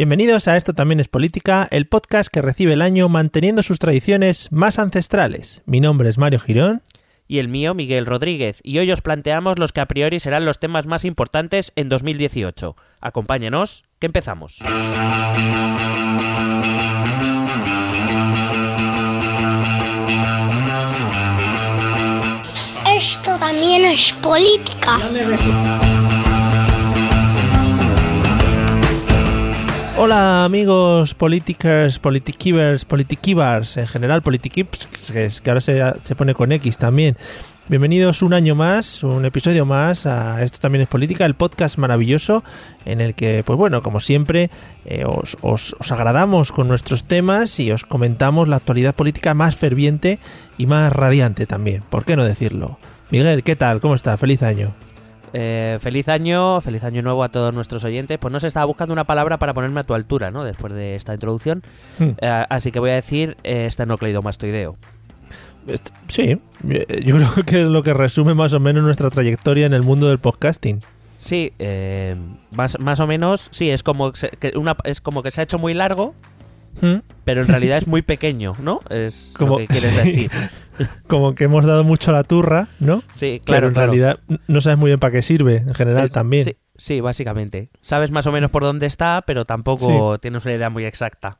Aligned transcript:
Bienvenidos 0.00 0.48
a 0.48 0.56
Esto 0.56 0.72
también 0.72 0.98
es 0.98 1.08
política, 1.08 1.68
el 1.70 1.86
podcast 1.86 2.32
que 2.32 2.40
recibe 2.40 2.72
el 2.72 2.80
año 2.80 3.10
manteniendo 3.10 3.62
sus 3.62 3.78
tradiciones 3.78 4.50
más 4.50 4.78
ancestrales. 4.78 5.60
Mi 5.66 5.78
nombre 5.78 6.08
es 6.08 6.16
Mario 6.16 6.40
Girón. 6.40 6.80
Y 7.28 7.38
el 7.38 7.48
mío, 7.48 7.74
Miguel 7.74 8.06
Rodríguez, 8.06 8.60
y 8.62 8.78
hoy 8.78 8.90
os 8.92 9.02
planteamos 9.02 9.58
los 9.58 9.74
que 9.74 9.82
a 9.82 9.84
priori 9.84 10.18
serán 10.18 10.46
los 10.46 10.58
temas 10.58 10.86
más 10.86 11.04
importantes 11.04 11.72
en 11.76 11.90
2018. 11.90 12.76
Acompáñenos, 13.02 13.84
que 13.98 14.06
empezamos. 14.06 14.60
Esto 22.86 23.38
también 23.38 23.84
es 23.84 24.12
política. 24.14 24.98
Hola 30.02 30.46
amigos 30.46 31.12
politikers, 31.12 31.98
politikivers, 31.98 32.86
politikivars, 32.86 33.76
en 33.76 33.86
general 33.86 34.22
politikips, 34.22 34.86
que, 35.12 35.30
ahora 35.50 35.60
se, 35.60 35.78
se 36.00 36.14
pone 36.14 36.32
con 36.32 36.52
X 36.52 36.78
también. 36.78 37.18
Bienvenidos 37.68 38.22
un 38.22 38.32
año 38.32 38.54
más, 38.54 39.04
un 39.04 39.26
episodio 39.26 39.66
más 39.66 40.06
a 40.06 40.42
Esto 40.42 40.56
también 40.58 40.80
es 40.80 40.88
política, 40.88 41.26
el 41.26 41.34
podcast 41.34 41.76
maravilloso 41.76 42.42
en 42.86 43.02
el 43.02 43.14
que, 43.14 43.42
pues 43.44 43.58
bueno, 43.58 43.82
como 43.82 44.00
siempre, 44.00 44.48
eh, 44.86 45.04
os, 45.06 45.36
os- 45.42 45.76
os 45.78 45.92
agradamos 45.92 46.50
con 46.50 46.66
nuestros 46.66 47.04
temas 47.04 47.60
y 47.60 47.70
os 47.70 47.84
comentamos 47.84 48.48
la 48.48 48.56
actualidad 48.56 48.94
política 48.94 49.34
más 49.34 49.54
ferviente 49.56 50.18
y 50.56 50.64
más 50.64 50.90
radiante 50.94 51.44
también. 51.44 51.82
¿Por 51.90 52.06
qué 52.06 52.16
no 52.16 52.24
decirlo? 52.24 52.78
Miguel, 53.10 53.42
¿qué 53.42 53.54
tal? 53.54 53.82
¿Cómo 53.82 53.96
está? 53.96 54.16
Feliz 54.16 54.42
año. 54.42 54.72
Eh, 55.32 55.78
feliz 55.80 56.08
año, 56.08 56.60
feliz 56.60 56.82
año 56.84 57.02
nuevo 57.02 57.22
a 57.22 57.28
todos 57.28 57.54
nuestros 57.54 57.84
oyentes. 57.84 58.18
Pues 58.18 58.32
no 58.32 58.40
se 58.40 58.46
estaba 58.48 58.66
buscando 58.66 58.92
una 58.92 59.04
palabra 59.04 59.38
para 59.38 59.54
ponerme 59.54 59.80
a 59.80 59.84
tu 59.84 59.94
altura, 59.94 60.30
¿no? 60.30 60.44
Después 60.44 60.72
de 60.72 60.96
esta 60.96 61.14
introducción. 61.14 61.62
Hmm. 61.98 62.10
Eh, 62.20 62.44
así 62.50 62.72
que 62.72 62.80
voy 62.80 62.90
a 62.90 62.94
decir 62.94 63.36
eh, 63.44 63.66
esternocleidomastoideo. 63.66 64.76
Est- 65.66 65.90
Sí, 66.08 66.36
eh, 66.68 67.02
yo 67.04 67.16
creo 67.34 67.44
que 67.46 67.60
es 67.62 67.68
lo 67.68 67.82
que 67.82 67.94
resume 67.94 68.34
más 68.34 68.52
o 68.54 68.60
menos 68.60 68.82
nuestra 68.82 69.10
trayectoria 69.10 69.66
en 69.66 69.74
el 69.74 69.82
mundo 69.82 70.08
del 70.08 70.18
podcasting. 70.18 70.80
Sí, 71.18 71.52
eh, 71.58 72.16
más, 72.52 72.80
más 72.80 72.98
o 72.98 73.06
menos, 73.06 73.48
sí, 73.52 73.70
es 73.70 73.82
como, 73.82 74.12
se- 74.14 74.30
que 74.30 74.56
una, 74.56 74.74
es 74.84 75.00
como 75.02 75.22
que 75.22 75.30
se 75.30 75.42
ha 75.42 75.44
hecho 75.44 75.58
muy 75.58 75.74
largo, 75.74 76.14
¿Mm? 76.82 77.00
pero 77.24 77.42
en 77.42 77.48
realidad 77.48 77.78
es 77.78 77.86
muy 77.86 78.02
pequeño, 78.02 78.54
¿no? 78.60 78.80
Es 78.90 79.34
Como- 79.38 79.52
lo 79.52 79.58
que 79.58 79.66
quieres 79.68 79.92
sí. 80.02 80.12
decir. 80.12 80.30
Como 81.06 81.34
que 81.34 81.44
hemos 81.44 81.64
dado 81.64 81.84
mucho 81.84 82.10
a 82.10 82.14
la 82.14 82.24
turra, 82.24 82.68
¿no? 82.80 83.02
Sí, 83.14 83.40
Pero 83.40 83.44
claro, 83.44 83.66
en 83.68 83.74
claro. 83.74 83.92
realidad 83.92 84.18
no 84.48 84.60
sabes 84.60 84.78
muy 84.78 84.88
bien 84.90 84.98
para 84.98 85.12
qué 85.12 85.22
sirve, 85.22 85.56
en 85.58 85.74
general 85.74 86.06
Es- 86.06 86.12
también. 86.12 86.44
Sí, 86.44 86.56
sí, 86.76 87.00
básicamente. 87.00 87.70
Sabes 87.82 88.10
más 88.10 88.26
o 88.26 88.32
menos 88.32 88.50
por 88.50 88.62
dónde 88.62 88.86
está, 88.86 89.22
pero 89.26 89.44
tampoco 89.44 90.18
tienes 90.18 90.44
una 90.44 90.54
idea 90.54 90.70
muy 90.70 90.84
exacta. 90.86 91.38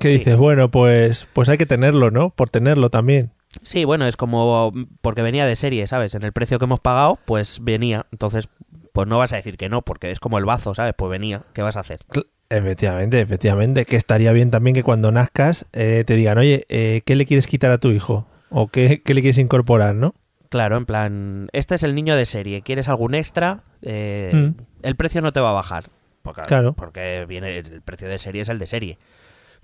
Sí. 0.00 0.18
dices, 0.18 0.36
bueno, 0.36 0.70
pues, 0.72 1.28
pues 1.32 1.48
hay 1.48 1.56
que 1.56 1.66
tenerlo, 1.66 2.10
¿no? 2.10 2.30
Por 2.30 2.50
tenerlo 2.50 2.90
también. 2.90 3.30
Sí, 3.62 3.84
bueno, 3.84 4.06
es 4.08 4.16
como 4.16 4.72
porque 5.00 5.22
venía 5.22 5.46
de 5.46 5.54
serie, 5.54 5.86
¿sabes? 5.86 6.16
En 6.16 6.24
el 6.24 6.32
precio 6.32 6.58
que 6.58 6.64
hemos 6.64 6.80
pagado, 6.80 7.20
pues 7.24 7.60
venía. 7.62 8.04
Entonces, 8.10 8.48
pues 8.92 9.06
no 9.06 9.18
vas 9.18 9.32
a 9.32 9.36
decir 9.36 9.56
que 9.56 9.68
no, 9.68 9.82
porque 9.82 10.10
es 10.10 10.18
como 10.18 10.38
el 10.38 10.44
bazo, 10.44 10.74
¿sabes? 10.74 10.94
Pues 10.98 11.08
venía. 11.10 11.42
¿Qué 11.52 11.62
vas 11.62 11.76
a 11.76 11.80
hacer? 11.80 12.00
Cl- 12.12 12.26
Efectivamente, 12.58 13.20
efectivamente. 13.20 13.84
Que 13.84 13.96
estaría 13.96 14.32
bien 14.32 14.50
también 14.50 14.74
que 14.74 14.82
cuando 14.82 15.10
nazcas 15.12 15.66
eh, 15.72 16.04
te 16.06 16.14
digan, 16.16 16.38
oye, 16.38 16.64
eh, 16.68 17.02
¿qué 17.04 17.16
le 17.16 17.26
quieres 17.26 17.46
quitar 17.46 17.70
a 17.70 17.78
tu 17.78 17.90
hijo? 17.90 18.26
¿O 18.50 18.68
qué, 18.68 19.02
qué 19.04 19.14
le 19.14 19.20
quieres 19.20 19.38
incorporar, 19.38 19.94
no? 19.94 20.14
Claro, 20.50 20.76
en 20.76 20.86
plan, 20.86 21.48
este 21.52 21.74
es 21.74 21.82
el 21.82 21.94
niño 21.94 22.14
de 22.16 22.26
serie. 22.26 22.62
¿Quieres 22.62 22.88
algún 22.88 23.14
extra? 23.14 23.64
Eh, 23.82 24.30
Mm. 24.32 24.62
El 24.82 24.96
precio 24.96 25.20
no 25.22 25.32
te 25.32 25.40
va 25.40 25.50
a 25.50 25.54
bajar. 25.54 25.84
Porque, 26.22 26.42
Claro. 26.42 26.74
Porque 26.74 27.24
viene 27.28 27.58
el 27.58 27.82
precio 27.82 28.06
de 28.08 28.18
serie 28.18 28.42
es 28.42 28.48
el 28.48 28.58
de 28.58 28.66
serie. 28.66 28.98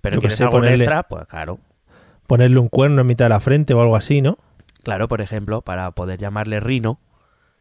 Pero 0.03 0.17
Yo 0.17 0.21
quieres 0.21 0.39
sé, 0.39 0.45
algún 0.45 0.61
ponerle- 0.63 0.75
extra, 0.85 1.03
pues 1.05 1.27
claro. 1.27 1.59
Ponerle 2.27 2.59
un 2.59 2.69
cuerno 2.69 3.01
en 3.03 3.07
mitad 3.07 3.27
de 3.27 3.31
la 3.31 3.41
frente 3.41 3.75
o 3.75 3.81
algo 3.81 3.97
así, 3.97 4.21
¿no? 4.23 4.39
Claro, 4.83 5.09
por 5.09 5.21
ejemplo, 5.21 5.63
para 5.63 5.91
poder 5.93 6.19
llamarle 6.19 6.59
Rino. 6.61 6.99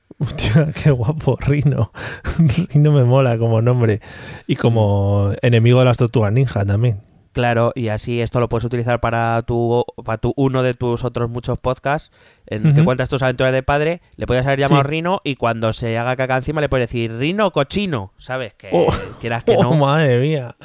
Hostia, 0.20 0.70
qué 0.84 0.92
guapo, 0.92 1.38
Rino. 1.40 1.92
Rino 2.74 2.92
me 2.92 3.04
mola 3.04 3.38
como 3.38 3.62
nombre. 3.62 4.02
Y 4.48 4.56
como 4.56 5.32
enemigo 5.42 5.80
de 5.80 5.86
las 5.86 5.98
tortugas 5.98 6.32
ninja 6.34 6.66
también. 6.66 7.02
Claro, 7.32 7.72
y 7.76 7.90
así 7.90 8.20
esto 8.22 8.40
lo 8.40 8.50
puedes 8.50 8.66
utilizar 8.66 9.00
para 9.00 9.42
tu, 9.44 9.86
para 10.04 10.18
tu 10.18 10.34
uno 10.36 10.64
de 10.64 10.74
tus 10.74 11.04
otros 11.04 11.30
muchos 11.30 11.60
podcasts 11.60 12.12
en 12.48 12.64
que 12.74 12.80
Ujú. 12.82 12.86
cuentas 12.86 13.08
tus 13.08 13.22
aventuras 13.22 13.54
de 13.54 13.62
padre. 13.64 14.02
Le 14.18 14.26
puedes 14.26 14.46
haber 14.46 14.60
llamado 14.60 14.82
Sí. 14.82 14.88
Rino 14.90 15.22
y 15.24 15.36
cuando 15.36 15.72
se 15.72 15.98
haga 16.00 16.16
caca 16.16 16.36
encima 16.38 16.60
le 16.60 16.70
puedes 16.70 16.90
decir 16.90 17.16
Rino 17.18 17.52
cochino, 17.52 18.14
¿sabes? 18.18 18.56
Que 18.56 18.70
Oh. 18.74 18.88
quieras 19.22 19.44
que 19.44 19.52
Oh, 19.58 19.62
no. 19.64 19.74
madre 19.76 20.20
mía. 20.20 20.56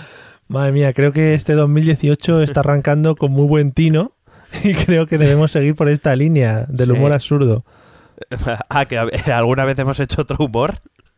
Madre 0.49 0.72
mía, 0.72 0.93
creo 0.94 1.12
que 1.12 1.34
este 1.34 1.53
2018 1.53 2.43
está 2.43 2.61
arrancando 2.61 3.15
con 3.15 3.31
muy 3.31 3.47
buen 3.47 3.72
tino 3.72 4.12
y 4.65 4.72
creo 4.72 5.06
que 5.06 5.19
debemos 5.19 5.53
seguir 5.53 5.75
por 5.75 5.88
esta 5.91 6.16
línea 6.16 6.64
del 6.69 6.87
Sí. 6.87 6.93
humor 6.93 7.12
absurdo. 7.12 7.64
ah, 8.69 8.87
que 8.87 8.99
alguna 9.32 9.64
vez 9.64 9.78
hemos 9.78 10.00
hecho 10.00 10.22
otro 10.22 10.37
humor. 10.44 10.75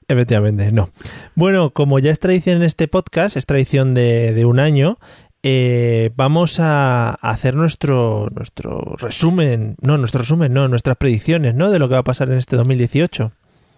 Efectivamente, 0.09 0.71
no. 0.71 0.91
Bueno, 1.35 1.71
como 1.71 1.99
ya 1.99 2.13
es 2.13 2.21
tradición 2.21 2.59
en 2.59 2.63
este 2.63 2.87
podcast, 2.87 3.37
es 3.37 3.47
tradición 3.47 3.95
de, 3.95 4.33
de 4.33 4.45
un 4.45 4.61
año, 4.61 4.99
eh, 5.43 6.11
vamos 6.17 6.59
a 6.61 7.11
hacer 7.11 7.55
nuestro, 7.55 8.29
nuestro 8.35 8.97
resumen, 8.99 9.77
no, 9.81 9.99
nuestro 9.99 10.23
resumen, 10.23 10.53
no, 10.53 10.67
nuestras 10.69 10.97
predicciones, 10.97 11.55
¿no? 11.55 11.71
De 11.71 11.79
lo 11.79 11.89
que 11.89 11.95
va 11.95 12.01
a 12.01 12.05
pasar 12.05 12.31
en 12.31 12.39
este 12.39 12.57
2018. 12.57 13.33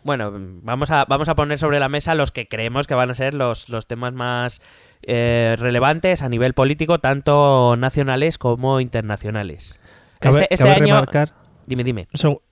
Bueno, 0.05 0.33
vamos 0.63 0.91
a, 0.91 1.05
vamos 1.07 1.29
a 1.29 1.35
poner 1.35 1.59
sobre 1.59 1.79
la 1.79 1.91
mesa 1.91 2.15
los 2.15 2.31
que 2.31 2.49
creemos 2.49 2.87
que 2.87 2.95
van 2.95 3.11
a 3.11 3.15
ser 3.15 3.35
los, 3.35 3.69
los 3.69 3.87
temas 3.87 4.15
más 4.15 4.63
eh, 5.03 5.57
relevantes 5.59 6.23
a 6.23 6.31
nivel 6.31 6.55
político, 6.55 7.01
tanto 7.01 7.77
nacionales 7.77 8.39
como 8.39 8.81
internacionales. 8.81 9.79
Cabe, 10.21 10.43
este 10.43 10.55
este 10.55 10.65
cabe 10.65 10.77
año... 10.77 10.95
remarcar, 10.95 11.35
Dime, 11.69 11.85
dime. 11.85 12.09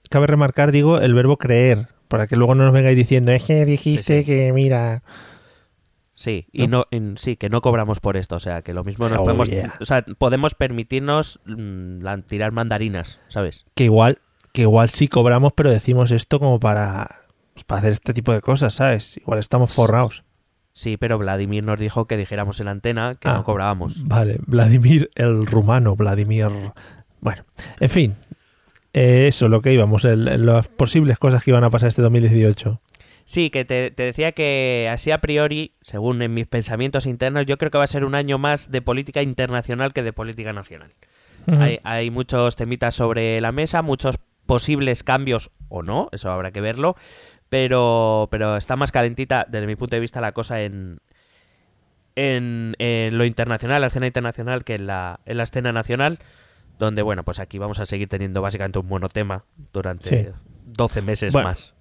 Cabe 0.09 0.27
remarcar, 0.27 0.71
digo, 0.71 0.99
el 0.99 1.13
verbo 1.13 1.37
creer, 1.37 1.87
para 2.07 2.27
que 2.27 2.35
luego 2.35 2.55
no 2.55 2.63
nos 2.65 2.73
vengáis 2.73 2.97
diciendo, 2.97 3.31
es 3.31 3.43
que 3.43 3.65
dijiste 3.65 4.03
Sí, 4.03 4.19
sí. 4.19 4.25
que, 4.25 4.53
mira... 4.53 5.03
Sí, 6.15 6.47
y 6.51 6.67
no, 6.67 6.85
en- 6.89 7.15
sí, 7.17 7.35
que 7.35 7.47
no 7.49 7.59
cobramos 7.59 7.99
por 7.99 8.17
esto, 8.17 8.37
o 8.37 8.39
sea, 8.39 8.63
que 8.63 8.73
lo 8.73 8.83
mismo 8.83 9.07
nos 9.07 9.19
Oh, 9.19 9.23
podemos, 9.23 9.49
yeah. 9.49 9.75
o 9.79 9.85
sea, 9.85 10.03
podemos 10.17 10.55
permitirnos 10.55 11.39
mm, 11.45 11.99
tirar 12.27 12.51
mandarinas, 12.51 13.19
¿sabes? 13.27 13.67
Que 13.75 13.83
igual, 13.83 14.17
que 14.51 14.63
igual 14.63 14.89
sí 14.89 15.07
cobramos, 15.07 15.53
pero 15.53 15.69
decimos 15.69 16.09
esto 16.09 16.39
como 16.39 16.59
para, 16.59 17.07
pues, 17.53 17.65
para 17.65 17.79
hacer 17.79 17.91
este 17.91 18.13
tipo 18.15 18.33
de 18.33 18.41
cosas, 18.41 18.73
¿sabes? 18.73 19.17
Igual 19.17 19.37
estamos 19.37 19.71
forrados. 19.71 20.23
Sí, 20.73 20.97
pero 20.97 21.19
Vladimir 21.19 21.63
nos 21.63 21.79
dijo 21.79 22.05
que 22.07 22.17
dijéramos 22.17 22.59
en 22.59 22.65
la 22.65 22.71
antena 22.71 23.15
que 23.19 23.29
Ah, 23.29 23.33
no 23.35 23.43
cobrábamos. 23.43 24.07
Vale, 24.07 24.39
Vladimir 24.47 25.11
el 25.13 25.45
rumano, 25.45 25.95
Vladimir. 25.95 26.47
Bueno, 27.21 27.43
en 27.79 27.89
fin, 27.91 28.15
eh, 28.97 29.27
eso, 29.27 29.47
lo 29.49 29.61
que 29.61 29.73
íbamos, 29.73 30.05
el- 30.05 30.45
las 30.45 30.67
posibles 30.67 31.17
cosas 31.19 31.43
que 31.43 31.51
iban 31.51 31.63
a 31.63 31.69
pasar 31.69 31.89
este 31.89 32.01
2018. 32.01 32.81
Sí, 33.25 33.49
que 33.49 33.65
te, 33.65 33.91
te 33.91 34.03
decía 34.03 34.31
que 34.31 34.87
así 34.91 35.11
a 35.11 35.19
priori, 35.19 35.73
según 35.81 36.21
en 36.21 36.33
mis 36.33 36.47
pensamientos 36.47 37.05
internos, 37.05 37.45
yo 37.45 37.57
creo 37.57 37.69
que 37.71 37.77
va 37.77 37.83
a 37.83 37.87
ser 37.87 38.05
un 38.05 38.15
año 38.15 38.37
más 38.37 38.71
de 38.71 38.81
política 38.81 39.21
internacional 39.21 39.91
que 39.91 40.01
de 40.01 40.13
política 40.13 40.53
nacional. 40.53 40.91
Hay, 41.49 41.79
hay 41.83 42.09
muchos 42.11 42.55
temitas 42.57 42.95
sobre 42.95 43.39
la 43.39 43.51
mesa, 43.53 43.81
muchos 43.81 44.17
posibles 44.45 45.03
cambios 45.03 45.51
o 45.69 45.81
no, 45.83 46.09
eso 46.11 46.29
habrá 46.31 46.51
que 46.51 46.59
verlo, 46.61 46.95
pero, 47.49 48.27
pero 48.31 48.57
está 48.57 48.75
más 48.75 48.91
calentita 48.91 49.45
desde 49.49 49.65
mi 49.67 49.75
punto 49.77 49.95
de 49.95 50.01
vista 50.01 50.19
la 50.19 50.33
cosa 50.33 50.61
en, 50.61 50.99
en, 52.15 52.75
en 52.79 53.17
lo 53.17 53.25
internacional, 53.25 53.81
la 53.81 53.87
escena 53.87 54.07
internacional, 54.07 54.63
que 54.63 54.75
en 54.75 54.87
la, 54.87 55.19
en 55.25 55.37
la 55.37 55.43
escena 55.43 55.71
nacional, 55.71 56.19
donde, 56.79 57.01
bueno, 57.01 57.23
pues 57.23 57.39
aquí 57.39 57.57
vamos 57.57 57.79
a 57.79 57.85
seguir 57.85 58.07
teniendo 58.07 58.41
básicamente 58.41 58.79
un 58.79 58.87
monotema 58.87 59.43
durante 59.73 60.09
Sí. 60.25 60.29
12 60.65 61.01
meses 61.01 61.33
Bueno, 61.33 61.49
más. 61.49 61.73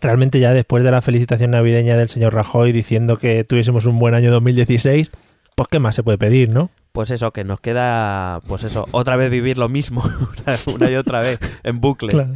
Realmente 0.00 0.40
ya 0.40 0.52
después 0.52 0.84
de 0.84 0.90
la 0.90 1.00
felicitación 1.02 1.52
navideña 1.52 1.96
del 1.96 2.08
señor 2.08 2.34
Rajoy 2.34 2.72
diciendo 2.72 3.16
que 3.16 3.44
tuviésemos 3.44 3.86
un 3.86 3.98
buen 3.98 4.12
año 4.14 4.30
2016, 4.32 5.10
pues 5.54 5.68
qué 5.70 5.78
más 5.78 5.94
se 5.94 6.02
puede 6.02 6.18
pedir, 6.18 6.50
¿no? 6.50 6.70
Pues 6.92 7.10
eso, 7.10 7.30
que 7.32 7.44
nos 7.44 7.60
queda, 7.60 8.40
pues 8.46 8.64
eso, 8.64 8.86
otra 8.90 9.16
vez 9.16 9.30
vivir 9.30 9.56
lo 9.56 9.68
mismo, 9.68 10.02
una, 10.74 10.90
y 10.90 10.96
otra 10.96 11.20
vez, 11.20 11.38
en 11.62 11.80
bucle. 11.80 12.12
Claro. 12.12 12.34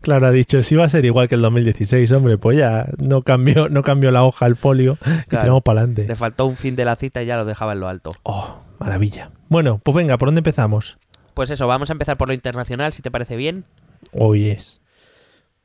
Claro, 0.00 0.26
ha 0.26 0.32
dicho, 0.32 0.64
si 0.64 0.74
va 0.74 0.84
a 0.84 0.88
ser 0.88 1.04
igual 1.04 1.28
que 1.28 1.36
el 1.36 1.40
2016, 1.40 2.10
hombre, 2.10 2.36
pues 2.36 2.58
ya 2.58 2.86
no 2.98 3.22
cambió, 3.22 3.68
no 3.68 3.82
cambió 3.84 4.10
la 4.10 4.24
hoja, 4.24 4.46
el 4.46 4.56
folio, 4.56 4.98
y 5.00 5.28
Claro. 5.28 5.42
tiramos 5.44 5.62
para 5.62 5.80
adelante. 5.80 6.04
Le 6.08 6.16
faltó 6.16 6.46
un 6.46 6.56
fin 6.56 6.74
de 6.74 6.84
la 6.84 6.96
cita 6.96 7.22
y 7.22 7.26
ya 7.26 7.36
lo 7.36 7.44
dejaba 7.44 7.74
en 7.74 7.80
lo 7.80 7.88
alto. 7.88 8.12
Oh, 8.24 8.60
maravilla. 8.80 9.30
Bueno, 9.48 9.80
pues 9.84 9.96
venga, 9.96 10.18
¿por 10.18 10.26
dónde 10.28 10.40
empezamos? 10.40 10.98
Pues 11.38 11.50
eso, 11.50 11.68
vamos 11.68 11.88
a 11.88 11.92
empezar 11.92 12.16
por 12.16 12.26
lo 12.26 12.34
internacional, 12.34 12.92
si 12.92 13.00
te 13.00 13.12
parece 13.12 13.36
bien. 13.36 13.64
Hoy 14.10 14.48
es. 14.48 14.82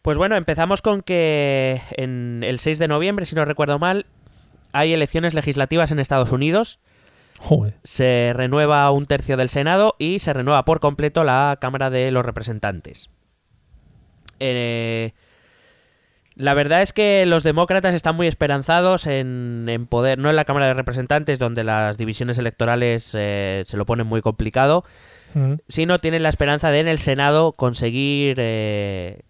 Pues 0.03 0.19
bueno, 0.19 0.35
empezamos 0.35 0.83
con 0.83 1.01
que 1.01 1.81
en 1.97 2.43
el 2.43 2.59
6 2.59 2.77
de 2.77 2.87
noviembre, 2.87 3.25
si 3.25 3.33
no 3.35 3.43
recuerdo 3.43 3.79
mal, 3.79 4.05
hay 4.71 4.93
elecciones 4.93 5.33
legislativas 5.33 5.91
en 5.91 5.97
Estados 5.97 6.31
Unidos. 6.31 6.79
Joder. 7.39 7.73
Se 7.83 8.33
renueva 8.35 8.91
un 8.91 9.07
tercio 9.07 9.35
del 9.35 9.49
Senado 9.49 9.95
y 9.97 10.19
se 10.19 10.31
renueva 10.31 10.63
por 10.63 10.79
completo 10.79 11.23
la 11.23 11.57
Cámara 11.59 11.89
de 11.89 12.11
los 12.11 12.23
Representantes. 12.23 13.09
Eh, 14.39 15.13
la 16.35 16.53
verdad 16.53 16.81
es 16.81 16.93
que 16.93 17.25
los 17.25 17.43
demócratas 17.43 17.93
están 17.93 18.15
muy 18.15 18.27
esperanzados 18.27 19.05
en, 19.05 19.65
en 19.67 19.85
poder, 19.85 20.17
no 20.17 20.29
en 20.29 20.35
la 20.35 20.45
Cámara 20.45 20.67
de 20.67 20.73
Representantes, 20.73 21.37
donde 21.37 21.63
las 21.63 21.97
divisiones 21.97 22.37
electorales 22.37 23.15
eh, 23.17 23.63
se 23.65 23.77
lo 23.77 23.87
ponen 23.87 24.05
muy 24.05 24.21
complicado, 24.21 24.83
Mm. 25.33 25.53
sino 25.67 25.99
tienen 25.99 26.23
la 26.23 26.29
esperanza 26.29 26.69
de 26.69 26.79
en 26.79 26.87
el 26.87 26.99
Senado 26.99 27.53
conseguir, 27.53 28.37
eh, 28.39 29.21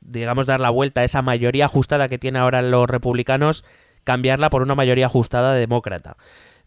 digamos, 0.00 0.46
dar 0.46 0.60
la 0.60 0.70
vuelta 0.70 1.00
a 1.00 1.04
esa 1.04 1.22
mayoría 1.22 1.66
ajustada 1.66 2.08
que 2.08 2.18
tienen 2.18 2.42
ahora 2.42 2.62
los 2.62 2.88
republicanos, 2.88 3.64
cambiarla 4.04 4.50
por 4.50 4.62
una 4.62 4.74
mayoría 4.74 5.06
ajustada 5.06 5.54
demócrata. 5.54 6.16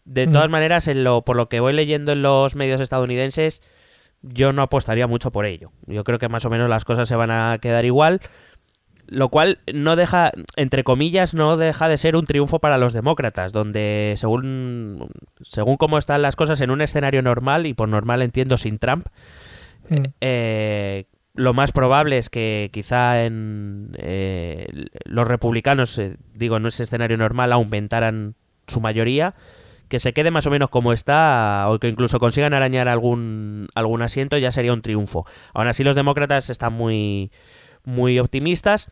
De 0.04 0.26
todas 0.26 0.50
maneras, 0.50 0.86
en 0.86 1.02
lo, 1.02 1.22
por 1.22 1.36
lo 1.36 1.48
que 1.48 1.60
voy 1.60 1.72
leyendo 1.72 2.12
en 2.12 2.20
los 2.20 2.56
medios 2.56 2.82
estadounidenses, 2.82 3.62
yo 4.20 4.52
no 4.52 4.62
apostaría 4.62 5.06
mucho 5.06 5.32
por 5.32 5.46
ello. 5.46 5.70
Yo 5.86 6.04
creo 6.04 6.18
que 6.18 6.28
más 6.28 6.44
o 6.44 6.50
menos 6.50 6.68
las 6.68 6.84
cosas 6.84 7.08
se 7.08 7.16
van 7.16 7.30
a 7.30 7.58
quedar 7.60 7.84
igual. 7.84 8.20
Lo 9.06 9.28
cual 9.28 9.58
no 9.72 9.96
deja, 9.96 10.32
entre 10.56 10.82
comillas, 10.82 11.34
no 11.34 11.56
deja 11.56 11.88
de 11.88 11.98
ser 11.98 12.16
un 12.16 12.24
triunfo 12.24 12.58
para 12.58 12.78
los 12.78 12.92
demócratas, 12.92 13.52
donde 13.52 14.14
según, 14.16 15.10
según 15.42 15.76
cómo 15.76 15.98
están 15.98 16.22
las 16.22 16.36
cosas 16.36 16.60
en 16.60 16.70
un 16.70 16.80
escenario 16.80 17.22
normal, 17.22 17.66
y 17.66 17.74
por 17.74 17.88
normal 17.88 18.22
entiendo 18.22 18.56
sin 18.56 18.78
Trump, 18.78 19.06
Mm. 19.88 20.02
eh, 20.20 21.04
lo 21.34 21.52
más 21.52 21.72
probable 21.72 22.18
es 22.18 22.30
que 22.30 22.70
quizá 22.72 23.24
en 23.24 23.90
eh, 23.98 24.66
los 25.04 25.26
republicanos, 25.26 25.98
eh, 25.98 26.16
digo, 26.32 26.56
en 26.56 26.66
ese 26.66 26.84
escenario 26.84 27.16
normal, 27.16 27.52
aumentaran 27.52 28.34
su 28.66 28.80
mayoría, 28.80 29.34
que 29.88 30.00
se 30.00 30.12
quede 30.12 30.30
más 30.30 30.46
o 30.46 30.50
menos 30.50 30.70
como 30.70 30.92
está, 30.92 31.66
o 31.68 31.78
que 31.78 31.88
incluso 31.88 32.18
consigan 32.18 32.54
arañar 32.54 32.88
algún, 32.88 33.68
algún 33.74 34.02
asiento, 34.02 34.38
ya 34.38 34.50
sería 34.52 34.72
un 34.72 34.80
triunfo. 34.80 35.26
Aún 35.52 35.66
así, 35.66 35.84
los 35.84 35.96
demócratas 35.96 36.50
están 36.50 36.72
muy, 36.72 37.30
muy 37.84 38.18
optimistas. 38.18 38.90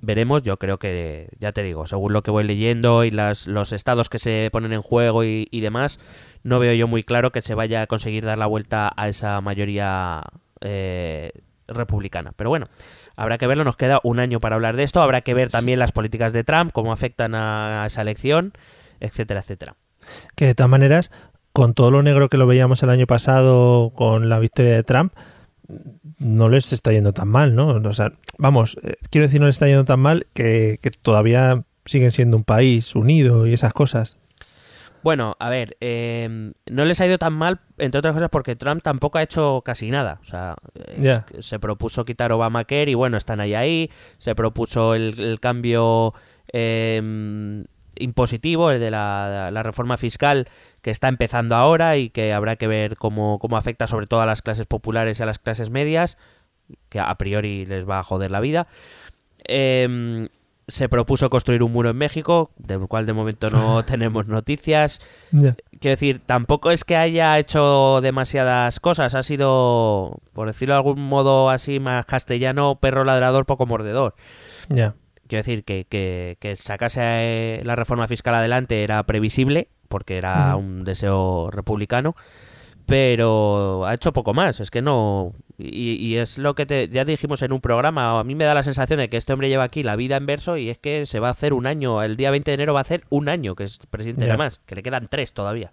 Veremos, 0.00 0.42
yo 0.42 0.58
creo 0.58 0.78
que, 0.78 1.28
ya 1.38 1.52
te 1.52 1.62
digo, 1.62 1.86
según 1.86 2.12
lo 2.12 2.22
que 2.22 2.32
voy 2.32 2.42
leyendo 2.42 3.04
y 3.04 3.12
las, 3.12 3.46
los 3.46 3.72
estados 3.72 4.08
que 4.08 4.18
se 4.18 4.48
ponen 4.52 4.72
en 4.72 4.82
juego 4.82 5.22
y, 5.22 5.46
demás, 5.60 6.00
no 6.42 6.58
veo 6.58 6.74
yo 6.74 6.88
muy 6.88 7.04
claro 7.04 7.30
que 7.30 7.40
se 7.40 7.54
vaya 7.54 7.82
a 7.82 7.86
conseguir 7.86 8.24
dar 8.24 8.36
la 8.36 8.46
vuelta 8.46 8.92
a 8.96 9.08
esa 9.08 9.40
mayoría 9.40 10.22
eh, 10.60 11.30
republicana. 11.68 12.32
Pero 12.34 12.50
bueno, 12.50 12.66
habrá 13.14 13.38
que 13.38 13.46
verlo, 13.46 13.62
nos 13.62 13.76
queda 13.76 14.00
un 14.02 14.18
año 14.18 14.40
para 14.40 14.56
hablar 14.56 14.74
de 14.74 14.82
esto, 14.82 15.02
habrá 15.02 15.20
que 15.20 15.34
ver 15.34 15.50
también 15.50 15.78
las 15.78 15.92
políticas 15.92 16.32
de 16.32 16.42
Trump, 16.42 16.72
cómo 16.72 16.92
afectan 16.92 17.36
a 17.36 17.84
esa 17.86 18.02
elección, 18.02 18.54
etcétera, 18.98 19.38
etcétera. 19.38 19.76
Que 20.34 20.46
de 20.46 20.54
todas 20.56 20.70
maneras, 20.70 21.12
con 21.52 21.74
todo 21.74 21.90
lo 21.90 22.02
negro 22.02 22.28
que 22.28 22.38
lo 22.38 22.46
veíamos 22.46 22.82
el 22.82 22.90
año 22.90 23.06
pasado 23.06 23.92
con 23.94 24.28
la 24.28 24.38
victoria 24.38 24.72
de 24.72 24.82
Trump, 24.82 25.12
no 26.22 26.48
les 26.48 26.72
está 26.72 26.92
yendo 26.92 27.12
tan 27.12 27.28
mal, 27.28 27.54
¿no? 27.54 27.68
O 27.68 27.92
sea, 27.94 28.12
vamos, 28.38 28.76
eh, 28.82 28.94
quiero 29.10 29.26
decir, 29.26 29.40
no 29.40 29.46
les 29.46 29.56
está 29.56 29.66
yendo 29.66 29.84
tan 29.84 30.00
mal 30.00 30.26
que, 30.32 30.78
que 30.82 30.90
todavía 30.90 31.64
siguen 31.84 32.12
siendo 32.12 32.36
un 32.36 32.44
país 32.44 32.94
unido 32.94 33.46
y 33.46 33.52
esas 33.52 33.72
cosas. 33.72 34.18
Bueno, 35.02 35.36
a 35.40 35.50
ver, 35.50 35.76
eh, 35.80 36.52
no 36.70 36.84
les 36.84 37.00
ha 37.00 37.06
ido 37.06 37.18
tan 37.18 37.32
mal, 37.32 37.60
entre 37.78 37.98
otras 37.98 38.14
cosas, 38.14 38.28
porque 38.30 38.54
Trump 38.54 38.82
tampoco 38.82 39.18
ha 39.18 39.22
hecho 39.22 39.62
casi 39.64 39.90
nada. 39.90 40.20
O 40.22 40.24
sea, 40.24 40.54
eh, 40.76 41.22
se 41.40 41.58
propuso 41.58 42.04
quitar 42.04 42.30
Obamacare 42.30 42.92
y 42.92 42.94
bueno, 42.94 43.16
están 43.16 43.40
ahí 43.40 43.54
ahí. 43.54 43.90
Se 44.18 44.36
propuso 44.36 44.94
el, 44.94 45.18
el 45.18 45.40
cambio 45.40 46.14
eh, 46.52 47.64
impositivo, 47.98 48.70
el 48.70 48.80
de 48.80 48.90
la, 48.90 49.50
la 49.52 49.62
reforma 49.62 49.96
fiscal, 49.96 50.48
que 50.80 50.90
está 50.90 51.08
empezando 51.08 51.56
ahora 51.56 51.96
y 51.96 52.10
que 52.10 52.32
habrá 52.32 52.56
que 52.56 52.66
ver 52.66 52.96
cómo, 52.96 53.38
cómo 53.38 53.56
afecta 53.56 53.86
sobre 53.86 54.06
todo 54.06 54.20
a 54.20 54.26
las 54.26 54.42
clases 54.42 54.66
populares 54.66 55.20
y 55.20 55.22
a 55.22 55.26
las 55.26 55.38
clases 55.38 55.70
medias, 55.70 56.18
que 56.88 57.00
a 57.00 57.14
priori 57.16 57.66
les 57.66 57.88
va 57.88 57.98
a 57.98 58.02
joder 58.02 58.30
la 58.30 58.40
vida. 58.40 58.66
Eh, 59.44 60.28
se 60.68 60.88
propuso 60.88 61.28
construir 61.28 61.62
un 61.62 61.72
muro 61.72 61.90
en 61.90 61.96
México, 61.96 62.50
del 62.56 62.86
cual 62.86 63.06
de 63.06 63.12
momento 63.12 63.50
no 63.50 63.82
tenemos 63.84 64.28
noticias. 64.28 65.00
Quiero 65.30 65.56
decir, 65.80 66.20
tampoco 66.24 66.70
es 66.70 66.84
que 66.84 66.96
haya 66.96 67.38
hecho 67.38 68.00
demasiadas 68.00 68.80
cosas. 68.80 69.14
Ha 69.14 69.22
sido, 69.22 70.20
por 70.32 70.46
decirlo 70.46 70.74
de 70.74 70.78
algún 70.78 71.00
modo 71.00 71.50
así 71.50 71.80
más 71.80 72.06
castellano, 72.06 72.78
perro 72.80 73.04
ladrador, 73.04 73.44
poco 73.46 73.66
mordedor. 73.66 74.14
Ya. 74.68 74.94
Quiero 75.32 75.44
decir 75.44 75.64
que, 75.64 75.86
que, 75.88 76.36
que 76.40 76.56
sacase 76.56 77.00
eh, 77.02 77.62
la 77.64 77.74
reforma 77.74 78.06
fiscal 78.06 78.34
adelante 78.34 78.84
era 78.84 79.02
previsible, 79.04 79.68
porque 79.88 80.18
era 80.18 80.56
un 80.56 80.84
deseo 80.84 81.50
republicano, 81.50 82.14
pero 82.84 83.86
ha 83.86 83.94
hecho 83.94 84.12
poco 84.12 84.34
más. 84.34 84.60
Es 84.60 84.70
que 84.70 84.82
no. 84.82 85.32
Y, 85.56 85.92
y 85.92 86.16
es 86.18 86.36
lo 86.36 86.54
que 86.54 86.66
te, 86.66 86.86
ya 86.90 87.06
dijimos 87.06 87.40
en 87.40 87.52
un 87.54 87.62
programa. 87.62 88.18
A 88.20 88.24
mí 88.24 88.34
me 88.34 88.44
da 88.44 88.52
la 88.52 88.62
sensación 88.62 88.98
de 88.98 89.08
que 89.08 89.16
este 89.16 89.32
hombre 89.32 89.48
lleva 89.48 89.64
aquí 89.64 89.82
la 89.82 89.96
vida 89.96 90.18
en 90.18 90.26
verso 90.26 90.58
y 90.58 90.68
es 90.68 90.76
que 90.76 91.06
se 91.06 91.18
va 91.18 91.28
a 91.28 91.30
hacer 91.30 91.54
un 91.54 91.66
año. 91.66 92.02
El 92.02 92.16
día 92.18 92.30
20 92.30 92.50
de 92.50 92.54
enero 92.56 92.74
va 92.74 92.80
a 92.80 92.82
hacer 92.82 93.04
un 93.08 93.30
año 93.30 93.54
que 93.54 93.64
es 93.64 93.78
presidente 93.88 94.26
Ya. 94.26 94.32
de 94.32 94.36
más, 94.38 94.58
que 94.66 94.74
le 94.74 94.82
quedan 94.82 95.08
tres 95.08 95.32
todavía. 95.32 95.72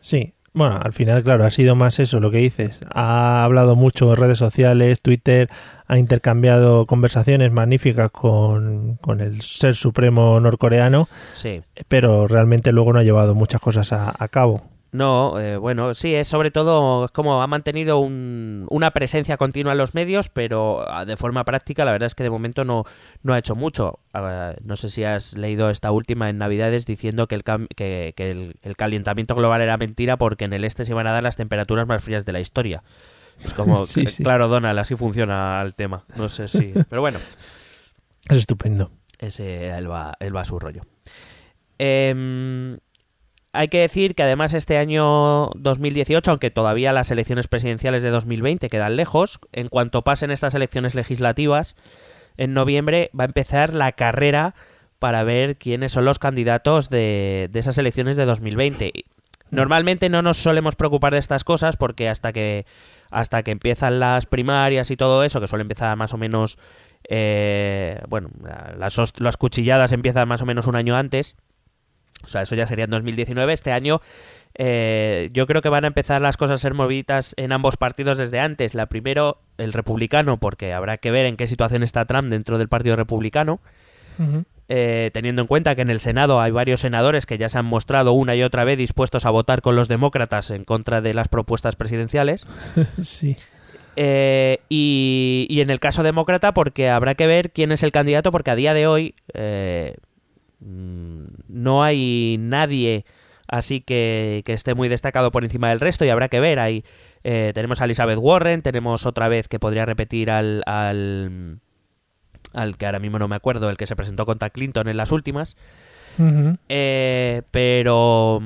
Sí. 0.00 0.34
Bueno, 0.58 0.80
al 0.82 0.92
final, 0.92 1.22
claro, 1.22 1.44
ha 1.44 1.50
sido 1.50 1.76
más 1.76 2.00
eso 2.00 2.18
lo 2.20 2.30
que 2.32 2.38
dices. 2.38 2.80
Ha 2.92 3.44
hablado 3.44 3.76
mucho 3.76 4.10
en 4.10 4.16
redes 4.16 4.38
sociales, 4.38 5.00
Twitter, 5.00 5.48
ha 5.86 5.98
intercambiado 5.98 6.84
conversaciones 6.86 7.52
magníficas 7.52 8.10
con, 8.10 8.96
con 8.96 9.20
el 9.20 9.40
ser 9.42 9.76
supremo 9.76 10.40
norcoreano, 10.40 11.06
Sí. 11.34 11.62
pero 11.86 12.26
realmente 12.26 12.72
luego 12.72 12.92
no 12.92 12.98
ha 12.98 13.04
llevado 13.04 13.34
muchas 13.36 13.60
cosas 13.60 13.92
a, 13.92 14.12
a 14.18 14.28
cabo. 14.28 14.62
No, 14.90 15.38
eh, 15.38 15.58
bueno, 15.58 15.92
sí, 15.94 16.14
es 16.14 16.28
sobre 16.28 16.50
todo 16.50 17.04
es 17.04 17.10
como 17.10 17.42
ha 17.42 17.46
mantenido 17.46 17.98
un- 17.98 18.66
una 18.70 18.90
presencia 18.92 19.36
continua 19.36 19.72
en 19.72 19.78
los 19.78 19.94
medios, 19.94 20.30
pero 20.30 20.82
ah, 20.90 21.04
de 21.04 21.18
forma 21.18 21.44
práctica 21.44 21.84
la 21.84 21.92
verdad 21.92 22.06
es 22.06 22.14
que 22.14 22.22
de 22.22 22.30
momento 22.30 22.64
no, 22.64 22.84
no 23.22 23.34
ha 23.34 23.38
hecho 23.38 23.54
mucho. 23.54 23.98
Ah, 24.14 24.54
no 24.64 24.76
sé 24.76 24.88
si 24.88 25.04
has 25.04 25.36
leído 25.36 25.68
esta 25.68 25.90
última 25.90 26.30
en 26.30 26.38
Navidades 26.38 26.86
diciendo 26.86 27.26
que, 27.28 27.34
el, 27.34 27.44
que, 27.76 28.14
que 28.16 28.30
el, 28.30 28.54
el 28.62 28.76
calentamiento 28.76 29.34
global 29.34 29.60
era 29.60 29.76
mentira 29.76 30.16
porque 30.16 30.46
en 30.46 30.54
el 30.54 30.64
este 30.64 30.86
se 30.86 30.92
iban 30.92 31.06
a 31.06 31.12
dar 31.12 31.22
las 31.22 31.36
temperaturas 31.36 31.86
más 31.86 32.02
frías 32.02 32.24
de 32.24 32.32
la 32.32 32.40
historia. 32.40 32.82
Es 33.44 33.52
como, 33.52 33.84
Sí, 33.84 34.04
que- 34.04 34.10
sí. 34.10 34.22
claro, 34.22 34.48
Donald, 34.48 34.78
así 34.78 34.96
funciona 34.96 35.60
el 35.62 35.74
tema. 35.74 36.06
No 36.16 36.30
sé 36.30 36.48
si... 36.48 36.72
Pero 36.88 37.02
bueno, 37.02 37.18
Es 38.30 38.38
estupendo. 38.38 38.90
ese 39.18 39.68
él 39.68 39.90
va, 39.90 40.14
él 40.18 40.34
va 40.34 40.40
a 40.40 40.44
su 40.46 40.58
rollo. 40.58 40.80
Em, 41.80 42.78
hay 43.52 43.68
que 43.68 43.80
decir 43.80 44.14
que 44.14 44.22
además 44.22 44.54
este 44.54 44.78
año 44.78 45.50
2018, 45.56 46.30
aunque 46.30 46.50
todavía 46.50 46.92
las 46.92 47.10
elecciones 47.10 47.48
presidenciales 47.48 48.02
de 48.02 48.10
2020 48.10 48.68
quedan 48.68 48.96
lejos, 48.96 49.40
en 49.52 49.68
cuanto 49.68 50.02
pasen 50.02 50.30
estas 50.30 50.54
elecciones 50.54 50.94
legislativas, 50.94 51.76
en 52.36 52.54
noviembre 52.54 53.10
va 53.18 53.24
a 53.24 53.26
empezar 53.26 53.74
la 53.74 53.92
carrera 53.92 54.54
para 54.98 55.24
ver 55.24 55.56
quiénes 55.56 55.92
son 55.92 56.04
los 56.04 56.18
candidatos 56.18 56.90
de, 56.90 57.48
de 57.50 57.60
esas 57.60 57.78
elecciones 57.78 58.16
de 58.16 58.24
2020. 58.24 58.92
Normalmente 59.50 60.10
no 60.10 60.22
nos 60.22 60.36
solemos 60.36 60.76
preocupar 60.76 61.12
de 61.12 61.18
estas 61.18 61.42
cosas 61.42 61.76
porque 61.76 62.08
hasta 62.08 62.32
que 62.32 62.66
hasta 63.10 63.42
que 63.42 63.50
empiezan 63.50 64.00
las 64.00 64.26
primarias 64.26 64.90
y 64.90 64.96
todo 64.96 65.24
eso, 65.24 65.40
que 65.40 65.48
suele 65.48 65.62
empezar 65.62 65.96
más 65.96 66.12
o 66.12 66.18
menos, 66.18 66.58
eh, 67.08 68.00
bueno, 68.08 68.28
las, 68.76 68.98
las 69.18 69.36
cuchilladas 69.36 69.92
empiezan 69.92 70.28
más 70.28 70.42
o 70.42 70.46
menos 70.46 70.66
un 70.66 70.76
año 70.76 70.94
antes. 70.96 71.36
O 72.24 72.28
sea, 72.28 72.42
eso 72.42 72.54
ya 72.54 72.66
sería 72.66 72.84
en 72.84 72.90
2019. 72.90 73.52
Este 73.52 73.72
año 73.72 74.00
eh, 74.54 75.30
yo 75.32 75.46
creo 75.46 75.62
que 75.62 75.68
van 75.68 75.84
a 75.84 75.88
empezar 75.88 76.20
las 76.20 76.36
cosas 76.36 76.56
a 76.56 76.62
ser 76.62 76.74
movidas 76.74 77.34
en 77.36 77.52
ambos 77.52 77.76
partidos 77.76 78.18
desde 78.18 78.40
antes. 78.40 78.74
La 78.74 78.86
primero, 78.86 79.40
el 79.56 79.72
republicano, 79.72 80.38
porque 80.38 80.72
habrá 80.72 80.98
que 80.98 81.10
ver 81.10 81.26
en 81.26 81.36
qué 81.36 81.46
situación 81.46 81.82
está 81.82 82.04
Trump 82.04 82.28
dentro 82.28 82.58
del 82.58 82.68
partido 82.68 82.96
republicano. 82.96 83.60
Eh, 84.68 85.10
teniendo 85.14 85.42
en 85.42 85.48
cuenta 85.48 85.76
que 85.76 85.82
en 85.82 85.90
el 85.90 86.00
Senado 86.00 86.40
hay 86.40 86.50
varios 86.50 86.80
senadores 86.80 87.24
que 87.24 87.38
ya 87.38 87.48
se 87.48 87.56
han 87.56 87.64
mostrado 87.64 88.12
una 88.12 88.34
y 88.34 88.42
otra 88.42 88.64
vez 88.64 88.76
dispuestos 88.76 89.24
a 89.24 89.30
votar 89.30 89.62
con 89.62 89.76
los 89.76 89.86
demócratas 89.86 90.50
en 90.50 90.64
contra 90.64 91.00
de 91.00 91.14
las 91.14 91.28
propuestas 91.28 91.76
presidenciales. 91.76 92.46
Sí. 93.02 93.36
Eh, 94.00 94.60
y, 94.68 95.46
y 95.50 95.60
en 95.60 95.70
el 95.70 95.80
caso 95.80 96.04
demócrata, 96.04 96.54
porque 96.54 96.88
habrá 96.88 97.16
que 97.16 97.26
ver 97.26 97.50
quién 97.50 97.72
es 97.72 97.82
el 97.82 97.90
candidato, 97.90 98.30
porque 98.30 98.52
a 98.52 98.54
día 98.54 98.72
de 98.72 98.86
hoy 98.86 99.16
eh, 99.34 99.96
no 100.60 101.82
hay 101.82 102.36
nadie 102.38 103.04
así 103.48 103.80
que, 103.80 104.42
que 104.44 104.52
esté 104.52 104.74
muy 104.74 104.88
destacado 104.88 105.30
por 105.30 105.42
encima 105.42 105.70
del 105.70 105.80
resto 105.80 106.04
y 106.04 106.10
habrá 106.10 106.28
que 106.28 106.40
ver. 106.40 106.58
Eh, 107.24 107.52
tenemos 107.54 107.80
a 107.80 107.86
Elizabeth 107.86 108.18
Warren, 108.20 108.62
tenemos 108.62 109.06
otra 109.06 109.28
vez 109.28 109.48
que 109.48 109.58
podría 109.58 109.86
repetir 109.86 110.30
al, 110.30 110.62
al, 110.66 111.58
al 112.52 112.76
que 112.76 112.86
ahora 112.86 113.00
mismo 113.00 113.18
no 113.18 113.26
me 113.26 113.36
acuerdo, 113.36 113.70
el 113.70 113.76
que 113.76 113.86
se 113.86 113.96
presentó 113.96 114.26
contra 114.26 114.50
Clinton 114.50 114.88
en 114.88 114.96
las 114.96 115.10
últimas. 115.10 115.56
Eh, 116.68 117.42
pero 117.50 118.40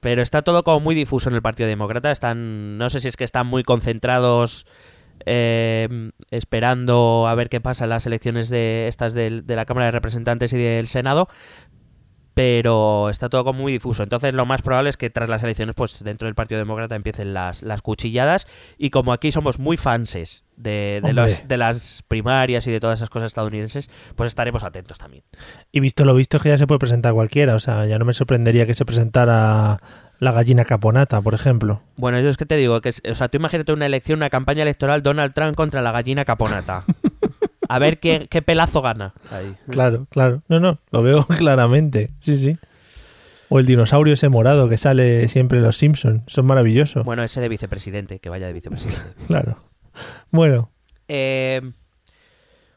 pero 0.00 0.22
está 0.22 0.42
todo 0.42 0.64
como 0.64 0.80
muy 0.80 0.94
difuso 0.94 1.28
en 1.28 1.34
el 1.34 1.42
Partido 1.42 1.68
Demócrata. 1.68 2.10
Están, 2.10 2.78
no 2.78 2.88
sé 2.90 3.00
si 3.00 3.08
es 3.08 3.16
que 3.16 3.24
están 3.24 3.46
muy 3.46 3.62
concentrados 3.62 4.66
eh, 5.26 6.10
esperando 6.30 7.26
a 7.28 7.34
ver 7.34 7.48
qué 7.48 7.60
pasa 7.60 7.84
en 7.84 7.90
las 7.90 8.06
elecciones 8.06 8.48
de 8.48 8.86
estas 8.88 9.14
del- 9.14 9.46
de, 9.46 9.56
la 9.56 9.64
Cámara 9.66 9.86
de 9.86 9.90
Representantes 9.92 10.52
y 10.52 10.58
del 10.58 10.86
Senado. 10.88 11.28
Pero 12.32 13.10
está 13.10 13.28
todo 13.28 13.44
como 13.44 13.60
muy 13.62 13.72
difuso. 13.72 14.02
Entonces 14.02 14.32
lo 14.32 14.46
más 14.46 14.62
probable 14.62 14.88
es 14.88 14.96
que 14.96 15.10
tras 15.10 15.28
las 15.28 15.42
elecciones, 15.42 15.74
pues 15.74 16.02
dentro 16.02 16.26
del 16.26 16.34
Partido 16.36 16.58
Demócrata 16.60 16.94
empiecen 16.94 17.34
las, 17.34 17.62
las 17.62 17.82
cuchilladas. 17.82 18.46
Y 18.78 18.90
como 18.90 19.12
aquí 19.12 19.30
somos 19.32 19.58
muy 19.58 19.76
fanses 19.76 20.44
de, 20.56 21.00
de, 21.02 21.12
los- 21.12 21.46
de 21.48 21.56
las 21.56 22.02
primarias 22.08 22.66
y 22.66 22.70
de 22.70 22.80
todas 22.80 23.00
esas 23.00 23.10
cosas 23.10 23.26
estadounidenses, 23.26 23.90
pues 24.14 24.28
estaremos 24.28 24.62
atentos 24.64 24.96
también. 24.98 25.24
Y 25.72 25.80
visto 25.80 26.04
lo 26.04 26.14
visto 26.14 26.36
es 26.38 26.42
que 26.44 26.48
ya 26.50 26.56
se 26.58 26.66
puede 26.68 26.78
presentar 26.78 27.12
cualquiera. 27.12 27.56
O 27.56 27.60
sea, 27.60 27.84
ya 27.86 27.98
no 27.98 28.04
me 28.04 28.12
sorprendería 28.14 28.64
que 28.64 28.74
se 28.74 28.84
presentara 28.86 29.78
la 30.20 30.30
gallina 30.32 30.64
caponata, 30.64 31.20
por 31.20 31.34
ejemplo. 31.34 31.82
Bueno, 31.96 32.20
yo 32.20 32.28
es 32.28 32.36
que 32.36 32.46
te 32.46 32.56
digo 32.56 32.80
que, 32.80 32.90
o 33.10 33.14
sea, 33.14 33.28
tú 33.28 33.38
imagínate 33.38 33.72
una 33.72 33.86
elección, 33.86 34.18
una 34.18 34.30
campaña 34.30 34.62
electoral 34.62 35.02
Donald 35.02 35.32
Trump 35.34 35.56
contra 35.56 35.82
la 35.82 35.90
gallina 35.92 36.24
caponata. 36.24 36.84
A 37.68 37.78
ver 37.78 37.98
qué, 38.00 38.26
qué 38.30 38.42
pelazo 38.42 38.82
gana. 38.82 39.14
Ahí. 39.30 39.54
Claro, 39.70 40.06
claro. 40.10 40.42
No, 40.48 40.60
no, 40.60 40.78
lo 40.90 41.02
veo 41.02 41.24
claramente. 41.38 42.10
Sí, 42.20 42.36
sí. 42.36 42.56
O 43.48 43.58
el 43.58 43.66
dinosaurio 43.66 44.14
ese 44.14 44.28
morado 44.28 44.68
que 44.68 44.76
sale 44.76 45.26
siempre 45.28 45.58
en 45.58 45.64
los 45.64 45.76
Simpsons. 45.76 46.22
Son 46.28 46.46
maravillosos. 46.46 47.04
Bueno, 47.04 47.22
ese 47.24 47.40
de 47.40 47.48
vicepresidente, 47.48 48.18
que 48.20 48.28
vaya 48.28 48.46
de 48.46 48.52
vicepresidente. 48.52 49.00
Claro. 49.26 49.58
Bueno, 50.30 50.70
Eh, 51.08 51.60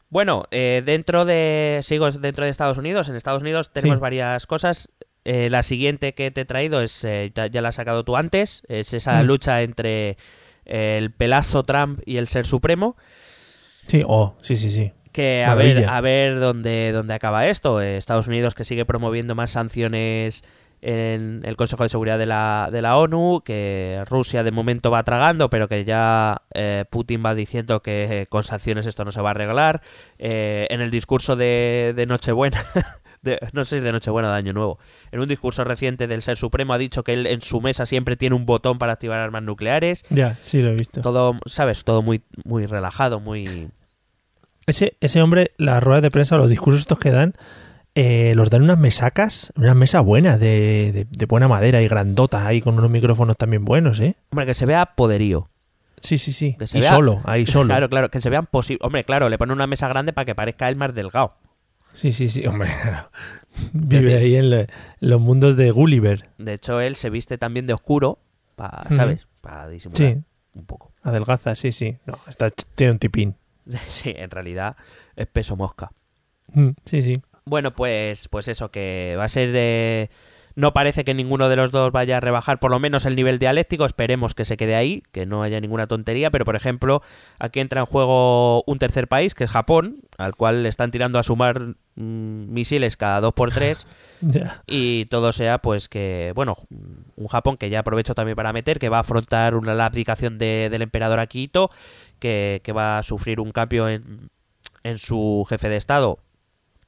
bueno, 0.08 0.44
eh, 0.50 0.82
dentro 0.84 1.24
de. 1.24 1.80
Sigo 1.82 2.10
dentro 2.10 2.44
de 2.44 2.50
Estados 2.50 2.78
Unidos. 2.78 3.08
En 3.08 3.16
Estados 3.16 3.42
Unidos 3.42 3.72
tenemos 3.72 3.98
Sí. 3.98 4.02
varias 4.02 4.46
cosas. 4.46 4.88
Eh, 5.24 5.48
la 5.50 5.62
siguiente 5.62 6.12
que 6.14 6.30
te 6.30 6.42
he 6.42 6.44
traído 6.44 6.80
es. 6.82 7.04
eh, 7.04 7.32
ya, 7.34 7.46
ya 7.46 7.60
la 7.62 7.70
has 7.70 7.74
sacado 7.76 8.04
tú 8.04 8.16
antes. 8.16 8.62
Es 8.68 8.92
esa 8.94 9.22
Mm. 9.22 9.26
lucha 9.26 9.62
entre 9.62 10.16
el 10.66 11.10
pelazo 11.10 11.62
Trump 11.64 12.00
y 12.06 12.16
el 12.18 12.28
ser 12.28 12.46
supremo. 12.46 12.96
sí, 13.86 14.02
oh, 14.06 14.36
sí, 14.40 14.56
sí, 14.56 14.70
sí. 14.70 14.92
Que 15.12 15.44
a 15.44 15.54
ver, 15.54 15.88
a 15.88 16.00
ver 16.00 16.40
dónde, 16.40 16.90
dónde 16.92 17.14
acaba 17.14 17.46
esto. 17.46 17.80
Eh, 17.80 17.96
Estados 17.98 18.26
Unidos 18.28 18.54
que 18.54 18.64
sigue 18.64 18.84
promoviendo 18.84 19.34
más 19.36 19.52
sanciones 19.52 20.42
en 20.82 21.40
el 21.44 21.56
Consejo 21.56 21.82
de 21.84 21.88
Seguridad 21.88 22.18
de 22.18 22.26
la, 22.26 22.68
de 22.72 22.82
la 22.82 22.96
ONU, 22.98 23.40
que 23.44 24.02
Rusia 24.06 24.42
de 24.42 24.50
momento 24.50 24.90
va 24.90 25.02
tragando, 25.04 25.48
pero 25.48 25.66
que 25.68 25.84
ya 25.84 26.42
eh, 26.52 26.84
Putin 26.90 27.22
va 27.24 27.34
diciendo 27.34 27.80
que 27.80 28.22
eh, 28.22 28.26
con 28.26 28.42
sanciones 28.42 28.84
esto 28.86 29.04
no 29.04 29.12
se 29.12 29.22
va 29.22 29.30
a 29.30 29.32
arreglar. 29.32 29.80
Eh, 30.18 30.66
en 30.68 30.80
el 30.82 30.90
discurso 30.90 31.36
de, 31.36 31.94
de 31.96 32.06
Nochebuena, 32.06 32.62
de- 33.24 33.38
no 33.52 33.64
sé 33.64 33.78
si 33.78 33.84
de 33.84 33.90
Nochebuena 33.90 34.28
o 34.28 34.32
de 34.32 34.38
Año 34.38 34.52
Nuevo, 34.52 34.78
en 35.10 35.20
un 35.20 35.26
discurso 35.26 35.64
reciente 35.64 36.06
del 36.06 36.22
Ser 36.22 36.36
Supremo 36.36 36.72
ha 36.74 36.78
dicho 36.78 37.02
que 37.02 37.12
él 37.14 37.26
en 37.26 37.40
su 37.40 37.60
mesa 37.60 37.86
siempre 37.86 38.16
tiene 38.16 38.36
un 38.36 38.46
botón 38.46 38.78
para 38.78 38.92
activar 38.92 39.18
armas 39.18 39.42
nucleares. 39.42 40.04
Ya, 40.10 40.38
sí, 40.42 40.62
lo 40.62 40.70
he 40.70 40.74
visto. 40.74 41.00
Todo, 41.00 41.38
¿sabes? 41.46 41.82
Todo 41.84 42.02
muy, 42.02 42.22
muy 42.44 42.66
relajado, 42.66 43.18
muy... 43.20 43.68
Ese, 44.66 44.96
ese 45.00 45.20
hombre, 45.20 45.52
las 45.58 45.82
ruedas 45.82 46.02
de 46.02 46.10
prensa, 46.10 46.36
los 46.36 46.48
discursos 46.48 46.80
estos 46.80 46.98
que 46.98 47.10
dan, 47.10 47.34
eh, 47.94 48.32
los 48.34 48.48
dan 48.50 48.62
unas 48.62 48.78
mesacas, 48.78 49.52
unas 49.56 49.76
mesas 49.76 50.02
buenas, 50.04 50.40
de, 50.40 50.90
de, 50.92 51.06
de 51.10 51.26
buena 51.26 51.48
madera 51.48 51.82
y 51.82 51.88
grandotas 51.88 52.44
ahí, 52.46 52.60
con 52.62 52.78
unos 52.78 52.90
micrófonos 52.90 53.36
también 53.36 53.64
buenos, 53.64 54.00
¿eh? 54.00 54.14
Hombre, 54.30 54.46
que 54.46 54.54
se 54.54 54.64
vea 54.66 54.86
poderío. 54.96 55.50
Sí, 56.00 56.18
sí, 56.18 56.32
sí. 56.32 56.56
Que 56.58 56.66
se 56.66 56.78
y 56.78 56.80
vea- 56.80 56.90
solo, 56.90 57.20
ahí 57.24 57.44
solo. 57.46 57.66
Claro, 57.68 57.88
claro, 57.88 58.08
que 58.10 58.20
se 58.20 58.30
vean 58.30 58.46
posible. 58.46 58.80
Hombre, 58.84 59.04
claro, 59.04 59.28
le 59.28 59.36
pone 59.38 59.52
una 59.52 59.66
mesa 59.66 59.86
grande 59.88 60.12
para 60.12 60.24
que 60.24 60.34
parezca 60.34 60.68
él 60.68 60.76
más 60.76 60.94
delgado. 60.94 61.34
Sí, 61.94 62.12
sí, 62.12 62.28
sí, 62.28 62.46
hombre. 62.46 62.68
Vive 63.72 64.02
decir- 64.02 64.16
ahí 64.18 64.34
en, 64.36 64.50
le- 64.50 64.60
en 64.60 64.68
los 65.00 65.20
mundos 65.20 65.56
de 65.56 65.70
Gulliver. 65.70 66.28
De 66.38 66.54
hecho, 66.54 66.80
él 66.80 66.96
se 66.96 67.08
viste 67.10 67.38
también 67.38 67.66
de 67.66 67.72
oscuro, 67.74 68.18
pa-. 68.56 68.84
¿sabes? 68.90 69.26
Para 69.40 69.68
disimular 69.68 70.12
Sí. 70.14 70.18
un 70.54 70.66
poco. 70.66 70.92
Adelgaza, 71.02 71.54
sí, 71.54 71.70
sí. 71.72 71.96
No, 72.06 72.18
está, 72.28 72.50
tiene 72.50 72.92
un 72.92 72.98
tipín. 72.98 73.36
sí, 73.88 74.12
en 74.16 74.30
realidad 74.30 74.76
es 75.16 75.26
peso 75.26 75.56
mosca. 75.56 75.90
Mm, 76.52 76.70
Sí, 76.84 77.02
sí. 77.02 77.14
Bueno, 77.46 77.74
pues, 77.74 78.28
pues 78.28 78.48
eso, 78.48 78.70
que 78.70 79.14
va 79.18 79.24
a 79.24 79.28
ser... 79.28 79.50
eh, 79.54 80.08
No 80.56 80.72
parece 80.72 81.04
que 81.04 81.12
ninguno 81.14 81.48
de 81.50 81.56
los 81.56 81.72
dos 81.72 81.92
vaya 81.92 82.16
a 82.16 82.20
rebajar 82.20 82.58
por 82.58 82.70
lo 82.70 82.80
menos 82.80 83.04
el 83.06 83.16
nivel 83.16 83.38
dialéctico. 83.38 83.84
Esperemos 83.84 84.34
que 84.34 84.44
se 84.46 84.56
quede 84.56 84.74
ahí, 84.74 85.02
que 85.12 85.26
no 85.26 85.42
haya 85.42 85.60
ninguna 85.60 85.86
tontería. 85.86 86.30
Pero, 86.30 86.44
por 86.46 86.56
ejemplo, 86.56 87.02
aquí 87.38 87.60
entra 87.60 87.80
en 87.80 87.86
juego 87.86 88.62
un 88.66 88.78
tercer 88.78 89.08
país, 89.08 89.34
que 89.34 89.44
es 89.44 89.50
Japón, 89.50 90.00
al 90.16 90.34
cual 90.36 90.62
le 90.62 90.70
están 90.70 90.90
tirando 90.90 91.18
a 91.18 91.22
sumar 91.22 91.74
misiles 91.96 92.96
cada 92.96 93.20
dos 93.20 93.32
por 93.34 93.50
tres. 93.52 93.86
Ya. 94.26 94.62
y 94.66 95.04
todo 95.06 95.32
sea 95.32 95.58
pues 95.58 95.86
que 95.90 96.32
bueno 96.34 96.56
un 96.70 97.26
Japón 97.28 97.58
que 97.58 97.68
ya 97.68 97.80
aprovecho 97.80 98.14
también 98.14 98.36
para 98.36 98.54
meter 98.54 98.78
que 98.78 98.88
va 98.88 98.96
a 98.96 99.00
afrontar 99.00 99.54
una 99.54 99.74
la 99.74 99.84
abdicación 99.84 100.38
de- 100.38 100.68
del 100.70 100.80
emperador 100.80 101.20
Akihito 101.20 101.68
que, 102.20 102.62
que 102.64 102.72
va 102.72 102.96
a 102.96 103.02
sufrir 103.02 103.38
un 103.38 103.50
cambio 103.52 103.86
en, 103.86 104.30
en 104.82 104.96
su 104.96 105.44
jefe 105.46 105.68
de 105.68 105.76
estado 105.76 106.20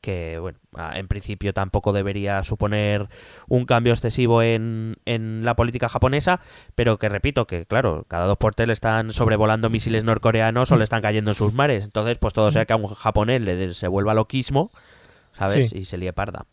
que 0.01 0.39
bueno 0.39 0.59
en 0.95 1.09
principio 1.09 1.53
tampoco 1.53 1.93
debería 1.93 2.43
suponer 2.43 3.09
un 3.49 3.67
cambio 3.67 3.93
excesivo 3.93 4.41
en, 4.41 4.97
en 5.05 5.45
la 5.45 5.57
política 5.57 5.91
japonesa 5.91 6.41
pero 6.75 6.99
que 6.99 7.11
repito 7.11 7.47
que 7.47 7.67
claro 7.67 8.07
cada 8.09 8.25
dos 8.25 8.39
por 8.39 8.55
tres 8.55 8.69
le 8.69 8.73
están 8.73 9.13
sobrevolando 9.13 9.69
misiles 9.69 10.05
norcoreanos 10.05 10.73
o 10.73 10.77
le 10.77 10.85
están 10.85 11.03
cayendo 11.03 11.33
en 11.33 11.35
sus 11.35 11.53
mares 11.53 11.85
entonces 11.85 12.17
pues 12.17 12.33
todo 12.33 12.51
sea 12.51 12.65
que 12.65 12.73
a 12.73 12.77
un 12.77 12.87
japonés 12.87 13.43
le 13.43 13.75
se 13.75 13.89
vuelva 13.89 14.15
loquismo 14.15 14.71
sabes 15.37 15.71
Sí. 15.71 15.79
y 15.79 15.85
se 15.85 15.99
líe 15.99 16.13
parda 16.13 16.47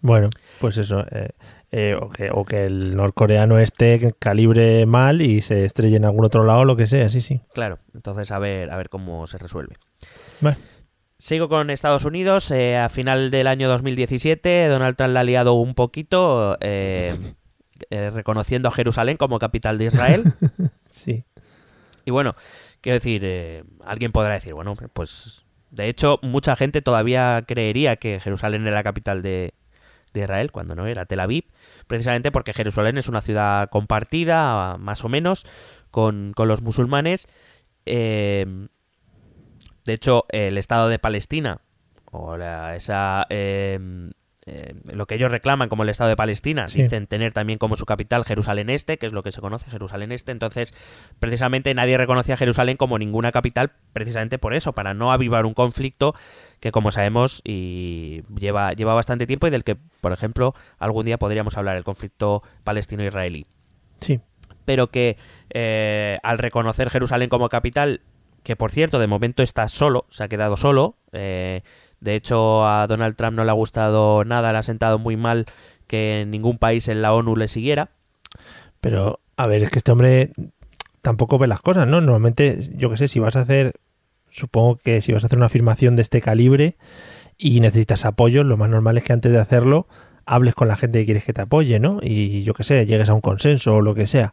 Bueno, 0.00 0.28
pues 0.60 0.76
eso. 0.76 1.04
eh, 1.10 1.30
eh, 1.72 1.96
o, 2.00 2.08
que, 2.10 2.30
o 2.30 2.44
que 2.44 2.66
el 2.66 2.94
norcoreano 2.94 3.58
esté 3.58 4.14
calibre 4.18 4.86
mal 4.86 5.20
y 5.22 5.40
se 5.40 5.64
estrelle 5.64 5.96
en 5.96 6.04
algún 6.04 6.24
otro 6.24 6.44
lado, 6.44 6.64
lo 6.64 6.76
que 6.76 6.86
sea, 6.86 7.08
sí, 7.08 7.20
sí. 7.20 7.40
Claro, 7.52 7.78
entonces 7.94 8.30
a 8.30 8.38
ver, 8.38 8.70
a 8.70 8.76
ver 8.76 8.88
cómo 8.88 9.26
se 9.26 9.38
resuelve. 9.38 9.74
Sigo 11.18 11.48
con 11.48 11.70
Estados 11.70 12.04
Unidos. 12.04 12.50
eh, 12.50 12.76
a 12.76 12.88
final 12.88 13.30
del 13.30 13.46
año 13.48 13.68
2017, 13.68 14.68
Donald 14.68 14.94
Trump 14.96 15.14
la 15.14 15.20
ha 15.20 15.24
liado 15.24 15.54
un 15.54 15.74
poquito, 15.74 16.56
reconociendo 17.90 18.68
a 18.68 18.72
Jerusalén 18.72 19.16
como 19.16 19.38
capital 19.38 19.78
de 19.78 19.86
Israel. 19.86 20.22
sí. 20.90 21.24
y 22.04 22.10
bueno, 22.10 22.34
quiero 22.80 22.94
decir, 22.94 23.64
alguien 23.84 24.12
podrá 24.12 24.34
decir, 24.34 24.54
bueno, 24.54 24.74
pues 24.92 25.43
de 25.74 25.88
hecho, 25.88 26.18
mucha 26.22 26.56
gente 26.56 26.82
todavía 26.82 27.44
creería 27.46 27.96
que 27.96 28.20
Jerusalén 28.20 28.62
era 28.62 28.76
la 28.76 28.82
capital 28.82 29.22
de, 29.22 29.52
Israel, 30.14 30.52
cuando 30.52 30.76
no 30.76 30.86
era 30.86 31.06
Tel 31.06 31.18
Aviv, 31.20 31.44
precisamente 31.88 32.30
porque 32.30 32.52
Jerusalén 32.52 32.98
es 32.98 33.08
una 33.08 33.20
ciudad 33.20 33.68
compartida, 33.68 34.76
más 34.78 35.04
o 35.04 35.08
menos, 35.08 35.44
con, 35.90 36.32
con 36.36 36.46
los 36.46 36.62
musulmanes. 36.62 37.26
Eh, 37.86 38.68
de 39.84 39.92
hecho, 39.92 40.26
el 40.30 40.56
Estado 40.56 40.88
de 40.88 41.00
Palestina, 41.00 41.60
o 42.12 42.36
la- 42.36 42.76
esa, 42.76 43.26
eh, 43.28 43.78
eh, 44.46 44.74
lo 44.84 45.06
que 45.06 45.14
ellos 45.14 45.30
reclaman 45.30 45.68
como 45.68 45.84
el 45.84 45.88
Estado 45.88 46.10
de 46.10 46.16
Palestina, 46.16 46.68
Sí. 46.68 46.82
dicen 46.82 47.06
tener 47.06 47.32
también 47.32 47.58
como 47.58 47.76
su 47.76 47.86
capital 47.86 48.24
Jerusalén 48.24 48.68
Este, 48.70 48.98
que 48.98 49.06
es 49.06 49.12
lo 49.12 49.22
que 49.22 49.32
se 49.32 49.40
conoce, 49.40 49.70
Jerusalén 49.70 50.12
Este. 50.12 50.32
Entonces, 50.32 50.74
precisamente 51.18 51.72
nadie 51.74 51.96
reconocía 51.96 52.34
a 52.34 52.36
Jerusalén 52.36 52.76
como 52.76 52.98
ninguna 52.98 53.32
capital, 53.32 53.72
precisamente 53.92 54.38
por 54.38 54.52
eso, 54.54 54.72
para 54.74 54.92
no 54.94 55.12
avivar 55.12 55.46
un 55.46 55.54
conflicto 55.54 56.14
que, 56.60 56.72
como 56.72 56.90
sabemos, 56.90 57.40
y 57.44 58.22
lleva, 58.38 58.72
lleva 58.72 58.94
bastante 58.94 59.26
tiempo 59.26 59.46
y 59.46 59.50
del 59.50 59.64
que, 59.64 59.76
por 60.00 60.12
ejemplo, 60.12 60.54
algún 60.78 61.06
día 61.06 61.18
podríamos 61.18 61.56
hablar, 61.56 61.76
el 61.76 61.84
conflicto 61.84 62.42
palestino-israelí 62.64 63.46
Sí. 64.00 64.20
pero 64.64 64.88
que 64.88 65.16
eh, 65.50 66.16
al 66.22 66.38
reconocer 66.38 66.90
Jerusalén 66.90 67.28
como 67.28 67.48
capital, 67.48 68.00
que 68.42 68.56
por 68.56 68.70
cierto 68.70 68.98
de 68.98 69.06
momento 69.06 69.42
está 69.42 69.68
solo, 69.68 70.04
se 70.10 70.24
ha 70.24 70.28
quedado 70.28 70.56
solo, 70.58 70.96
eh, 71.12 71.62
de 72.04 72.14
hecho 72.14 72.66
a 72.66 72.86
Donald 72.86 73.16
Trump 73.16 73.36
no 73.36 73.44
le 73.44 73.50
ha 73.50 73.54
gustado 73.54 74.24
nada, 74.24 74.52
le 74.52 74.58
ha 74.58 74.62
sentado 74.62 74.98
muy 74.98 75.16
mal 75.16 75.46
que 75.86 76.24
ningún 76.28 76.58
país 76.58 76.88
en 76.88 77.02
la 77.02 77.12
ONU 77.14 77.34
le 77.36 77.48
siguiera. 77.48 77.90
Pero, 78.80 79.20
a 79.36 79.46
ver, 79.46 79.62
es 79.62 79.70
que 79.70 79.78
este 79.78 79.92
hombre 79.92 80.30
tampoco 81.02 81.38
ve 81.38 81.46
las 81.46 81.60
cosas, 81.60 81.86
¿no? 81.86 82.00
Normalmente, 82.00 82.58
yo 82.76 82.90
qué 82.90 82.96
sé, 82.96 83.08
si 83.08 83.18
vas 83.18 83.36
a 83.36 83.40
hacer, 83.40 83.74
supongo 84.28 84.76
que 84.76 85.00
si 85.00 85.12
vas 85.12 85.22
a 85.24 85.26
hacer 85.26 85.38
una 85.38 85.46
afirmación 85.46 85.96
de 85.96 86.02
este 86.02 86.20
calibre 86.20 86.76
y 87.38 87.60
necesitas 87.60 88.04
apoyo, 88.04 88.44
lo 88.44 88.56
más 88.56 88.68
normal 88.70 88.98
es 88.98 89.04
que 89.04 89.12
antes 89.12 89.32
de 89.32 89.38
hacerlo 89.38 89.86
hables 90.26 90.54
con 90.54 90.68
la 90.68 90.76
gente 90.76 91.00
que 91.00 91.04
quieres 91.06 91.24
que 91.24 91.32
te 91.34 91.42
apoye, 91.42 91.78
¿no? 91.80 91.98
Y 92.02 92.42
yo 92.44 92.54
qué 92.54 92.64
sé, 92.64 92.86
llegues 92.86 93.08
a 93.10 93.14
un 93.14 93.20
consenso 93.20 93.76
o 93.76 93.80
lo 93.82 93.94
que 93.94 94.06
sea. 94.06 94.32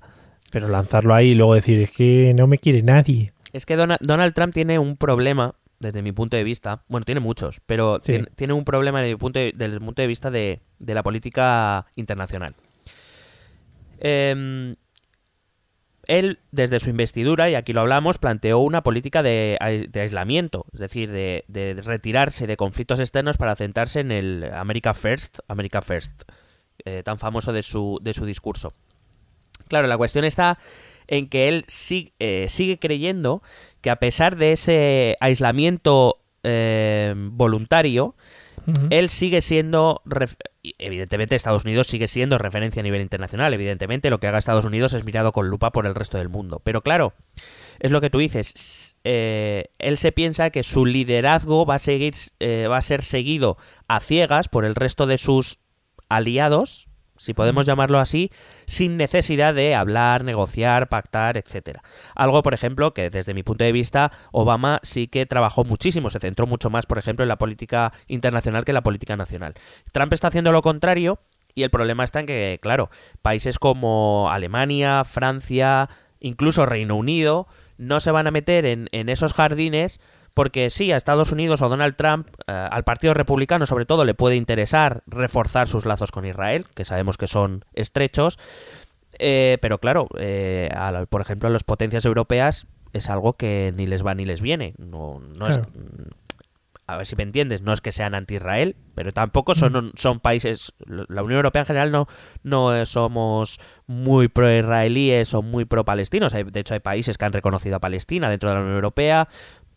Pero 0.51 0.67
lanzarlo 0.67 1.13
ahí 1.13 1.29
y 1.29 1.35
luego 1.35 1.53
decir, 1.53 1.79
es 1.81 1.91
que 1.91 2.33
no 2.35 2.47
me 2.47 2.57
quiere 2.57 2.81
nadie. 2.81 3.33
Es 3.53 3.65
que 3.65 3.75
Dona- 3.75 3.97
Donald 4.01 4.33
Trump 4.33 4.53
tiene 4.53 4.79
un 4.79 4.95
problema, 4.97 5.55
desde 5.81 6.01
mi 6.01 6.11
punto 6.11 6.37
de 6.37 6.43
vista, 6.43 6.83
bueno, 6.87 7.03
tiene 7.05 7.19
muchos, 7.19 7.59
pero 7.65 7.99
Sí. 7.99 8.13
tiene, 8.13 8.27
tiene 8.35 8.53
un 8.53 8.63
problema 8.63 8.99
desde 9.01 9.13
mi 9.13 9.17
punto 9.19 9.39
de, 9.39 9.51
desde 9.55 9.73
el 9.73 9.79
punto 9.81 10.01
de 10.01 10.07
vista 10.07 10.31
de, 10.31 10.61
de 10.79 10.93
la 10.95 11.03
política 11.03 11.85
internacional. 11.95 12.55
Em, 13.99 14.75
él, 16.07 16.39
desde 16.51 16.79
su 16.79 16.89
investidura, 16.89 17.49
y 17.49 17.55
aquí 17.55 17.73
lo 17.73 17.81
hablamos, 17.81 18.17
planteó 18.17 18.59
una 18.59 18.81
política 18.81 19.21
de, 19.23 19.57
ais- 19.61 19.87
de 19.91 20.01
aislamiento, 20.01 20.65
es 20.73 20.79
decir, 20.79 21.11
de, 21.11 21.45
de 21.47 21.73
retirarse 21.81 22.47
de 22.47 22.57
conflictos 22.57 22.99
externos 22.99 23.37
para 23.37 23.55
centrarse 23.55 23.99
en 23.99 24.11
el 24.11 24.51
America 24.53 24.93
First, 24.93 25.39
America 25.47 25.81
First, 25.81 26.23
eh, 26.85 27.03
tan 27.03 27.19
famoso 27.19 27.53
de 27.53 27.61
su, 27.63 27.99
de 28.01 28.13
su 28.13 28.25
discurso. 28.25 28.73
Claro, 29.67 29.87
la 29.87 29.97
cuestión 29.97 30.25
está 30.25 30.57
en 31.11 31.29
que 31.29 31.47
él 31.47 31.65
sí- 31.67 32.13
eh, 32.17 32.47
sigue 32.49 32.79
creyendo 32.79 33.43
que 33.81 33.91
a 33.91 33.97
pesar 33.97 34.37
de 34.37 34.53
ese 34.53 35.15
aislamiento 35.19 36.17
eh, 36.43 37.13
voluntario, 37.15 38.15
él 38.91 39.09
sigue 39.09 39.41
siendo, 39.41 40.01
evidentemente 40.77 41.35
Estados 41.35 41.65
Unidos 41.65 41.87
sigue 41.87 42.07
siendo 42.07 42.37
referencia 42.37 42.79
a 42.79 42.83
nivel 42.83 43.01
internacional, 43.01 43.53
evidentemente 43.53 44.09
lo 44.09 44.19
que 44.19 44.27
haga 44.27 44.37
Estados 44.37 44.65
Unidos 44.65 44.93
es 44.93 45.03
mirado 45.03 45.31
con 45.31 45.49
lupa 45.49 45.71
por 45.71 45.85
el 45.87 45.95
resto 45.95 46.17
del 46.19 46.29
mundo. 46.29 46.61
Pero 46.63 46.81
claro, 46.81 47.13
es 47.79 47.91
lo 47.91 48.01
que 48.01 48.09
tú 48.11 48.19
dices, 48.19 48.97
eh, 49.03 49.65
él 49.79 49.97
se 49.97 50.11
piensa 50.11 50.51
que 50.51 50.63
su 50.63 50.85
liderazgo 50.85 51.65
va 51.65 51.75
a, 51.75 51.79
seguir, 51.79 52.13
eh, 52.39 52.67
va 52.69 52.77
a 52.77 52.81
ser 52.83 53.01
seguido 53.01 53.57
a 53.87 53.99
ciegas 53.99 54.47
por 54.47 54.63
el 54.63 54.75
resto 54.75 55.07
de 55.07 55.17
sus 55.17 55.59
aliados, 56.07 56.87
si 57.21 57.33
podemos 57.33 57.65
llamarlo 57.65 57.99
así, 57.99 58.31
sin 58.65 58.97
necesidad 58.97 59.53
de 59.53 59.75
hablar, 59.75 60.23
negociar, 60.23 60.89
pactar, 60.89 61.37
etcétera. 61.37 61.83
Algo, 62.15 62.41
por 62.41 62.53
ejemplo, 62.53 62.93
que 62.93 63.09
desde 63.09 63.33
mi 63.33 63.43
punto 63.43 63.63
de 63.63 63.71
vista, 63.71 64.11
Obama 64.31 64.79
sí 64.81 65.07
que 65.07 65.25
trabajó 65.25 65.63
muchísimo, 65.63 66.09
se 66.09 66.19
centró 66.19 66.47
mucho 66.47 66.69
más, 66.69 66.85
por 66.85 66.97
ejemplo, 66.97 67.23
en 67.23 67.29
la 67.29 67.37
política 67.37 67.93
internacional 68.07 68.65
que 68.65 68.71
en 68.71 68.75
la 68.75 68.83
política 68.83 69.15
nacional. 69.15 69.53
Trump 69.91 70.13
está 70.13 70.29
haciendo 70.29 70.51
lo 70.51 70.61
contrario 70.61 71.19
y 71.53 71.63
el 71.63 71.69
problema 71.69 72.03
está 72.03 72.21
en 72.21 72.25
que, 72.25 72.59
claro, 72.61 72.89
países 73.21 73.59
como 73.59 74.29
Alemania, 74.31 75.03
Francia, 75.03 75.89
incluso 76.19 76.65
Reino 76.65 76.95
Unido, 76.95 77.47
no 77.77 77.99
se 77.99 78.11
van 78.11 78.27
a 78.27 78.31
meter 78.31 78.65
en, 78.65 78.87
en 78.91 79.09
esos 79.09 79.33
jardines 79.33 79.99
porque 80.33 80.69
sí, 80.69 80.91
a 80.91 80.97
Estados 80.97 81.31
Unidos 81.31 81.61
o 81.61 81.69
Donald 81.69 81.95
Trump, 81.95 82.27
eh, 82.47 82.67
al 82.71 82.83
Partido 82.83 83.13
Republicano 83.13 83.65
sobre 83.65 83.85
todo, 83.85 84.05
le 84.05 84.13
puede 84.13 84.35
interesar 84.35 85.03
reforzar 85.07 85.67
sus 85.67 85.85
lazos 85.85 86.11
con 86.11 86.25
Israel, 86.25 86.65
que 86.73 86.85
sabemos 86.85 87.17
que 87.17 87.27
son 87.27 87.65
estrechos, 87.73 88.39
eh, 89.19 89.57
pero 89.61 89.79
claro, 89.79 90.07
eh, 90.17 90.69
a 90.73 91.05
por 91.09 91.21
ejemplo, 91.21 91.49
a 91.49 91.51
las 91.51 91.63
potencias 91.63 92.05
europeas 92.05 92.67
es 92.93 93.09
algo 93.09 93.33
que 93.33 93.73
ni 93.75 93.87
les 93.87 94.05
va 94.05 94.15
ni 94.15 94.25
les 94.25 94.41
viene. 94.41 94.73
No, 94.77 95.21
no 95.37 95.47
es, 95.47 95.59
a 96.91 96.97
ver 96.97 97.05
si 97.05 97.15
me 97.15 97.23
entiendes, 97.23 97.61
no 97.61 97.71
es 97.71 97.79
que 97.79 97.91
sean 97.91 98.13
anti-Israel, 98.15 98.75
pero 98.95 99.13
tampoco 99.13 99.55
son, 99.55 99.93
son 99.95 100.19
países, 100.19 100.73
la 100.85 101.23
Unión 101.23 101.37
Europea 101.37 101.61
en 101.61 101.65
general 101.65 101.91
no, 101.91 102.07
no 102.43 102.75
eh, 102.75 102.85
somos 102.85 103.59
muy 103.87 104.27
pro-israelíes 104.27 105.33
o 105.33 105.41
muy 105.41 105.65
pro-palestinos. 105.65 106.33
De 106.33 106.59
hecho, 106.59 106.73
hay 106.73 106.79
países 106.81 107.17
que 107.17 107.25
han 107.25 107.33
reconocido 107.33 107.77
a 107.77 107.79
Palestina 107.79 108.29
dentro 108.29 108.49
de 108.49 108.55
la 108.55 108.61
Unión 108.61 108.75
Europea, 108.75 109.29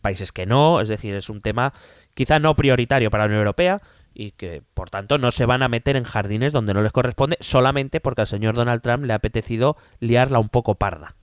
países 0.05 0.31
que 0.31 0.45
no, 0.45 0.81
es 0.81 0.87
decir, 0.87 1.15
es 1.15 1.31
un 1.31 1.41
tema 1.41 1.73
quizá 2.13 2.37
no 2.37 2.55
prioritario 2.55 3.09
para 3.09 3.23
la 3.23 3.25
Unión 3.25 3.39
Europea 3.39 3.81
y 4.13 4.33
que, 4.33 4.61
por 4.75 4.91
tanto, 4.91 5.17
no 5.17 5.31
se 5.31 5.47
van 5.47 5.63
a 5.63 5.67
meter 5.67 5.95
en 5.95 6.03
jardines 6.03 6.53
donde 6.53 6.75
no 6.75 6.83
les 6.83 6.91
corresponde 6.91 7.37
solamente 7.39 7.99
porque 7.99 8.21
al 8.21 8.27
señor 8.27 8.53
Donald 8.53 8.83
Trump 8.83 9.03
le 9.03 9.13
ha 9.13 9.15
apetecido 9.15 9.77
liarla 9.99 10.37
un 10.37 10.49
poco 10.49 10.75
parda, 10.75 11.15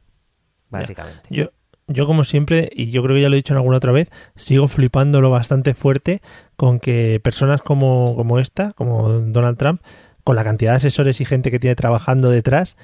básicamente. 0.69 1.23
Yo, 1.31 1.53
yo 1.87 2.09
como 2.09 2.25
siempre, 2.25 2.71
y 2.75 2.91
yo 2.91 3.05
creo 3.05 3.15
que 3.15 3.23
ya 3.23 3.29
lo 3.29 3.35
he 3.35 3.37
dicho 3.37 3.55
en 3.55 3.59
alguna 3.59 3.77
otra 3.77 3.93
vez, 3.93 4.11
sigo 4.35 4.67
flipándolo 4.67 5.31
bastante 5.31 5.75
fuerte 5.75 6.21
con 6.57 6.81
que 6.81 7.21
personas 7.23 7.63
como, 7.63 8.17
como 8.17 8.41
esta, 8.41 8.73
como 8.73 9.11
Donald 9.11 9.59
Trump, 9.59 9.81
con 10.25 10.35
la 10.35 10.43
cantidad 10.43 10.73
de 10.73 10.79
asesores 10.79 11.21
y 11.21 11.25
gente 11.25 11.53
que 11.53 11.61
tiene 11.61 11.77
trabajando 11.77 12.31
detrás, 12.31 12.77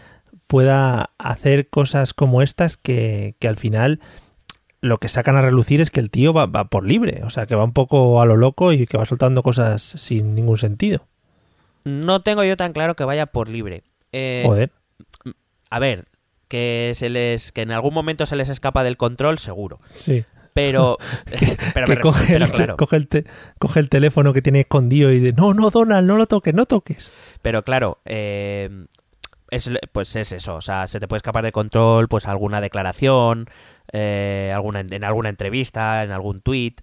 pueda 0.46 1.10
hacer 1.18 1.68
cosas 1.68 2.14
como 2.14 2.40
estas 2.40 2.76
que, 2.76 3.34
que 3.40 3.48
al 3.48 3.56
final 3.56 3.98
lo 4.80 4.98
que 4.98 5.08
sacan 5.08 5.36
a 5.36 5.42
relucir 5.42 5.80
es 5.80 5.90
que 5.90 6.00
el 6.00 6.10
tío 6.10 6.32
va, 6.32 6.46
va 6.46 6.64
por 6.68 6.86
libre, 6.86 7.22
o 7.24 7.30
sea, 7.30 7.46
que 7.46 7.54
va 7.54 7.64
un 7.64 7.72
poco 7.72 8.20
a 8.20 8.26
lo 8.26 8.36
loco 8.36 8.72
y 8.72 8.86
que 8.86 8.96
va 8.98 9.06
soltando 9.06 9.42
cosas 9.42 9.82
sin 9.82 10.34
ningún 10.34 10.58
sentido. 10.58 11.06
No 11.84 12.22
tengo 12.22 12.44
yo 12.44 12.56
tan 12.56 12.72
claro 12.72 12.94
que 12.96 13.04
vaya 13.04 13.26
por 13.26 13.48
libre. 13.48 13.82
Eh, 14.12 14.42
Joder. 14.46 14.70
a 15.70 15.78
ver, 15.78 16.06
que 16.48 16.92
se 16.94 17.08
les 17.08 17.52
que 17.52 17.62
en 17.62 17.72
algún 17.72 17.92
momento 17.94 18.24
se 18.26 18.36
les 18.36 18.48
escapa 18.48 18.84
del 18.84 18.96
control, 18.96 19.38
seguro. 19.38 19.80
Sí. 19.94 20.24
Pero, 20.54 20.98
pero, 21.74 21.86
que 21.86 22.00
coge, 22.00 22.20
refiero- 22.38 22.44
el, 22.44 22.50
pero 22.50 22.56
claro, 22.56 22.76
coge, 22.76 22.96
el 22.96 23.08
te- 23.08 23.24
coge 23.58 23.80
el 23.80 23.88
teléfono 23.88 24.32
que 24.32 24.42
tiene 24.42 24.60
escondido 24.60 25.10
y 25.12 25.18
dice, 25.20 25.34
no, 25.36 25.54
no, 25.54 25.70
Donald, 25.70 26.06
no 26.06 26.16
lo 26.16 26.26
toques, 26.26 26.54
no 26.54 26.66
toques. 26.66 27.10
pero 27.42 27.62
claro, 27.64 27.98
eh, 28.04 28.86
es, 29.50 29.70
pues 29.92 30.14
es 30.16 30.32
eso, 30.32 30.56
o 30.56 30.60
sea, 30.60 30.86
se 30.86 31.00
te 31.00 31.08
puede 31.08 31.18
escapar 31.18 31.44
de 31.44 31.52
control, 31.52 32.08
pues 32.08 32.26
alguna 32.26 32.60
declaración, 32.60 33.48
eh, 33.92 34.52
alguna 34.54 34.80
en 34.80 35.04
alguna 35.04 35.28
entrevista, 35.28 36.02
en 36.02 36.10
algún 36.10 36.40
tuit. 36.40 36.80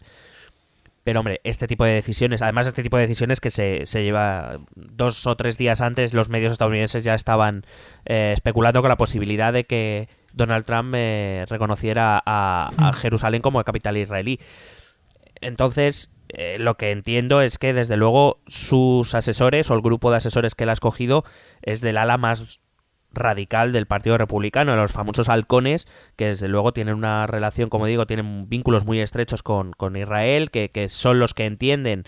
Pero 1.03 1.19
hombre, 1.19 1.39
este 1.43 1.67
tipo 1.67 1.85
de 1.85 1.91
decisiones, 1.91 2.41
además 2.41 2.65
este 2.65 2.81
tipo 2.81 2.97
de 2.97 3.03
decisiones 3.03 3.39
que 3.39 3.51
se, 3.51 3.85
se 3.85 4.03
lleva 4.03 4.57
dos 4.75 5.27
o 5.27 5.35
tres 5.35 5.57
días 5.57 5.79
antes, 5.81 6.15
los 6.15 6.29
medios 6.29 6.51
estadounidenses 6.51 7.03
ya 7.03 7.13
estaban 7.13 7.63
eh, 8.05 8.31
especulando 8.33 8.81
con 8.81 8.89
la 8.89 8.97
posibilidad 8.97 9.53
de 9.53 9.65
que 9.65 10.09
Donald 10.33 10.65
Trump 10.65 10.93
eh, 10.97 11.45
reconociera 11.47 12.23
a, 12.25 12.91
Jerusalén 12.99 13.41
como 13.41 13.63
capital 13.63 13.97
israelí. 13.97 14.39
Entonces, 15.41 16.09
lo 16.57 16.75
que 16.75 16.91
entiendo 16.91 17.41
es 17.41 17.59
que 17.59 17.73
desde 17.73 17.97
luego 17.97 18.39
sus 18.47 19.13
asesores 19.13 19.69
o 19.69 19.75
el 19.75 19.81
grupo 19.81 20.09
de 20.09 20.17
asesores 20.17 20.55
que 20.55 20.63
él 20.63 20.71
ha 20.71 20.73
escogido 20.73 21.23
es 21.61 21.81
del 21.81 21.97
ala 21.97 22.17
más 22.17 22.61
radical 23.15 23.71
del 23.71 23.87
Partido 23.87 24.17
Republicano, 24.17 24.75
los 24.75 24.91
famosos 24.91 25.29
halcones, 25.29 25.87
que 26.15 26.27
desde 26.27 26.47
luego 26.47 26.73
tienen 26.73 26.95
una 26.95 27.27
relación, 27.27 27.69
como 27.69 27.85
digo, 27.85 28.05
tienen 28.05 28.47
vínculos 28.49 28.85
muy 28.85 28.99
estrechos 28.99 29.43
con, 29.43 29.73
Israel, 29.95 30.51
que, 30.51 30.87
son 30.89 31.19
los 31.19 31.33
que 31.33 31.45
entienden 31.45 32.03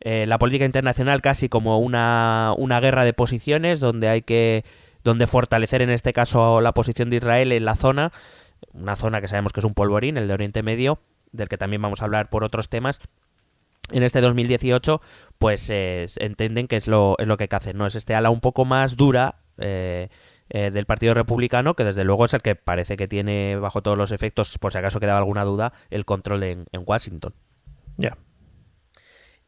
eh, 0.00 0.24
la 0.26 0.38
política 0.38 0.64
internacional 0.64 1.20
casi 1.22 1.48
como 1.48 1.78
una, 1.78 2.54
guerra 2.80 3.04
de 3.04 3.12
posiciones, 3.12 3.80
donde 3.80 4.08
hay 4.08 4.22
que 4.22 4.64
donde 5.02 5.26
fortalecer 5.26 5.80
en 5.80 5.88
este 5.88 6.12
caso 6.12 6.60
la 6.60 6.72
posición 6.72 7.08
de 7.08 7.16
Israel 7.16 7.52
en 7.52 7.64
la 7.64 7.74
zona, 7.74 8.12
una 8.74 8.96
zona 8.96 9.22
que 9.22 9.28
sabemos 9.28 9.52
que 9.52 9.60
es 9.60 9.64
un 9.64 9.72
polvorín, 9.72 10.18
el 10.18 10.28
de 10.28 10.34
Oriente 10.34 10.62
Medio, 10.62 11.00
del 11.32 11.48
que 11.48 11.56
también 11.56 11.80
vamos 11.80 12.02
a 12.02 12.04
hablar 12.04 12.28
por 12.28 12.44
otros 12.44 12.68
temas, 12.68 13.00
en 13.92 14.02
este 14.02 14.20
2018, 14.20 15.00
pues 15.38 15.68
eh, 15.70 16.06
entienden 16.18 16.68
que 16.68 16.76
es 16.76 16.86
lo, 16.86 17.16
es 17.18 17.26
lo 17.26 17.36
que 17.36 17.48
hacer, 17.50 17.74
¿no? 17.74 17.86
Es 17.86 17.94
este 17.94 18.14
ala 18.14 18.30
un 18.30 18.40
poco 18.40 18.64
más 18.64 18.96
dura 18.96 19.36
eh, 19.58 20.08
eh, 20.50 20.70
del 20.70 20.86
Partido 20.86 21.14
Republicano, 21.14 21.74
que 21.74 21.84
desde 21.84 22.04
luego 22.04 22.26
es 22.26 22.34
el 22.34 22.42
que 22.42 22.54
parece 22.54 22.96
que 22.96 23.08
tiene, 23.08 23.56
bajo 23.56 23.82
todos 23.82 23.96
los 23.96 24.12
efectos, 24.12 24.58
por 24.58 24.72
si 24.72 24.78
acaso 24.78 25.00
quedaba 25.00 25.18
alguna 25.18 25.44
duda, 25.44 25.72
el 25.90 26.04
control 26.04 26.42
en, 26.42 26.66
en 26.72 26.82
Washington. 26.84 27.34
Ya. 27.96 28.18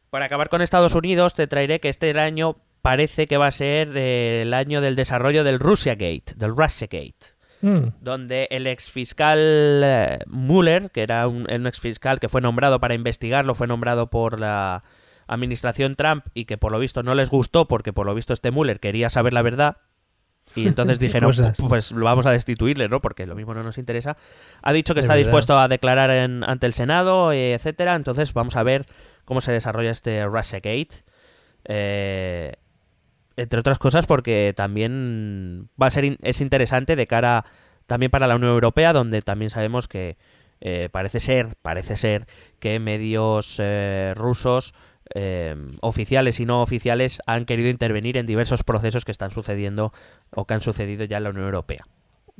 Para 0.09 0.25
acabar 0.25 0.49
con 0.49 0.61
Estados 0.61 0.95
Unidos, 0.95 1.33
te 1.33 1.47
traeré 1.47 1.79
que 1.79 1.89
este 1.89 2.17
año 2.19 2.57
parece 2.81 3.27
que 3.27 3.37
va 3.37 3.47
a 3.47 3.51
ser 3.51 3.95
eh, 3.95 4.41
el 4.41 4.53
año 4.53 4.81
del 4.81 4.95
desarrollo 4.95 5.43
del 5.43 5.59
Russiagate, 5.59 6.33
del 6.35 6.55
Russiagate 6.55 7.33
Mm, 7.63 7.93
donde 8.01 8.49
el 8.51 8.67
exfiscal 8.67 9.39
eh, 9.39 10.19
Mueller, 10.27 10.91
que 10.91 11.01
era 11.01 11.29
un, 11.29 11.47
un 11.49 11.65
exfiscal 11.65 12.19
que 12.19 12.27
fue 12.27 12.41
nombrado 12.41 12.81
para 12.81 12.93
investigarlo, 12.93 13.55
fue 13.55 13.67
nombrado 13.67 14.09
por 14.09 14.37
la 14.37 14.83
administración 15.27 15.95
Trump 15.95 16.25
y 16.33 16.43
que 16.43 16.57
por 16.57 16.73
lo 16.73 16.79
visto 16.79 17.03
no 17.03 17.15
les 17.15 17.29
gustó 17.29 17.69
porque 17.69 17.93
por 17.93 18.05
lo 18.05 18.13
visto 18.15 18.33
este 18.33 18.51
Mueller 18.51 18.81
quería 18.81 19.09
saber 19.09 19.31
la 19.31 19.43
verdad 19.43 19.77
y 20.55 20.67
entonces 20.67 20.99
dijeron 20.99 21.29
cosas. 21.29 21.57
"Pu- 21.59 21.67
pues 21.69 21.91
lo 21.91 22.05
vamos 22.05 22.25
a 22.25 22.31
destituirle, 22.31 22.87
¿no? 22.89 23.01
Porque 23.01 23.25
lo 23.25 23.35
mismo 23.35 23.53
no 23.53 23.63
nos 23.63 23.77
interesa. 23.77 24.17
Ha 24.61 24.73
dicho 24.73 24.93
que 24.93 24.99
está 25.01 25.13
verdad. 25.13 25.25
dispuesto 25.25 25.57
a 25.59 25.67
declarar 25.67 26.09
en- 26.11 26.43
ante 26.43 26.65
el 26.67 26.73
Senado, 26.73 27.31
eh, 27.31 27.53
etcétera. 27.53 27.95
Entonces 27.95 28.33
vamos 28.33 28.55
a 28.55 28.63
ver 28.63 28.85
cómo 29.25 29.41
se 29.41 29.51
desarrolla 29.51 29.91
este 29.91 30.25
Russiagate. 30.25 30.89
Eh, 31.65 32.53
entre 33.35 33.59
otras 33.59 33.79
cosas 33.79 34.05
porque 34.05 34.53
también 34.55 35.69
va 35.81 35.87
a 35.87 35.89
ser 35.89 36.05
in- 36.05 36.17
es 36.21 36.41
interesante 36.41 36.95
de 36.95 37.07
cara 37.07 37.45
también 37.87 38.11
para 38.11 38.27
la 38.27 38.35
Unión 38.35 38.51
Europea 38.51 38.93
donde 38.93 39.21
también 39.21 39.49
sabemos 39.49 39.87
que 39.87 40.17
eh, 40.61 40.89
parece 40.91 41.19
ser 41.19 41.55
parece 41.61 41.95
ser 41.97 42.25
que 42.59 42.79
medios 42.79 43.55
eh, 43.59 44.13
rusos 44.15 44.73
eh, 45.15 45.55
oficiales 45.81 46.39
y 46.39 46.45
no 46.45 46.61
oficiales 46.61 47.19
han 47.27 47.45
querido 47.45 47.69
intervenir 47.69 48.17
en 48.17 48.25
diversos 48.25 48.63
procesos 48.63 49.05
que 49.05 49.11
están 49.11 49.31
sucediendo 49.31 49.93
o 50.35 50.45
que 50.45 50.53
han 50.55 50.61
sucedido 50.61 51.05
ya 51.05 51.17
en 51.17 51.23
la 51.23 51.29
Unión 51.29 51.45
Europea 51.45 51.85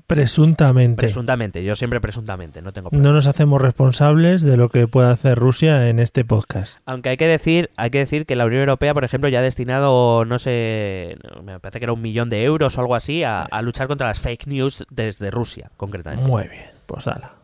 Presuntamente. 0.07 0.97
presuntamente 1.01 1.63
yo 1.63 1.75
siempre 1.75 2.01
presuntamente 2.01 2.61
no 2.63 2.73
tengo 2.73 2.89
problema. 2.89 3.07
no 3.09 3.13
nos 3.15 3.27
hacemos 3.27 3.61
responsables 3.61 4.41
de 4.41 4.57
lo 4.57 4.69
que 4.69 4.87
pueda 4.87 5.11
hacer 5.11 5.37
Rusia 5.37 5.87
en 5.87 5.99
este 5.99 6.25
podcast. 6.25 6.77
Aunque 6.85 7.09
hay 7.09 7.17
que 7.17 7.27
decir, 7.27 7.69
hay 7.77 7.91
que 7.91 7.99
decir 7.99 8.25
que 8.25 8.35
la 8.35 8.45
Unión 8.45 8.61
Europea, 8.61 8.93
por 8.95 9.03
ejemplo, 9.05 9.29
ya 9.29 9.39
ha 9.39 9.43
destinado, 9.43 10.25
no 10.25 10.39
sé, 10.39 11.17
me 11.43 11.59
parece 11.59 11.79
que 11.79 11.85
era 11.85 11.93
un 11.93 12.01
millón 12.01 12.29
de 12.29 12.43
euros 12.43 12.75
o 12.77 12.81
algo 12.81 12.95
así, 12.95 13.23
a, 13.23 13.43
a 13.43 13.61
luchar 13.61 13.87
contra 13.87 14.07
las 14.07 14.19
fake 14.19 14.47
news 14.47 14.83
desde 14.89 15.29
Rusia, 15.31 15.69
concretamente. 15.77 16.27
Muy 16.29 16.47
bien, 16.47 16.65
pues 16.87 17.07
ala. 17.07 17.35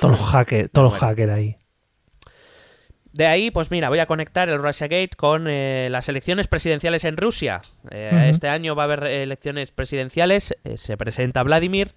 Todos 0.00 0.18
los 0.18 0.28
hackers, 0.30 0.70
todos 0.72 0.92
los 0.92 0.92
Bueno. 1.00 1.06
hackers 1.08 1.32
ahí. 1.32 1.56
De 3.16 3.26
ahí, 3.26 3.50
pues 3.50 3.70
mira, 3.70 3.88
voy 3.88 3.98
a 3.98 4.06
conectar 4.06 4.48
el 4.50 4.58
Russiagate 4.60 5.10
con 5.16 5.46
eh, 5.48 5.88
las 5.90 6.08
elecciones 6.08 6.48
presidenciales 6.48 7.04
en 7.04 7.16
Rusia. 7.16 7.62
Eh. 7.90 8.26
Este 8.30 8.48
año 8.48 8.74
va 8.76 8.82
a 8.82 8.84
haber 8.84 9.04
elecciones 9.04 9.72
presidenciales, 9.72 10.54
eh, 10.64 10.76
se 10.76 10.96
presenta 10.98 11.42
Vladimir. 11.42 11.94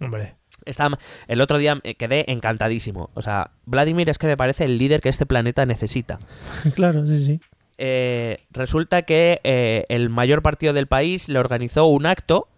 Hombre, 0.00 0.36
Está, 0.64 0.88
el 1.28 1.40
otro 1.40 1.58
día 1.58 1.80
quedé 1.98 2.30
encantadísimo. 2.30 3.10
O 3.14 3.22
sea, 3.22 3.50
Vladimir 3.64 4.08
es 4.08 4.18
que 4.18 4.26
me 4.26 4.36
parece 4.36 4.64
el 4.64 4.78
líder 4.78 5.00
que 5.00 5.08
este 5.08 5.26
planeta 5.26 5.66
necesita. 5.66 6.18
claro, 6.74 7.04
sí, 7.06 7.22
sí. 7.24 7.40
resulta 8.50 9.02
que 9.02 9.40
el 9.88 10.10
mayor 10.10 10.42
partido 10.42 10.72
del 10.72 10.86
país 10.86 11.28
le 11.28 11.38
organizó 11.38 11.86
un 11.86 12.06
acto, 12.06 12.48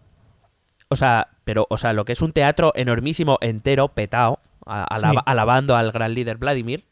o 0.89 0.95
sea, 0.95 1.29
pero, 1.43 1.65
o 1.69 1.77
sea, 1.77 1.93
lo 1.93 2.05
que 2.05 2.13
es 2.13 2.21
un 2.21 2.31
teatro 2.31 2.71
enormísimo, 2.75 3.37
entero, 3.41 3.89
petao, 3.89 4.39
a- 4.65 4.83
alaba- 4.83 5.21
Sí. 5.21 5.23
alabando 5.25 5.75
al 5.75 5.91
gran 5.91 6.13
líder 6.13 6.37
Vladimir, 6.37 6.85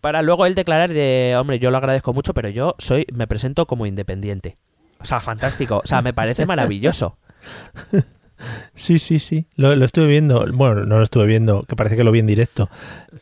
Para 0.00 0.22
luego 0.22 0.46
él 0.46 0.54
declarar 0.54 0.92
de, 0.92 1.34
hombre, 1.38 1.58
yo 1.58 1.70
lo 1.70 1.78
agradezco 1.78 2.12
mucho, 2.12 2.32
pero 2.34 2.48
yo 2.48 2.74
soy, 2.78 3.06
me 3.12 3.26
presento 3.26 3.66
como 3.66 3.86
independiente. 3.86 4.56
O 5.00 5.04
sea, 5.04 5.20
fantástico, 5.20 5.80
o 5.84 5.86
sea, 5.86 6.00
me 6.02 6.12
parece 6.14 6.46
maravilloso. 6.46 7.16
Sí, 8.74 8.98
sí, 8.98 9.18
sí. 9.18 9.46
Lo, 9.56 9.74
lo 9.74 9.84
estuve 9.86 10.06
viendo. 10.06 10.46
Bueno, 10.52 10.84
no 10.84 10.98
lo 10.98 11.02
estuve 11.02 11.24
viendo, 11.26 11.62
que 11.62 11.74
parece 11.74 11.96
que 11.96 12.04
lo 12.04 12.12
vi 12.12 12.18
en 12.18 12.26
directo. 12.26 12.68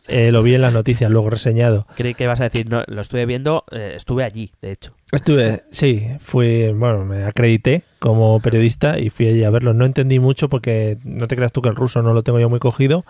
Eh, 0.08 0.32
lo 0.32 0.42
vi 0.42 0.54
en 0.56 0.60
las 0.60 0.72
noticias, 0.72 1.08
luego 1.10 1.30
reseñado. 1.30 1.86
Creí 1.94 2.14
que 2.14 2.24
ibas 2.24 2.40
a 2.40 2.44
decir, 2.44 2.68
no, 2.68 2.82
lo 2.88 3.00
estuve 3.00 3.24
viendo, 3.24 3.64
eh, 3.70 3.92
estuve 3.94 4.24
allí, 4.24 4.50
de 4.60 4.72
hecho. 4.72 4.92
Estuve, 5.12 5.62
sí, 5.70 6.08
fui, 6.20 6.72
bueno, 6.72 7.04
me 7.04 7.24
acredité 7.24 7.84
como 8.00 8.40
periodista 8.40 8.98
y 8.98 9.08
fui 9.10 9.28
allí 9.28 9.44
a 9.44 9.50
verlo. 9.50 9.72
No 9.72 9.86
entendí 9.86 10.18
mucho 10.18 10.48
porque 10.48 10.98
no 11.04 11.28
te 11.28 11.36
creas 11.36 11.52
tú 11.52 11.62
que 11.62 11.68
el 11.68 11.76
ruso 11.76 12.02
no 12.02 12.12
lo 12.12 12.22
tengo 12.24 12.40
yo 12.40 12.50
muy 12.50 12.58
cogido, 12.58 13.04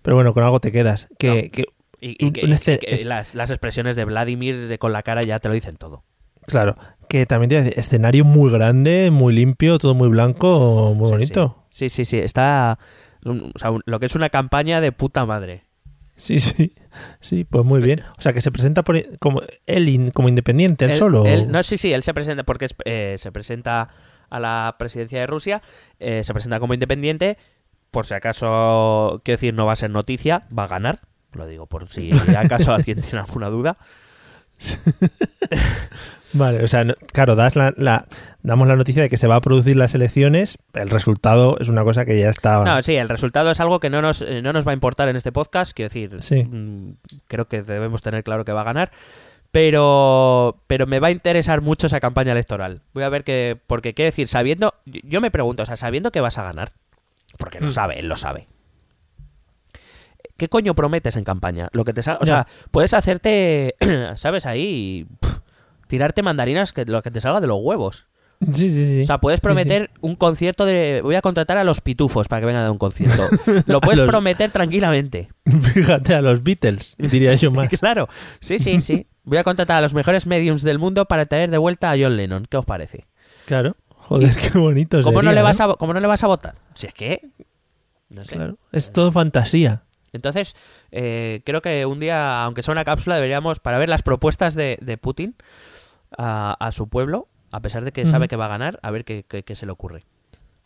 pero 0.00 0.16
bueno, 0.16 0.32
con 0.32 0.42
algo 0.42 0.60
te 0.60 0.72
quedas. 0.72 1.08
Que, 1.18 1.28
No. 1.28 1.50
que 1.52 1.64
Y, 2.00 2.32
que- 2.32 2.78
que 2.78 3.04
las, 3.04 3.34
las 3.34 3.50
expresiones 3.50 3.94
de 3.96 4.04
Vladimir 4.04 4.78
con 4.78 4.92
la 4.92 5.02
cara 5.02 5.20
ya 5.22 5.38
te 5.38 5.48
lo 5.48 5.54
dicen 5.54 5.76
todo. 5.76 6.04
claro, 6.46 6.74
que 7.08 7.26
también 7.26 7.48
decir, 7.50 7.78
escenario 7.78 8.24
muy 8.24 8.50
grande, 8.52 9.10
muy 9.10 9.32
limpio, 9.34 9.78
todo 9.78 9.94
muy 9.94 10.08
blanco, 10.08 10.94
muy 10.96 11.06
Sí, 11.08 11.12
bonito. 11.12 11.64
Sí, 11.70 11.88
sí, 11.88 12.04
sí, 12.04 12.18
está... 12.18 12.78
o 13.24 13.58
sea, 13.58 13.70
un- 13.72 13.82
lo 13.84 14.00
que 14.00 14.06
es 14.06 14.14
una 14.14 14.30
campaña 14.30 14.80
de 14.80 14.92
puta 14.92 15.26
madre. 15.26 15.64
Sí, 16.16 16.38
sí, 16.38 16.74
sí, 17.20 17.44
pues 17.44 17.64
muy 17.64 17.80
bien. 17.80 18.02
O 18.18 18.20
sea, 18.22 18.32
que 18.32 18.40
se 18.42 18.50
presenta 18.52 18.82
por, 18.84 19.18
como 19.18 19.42
él 19.66 19.88
in- 19.88 20.10
como 20.10 20.28
independiente, 20.28 20.84
él, 20.84 20.90
Él- 20.92 20.96
solo. 20.98 21.24
él- 21.26 21.50
no, 21.50 21.62
sí, 21.62 21.76
sí, 21.76 21.92
él 21.92 22.02
se 22.02 22.14
presenta 22.14 22.42
porque 22.44 22.66
es- 22.66 22.74
eh, 22.84 23.14
se 23.18 23.32
presenta 23.32 23.88
a 24.28 24.38
la 24.40 24.76
presidencia 24.78 25.18
de 25.20 25.26
Rusia, 25.26 25.62
eh, 25.98 26.22
se 26.24 26.32
presenta 26.32 26.60
como 26.60 26.74
independiente, 26.74 27.38
por 27.90 28.06
si 28.06 28.14
acaso, 28.14 29.20
quiero 29.24 29.36
decir, 29.36 29.54
no 29.54 29.66
va 29.66 29.72
a 29.72 29.76
ser 29.76 29.90
noticia, 29.90 30.46
va 30.56 30.64
a 30.64 30.68
ganar, 30.68 31.00
lo 31.32 31.46
digo 31.46 31.66
por 31.66 31.88
si 31.88 32.10
acaso 32.36 32.72
alguien 32.74 33.00
tiene 33.00 33.20
alguna 33.20 33.48
duda. 33.50 33.76
Vale, 36.32 36.62
o 36.62 36.68
sea, 36.68 36.84
no- 36.84 36.94
claro, 37.12 37.34
das 37.34 37.56
la, 37.56 37.74
la- 37.76 38.06
damos 38.42 38.68
la 38.68 38.76
noticia 38.76 39.02
de 39.02 39.08
que 39.08 39.16
se 39.16 39.26
va 39.26 39.34
a 39.36 39.40
producir 39.40 39.76
las 39.76 39.94
elecciones, 39.96 40.58
el 40.74 40.88
resultado 40.88 41.56
es 41.58 41.68
una 41.68 41.82
cosa 41.82 42.04
que 42.04 42.16
ya 42.20 42.30
está... 42.30 42.62
No, 42.62 42.80
sí, 42.82 42.94
el 42.94 43.08
resultado 43.08 43.50
es 43.50 43.58
algo 43.58 43.80
que 43.80 43.90
no 43.90 44.00
nos, 44.00 44.22
eh, 44.22 44.40
no 44.40 44.52
nos 44.52 44.64
va 44.66 44.70
a 44.70 44.74
importar 44.74 45.08
en 45.08 45.16
este 45.16 45.32
podcast, 45.32 45.72
quiero 45.72 45.88
decir, 45.88 46.22
Sí. 46.22 46.44
mm, 46.44 46.92
creo 47.26 47.48
que 47.48 47.62
debemos 47.62 48.00
tener 48.02 48.22
claro 48.22 48.44
que 48.44 48.52
va 48.52 48.60
a 48.60 48.64
ganar. 48.64 48.92
Pero, 49.50 50.62
pero 50.68 50.86
me 50.86 51.00
va 51.00 51.08
a 51.08 51.10
interesar 51.10 51.60
mucho 51.62 51.88
esa 51.88 51.98
campaña 51.98 52.30
electoral. 52.30 52.82
Voy 52.94 53.02
a 53.02 53.08
ver 53.08 53.24
que, 53.24 53.58
porque 53.66 53.94
quiero 53.94 54.06
decir, 54.06 54.28
sabiendo, 54.28 54.74
yo- 54.86 55.00
yo 55.02 55.20
me 55.20 55.32
pregunto, 55.32 55.64
o 55.64 55.66
sea, 55.66 55.74
sabiendo 55.76 56.12
que 56.12 56.20
vas 56.20 56.38
a 56.38 56.44
ganar, 56.44 56.70
porque 57.38 57.58
lo 57.58 57.66
Mm. 57.66 57.70
sabe, 57.70 57.98
él 57.98 58.06
lo 58.08 58.14
sabe. 58.14 58.46
¿Qué 60.40 60.48
coño 60.48 60.74
prometes 60.74 61.16
en 61.16 61.24
campaña? 61.24 61.68
Lo 61.72 61.84
que 61.84 61.92
te 61.92 62.00
o 62.00 62.02
Ya. 62.02 62.24
sea, 62.24 62.46
puedes 62.70 62.94
hacerte, 62.94 63.74
¿sabes? 64.16 64.46
Ahí 64.46 65.06
pff, 65.20 65.40
tirarte 65.86 66.22
mandarinas 66.22 66.72
que 66.72 66.86
lo 66.86 67.02
que 67.02 67.10
te 67.10 67.20
salga 67.20 67.42
de 67.42 67.46
los 67.46 67.58
huevos. 67.60 68.06
Sí, 68.54 68.70
sí, 68.70 68.86
sí. 68.86 69.02
O 69.02 69.04
sea, 69.04 69.18
puedes 69.18 69.36
Sí, 69.36 69.40
sí. 69.42 69.44
prometer 69.44 69.90
un 70.00 70.16
concierto 70.16 70.64
de 70.64 71.02
voy 71.02 71.14
a 71.14 71.20
contratar 71.20 71.58
a 71.58 71.64
los 71.64 71.82
pitufos 71.82 72.26
para 72.26 72.40
que 72.40 72.46
vengan 72.46 72.60
a 72.60 72.64
dar 72.64 72.72
un 72.72 72.78
concierto. 72.78 73.22
Lo 73.66 73.80
puedes 73.82 73.98
los- 74.00 74.08
prometer 74.08 74.50
tranquilamente. 74.50 75.28
Fíjate, 75.74 76.14
a 76.14 76.22
los 76.22 76.42
Beatles, 76.42 76.96
diría 76.96 77.34
yo 77.34 77.50
más. 77.50 77.68
Claro. 77.78 78.08
Sí, 78.40 78.58
sí, 78.58 78.80
sí. 78.80 79.06
Voy 79.24 79.36
a 79.36 79.44
contratar 79.44 79.76
a 79.76 79.80
los 79.82 79.92
mejores 79.92 80.26
mediums 80.26 80.62
del 80.62 80.78
mundo 80.78 81.04
para 81.04 81.26
traer 81.26 81.50
de 81.50 81.58
vuelta 81.58 81.90
a 81.90 81.96
John 82.00 82.16
Lennon. 82.16 82.46
¿Qué 82.48 82.56
os 82.56 82.64
parece? 82.64 83.04
Claro. 83.44 83.76
Joder, 83.94 84.34
qué 84.34 84.58
bonito 84.58 85.02
¿Cómo 85.02 85.20
no 85.20 85.28
sería, 85.28 85.34
le 85.34 85.42
vas 85.42 85.58
¿no? 85.58 85.64
a 85.72 85.76
cómo 85.76 85.92
no 85.92 86.00
le 86.00 86.06
vas 86.06 86.24
a 86.24 86.28
votar? 86.28 86.54
Si 86.74 86.86
es 86.86 86.94
que 86.94 87.20
no 88.08 88.24
sé. 88.24 88.36
Claro, 88.36 88.56
es 88.72 88.90
todo 88.90 89.12
fantasía. 89.12 89.82
Entonces, 90.12 90.56
eh, 90.90 91.42
creo 91.44 91.62
que 91.62 91.86
un 91.86 92.00
día, 92.00 92.42
aunque 92.44 92.62
sea 92.62 92.72
una 92.72 92.84
cápsula, 92.84 93.14
deberíamos, 93.16 93.60
para 93.60 93.78
ver 93.78 93.88
las 93.88 94.02
propuestas 94.02 94.54
de, 94.54 94.78
de 94.80 94.96
Putin 94.98 95.34
a, 96.16 96.56
a 96.58 96.72
su 96.72 96.88
pueblo, 96.88 97.28
a 97.52 97.60
pesar 97.60 97.84
de 97.84 97.92
que 97.92 98.06
sabe 98.06 98.28
que 98.28 98.36
va 98.36 98.46
a 98.46 98.48
ganar, 98.48 98.78
a 98.82 98.90
ver 98.90 99.04
qué, 99.04 99.24
qué- 99.28 99.42
qué 99.42 99.54
se 99.54 99.66
le 99.66 99.72
ocurre. 99.72 100.02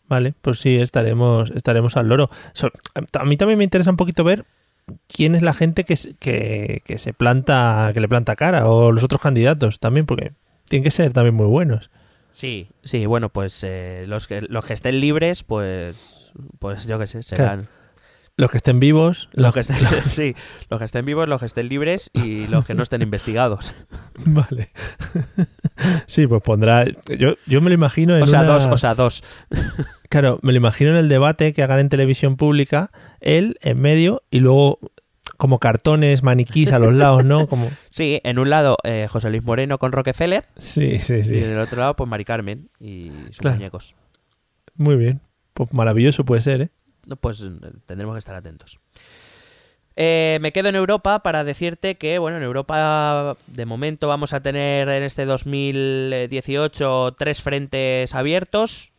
Vale, 0.07 0.33
pues 0.41 0.59
sí, 0.59 0.75
estaremos, 0.77 1.51
estaremos 1.51 1.97
al 1.97 2.07
loro. 2.07 2.29
So- 2.53 2.69
a 3.13 3.23
mí 3.25 3.37
también 3.37 3.57
me 3.57 3.63
interesa 3.63 3.89
un 3.89 3.97
poquito 3.97 4.23
ver 4.23 4.45
quién 5.07 5.33
es 5.33 5.41
la 5.41 5.53
gente 5.53 5.83
que, 5.83 5.95
se- 5.95 6.13
que, 6.15 6.81
que 6.85 6.97
se 6.99 7.13
planta, 7.13 7.89
que 7.93 7.99
le 8.01 8.07
planta 8.07 8.35
cara, 8.35 8.67
o 8.69 8.91
los 8.91 9.03
otros 9.03 9.21
candidatos 9.21 9.79
también, 9.79 10.05
porque 10.05 10.33
tienen 10.69 10.83
que 10.83 10.91
ser 10.91 11.11
también 11.11 11.33
muy 11.35 11.47
buenos. 11.47 11.89
Sí, 12.33 12.69
sí, 12.83 13.05
bueno, 13.05 13.29
pues 13.29 13.63
eh, 13.63 14.05
los, 14.07 14.27
que, 14.27 14.41
los 14.41 14.65
que 14.65 14.73
estén 14.73 14.99
libres, 14.99 15.43
pues, 15.43 16.33
pues 16.59 16.85
yo 16.85 16.99
qué 16.99 17.07
sé, 17.07 17.23
serán... 17.23 17.67
Los 18.37 18.51
que 18.51 18.57
estén 18.57 18.79
vivos, 18.81 19.29
Los 19.31 19.53
que 19.53 19.61
estén, 19.61 19.77
sí, 20.09 20.35
los 20.69 20.79
que 20.79 20.85
estén 20.85 21.05
vivos, 21.05 21.29
los 21.29 21.39
que 21.39 21.45
estén 21.45 21.69
libres 21.69 22.09
y 22.13 22.47
los 22.47 22.65
que 22.65 22.73
no 22.73 22.83
estén 22.83 23.01
investigados. 23.01 23.73
Vale. 24.25 24.69
sí, 26.07 26.27
pues 26.27 26.41
pondrá. 26.41 26.85
Yo, 27.17 27.35
yo 27.45 27.61
me 27.61 27.69
lo 27.69 27.75
imagino 27.75 28.15
en 28.17 28.23
O 28.23 28.27
sea, 28.27 28.41
una- 28.41 28.49
dos, 28.49 28.65
o 28.67 28.77
sea, 28.77 28.93
dos. 28.95 29.23
Claro, 30.09 30.39
me 30.41 30.51
lo 30.51 30.57
imagino 30.57 30.91
en 30.91 30.97
el 30.97 31.09
debate 31.09 31.53
que 31.53 31.63
hagan 31.63 31.79
en 31.79 31.89
televisión 31.89 32.35
pública, 32.35 32.91
él 33.21 33.57
en 33.61 33.79
medio 33.81 34.23
y 34.29 34.39
luego 34.39 34.79
como 35.37 35.59
cartones, 35.59 36.23
maniquís 36.23 36.71
a 36.71 36.79
los 36.79 36.93
lados, 36.93 37.25
¿no? 37.25 37.47
Como 37.47 37.69
Sí, 37.89 38.21
en 38.23 38.39
un 38.39 38.49
lado 38.49 38.77
eh, 38.83 39.07
José 39.09 39.29
Luis 39.29 39.43
Moreno 39.43 39.79
con 39.79 39.91
Rockefeller 39.91 40.45
sí, 40.57 40.97
sí, 40.99 41.15
y 41.15 41.23
sí. 41.23 41.37
en 41.43 41.51
el 41.53 41.59
otro 41.59 41.77
lado 41.79 41.95
pues 41.95 42.09
Mari 42.09 42.23
Carmen 42.23 42.69
y 42.79 43.11
sus 43.27 43.39
Claro. 43.39 43.57
muñecos. 43.57 43.95
Muy 44.75 44.95
bien. 44.95 45.19
Pues 45.53 45.73
maravilloso 45.73 46.23
puede 46.25 46.41
ser, 46.41 46.61
¿eh? 46.61 46.69
Pues 47.19 47.41
eh, 47.41 47.49
tendremos 47.85 48.15
que 48.15 48.19
estar 48.19 48.35
atentos. 48.35 48.79
Eh, 49.97 50.39
me 50.41 50.51
quedo 50.51 50.69
en 50.69 50.75
Europa 50.75 51.19
para 51.19 51.45
decirte 51.45 51.95
que, 51.95 52.19
bueno, 52.19 52.37
en 52.37 52.43
Europa 52.43 53.37
de 53.47 53.65
momento 53.65 54.09
vamos 54.09 54.33
a 54.33 54.41
tener 54.41 54.89
en 54.89 55.03
este 55.03 55.25
2018 55.25 57.15
tres 57.17 57.41
frentes 57.41 58.13
abiertos. 58.13 58.91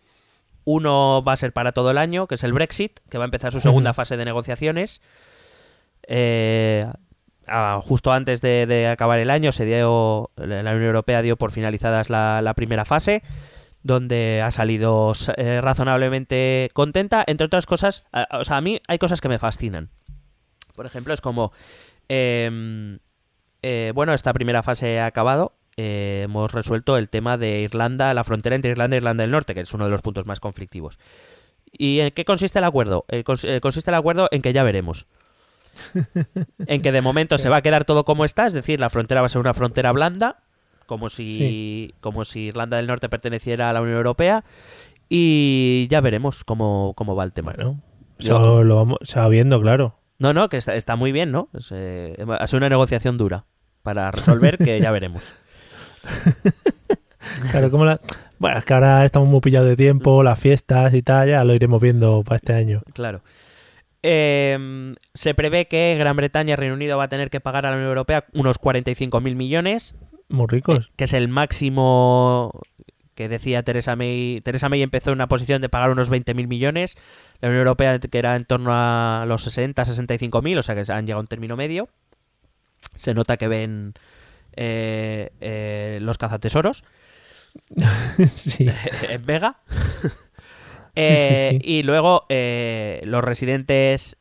Uno 0.65 1.23
va 1.23 1.35
a 1.35 1.37
ser 1.37 1.53
para 1.53 1.73
todo 1.73 1.91
el 1.91 1.99
año, 1.99 2.27
que 2.27 2.37
es 2.37 2.45
el 2.45 2.53
Brexit, 2.53 3.01
que 3.11 3.19
va 3.19 3.25
a 3.25 3.27
empezar 3.27 3.53
su 3.53 3.61
segunda 3.61 3.93
fase 3.93 4.17
de 4.17 4.25
negociaciones. 4.25 5.01
Eh, 6.09 6.85
ah, 7.47 7.81
justo 7.83 8.13
antes 8.13 8.41
de, 8.41 8.67
de 8.67 8.89
acabar 8.89 9.19
el 9.19 9.31
año, 9.31 9.53
se 9.53 9.67
dio 9.67 10.31
la 10.37 10.71
Unión 10.73 10.83
Europea 10.83 11.23
dio 11.23 11.37
por 11.37 11.53
finalizadas 11.53 12.11
la, 12.11 12.41
la 12.43 12.55
primera 12.55 12.85
fase, 12.85 13.23
donde 13.87 14.43
ha 14.45 14.51
salido 14.51 15.13
eh, 15.37 15.61
razonablemente 15.61 16.71
contenta. 16.73 17.23
Entre 17.27 17.47
otras 17.47 17.67
cosas, 17.67 18.05
a- 18.13 18.27
o 18.39 18.45
sea, 18.45 18.57
a 18.57 18.61
mí 18.61 18.81
hay 18.89 18.99
cosas 18.99 19.21
que 19.21 19.29
me 19.29 19.39
fascinan. 19.39 19.91
Por 20.75 20.87
ejemplo, 20.87 21.15
es 21.15 21.21
como 21.21 21.53
em, 22.09 22.99
eh, 23.63 23.93
bueno, 23.95 24.13
esta 24.13 24.33
primera 24.33 24.63
fase 24.63 25.01
ha 25.01 25.07
acabado. 25.07 25.53
Eh, 25.77 26.23
hemos 26.25 26.53
resuelto 26.53 26.97
el 26.97 27.09
tema 27.09 27.37
de 27.37 27.61
Irlanda, 27.61 28.13
la 28.15 28.25
frontera 28.25 28.57
entre 28.57 28.71
Irlanda 28.71 28.97
e 28.97 28.99
Irlanda 28.99 29.23
del 29.23 29.31
Norte, 29.31 29.55
que 29.55 29.61
es 29.61 29.75
uno 29.75 29.85
de 29.85 29.91
los 29.91 30.03
puntos 30.03 30.27
más 30.27 30.41
conflictivos. 30.41 30.99
¿Y 31.71 32.01
en 32.01 32.11
qué 32.13 32.25
consiste 32.25 32.59
el 32.59 32.65
acuerdo? 32.65 33.05
Cons- 33.09 33.61
consiste 33.61 33.91
el 33.91 33.95
acuerdo 33.97 34.29
en 34.31 34.41
que 34.43 34.53
ya 34.53 34.63
veremos. 34.65 35.07
En 36.67 36.81
que 36.83 36.93
de 36.93 37.03
momento 37.03 37.37
se 37.39 37.49
va 37.51 37.57
a 37.59 37.63
quedar 37.63 37.85
todo 37.85 38.05
como 38.05 38.25
está, 38.25 38.47
es 38.47 38.53
decir, 38.55 38.81
la 38.81 38.89
frontera 38.91 39.21
va 39.21 39.27
a 39.27 39.29
ser 39.29 39.41
una 39.41 39.53
frontera 39.55 39.93
blanda, 39.93 40.43
como 40.87 41.09
si, 41.09 41.95
como 42.01 42.25
si 42.25 42.41
Irlanda 42.47 42.77
del 42.77 42.87
Norte 42.87 43.09
perteneciera 43.09 43.71
a 43.71 43.73
la 43.73 43.83
Unión 43.83 43.97
Europea, 43.97 44.45
y 45.09 45.87
ya 45.91 46.01
veremos 46.01 46.45
cómo, 46.45 46.95
cómo 46.97 47.15
va 47.15 47.25
el 47.25 47.33
tema. 47.33 47.53
Bueno, 47.55 47.81
eso 48.19 48.65
lo 48.65 48.77
vamos, 48.77 48.99
se 49.03 49.19
va 49.19 49.29
viendo, 49.29 49.61
claro. 49.61 49.99
No, 50.19 50.33
no, 50.33 50.49
que 50.49 50.57
está, 50.57 50.75
está 50.75 50.97
muy 50.97 51.13
bien, 51.13 51.31
¿no? 51.31 51.51
Es, 51.53 51.71
eh, 51.73 52.17
ha 52.39 52.47
sido 52.47 52.59
una 52.59 52.71
negociación 52.71 53.19
dura 53.19 53.45
para 53.83 54.11
resolver 54.11 54.57
que 54.59 54.81
ya 54.81 54.91
veremos. 54.91 55.33
Claro, 57.51 57.71
como 57.71 57.85
la... 57.85 58.01
Bueno, 58.39 58.59
es 58.59 58.65
que 58.65 58.75
ahora 58.75 59.05
estamos 59.05 59.29
muy 59.29 59.41
pillados 59.41 59.69
de 59.69 59.77
tiempo, 59.77 60.23
las 60.23 60.39
fiestas 60.39 60.95
y 60.95 61.03
tal, 61.03 61.29
ya 61.29 61.45
lo 61.45 61.55
iremos 61.55 61.81
viendo 61.81 62.23
para 62.23 62.37
este 62.37 62.53
año. 62.53 62.83
Claro. 62.93 63.23
Eh, 64.03 64.95
se 65.15 65.35
prevé 65.35 65.67
que 65.67 65.97
Gran 65.99 66.17
Bretaña 66.17 66.53
y 66.53 66.57
Reino 66.57 66.75
Unido 66.75 66.99
va 66.99 67.05
a 67.05 67.09
tener 67.09 67.31
que 67.31 67.41
pagar 67.41 67.67
a 67.67 67.71
la 67.71 67.77
Unión 67.77 67.89
Europea 67.89 68.27
unos 68.35 68.61
45.000 68.61 69.35
millones, 69.35 69.97
Muy 70.29 70.47
ricos. 70.49 70.91
que 70.97 71.05
es 71.05 71.13
el 71.13 71.29
máximo 71.29 72.53
que 73.15 73.29
decía 73.29 73.63
Teresa 73.63 73.97
May. 73.97 74.41
Teresa 74.45 74.69
May 74.69 74.83
empezó 74.83 75.11
en 75.11 75.15
una 75.17 75.27
posición 75.29 75.63
de 75.63 75.69
pagar 75.69 75.91
unos 75.91 76.11
20.000 76.11 76.47
millones, 76.47 76.97
la 77.41 77.49
Unión 77.49 77.61
Europea 77.61 77.99
que 77.99 78.19
era 78.19 78.37
en 78.37 78.45
torno 78.45 78.71
a 78.73 79.25
los 79.27 79.43
60, 79.43 79.83
65.000, 79.83 80.59
o 80.59 80.63
sea 80.63 80.75
que 80.75 80.93
han 80.93 81.07
llegado 81.07 81.19
a 81.19 81.23
un 81.23 81.27
término 81.27 81.57
medio. 81.57 81.89
Se 82.95 83.15
nota 83.15 83.37
que 83.37 83.49
ven 83.49 83.95
eh, 84.55 85.31
eh, 85.41 85.99
los 86.03 86.19
cazatesoros. 86.19 86.85
sí. 88.29 88.69
en 89.09 89.27
Vega. 89.27 89.57
Sí, 90.99 91.03
Eh, 91.03 91.49
sí, 91.51 91.59
sí. 91.59 91.73
Y 91.73 91.83
luego 91.83 92.25
eh, 92.31 93.03
los 93.05 93.23
residentes 93.23 94.17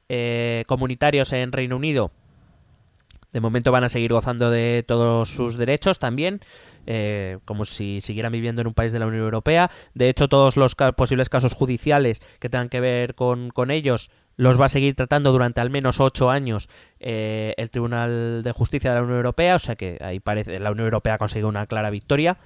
comunitarios 0.68 1.32
en 1.32 1.54
Reino 1.54 1.78
Unido 1.78 2.12
de 3.36 3.42
momento 3.42 3.70
van 3.74 3.84
a 3.84 3.90
seguir 3.90 4.14
gozando 4.14 4.50
de 4.50 4.86
todos 4.88 5.28
sus 5.28 5.58
derechos 5.58 6.00
también, 6.00 6.40
eh, 6.88 7.40
como 7.44 7.66
si 7.66 8.00
siguieran 8.00 8.32
viviendo 8.32 8.62
en 8.62 8.68
un 8.68 8.74
país 8.74 8.94
de 8.94 9.00
la 9.00 9.08
Unión 9.08 9.24
Europea. 9.24 9.70
De 9.94 10.08
hecho, 10.08 10.30
todos 10.30 10.56
los 10.56 10.74
posibles 10.96 11.28
casos 11.28 11.54
judiciales 11.54 12.22
que 12.40 12.48
tengan 12.48 12.70
que 12.70 12.80
ver 12.80 13.14
con, 13.14 13.50
con 13.50 13.72
ellos 13.72 14.10
los 14.38 14.60
va 14.60 14.68
a 14.68 14.70
seguir 14.70 14.96
tratando 14.96 15.34
durante 15.34 15.60
al 15.60 15.70
menos 15.70 16.00
ocho 16.00 16.30
años 16.30 16.70
eh, 17.02 17.54
el 17.58 17.70
Tribunal 17.72 18.42
de 18.42 18.52
Justicia 18.54 18.92
de 18.92 18.96
la 18.96 19.04
Unión 19.04 19.18
Europea, 19.18 19.56
o 19.56 19.60
sea 19.60 19.76
que 19.76 19.98
ahí 20.00 20.22
parece 20.22 20.58
la 20.62 20.72
Unión 20.72 20.86
Europea 20.86 21.16
ha 21.16 21.18
conseguido 21.18 21.50
una 21.50 21.68
clara 21.68 21.90
victoria. 21.90 22.38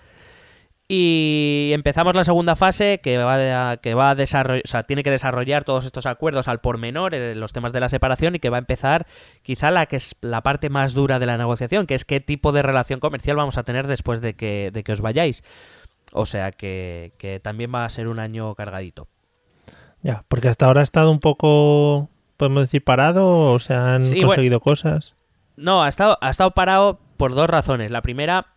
Y 0.92 1.70
empezamos 1.76 2.16
la 2.16 2.24
segunda 2.24 2.56
fase 2.56 3.00
que 3.04 3.20
va 3.20 3.72
a, 3.74 3.78
que 3.78 3.94
va 3.94 4.10
a 4.10 4.16
desarrollar, 4.16 4.64
o 4.66 4.68
sea, 4.68 4.82
tiene 4.84 5.04
que 5.04 5.12
desarrollar 5.12 5.64
todos 5.64 5.86
estos 5.86 6.08
acuerdos 6.08 6.48
al 6.48 6.62
pormenor, 6.62 7.14
eh, 7.14 7.36
los 7.36 7.54
temas 7.54 7.74
de 7.74 7.80
la 7.80 7.90
separación 7.90 8.34
y 8.36 8.40
que 8.40 8.50
va 8.50 8.58
a 8.58 8.60
empezar 8.60 9.06
quizá 9.44 9.70
la 9.70 9.86
que 9.86 9.98
es 9.98 10.16
la 10.22 10.42
parte 10.42 10.72
más 10.72 10.96
dura 10.96 11.20
de 11.20 11.28
la 11.28 11.38
negociación, 11.38 11.86
que 11.86 11.94
es 11.94 12.06
qué 12.06 12.20
tipo 12.22 12.52
de 12.52 12.64
relación 12.64 13.00
comercial 13.00 13.38
vamos 13.38 13.60
a 13.60 13.64
tener 13.64 13.86
después 13.86 14.20
de 14.20 14.34
que, 14.34 14.72
de 14.74 14.84
que 14.84 14.92
os 14.94 15.02
vayáis. 15.02 15.44
O 16.12 16.26
sea 16.26 16.52
que, 16.52 17.12
que 17.20 17.40
también 17.40 17.72
va 17.72 17.86
a 17.86 17.90
ser 17.90 18.08
un 18.08 18.18
año 18.18 18.56
cargadito. 18.56 19.08
Ya, 20.02 20.24
porque 20.28 20.48
hasta 20.48 20.66
ahora 20.66 20.82
ha 20.82 20.84
estado 20.84 21.12
un 21.12 21.20
poco, 21.20 22.10
podemos 22.36 22.64
decir, 22.64 22.84
parado 22.84 23.52
o 23.54 23.60
se 23.60 23.76
han 23.76 24.04
Sí, 24.06 24.16
bueno. 24.16 24.30
conseguido 24.30 24.60
cosas. 24.60 25.14
No, 25.56 25.84
ha 25.84 25.88
estado, 25.90 26.18
ha 26.22 26.32
estado 26.32 26.50
parado 26.50 27.00
por 27.18 27.36
dos 27.36 27.48
razones. 27.48 27.92
La 27.92 28.02
primera, 28.02 28.48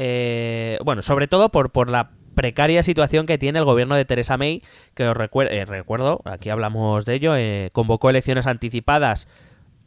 eh, 0.00 0.78
bueno, 0.84 1.02
sobre 1.02 1.26
todo 1.26 1.48
por, 1.50 1.70
por 1.70 1.90
la 1.90 2.10
precaria 2.34 2.84
situación 2.84 3.26
que 3.26 3.36
tiene 3.36 3.58
el 3.58 3.64
gobierno 3.64 3.96
de 3.96 4.04
Theresa 4.04 4.36
May, 4.36 4.62
que 4.94 5.08
os 5.08 5.16
recuer- 5.16 5.50
eh, 5.50 5.64
recuerdo, 5.64 6.20
aquí 6.24 6.50
hablamos 6.50 7.04
de 7.04 7.14
ello, 7.14 7.34
eh, 7.36 7.70
convocó 7.72 8.08
elecciones 8.10 8.46
anticipadas. 8.46 9.26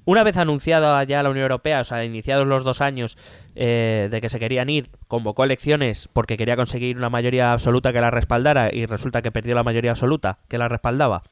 Una 0.03 0.23
vez 0.23 0.35
anunciada 0.35 1.01
ya 1.03 1.23
la 1.23 1.29
Unión 1.29 1.43
Europea, 1.43 1.79
o 1.79 1.83
sea, 1.85 2.03
iniciados 2.03 2.45
los 2.47 2.63
dos 2.65 2.81
años 2.81 3.17
eh, 3.55 4.09
de 4.11 4.19
que 4.19 4.29
se 4.29 4.39
querían 4.39 4.67
ir, 4.69 4.89
convocó 5.07 5.43
elecciones 5.45 6.09
porque 6.11 6.35
quería 6.35 6.57
conseguir 6.57 6.97
una 6.97 7.09
mayoría 7.09 7.53
absoluta 7.53 7.93
que 7.93 8.01
la 8.01 8.11
respaldara 8.11 8.69
y 8.73 8.85
resulta 8.87 9.21
que 9.21 9.31
perdió 9.31 9.55
la 9.55 9.63
mayoría 9.63 9.91
absoluta 9.91 10.39
que 10.49 10.57
la 10.57 10.67
respaldaba. 10.67 11.23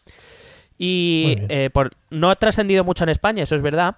Y 0.78 1.36
eh, 1.50 1.70
por, 1.74 1.92
no 2.10 2.30
ha 2.30 2.36
trascendido 2.36 2.84
mucho 2.86 3.04
en 3.04 3.10
España, 3.10 3.44
eso 3.44 3.56
es 3.56 3.62
verdad, 3.62 3.98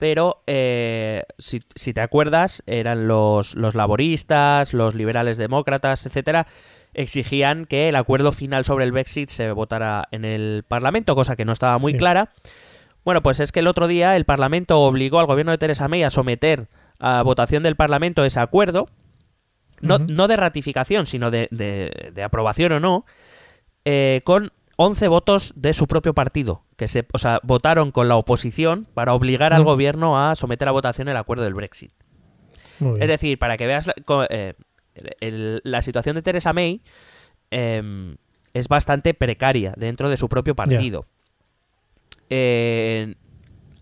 pero 0.00 0.42
eh, 0.48 1.22
si, 1.38 1.62
si 1.76 1.92
te 1.94 2.00
acuerdas, 2.00 2.64
eran 2.66 3.06
los, 3.06 3.54
los 3.54 3.76
laboristas, 3.76 4.74
los 4.74 4.96
liberales 4.96 5.36
demócratas, 5.36 6.06
etcétera, 6.06 6.48
exigían 6.94 7.66
que 7.66 7.88
el 7.88 7.94
acuerdo 7.94 8.32
final 8.32 8.64
sobre 8.64 8.84
el 8.86 8.90
Brexit 8.92 9.28
se 9.30 9.52
votara 9.52 10.08
en 10.10 10.24
el 10.24 10.64
Parlamento, 10.66 11.14
cosa 11.14 11.36
que 11.36 11.44
no 11.44 11.52
estaba 11.52 11.78
muy 11.78 11.92
Sí. 11.92 11.98
clara. 11.98 12.30
Bueno, 13.04 13.22
pues 13.22 13.38
es 13.40 13.52
que 13.52 13.60
el 13.60 13.68
otro 13.68 13.86
día 13.86 14.16
el 14.16 14.24
Parlamento 14.24 14.80
obligó 14.80 15.20
al 15.20 15.26
gobierno 15.26 15.52
de 15.52 15.58
Theresa 15.58 15.86
May 15.86 16.02
a 16.02 16.10
someter 16.10 16.66
a 16.98 17.22
votación 17.22 17.62
del 17.62 17.76
Parlamento 17.76 18.24
ese 18.24 18.40
acuerdo, 18.40 18.88
no, 19.80 19.98
no 19.98 20.28
de 20.28 20.36
ratificación, 20.36 21.06
sino 21.06 21.30
de, 21.30 21.46
de- 21.50 22.10
de 22.12 22.22
aprobación 22.22 22.72
o 22.72 22.80
no, 22.80 23.04
eh, 23.84 24.20
con 24.24 24.50
11 24.82 25.08
votos 25.08 25.52
de 25.56 25.74
su 25.74 25.86
propio 25.86 26.14
partido, 26.14 26.64
que 26.78 26.88
se, 26.88 27.06
o 27.12 27.18
sea, 27.18 27.38
votaron 27.42 27.90
con 27.92 28.08
la 28.08 28.16
oposición 28.16 28.86
para 28.94 29.12
obligar 29.12 29.52
al 29.52 29.60
Mm. 29.60 29.66
gobierno 29.66 30.18
a 30.18 30.34
someter 30.36 30.68
a 30.68 30.70
votación 30.72 31.06
el 31.08 31.18
acuerdo 31.18 31.44
del 31.44 31.52
Brexit. 31.52 31.92
Es 32.98 33.08
decir, 33.08 33.38
para 33.38 33.58
que 33.58 33.66
veas 33.66 33.86
la, 33.86 33.94
eh, 34.30 34.54
el- 34.94 35.10
el- 35.20 35.60
la 35.64 35.82
situación 35.82 36.16
de 36.16 36.22
Theresa 36.22 36.54
May 36.54 36.80
em, 37.50 38.16
es 38.54 38.68
bastante 38.68 39.12
precaria 39.12 39.74
dentro 39.76 40.08
de 40.08 40.16
su 40.16 40.28
propio 40.30 40.54
partido. 40.56 41.04
Eh, 42.30 43.16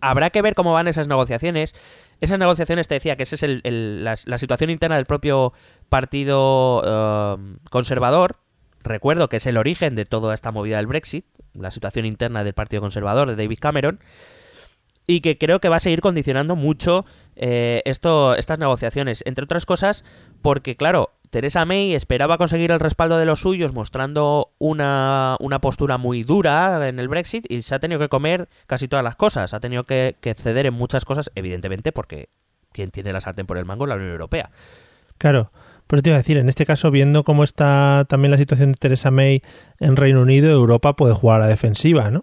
habrá 0.00 0.30
que 0.30 0.42
ver 0.42 0.54
cómo 0.54 0.72
van 0.72 0.88
esas 0.88 1.06
negociaciones. 1.06 1.74
Esas 2.20 2.38
negociaciones, 2.38 2.88
te 2.88 2.94
decía 2.94 3.14
que 3.16 3.22
esa 3.22 3.36
es 3.36 3.42
el- 3.44 3.60
el- 3.64 4.02
la, 4.04 4.14
la 4.24 4.38
situación 4.38 4.70
interna 4.70 4.96
del 4.96 5.06
propio 5.06 5.52
partido 5.88 7.34
em, 7.36 7.58
conservador. 7.70 8.36
Recuerdo 8.82 9.28
que 9.28 9.36
es 9.36 9.46
el 9.46 9.56
origen 9.56 9.94
de 9.94 10.04
toda 10.04 10.34
esta 10.34 10.52
movida 10.52 10.76
del 10.76 10.86
Brexit, 10.86 11.26
la 11.54 11.70
situación 11.70 12.06
interna 12.06 12.44
del 12.44 12.54
Partido 12.54 12.82
Conservador 12.82 13.28
de 13.28 13.36
David 13.36 13.58
Cameron 13.60 14.00
y 15.06 15.22
que 15.22 15.38
creo 15.38 15.58
que 15.58 15.70
va 15.70 15.76
a 15.76 15.80
seguir 15.80 16.02
condicionando 16.02 16.54
mucho 16.54 17.06
eh, 17.34 17.82
esto, 17.86 18.34
estas 18.36 18.58
negociaciones. 18.58 19.22
Entre 19.26 19.44
otras 19.44 19.64
cosas, 19.64 20.04
porque, 20.42 20.76
claro, 20.76 21.12
Teresa 21.30 21.64
May 21.64 21.94
esperaba 21.94 22.36
conseguir 22.36 22.72
el 22.72 22.78
respaldo 22.78 23.16
de 23.16 23.24
los 23.24 23.40
suyos 23.40 23.72
mostrando 23.72 24.52
una, 24.58 25.36
una 25.40 25.60
postura 25.60 25.96
muy 25.96 26.24
dura 26.24 26.86
en 26.88 26.98
el 26.98 27.08
Brexit 27.08 27.50
y 27.50 27.62
se 27.62 27.74
ha 27.74 27.78
tenido 27.78 27.98
que 27.98 28.10
comer 28.10 28.50
casi 28.66 28.86
todas 28.86 29.02
las 29.02 29.16
cosas. 29.16 29.54
Ha 29.54 29.60
tenido 29.60 29.84
que, 29.84 30.16
que 30.20 30.34
ceder 30.34 30.66
en 30.66 30.74
muchas 30.74 31.06
cosas, 31.06 31.30
evidentemente, 31.34 31.90
porque 31.90 32.28
quien 32.72 32.90
tiene 32.90 33.12
la 33.12 33.20
sartén 33.22 33.46
por 33.46 33.56
el 33.56 33.64
mango 33.64 33.86
es 33.86 33.88
la 33.88 33.96
Unión 33.96 34.10
Europea. 34.10 34.50
Claro. 35.16 35.50
Pues 35.88 36.02
te 36.02 36.10
iba 36.10 36.16
a 36.16 36.18
decir, 36.18 36.36
en 36.36 36.48
este 36.48 36.64
caso, 36.66 36.90
viendo 36.92 37.24
cómo 37.24 37.42
está 37.42 38.06
también 38.08 38.30
la 38.30 38.38
situación 38.38 38.70
de 38.72 38.78
Theresa 38.78 39.10
May 39.10 39.42
en 39.80 39.96
Reino 39.96 40.20
Unido, 40.22 40.50
Europa 40.52 40.94
puede 40.94 41.14
jugar 41.14 41.40
a 41.40 41.44
la 41.44 41.48
defensiva, 41.50 42.10
¿no? 42.10 42.22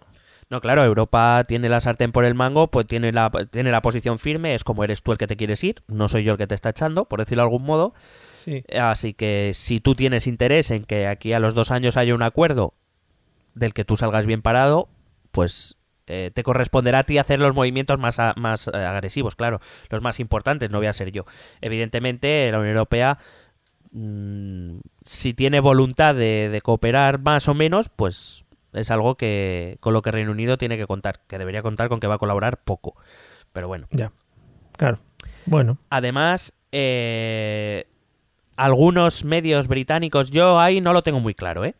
No, 0.52 0.62
claro, 0.62 0.84
Europa 0.84 1.44
tiene 1.48 1.68
la 1.70 1.82
sartén 1.82 2.12
por 2.12 2.24
el 2.24 2.36
mango, 2.36 2.68
pues 2.68 2.86
tiene 2.86 3.12
la, 3.12 3.32
tiene 3.52 3.72
la 3.72 3.82
posición 3.82 4.20
firme, 4.20 4.54
es 4.54 4.64
como 4.64 4.84
eres 4.84 5.02
tú 5.02 5.12
el 5.12 5.18
que 5.18 5.26
te 5.28 5.36
quieres 5.36 5.64
ir, 5.64 5.82
no 5.88 6.08
soy 6.08 6.24
yo 6.24 6.34
el 6.34 6.38
que 6.38 6.46
te 6.46 6.54
está 6.54 6.70
echando, 6.70 7.06
por 7.06 7.20
decirlo 7.20 7.42
de 7.42 7.48
algún 7.48 7.64
modo. 7.64 7.96
Sí. 8.36 8.64
Así 8.80 9.16
que 9.16 9.52
si 9.56 9.80
tú 9.80 9.96
tienes 9.96 10.28
interés 10.28 10.70
en 10.70 10.84
que 10.84 11.08
aquí 11.08 11.34
a 11.34 11.40
los 11.40 11.56
dos 11.56 11.72
años 11.72 11.98
haya 11.98 12.14
un 12.14 12.22
acuerdo 12.22 12.76
del 13.56 13.74
que 13.74 13.84
tú 13.86 13.98
salgas 13.98 14.28
bien 14.28 14.44
parado, 14.44 14.88
pues 15.32 15.78
eh, 16.06 16.30
te 16.32 16.44
corresponderá 16.44 17.00
a 17.00 17.04
ti 17.06 17.18
hacer 17.18 17.40
los 17.40 17.56
movimientos 17.56 17.98
más, 17.98 18.20
a- 18.20 18.36
más 18.38 18.68
eh, 18.68 18.78
agresivos, 18.78 19.36
claro, 19.36 19.60
los 19.90 20.04
más 20.04 20.20
importantes, 20.20 20.70
no 20.70 20.78
voy 20.78 20.86
a 20.86 20.94
ser 20.94 21.12
yo. 21.12 21.24
Evidentemente, 21.62 22.52
la 22.52 22.60
Unión 22.60 22.76
Europea, 22.76 23.18
mm, 23.96 24.80
si 25.04 25.34
tiene 25.34 25.60
voluntad 25.60 26.14
de, 26.16 26.50
de 26.50 26.62
cooperar 26.62 27.20
más 27.20 27.48
o 27.48 27.54
menos, 27.54 27.90
pues 27.90 28.46
es 28.76 28.92
algo 28.92 29.16
que 29.16 29.78
con 29.80 29.94
lo 29.94 30.02
que 30.02 30.12
Reino 30.12 30.32
Unido 30.32 30.58
tiene 30.58 30.78
que 30.78 30.86
contar, 30.86 31.22
que 31.28 31.38
debería 31.38 31.62
contar 31.62 31.90
con 31.90 32.00
que 32.00 32.08
va 32.08 32.16
a 32.16 32.20
colaborar 32.20 32.64
poco. 32.64 32.96
Pero 33.54 33.68
bueno. 33.68 33.88
Ya. 33.92 34.12
Claro. 34.78 35.00
Bueno. 35.46 35.78
Además, 35.90 36.54
eh, 36.72 37.88
algunos 38.58 39.24
medios 39.24 39.68
británicos, 39.68 40.30
yo 40.30 40.60
ahí 40.60 40.82
no 40.82 40.94
lo 40.94 41.02
tengo 41.02 41.20
muy 41.20 41.34
claro, 41.34 41.66
¿eh? 41.66 41.76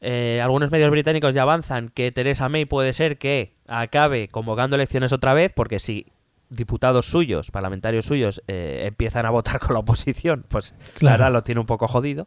Eh, 0.00 0.40
algunos 0.42 0.70
medios 0.70 0.90
británicos 0.90 1.34
ya 1.34 1.42
avanzan 1.42 1.88
que 1.88 2.12
Theresa 2.12 2.48
May 2.48 2.66
puede 2.66 2.92
ser 2.92 3.18
que 3.18 3.54
acabe 3.66 4.28
convocando 4.28 4.76
elecciones 4.76 5.12
otra 5.12 5.34
vez, 5.34 5.52
porque 5.52 5.80
si 5.80 6.06
diputados 6.50 7.06
suyos, 7.06 7.50
parlamentarios 7.50 8.06
suyos, 8.06 8.42
eh, 8.48 8.84
empiezan 8.86 9.26
a 9.26 9.30
votar 9.30 9.58
con 9.60 9.74
la 9.74 9.80
oposición, 9.80 10.44
pues 10.48 10.74
Claro. 10.98 11.16
claro, 11.18 11.32
lo 11.32 11.42
tiene 11.42 11.60
un 11.60 11.66
poco 11.66 11.86
jodido. 11.88 12.26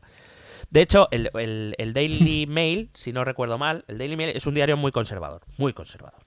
De 0.70 0.82
hecho, 0.82 1.08
el, 1.12 1.30
el- 1.34 1.76
el 1.78 1.94
Daily 1.94 2.46
Mail, 2.50 2.90
si 2.94 3.12
no 3.14 3.24
recuerdo 3.26 3.58
mal, 3.58 3.84
el 3.88 3.98
Daily 3.98 4.16
Mail 4.16 4.36
es 4.36 4.46
un 4.48 4.54
diario 4.54 4.78
muy 4.78 4.92
conservador, 4.92 5.42
muy 5.58 5.74
conservador. 5.74 6.22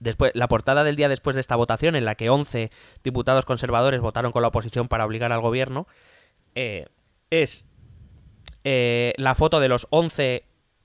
después, 0.00 0.32
la 0.34 0.48
portada 0.48 0.84
del 0.84 0.96
día 0.96 1.08
después 1.08 1.34
de 1.34 1.40
esta 1.40 1.56
votación, 1.56 1.94
en 1.96 2.04
la 2.04 2.14
que 2.14 2.30
11 2.30 2.70
diputados 3.04 3.44
conservadores 3.44 4.00
votaron 4.00 4.32
con 4.32 4.42
la 4.42 4.48
oposición 4.48 4.88
para 4.88 5.04
obligar 5.04 5.32
al 5.32 5.40
gobierno, 5.40 5.86
eh, 6.54 6.86
es 7.30 7.66
eh, 8.64 9.12
la 9.16 9.34
foto 9.34 9.58
de 9.60 9.68
los 9.68 9.86
11 9.90 10.44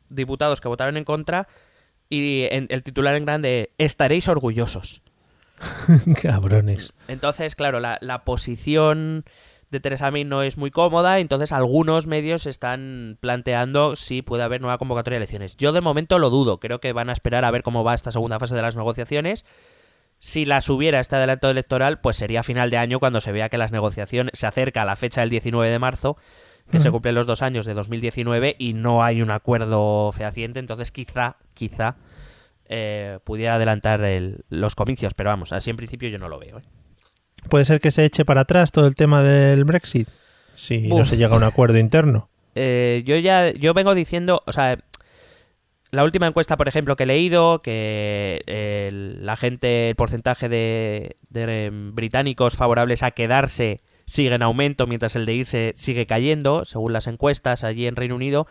diputados 0.10 0.62
que 0.62 0.68
votaron 0.68 0.98
en 0.98 1.04
contra 1.04 1.48
y 2.10 2.48
en- 2.52 2.68
el 2.70 2.84
titular 2.84 3.16
en 3.16 3.26
grande, 3.26 3.72
estaréis 3.78 4.28
orgullosos. 4.28 5.04
Cabrones. 6.22 6.94
Entonces, 7.08 7.56
claro, 7.56 7.80
la, 7.80 7.98
la 8.02 8.24
posición 8.24 9.26
de 9.70 9.80
Teresa 9.80 10.12
May 10.12 10.24
no 10.24 10.44
es 10.44 10.58
muy 10.58 10.72
cómoda, 10.72 11.20
entonces 11.20 11.52
algunos 11.52 12.08
medios 12.08 12.46
están 12.46 13.18
planteando 13.20 13.96
si 13.96 14.22
puede 14.22 14.44
haber 14.44 14.62
nueva 14.62 14.78
convocatoria 14.78 15.16
de 15.16 15.24
elecciones. 15.24 15.58
Yo 15.58 15.74
de 15.74 15.82
momento 15.82 16.20
lo 16.20 16.30
dudo, 16.30 16.60
creo 16.60 16.80
que 16.80 16.94
van 16.94 17.10
a 17.10 17.14
esperar 17.14 17.44
a 17.44 17.52
ver 17.52 17.64
cómo 17.64 17.84
va 17.84 17.94
esta 17.94 18.12
segunda 18.12 18.40
fase 18.40 18.56
de 18.56 18.62
las 18.62 18.76
negociaciones. 18.76 19.46
Si 20.20 20.46
las 20.46 20.70
hubiera 20.70 21.00
este 21.00 21.16
adelanto 21.16 21.50
electoral, 21.50 22.00
pues 22.00 22.18
sería 22.18 22.40
a 22.40 22.44
final 22.44 22.70
de 22.70 22.78
año 22.78 23.00
cuando 23.00 23.22
se 23.22 23.32
vea 23.32 23.50
que 23.50 23.58
las 23.58 23.72
negociaciones 23.72 24.32
se 24.40 24.48
acerca 24.48 24.82
a 24.82 24.86
la 24.86 24.96
fecha 24.96 25.22
del 25.22 25.30
19 25.30 25.70
de 25.70 25.80
marzo, 25.80 26.18
que 26.72 26.80
se 26.80 26.92
cumplen 26.92 27.16
los 27.16 27.28
dos 27.28 27.42
años 27.42 27.66
de 27.66 27.74
2019 27.74 28.56
y 28.58 28.74
no 28.74 29.04
hay 29.04 29.22
un 29.22 29.32
acuerdo 29.32 30.12
fehaciente, 30.12 30.60
entonces 30.60 30.92
quizá, 30.92 31.38
quizá 31.54 31.96
eh, 32.70 33.20
pudiera 33.24 33.56
adelantar 33.56 34.02
el- 34.04 34.46
los 34.50 34.76
comicios, 34.76 35.14
pero 35.14 35.30
vamos, 35.30 35.52
así 35.54 35.70
en 35.70 35.78
principio 35.78 36.10
yo 36.10 36.20
no 36.20 36.30
lo 36.30 36.40
veo. 36.40 36.60
¿eh? 36.60 36.64
Puede 37.50 37.66
ser 37.66 37.80
que 37.80 37.92
se 37.92 38.04
eche 38.06 38.26
para 38.26 38.42
atrás 38.42 38.72
todo 38.72 38.88
el 38.88 38.96
tema 38.96 39.24
del 39.24 39.64
Brexit 39.64 40.08
si 40.54 40.80
no 40.88 41.06
se 41.06 41.18
llega 41.18 41.34
a 41.36 41.38
un 41.38 41.44
acuerdo 41.44 41.78
interno. 41.78 42.30
Eh, 42.56 43.04
yo 43.06 43.16
ya 43.18 43.52
yo 43.52 43.74
vengo 43.74 43.94
diciendo, 43.94 44.42
o 44.48 44.52
sea, 44.52 44.78
la 45.92 46.04
última 46.04 46.28
encuesta, 46.28 46.58
por 46.58 46.68
ejemplo, 46.68 46.96
que 46.96 47.04
he 47.04 47.06
leído, 47.08 47.62
que 47.62 48.42
eh, 48.48 48.90
la 49.22 49.36
gente, 49.38 49.90
el 49.90 49.96
porcentaje 49.96 50.50
de, 50.50 51.16
de, 51.30 51.66
em, 51.68 51.96
británicos 51.96 52.56
favorables 52.58 53.04
a 53.04 53.12
quedarse 53.12 53.80
sigue 54.06 54.34
en 54.36 54.42
aumento, 54.42 54.88
mientras 54.88 55.16
el 55.16 55.26
de 55.26 55.34
irse 55.34 55.74
sigue 55.78 56.06
cayendo, 56.06 56.66
según 56.66 56.92
las 56.92 57.08
encuestas 57.08 57.64
allí 57.64 57.88
en 57.88 57.96
Reino 57.96 58.16
Unido. 58.16 58.48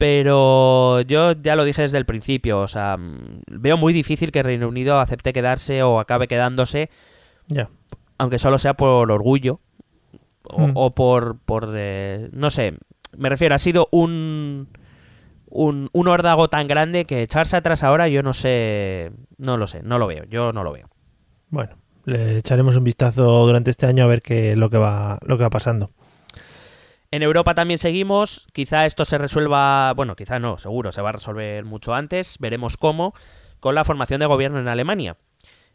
Pero 0.00 1.02
yo 1.02 1.32
ya 1.32 1.54
lo 1.56 1.64
dije 1.64 1.82
desde 1.82 1.98
el 1.98 2.06
principio, 2.06 2.60
o 2.60 2.66
sea, 2.68 2.96
mm, 2.96 3.42
veo 3.50 3.76
muy 3.76 3.92
difícil 3.92 4.32
que 4.32 4.42
Reino 4.42 4.66
Unido 4.66 4.98
acepte 4.98 5.34
quedarse 5.34 5.82
o 5.82 6.00
acabe 6.00 6.26
quedándose 6.26 6.88
Ya. 7.48 7.68
aunque 8.16 8.38
solo 8.38 8.56
sea 8.56 8.74
por 8.74 9.12
orgullo 9.12 9.60
o, 10.44 10.68
Mm. 10.68 10.72
o 10.74 10.90
por, 10.92 11.38
por 11.40 11.72
eh, 11.76 12.30
no 12.32 12.48
sé, 12.48 12.78
me 13.16 13.28
refiero, 13.28 13.54
ha 13.54 13.58
sido 13.58 13.88
un, 13.92 14.68
un 15.50 15.90
un 15.92 16.08
órdago 16.08 16.48
tan 16.48 16.66
grande 16.66 17.04
que 17.04 17.22
echarse 17.22 17.58
atrás 17.58 17.82
ahora 17.82 18.08
yo 18.08 18.22
no 18.22 18.32
sé, 18.32 19.12
no 19.36 19.58
lo 19.58 19.66
sé, 19.66 19.82
no 19.82 19.98
lo 19.98 20.06
veo, 20.06 20.24
yo 20.30 20.52
no 20.54 20.64
lo 20.64 20.72
veo. 20.72 20.88
Bueno, 21.50 21.76
le 22.06 22.38
echaremos 22.38 22.74
un 22.76 22.84
vistazo 22.84 23.22
durante 23.46 23.70
este 23.70 23.84
año 23.84 24.04
a 24.04 24.06
ver 24.06 24.22
qué 24.22 24.56
lo 24.56 24.70
que 24.70 24.78
va, 24.78 25.18
lo 25.26 25.36
que 25.36 25.42
va 25.44 25.50
pasando. 25.50 25.90
En 27.12 27.22
Europa 27.22 27.54
también 27.54 27.78
seguimos, 27.78 28.46
quizá 28.52 28.86
esto 28.86 29.04
se 29.04 29.18
resuelva, 29.18 29.92
bueno, 29.94 30.14
quizá 30.14 30.38
no, 30.38 30.58
seguro, 30.58 30.92
se 30.92 31.02
va 31.02 31.08
a 31.08 31.12
resolver 31.12 31.64
mucho 31.64 31.92
antes, 31.92 32.36
veremos 32.38 32.76
cómo, 32.76 33.14
con 33.58 33.74
la 33.74 33.82
formación 33.82 34.20
de 34.20 34.26
gobierno 34.26 34.60
en 34.60 34.68
Alemania. 34.68 35.16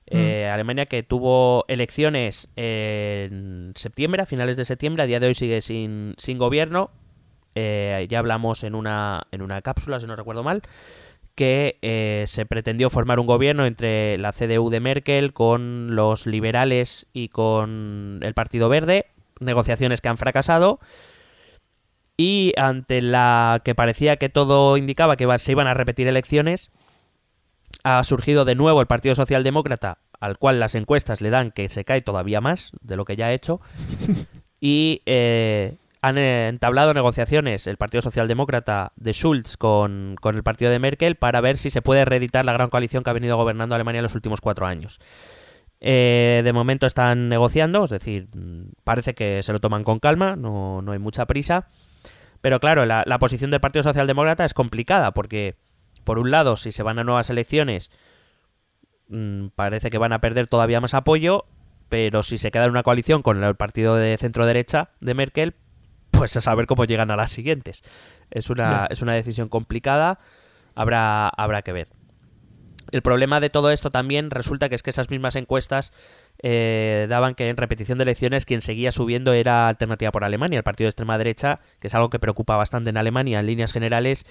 Eh, 0.08 0.48
Alemania 0.54 0.86
que 0.86 1.02
tuvo 1.02 1.66
elecciones 1.68 2.48
en 2.56 3.74
septiembre, 3.76 4.22
a 4.22 4.26
finales 4.26 4.56
de 4.56 4.64
septiembre, 4.64 5.04
a 5.04 5.08
día 5.08 5.20
de 5.20 5.28
hoy 5.28 5.34
sigue 5.34 5.62
sin, 5.62 6.14
sin 6.18 6.38
gobierno. 6.38 6.92
Eh, 7.56 8.06
ya 8.10 8.20
hablamos 8.20 8.64
en 8.64 8.76
una, 8.76 9.24
en 9.32 9.42
una 9.42 9.62
cápsula, 9.62 10.00
si 10.00 10.06
no 10.06 10.16
recuerdo 10.16 10.44
mal, 10.44 10.62
que 11.34 11.80
eh, 11.82 12.26
se 12.28 12.46
pretendió 12.46 12.90
formar 12.90 13.20
un 13.20 13.26
gobierno 13.26 13.66
entre 13.66 14.18
la 14.18 14.32
CDU 14.32 14.70
de 14.70 14.80
Merkel 14.80 15.34
con 15.34 15.96
los 15.96 16.28
liberales 16.28 17.08
y 17.12 17.28
con 17.30 18.20
el 18.22 18.34
Partido 18.34 18.70
Verde, 18.70 19.08
negociaciones 19.42 20.00
que 20.00 20.08
han 20.08 20.18
fracasado. 20.18 20.80
Y 22.18 22.54
ante 22.58 23.02
la 23.02 23.62
que 23.64 23.76
parecía 23.76 24.18
que 24.18 24.30
todo 24.30 24.78
indicaba 24.78 25.18
que 25.18 25.28
se 25.38 25.52
iban 25.52 25.68
a 25.68 25.74
repetir 25.74 26.08
elecciones, 26.08 26.72
ha 27.84 28.04
surgido 28.04 28.46
de 28.46 28.56
nuevo 28.56 28.82
el 28.82 28.88
Partido 28.88 29.16
Socialdemócrata, 29.16 30.00
al 30.20 30.38
cual 30.38 30.60
las 30.60 30.76
encuestas 30.76 31.22
le 31.22 31.30
dan 31.30 31.52
que 31.52 31.70
se 31.70 31.84
cae 31.84 32.02
todavía 32.02 32.42
más 32.42 32.72
de 32.82 32.96
lo 32.96 33.06
que 33.06 33.16
ya 33.16 33.28
ha 33.28 33.34
hecho. 33.34 33.60
y 34.62 35.02
eh, 35.06 35.76
han 36.02 36.18
entablado 36.18 36.94
negociaciones 36.94 37.68
el 37.68 37.78
Partido 37.78 38.02
Socialdemócrata 38.02 38.94
de 38.96 39.12
Schulz 39.12 39.58
con, 39.58 40.16
con 40.22 40.36
el 40.36 40.44
partido 40.44 40.72
de 40.72 40.80
Merkel 40.80 41.16
para 41.16 41.42
ver 41.42 41.58
si 41.58 41.70
se 41.70 41.82
puede 41.82 42.06
reeditar 42.06 42.46
la 42.46 42.54
gran 42.54 42.70
coalición 42.70 43.04
que 43.04 43.10
ha 43.10 43.14
venido 43.14 43.38
gobernando 43.38 43.76
Alemania 43.76 44.00
en 44.00 44.04
los 44.04 44.16
últimos 44.16 44.40
cuatro 44.40 44.66
años. 44.66 45.00
Eh, 45.82 46.42
de 46.44 46.54
momento 46.54 46.88
están 46.88 47.30
negociando, 47.30 47.84
es 47.84 47.90
decir, 47.90 48.30
mm, 48.34 48.72
parece 48.84 49.14
que 49.14 49.44
se 49.44 49.54
lo 49.54 49.60
toman 49.60 49.84
con 49.84 50.00
calma, 50.00 50.36
no, 50.36 50.82
no 50.82 50.92
hay 50.92 51.00
mucha 51.00 51.26
prisa. 51.26 51.68
Pero 52.42 52.60
claro, 52.60 52.86
la, 52.86 53.04
la 53.06 53.20
posición 53.20 53.52
del 53.52 53.62
Partido 53.62 53.84
Socialdemócrata 53.84 54.46
es 54.46 54.54
complicada 54.54 55.12
porque, 55.12 55.56
por 56.04 56.20
un 56.20 56.32
lado, 56.32 56.58
si 56.58 56.72
se 56.72 56.84
van 56.84 57.00
a 57.00 57.04
nuevas 57.04 57.30
elecciones, 57.30 57.92
mm, 59.08 59.48
parece 59.56 59.90
que 59.90 59.98
van 59.98 60.14
a 60.14 60.22
perder 60.22 60.48
todavía 60.48 60.82
más 60.82 60.94
apoyo, 60.94 61.46
pero 61.90 62.24
si 62.24 62.38
se 62.38 62.52
queda 62.52 62.66
en 62.66 62.72
una 62.72 62.84
coalición 62.84 63.22
con 63.22 63.44
el 63.44 63.56
partido 63.56 63.96
de 63.96 64.18
centro-derecha 64.18 64.90
de 65.00 65.14
Merkel, 65.14 65.56
pues 66.12 66.36
a 66.38 66.42
saber 66.42 66.66
cómo 66.66 66.86
llegan 66.86 67.12
a 67.12 67.16
las 67.16 67.32
siguientes. 67.32 67.84
Es 68.32 68.50
una, 68.50 68.88
es 68.90 69.02
una 69.02 69.14
decisión 69.14 69.50
complicada, 69.50 70.20
habrá, 70.76 71.28
habrá 71.30 71.62
que 71.62 71.74
ver. 71.74 71.90
El 72.96 73.02
problema 73.02 73.42
de 73.42 73.50
todo 73.50 73.72
esto 73.72 73.90
también 73.90 74.32
resulta 74.32 74.70
que 74.70 74.76
es 74.76 74.82
que 74.82 74.90
esas 74.90 75.10
mismas 75.10 75.36
encuestas 75.36 75.92
eh, 76.42 77.08
daban 77.10 77.36
que 77.36 77.50
en 77.50 77.58
repetición 77.58 77.98
de 77.98 78.04
elecciones 78.04 78.46
quien 78.46 78.62
seguía 78.62 78.94
subiendo 78.94 79.34
era 79.34 79.68
Alternativa 79.68 80.14
por 80.14 80.24
Alemania, 80.24 80.56
el 80.60 80.64
partido 80.64 80.86
de 80.86 80.92
extrema 80.92 81.18
derecha, 81.18 81.60
que 81.82 81.88
es 81.88 81.94
algo 81.94 82.10
que 82.10 82.20
preocupa 82.20 82.56
bastante 82.56 82.92
en 82.92 82.96
Alemania 82.96 83.42
en 83.42 83.48
líneas 83.48 83.74
generales 83.74 84.26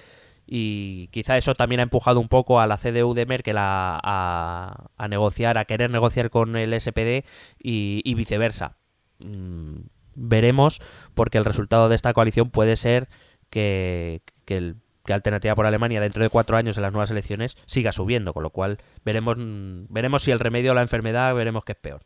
y 0.47 1.09
quizá 1.09 1.37
eso 1.37 1.53
también 1.53 1.79
ha 1.79 1.83
empujado 1.83 2.19
un 2.19 2.27
poco 2.27 2.59
a 2.59 2.65
la 2.65 2.77
CDU 2.77 3.13
de 3.13 3.27
Merkel 3.27 3.57
a, 3.59 4.89
negociar, 5.09 5.59
a 5.59 5.65
querer 5.65 5.91
negociar 5.91 6.31
con 6.31 6.55
el 6.55 6.73
SPD 6.73 7.23
y, 7.61 8.01
y 8.03 8.15
viceversa. 8.15 8.77
Mm, 9.19 9.81
veremos 10.15 10.81
porque 11.13 11.37
el 11.37 11.45
resultado 11.45 11.87
de 11.87 11.95
esta 11.97 12.13
coalición 12.13 12.49
puede 12.49 12.77
ser 12.77 13.09
que, 13.51 14.23
que 14.45 14.57
el- 14.57 14.75
que 15.05 15.13
Alternativa 15.13 15.55
por 15.55 15.65
Alemania 15.65 16.01
dentro 16.01 16.23
de 16.23 16.29
cuatro 16.29 16.57
años 16.57 16.77
en 16.77 16.83
las 16.83 16.91
nuevas 16.93 17.11
elecciones 17.11 17.57
siga 17.65 17.91
subiendo, 17.91 18.33
con 18.33 18.43
lo 18.43 18.49
cual 18.49 18.77
veremos, 19.05 19.37
mm, 19.37 19.85
veremos 19.89 20.23
si 20.23 20.31
el 20.31 20.39
remedio 20.39 20.71
a 20.71 20.75
la 20.75 20.81
enfermedad 20.81 21.33
veremos 21.35 21.63
que 21.63 21.73
es 21.73 21.77
peor. 21.77 22.01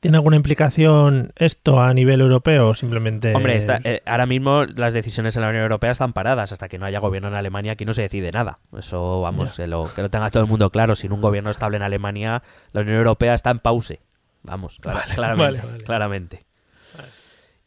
¿Tiene 0.00 0.16
alguna 0.16 0.34
implicación 0.34 1.32
esto 1.36 1.80
a 1.80 1.94
nivel 1.94 2.20
europeo 2.22 2.70
o 2.70 2.74
simplemente... 2.74 3.32
Hombre, 3.36 3.54
está- 3.54 3.78
eh, 3.84 4.02
ahora 4.04 4.26
mismo 4.26 4.64
las 4.64 4.92
decisiones 4.94 5.36
en 5.36 5.42
la 5.42 5.48
Unión 5.50 5.62
Europea 5.62 5.92
están 5.92 6.12
paradas. 6.12 6.50
Hasta 6.50 6.68
que 6.68 6.76
no 6.76 6.86
haya 6.86 6.98
gobierno 6.98 7.28
en 7.28 7.34
Alemania, 7.34 7.72
aquí 7.72 7.84
no 7.84 7.92
se 7.94 8.02
decide 8.02 8.32
nada. 8.32 8.58
Eso, 8.76 9.20
vamos, 9.20 9.56
que 9.56 9.68
lo, 9.68 9.84
que 9.94 10.02
lo 10.02 10.10
tenga 10.10 10.28
todo 10.30 10.42
el 10.42 10.48
mundo 10.48 10.70
claro. 10.70 10.96
Sin 10.96 11.12
un 11.12 11.20
gobierno 11.20 11.50
estable 11.50 11.76
en 11.76 11.84
Alemania, 11.84 12.42
la 12.72 12.80
Unión 12.80 12.96
Europea 12.96 13.34
está 13.34 13.50
en 13.52 13.60
pause. 13.60 14.00
Vamos, 14.42 14.80
clara- 14.80 15.04
claramente. 15.14 15.58
vale, 15.60 15.72
vale. 15.72 15.84
claramente. 15.84 16.40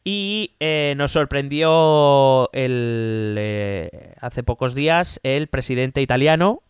Y 0.07 0.51
eh, 0.59 0.93
nos 0.97 1.13
sorprendió 1.13 2.51
el, 2.53 3.35
eh, 3.39 4.13
hace 4.21 4.43
pocos 4.43 4.75
días 4.75 5.19
el 5.23 5.47
presidente 5.47 5.99
italiano 5.99 6.61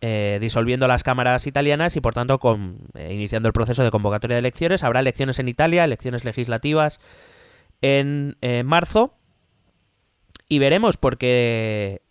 eh, 0.00 0.38
disolviendo 0.40 0.86
las 0.86 1.02
cámaras 1.02 1.48
italianas 1.48 1.96
y 1.96 2.00
por 2.00 2.14
tanto 2.14 2.38
con, 2.38 2.78
iniciando 2.94 3.48
el 3.48 3.52
proceso 3.52 3.82
de 3.82 3.90
convocatoria 3.90 4.36
de 4.36 4.38
elecciones. 4.38 4.84
Habrá 4.84 5.00
elecciones 5.00 5.40
en 5.40 5.48
Italia, 5.48 5.82
elecciones 5.82 6.24
legislativas 6.24 7.00
en 7.82 8.36
marzo 8.64 9.14
y 10.48 10.60
veremos 10.60 10.96
porque 10.96 12.02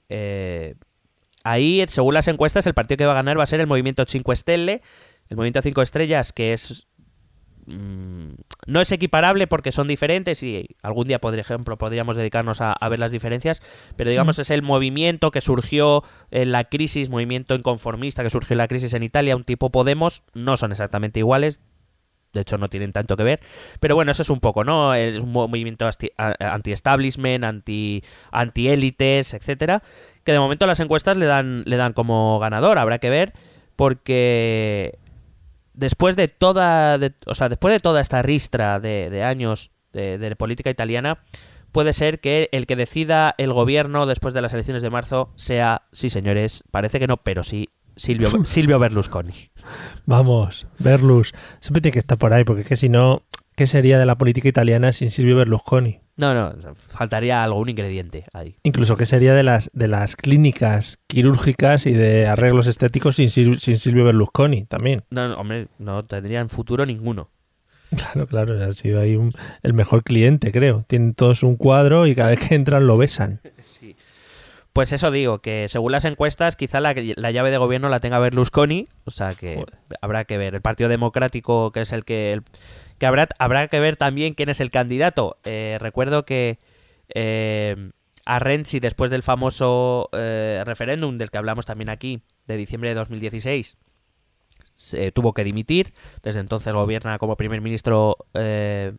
ahí, 1.46 1.86
según 1.88 2.16
las 2.16 2.28
encuestas, 2.28 2.68
el 2.68 2.74
partido 2.74 2.98
que 2.98 3.06
va 3.06 3.14
a 3.14 3.16
ganar 3.16 3.40
va 3.40 3.44
a 3.44 3.48
ser 3.48 3.62
el 3.62 3.68
Movimiento 3.68 4.04
5 4.06 4.36
Stelle, 4.36 4.82
el 5.30 5.38
Movimiento 5.38 5.62
5 5.62 5.82
Estrellas, 5.82 6.34
que 6.34 6.52
es 6.52 6.89
mm, 7.70 8.30
no 8.68 8.82
es 8.82 8.92
equiparable 8.92 9.48
porque 9.48 9.72
son 9.72 9.88
diferentes 9.88 10.44
y 10.44 10.68
algún 10.82 11.08
día, 11.08 11.20
por 11.20 11.38
ejemplo, 11.38 11.78
podríamos 11.78 12.16
dedicarnos 12.18 12.62
a, 12.62 12.74
a 12.74 12.90
ver 12.90 13.00
las 13.00 13.12
diferencias, 13.12 13.62
pero 13.96 14.10
digamos 14.10 14.40
es 14.40 14.50
el 14.50 14.62
movimiento 14.62 15.32
que 15.32 15.42
surgió 15.42 16.04
en 16.32 16.52
la 16.52 16.66
crisis, 16.66 17.10
movimiento 17.10 17.56
inconformista 17.56 18.24
que 18.24 18.30
surgió 18.30 18.56
en 18.56 18.60
la 18.60 18.68
crisis 18.68 18.94
en 18.94 19.04
Italia, 19.04 19.36
un 19.36 19.44
tipo 19.44 19.70
Podemos, 19.72 20.24
no 20.34 20.58
son 20.58 20.72
exactamente 20.72 21.20
iguales, 21.20 21.62
de 22.34 22.42
hecho 22.42 22.58
no 22.60 22.70
tienen 22.70 22.92
tanto 22.92 23.18
que 23.18 23.24
ver, 23.24 23.40
pero 23.80 23.96
bueno, 23.96 24.12
eso 24.12 24.22
es 24.22 24.30
un 24.30 24.40
poco, 24.40 24.64
¿no? 24.64 24.94
Es 24.94 25.20
un 25.20 25.32
movimiento 25.32 25.90
anti-establishment, 26.18 27.44
anti- 27.44 28.04
anti-élites, 28.32 29.34
etcétera, 29.34 29.82
que 30.24 30.32
de 30.32 30.40
momento 30.40 30.68
las 30.68 30.80
encuestas 30.80 31.18
le 31.18 31.26
dan, 31.26 31.64
le 31.66 31.78
dan 31.78 31.94
como 31.94 32.38
ganador, 32.40 32.78
habrá 32.78 33.00
que 33.00 33.10
ver, 33.10 33.34
porque 33.76 35.00
después 35.80 36.16
de 36.16 36.28
toda, 36.28 36.98
de- 36.98 37.14
o 37.26 37.34
sea, 37.36 37.50
después 37.50 37.74
de 37.74 37.80
toda 37.80 38.02
esta 38.02 38.22
ristra 38.22 38.80
de, 38.80 39.10
de 39.10 39.24
años 39.24 39.72
de, 39.94 40.18
de 40.18 40.36
política 40.36 40.70
italiana, 40.70 41.20
puede 41.72 41.94
ser 41.94 42.20
que 42.20 42.50
el 42.52 42.66
que 42.66 42.76
decida 42.76 43.34
el 43.38 43.54
gobierno 43.54 44.06
después 44.06 44.34
de 44.34 44.42
las 44.42 44.54
elecciones 44.54 44.82
de 44.84 44.90
marzo 44.90 45.32
sea, 45.36 45.84
sí 45.92 46.10
señores, 46.10 46.64
parece 46.72 47.00
que 47.00 47.08
no, 47.08 47.18
pero 47.18 47.44
sí, 47.44 47.70
Silvio, 47.96 48.30
Silvio 48.46 48.80
Berlusconi. 48.80 49.52
Vamos, 50.06 50.68
Berlus. 50.80 51.34
Siempre 51.60 51.82
tiene 51.82 51.94
que 51.94 52.00
estar 52.00 52.18
por 52.18 52.34
ahí, 52.34 52.44
porque 52.44 52.62
es 52.62 52.68
que 52.68 52.76
si 52.78 52.90
no, 52.90 53.20
¿qué 53.60 53.68
sería 53.68 54.00
de 54.00 54.06
la 54.06 54.18
política 54.18 54.48
italiana 54.48 54.92
sin 54.94 55.12
Silvio 55.12 55.36
Berlusconi? 55.36 56.00
No, 56.16 56.34
no, 56.34 56.74
faltaría 56.74 57.44
algún 57.44 57.68
ingrediente 57.70 58.24
ahí. 58.34 58.56
Incluso 58.64 58.96
qué 58.98 59.06
sería 59.06 59.34
de 59.34 59.44
las 59.44 59.70
de 59.74 59.88
las 59.90 60.16
clínicas 60.16 60.98
quirúrgicas 61.08 61.86
y 61.86 61.92
de 61.92 62.26
arreglos 62.26 62.68
estéticos 62.68 63.18
sin, 63.18 63.28
Sil- 63.28 63.60
sin 63.60 63.76
Silvio 63.78 64.06
Berlusconi 64.06 64.64
también. 64.66 65.04
No, 65.10 65.28
no, 65.28 65.36
hombre, 65.36 65.68
no 65.78 66.04
tendrían 66.06 66.50
futuro 66.50 66.86
ninguno. 66.86 67.30
Claro, 67.98 68.28
claro, 68.28 68.64
ha 68.64 68.72
sido 68.72 69.02
ahí 69.02 69.16
un- 69.18 69.32
el 69.64 69.74
mejor 69.74 70.04
cliente, 70.04 70.52
creo. 70.52 70.86
Tienen 70.88 71.14
todos 71.14 71.44
un 71.44 71.56
cuadro 71.58 72.08
y 72.08 72.16
cada 72.16 72.30
vez 72.30 72.40
que 72.48 72.56
entran 72.56 72.88
lo 72.88 72.98
besan. 72.98 73.42
Pues 74.72 74.94
eso 74.94 75.10
digo, 75.12 75.40
que 75.40 75.66
según 75.68 75.92
las 75.92 76.06
encuestas, 76.06 76.56
quizá 76.56 76.80
la, 76.80 76.94
la 76.96 77.32
llave 77.32 77.50
de 77.52 77.58
gobierno 77.58 77.90
la 77.90 78.00
tenga 78.00 78.20
Berlusconi, 78.20 78.88
o 79.04 79.12
sea 79.12 79.34
que 79.34 79.62
habrá 80.00 80.26
que 80.26 80.38
ver. 80.38 80.54
El 80.56 80.62
Partido 80.62 80.90
Democrático, 80.90 81.72
que 81.72 81.82
es 81.82 81.92
el 81.92 82.06
que... 82.06 82.32
el- 82.34 82.44
que 83.00 83.06
habrá, 83.06 83.28
habrá 83.40 83.68
que 83.68 83.80
ver 83.80 83.96
también 83.96 84.34
quién 84.34 84.50
es 84.50 84.60
el 84.60 84.72
candidato. 84.72 85.38
Eh, 85.46 85.78
recuerdo 85.80 86.26
que 86.26 86.60
eh, 87.16 87.92
a 88.26 88.40
Renzi, 88.40 88.80
después 88.80 89.10
del 89.10 89.24
famoso 89.24 90.10
eh, 90.14 90.62
referéndum 90.66 91.18
del 91.18 91.32
que 91.32 91.38
hablamos 91.38 91.66
también 91.66 91.90
aquí, 91.90 92.22
de 92.46 92.58
diciembre 92.58 92.90
de 92.90 92.96
2016, 92.96 93.78
se 94.74 95.12
tuvo 95.12 95.34
que 95.34 95.44
dimitir. 95.44 95.94
Desde 96.22 96.42
entonces 96.42 96.74
gobierna 96.74 97.18
como 97.18 97.38
primer 97.38 97.62
ministro 97.62 98.18
eh, 98.34 98.94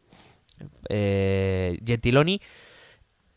Gentiloni. 0.88 2.40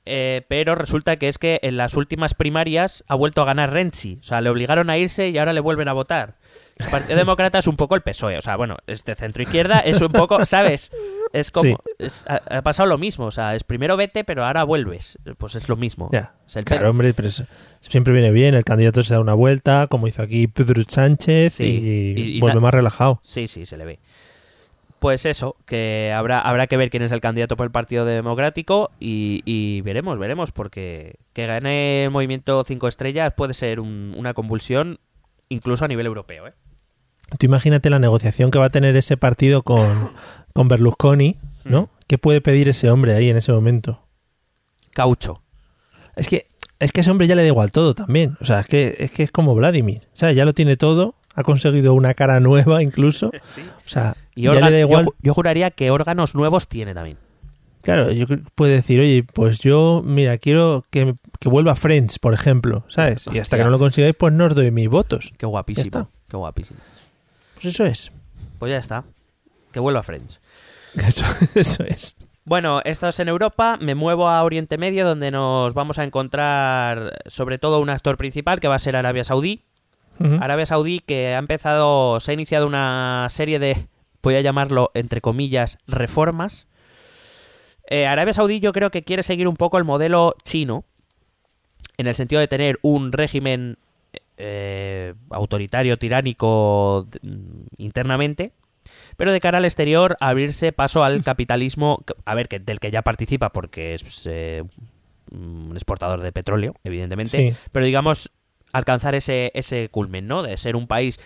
Pero 0.05 0.75
resulta 0.75 1.15
que 1.17 1.29
es 1.29 1.37
que 1.37 1.59
en 1.63 1.77
las 1.77 1.95
últimas 1.95 2.33
primarias 2.33 3.05
ha 3.07 3.15
vuelto 3.15 3.41
a 3.41 3.45
ganar 3.45 3.71
Renzi. 3.71 4.17
O 4.19 4.23
sea, 4.23 4.41
le 4.41 4.49
obligaron 4.49 4.89
a 4.89 4.97
irse 4.97 5.29
y 5.29 5.37
ahora 5.37 5.53
le 5.53 5.61
vuelven 5.61 5.87
a 5.87 5.93
votar. 5.93 6.37
El 6.79 6.87
Partido 6.89 7.17
Demócrata 7.17 7.59
es 7.59 7.67
un 7.67 7.75
poco 7.75 7.95
el 7.95 8.01
PSOE. 8.01 8.37
O 8.37 8.41
sea, 8.41 8.55
bueno, 8.55 8.77
este 8.87 9.13
centro 9.15 9.43
izquierda 9.43 9.79
es 9.79 10.01
un 10.01 10.11
poco, 10.11 10.43
¿sabes? 10.45 10.91
Es 11.31 11.51
como. 11.51 11.69
Sí. 11.69 11.75
es- 11.99 12.25
ha, 12.27 12.41
ha 12.57 12.61
pasado 12.63 12.89
lo 12.89 12.97
mismo. 12.97 13.25
O 13.25 13.31
sea, 13.31 13.55
es 13.55 13.63
primero 13.63 13.95
vete, 13.95 14.23
pero 14.23 14.43
ahora 14.45 14.63
vuelves. 14.63 15.19
Pues 15.37 15.55
es 15.55 15.69
lo 15.69 15.75
mismo. 15.75 16.09
Ya, 16.11 16.33
Es 16.47 16.55
el 16.55 16.65
claro, 16.65 16.89
hombre, 16.89 17.13
pero 17.13 17.27
es- 17.27 17.43
siempre 17.81 18.11
viene 18.13 18.31
bien. 18.31 18.55
El 18.55 18.63
candidato 18.63 19.03
se 19.03 19.13
da 19.13 19.19
una 19.19 19.33
vuelta, 19.35 19.87
como 19.87 20.07
hizo 20.07 20.21
aquí 20.23 20.47
Pedro 20.47 20.81
Sánchez, 20.87 21.53
Sí, 21.53 21.63
y, 21.63 22.19
y- 22.21 22.37
y 22.37 22.39
vuelve 22.39 22.59
más 22.59 22.73
relajado. 22.73 23.19
Sí, 23.21 23.47
sí, 23.47 23.65
se 23.65 23.77
le 23.77 23.85
ve. 23.85 23.99
Pues 24.99 25.25
eso, 25.25 25.55
que 25.65 26.13
habrá, 26.15 26.39
habrá 26.39 26.67
que 26.67 26.77
ver 26.77 26.89
quién 26.89 27.03
es 27.03 27.11
el 27.11 27.19
candidato 27.19 27.57
por 27.57 27.65
el 27.65 27.71
Partido 27.71 28.05
Democrático 28.05 28.89
y, 29.01 29.41
y 29.43 29.81
veremos, 29.81 30.17
veremos, 30.17 30.51
porque 30.53 31.15
que 31.33 31.45
gane 31.45 32.05
el 32.05 32.09
movimiento 32.11 32.63
5 32.63 32.87
estrellas 32.87 33.33
puede 33.35 33.53
ser 33.53 33.81
un- 33.81 34.15
una 34.17 34.33
convulsión 34.33 34.99
incluso 35.49 35.83
a 35.83 35.89
nivel 35.89 36.05
europeo. 36.05 36.47
¿eh? 36.47 36.53
Tú 37.37 37.45
imagínate 37.45 37.89
la 37.89 37.99
negociación 37.99 38.51
que 38.51 38.59
va 38.59 38.65
a 38.65 38.69
tener 38.69 38.95
ese 38.95 39.17
partido 39.17 39.63
con, 39.63 39.87
con 40.53 40.67
Berlusconi, 40.67 41.37
¿no? 41.65 41.83
Mm. 41.83 41.87
¿Qué 42.07 42.17
puede 42.17 42.41
pedir 42.41 42.69
ese 42.69 42.89
hombre 42.91 43.13
ahí 43.15 43.29
en 43.29 43.37
ese 43.37 43.51
momento? 43.51 44.01
Caucho. 44.93 45.41
Es 46.15 46.27
que, 46.27 46.47
es 46.79 46.91
que 46.91 46.99
a 46.99 47.01
ese 47.01 47.11
hombre 47.11 47.27
ya 47.27 47.35
le 47.35 47.41
da 47.41 47.47
igual 47.47 47.71
todo 47.71 47.93
también. 47.95 48.37
O 48.41 48.45
sea, 48.45 48.59
es 48.59 48.67
que 48.67 48.95
es, 48.99 49.11
que 49.11 49.23
es 49.23 49.31
como 49.31 49.55
Vladimir. 49.55 50.03
O 50.13 50.15
sea, 50.15 50.31
ya 50.31 50.45
lo 50.45 50.53
tiene 50.53 50.77
todo, 50.77 51.15
ha 51.33 51.43
conseguido 51.43 51.93
una 51.93 52.13
cara 52.13 52.39
nueva 52.39 52.83
incluso. 52.83 53.31
O 53.85 53.89
sea, 53.89 54.15
Y 54.35 54.43
ya 54.43 54.53
le 54.55 54.71
da 54.71 54.79
igual. 54.79 55.05
yo, 55.05 55.11
ju- 55.11 55.15
yo 55.21 55.33
juraría 55.33 55.71
que 55.71 55.89
órganos 55.91 56.35
nuevos 56.35 56.67
tiene 56.67 56.93
también. 56.93 57.17
Claro, 57.81 58.11
yo 58.11 58.25
puede 58.55 58.75
decir, 58.75 58.99
oye, 59.01 59.23
pues 59.33 59.59
yo, 59.59 60.01
mira, 60.05 60.37
quiero 60.37 60.85
que, 60.89 61.15
que 61.39 61.49
vuelva 61.49 61.75
Friends, 61.75 62.17
por 62.17 62.33
ejemplo, 62.33 62.85
¿sabes? 62.87 63.25
Y 63.33 63.39
hasta 63.39 63.57
que 63.57 63.63
no 63.65 63.69
lo 63.71 63.79
consigáis, 63.79 64.15
pues 64.17 64.31
no 64.33 64.45
os 64.45 64.55
doy 64.55 64.71
mis 64.71 64.87
votos. 64.87 65.33
Qué 65.37 65.45
guapísimo. 65.45 66.09
Qué 66.29 66.37
guapísimo. 66.37 66.79
Pues 67.63 67.75
eso 67.75 67.85
es. 67.85 68.11
Pues 68.59 68.71
ya 68.71 68.77
está. 68.77 69.05
Que 69.71 69.79
vuelva 69.79 70.01
a 70.01 70.03
Friends. 70.03 70.41
Eso, 70.95 71.25
eso 71.55 71.83
es. 71.85 72.15
Bueno, 72.45 72.81
esto 72.85 73.07
es 73.07 73.19
en 73.19 73.27
Europa. 73.27 73.79
Me 73.81 73.95
muevo 73.95 74.27
a 74.29 74.43
Oriente 74.43 74.77
Medio, 74.77 75.07
donde 75.07 75.31
nos 75.31 75.73
vamos 75.73 75.97
a 75.97 76.03
encontrar 76.03 77.23
sobre 77.25 77.57
todo 77.57 77.79
un 77.79 77.89
actor 77.89 78.15
principal 78.15 78.59
que 78.59 78.67
va 78.67 78.75
a 78.75 78.79
ser 78.79 78.95
Arabia 78.95 79.23
Saudí. 79.23 79.63
Arabia 80.19 80.67
Saudí 80.67 80.99
que 80.99 81.33
ha 81.33 81.39
empezado, 81.39 82.19
se 82.19 82.31
ha 82.31 82.33
iniciado 82.35 82.67
una 82.67 83.25
serie 83.31 83.57
de, 83.57 83.87
voy 84.21 84.35
a 84.35 84.41
llamarlo 84.41 84.91
entre 84.93 85.21
comillas, 85.21 85.79
reformas. 85.87 86.67
Eh, 87.89 88.05
Arabia 88.05 88.33
Saudí 88.33 88.59
yo 88.59 88.71
creo 88.73 88.91
que 88.91 89.03
quiere 89.03 89.23
seguir 89.23 89.47
un 89.47 89.57
poco 89.57 89.79
el 89.79 89.83
modelo 89.83 90.35
chino, 90.43 90.85
en 91.97 92.05
el 92.05 92.13
sentido 92.13 92.39
de 92.39 92.47
tener 92.47 92.77
un 92.83 93.11
régimen 93.11 93.77
eh, 94.37 95.13
autoritario, 95.29 95.97
tiránico 95.97 97.07
mm, 97.21 97.65
internamente, 97.77 98.51
pero 99.17 99.31
de 99.31 99.39
cara 99.39 99.59
al 99.59 99.65
exterior 99.65 100.17
abrirse 100.19 100.71
paso 100.71 101.03
al 101.03 101.23
capitalismo, 101.23 102.03
a 102.25 102.35
ver, 102.35 102.47
que, 102.47 102.59
del 102.59 102.79
que 102.79 102.91
ya 102.91 103.01
participa 103.01 103.51
porque 103.51 103.93
es 103.93 104.25
eh, 104.25 104.63
un 105.31 105.71
exportador 105.73 106.21
de 106.21 106.31
petróleo, 106.31 106.73
evidentemente, 106.83 107.37
Sí. 107.37 107.57
pero 107.71 107.85
digamos 107.85 108.31
alcanzar 108.71 109.13
ese, 109.15 109.51
ese 109.53 109.87
culmen, 109.89 110.27
¿no? 110.27 110.41
De 110.43 110.57
ser 110.57 110.75
un 110.75 110.87
país 110.87 111.19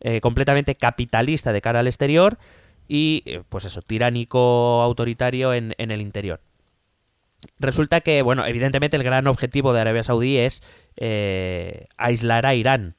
eh, 0.00 0.20
completamente 0.20 0.74
capitalista 0.74 1.52
de 1.52 1.60
cara 1.60 1.80
al 1.80 1.86
exterior 1.86 2.38
y, 2.88 3.24
pues 3.48 3.64
eso, 3.64 3.82
tiránico, 3.82 4.82
autoritario 4.82 5.52
en, 5.54 5.74
en 5.78 5.90
el 5.90 6.00
interior. 6.00 6.40
Resulta 7.62 8.00
que, 8.00 8.22
bueno, 8.22 8.44
evidentemente 8.44 8.96
el 8.96 9.04
gran 9.04 9.26
objetivo 9.28 9.72
de 9.72 9.80
Arabia 9.80 10.02
Saudí 10.02 10.36
es 10.38 10.62
eh, 10.96 11.86
aislar 11.96 12.44
a 12.44 12.54
Irán. 12.54 12.94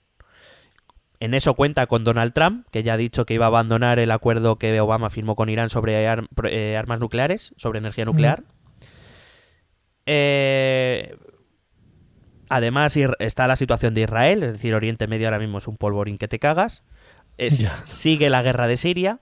En 1.19 1.33
eso 1.33 1.53
cuenta 1.53 1.85
con 1.87 2.03
Donald 2.03 2.33
Trump, 2.33 2.65
que 2.71 2.81
ya 2.83 2.93
ha 2.93 2.97
dicho 2.97 3.25
que 3.25 3.33
iba 3.33 3.45
a 3.45 3.47
abandonar 3.47 3.99
el 3.99 4.11
acuerdo 4.11 4.57
que 4.57 4.79
Obama 4.81 5.09
firmó 5.09 5.35
con 5.35 5.49
Irán 5.49 5.69
sobre 5.69 6.07
ar- 6.07 6.27
eh, 6.49 6.75
armas 6.77 6.99
nucleares, 6.99 7.53
sobre 7.57 7.79
energía 7.79 8.05
nuclear. 8.05 8.43
Eh, 10.05 11.15
además 12.49 12.95
está 13.19 13.47
la 13.47 13.55
situación 13.55 13.93
de 13.93 14.01
Israel, 14.01 14.43
es 14.43 14.53
decir, 14.53 14.73
Oriente 14.75 15.07
Medio 15.07 15.27
ahora 15.27 15.39
mismo 15.39 15.57
es 15.59 15.67
un 15.67 15.77
polvorín 15.77 16.17
que 16.17 16.27
te 16.27 16.39
cagas. 16.39 16.83
Es- 17.37 17.67
sigue 17.85 18.29
la 18.29 18.41
guerra 18.41 18.67
de 18.67 18.77
Siria, 18.77 19.19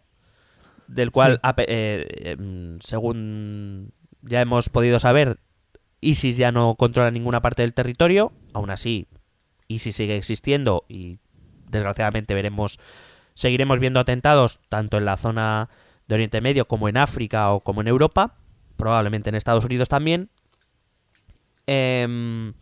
del 0.87 1.11
cual, 1.11 1.39
Sí. 1.43 1.51
eh, 1.67 2.35
em, 2.37 2.79
según 2.81 3.93
ya 4.21 4.41
hemos 4.41 4.69
podido 4.69 4.99
saber, 4.99 5.39
ISIS 6.01 6.37
ya 6.37 6.51
no 6.51 6.75
controla 6.75 7.11
ninguna 7.11 7.41
parte 7.41 7.61
del 7.61 7.73
territorio. 7.73 8.31
Aún 8.53 8.69
así, 8.69 9.07
ISIS 9.67 9.95
sigue 9.95 10.17
existiendo 10.17 10.85
y 10.87 11.19
desgraciadamente 11.69 12.33
veremos, 12.33 12.79
seguiremos 13.35 13.79
viendo 13.79 13.99
atentados 13.99 14.59
tanto 14.69 14.97
en 14.97 15.05
la 15.05 15.17
zona 15.17 15.69
de 16.07 16.15
Oriente 16.15 16.41
Medio 16.41 16.67
como 16.67 16.89
en 16.89 16.97
África 16.97 17.51
o 17.51 17.61
como 17.61 17.81
en 17.81 17.87
Europa, 17.87 18.35
probablemente 18.77 19.29
en 19.29 19.35
Estados 19.35 19.63
Unidos 19.63 19.87
también. 19.89 20.29
Em, 21.67 22.53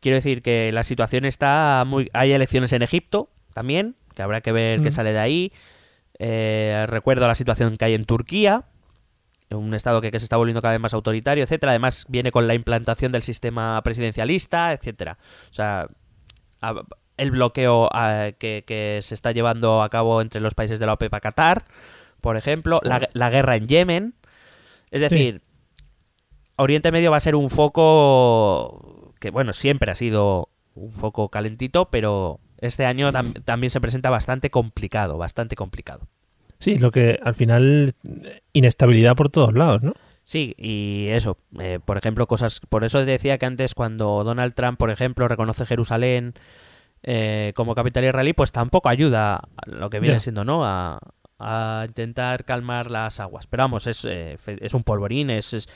quiero 0.00 0.16
decir 0.16 0.42
que 0.42 0.72
la 0.72 0.82
situación 0.82 1.24
está 1.24 1.84
muy... 1.86 2.10
Hay 2.12 2.32
elecciones 2.32 2.72
en 2.72 2.82
Egipto 2.82 3.30
también, 3.54 3.96
que 4.14 4.22
habrá 4.22 4.40
que 4.40 4.52
ver 4.52 4.80
qué 4.82 4.88
Mm. 4.88 4.92
sale 4.92 5.12
de 5.12 5.18
ahí. 5.18 5.52
Eh, 6.18 6.86
recuerdo 6.88 7.28
la 7.28 7.34
situación 7.34 7.76
que 7.76 7.84
hay 7.84 7.94
en 7.94 8.06
Turquía, 8.06 8.64
un 9.50 9.74
estado 9.74 10.00
que, 10.00 10.10
que 10.10 10.18
se 10.18 10.24
está 10.24 10.36
volviendo 10.36 10.60
cada 10.62 10.72
vez 10.72 10.80
más 10.80 10.94
autoritario, 10.94 11.44
etcétera. 11.44 11.72
Además 11.72 12.04
viene 12.08 12.32
con 12.32 12.46
la 12.46 12.54
implantación 12.54 13.12
del 13.12 13.22
sistema 13.22 13.80
presidencialista, 13.82 14.72
etcétera. 14.72 15.18
O 15.50 15.54
sea, 15.54 15.88
a- 16.60 16.82
el 17.16 17.30
bloqueo 17.30 17.88
que, 18.38 18.64
que 18.66 19.00
se 19.02 19.14
está 19.14 19.32
llevando 19.32 19.82
a 19.82 19.88
cabo 19.88 20.20
entre 20.20 20.40
los 20.40 20.54
países 20.54 20.78
de 20.78 20.86
la 20.86 20.92
OPEP 20.94 21.14
a 21.14 21.20
Qatar, 21.20 21.64
por 22.20 22.36
ejemplo, 22.36 22.80
la, 22.82 22.98
la 23.14 23.30
guerra 23.30 23.56
en 23.56 23.68
Yemen. 23.68 24.14
Es 24.90 25.00
decir, 25.00 25.42
Oriente 26.56 26.90
Medio 26.92 27.10
va 27.10 27.16
a 27.18 27.20
ser 27.20 27.34
un 27.36 27.50
foco 27.50 29.14
que, 29.20 29.30
bueno, 29.30 29.52
siempre 29.52 29.90
ha 29.90 29.94
sido 29.94 30.48
un 30.74 30.90
foco 30.92 31.30
calentito, 31.30 31.90
pero 31.90 32.40
este 32.58 32.84
año 32.86 33.10
tam- 33.12 33.42
también 33.44 33.70
se 33.70 33.80
presenta 33.80 34.10
bastante 34.10 34.50
complicado, 34.50 35.18
bastante 35.18 35.56
complicado. 35.56 36.06
Sí, 36.58 36.78
lo 36.78 36.90
que 36.90 37.18
al 37.22 37.34
final 37.34 37.94
inestabilidad 38.52 39.16
por 39.16 39.28
todos 39.28 39.52
lados, 39.54 39.82
¿no? 39.82 39.94
Sí, 40.24 40.54
y 40.58 41.06
eso, 41.10 41.38
eh, 41.60 41.78
por 41.84 41.98
ejemplo, 41.98 42.26
cosas, 42.26 42.60
por 42.68 42.82
eso 42.82 43.04
decía 43.04 43.38
que 43.38 43.46
antes 43.46 43.74
cuando 43.74 44.24
Donald 44.24 44.54
Trump, 44.54 44.76
por 44.78 44.90
ejemplo, 44.90 45.28
reconoce 45.28 45.66
Jerusalén 45.66 46.34
eh, 47.04 47.52
como 47.54 47.76
capital 47.76 48.04
israelí, 48.04 48.32
pues 48.32 48.50
tampoco 48.50 48.88
ayuda 48.88 49.36
a 49.36 49.66
lo 49.66 49.88
que 49.88 50.00
viene 50.00 50.18
siendo, 50.18 50.44
¿no? 50.44 50.64
A, 50.66 50.98
a 51.38 51.84
intentar 51.86 52.44
calmar 52.44 52.90
las 52.90 53.20
aguas. 53.20 53.46
Pero 53.46 53.62
vamos, 53.62 53.86
es, 53.86 54.04
eh, 54.04 54.36
es 54.46 54.74
un 54.74 54.82
polvorín, 54.82 55.30
es, 55.30 55.52
es, 55.52 55.68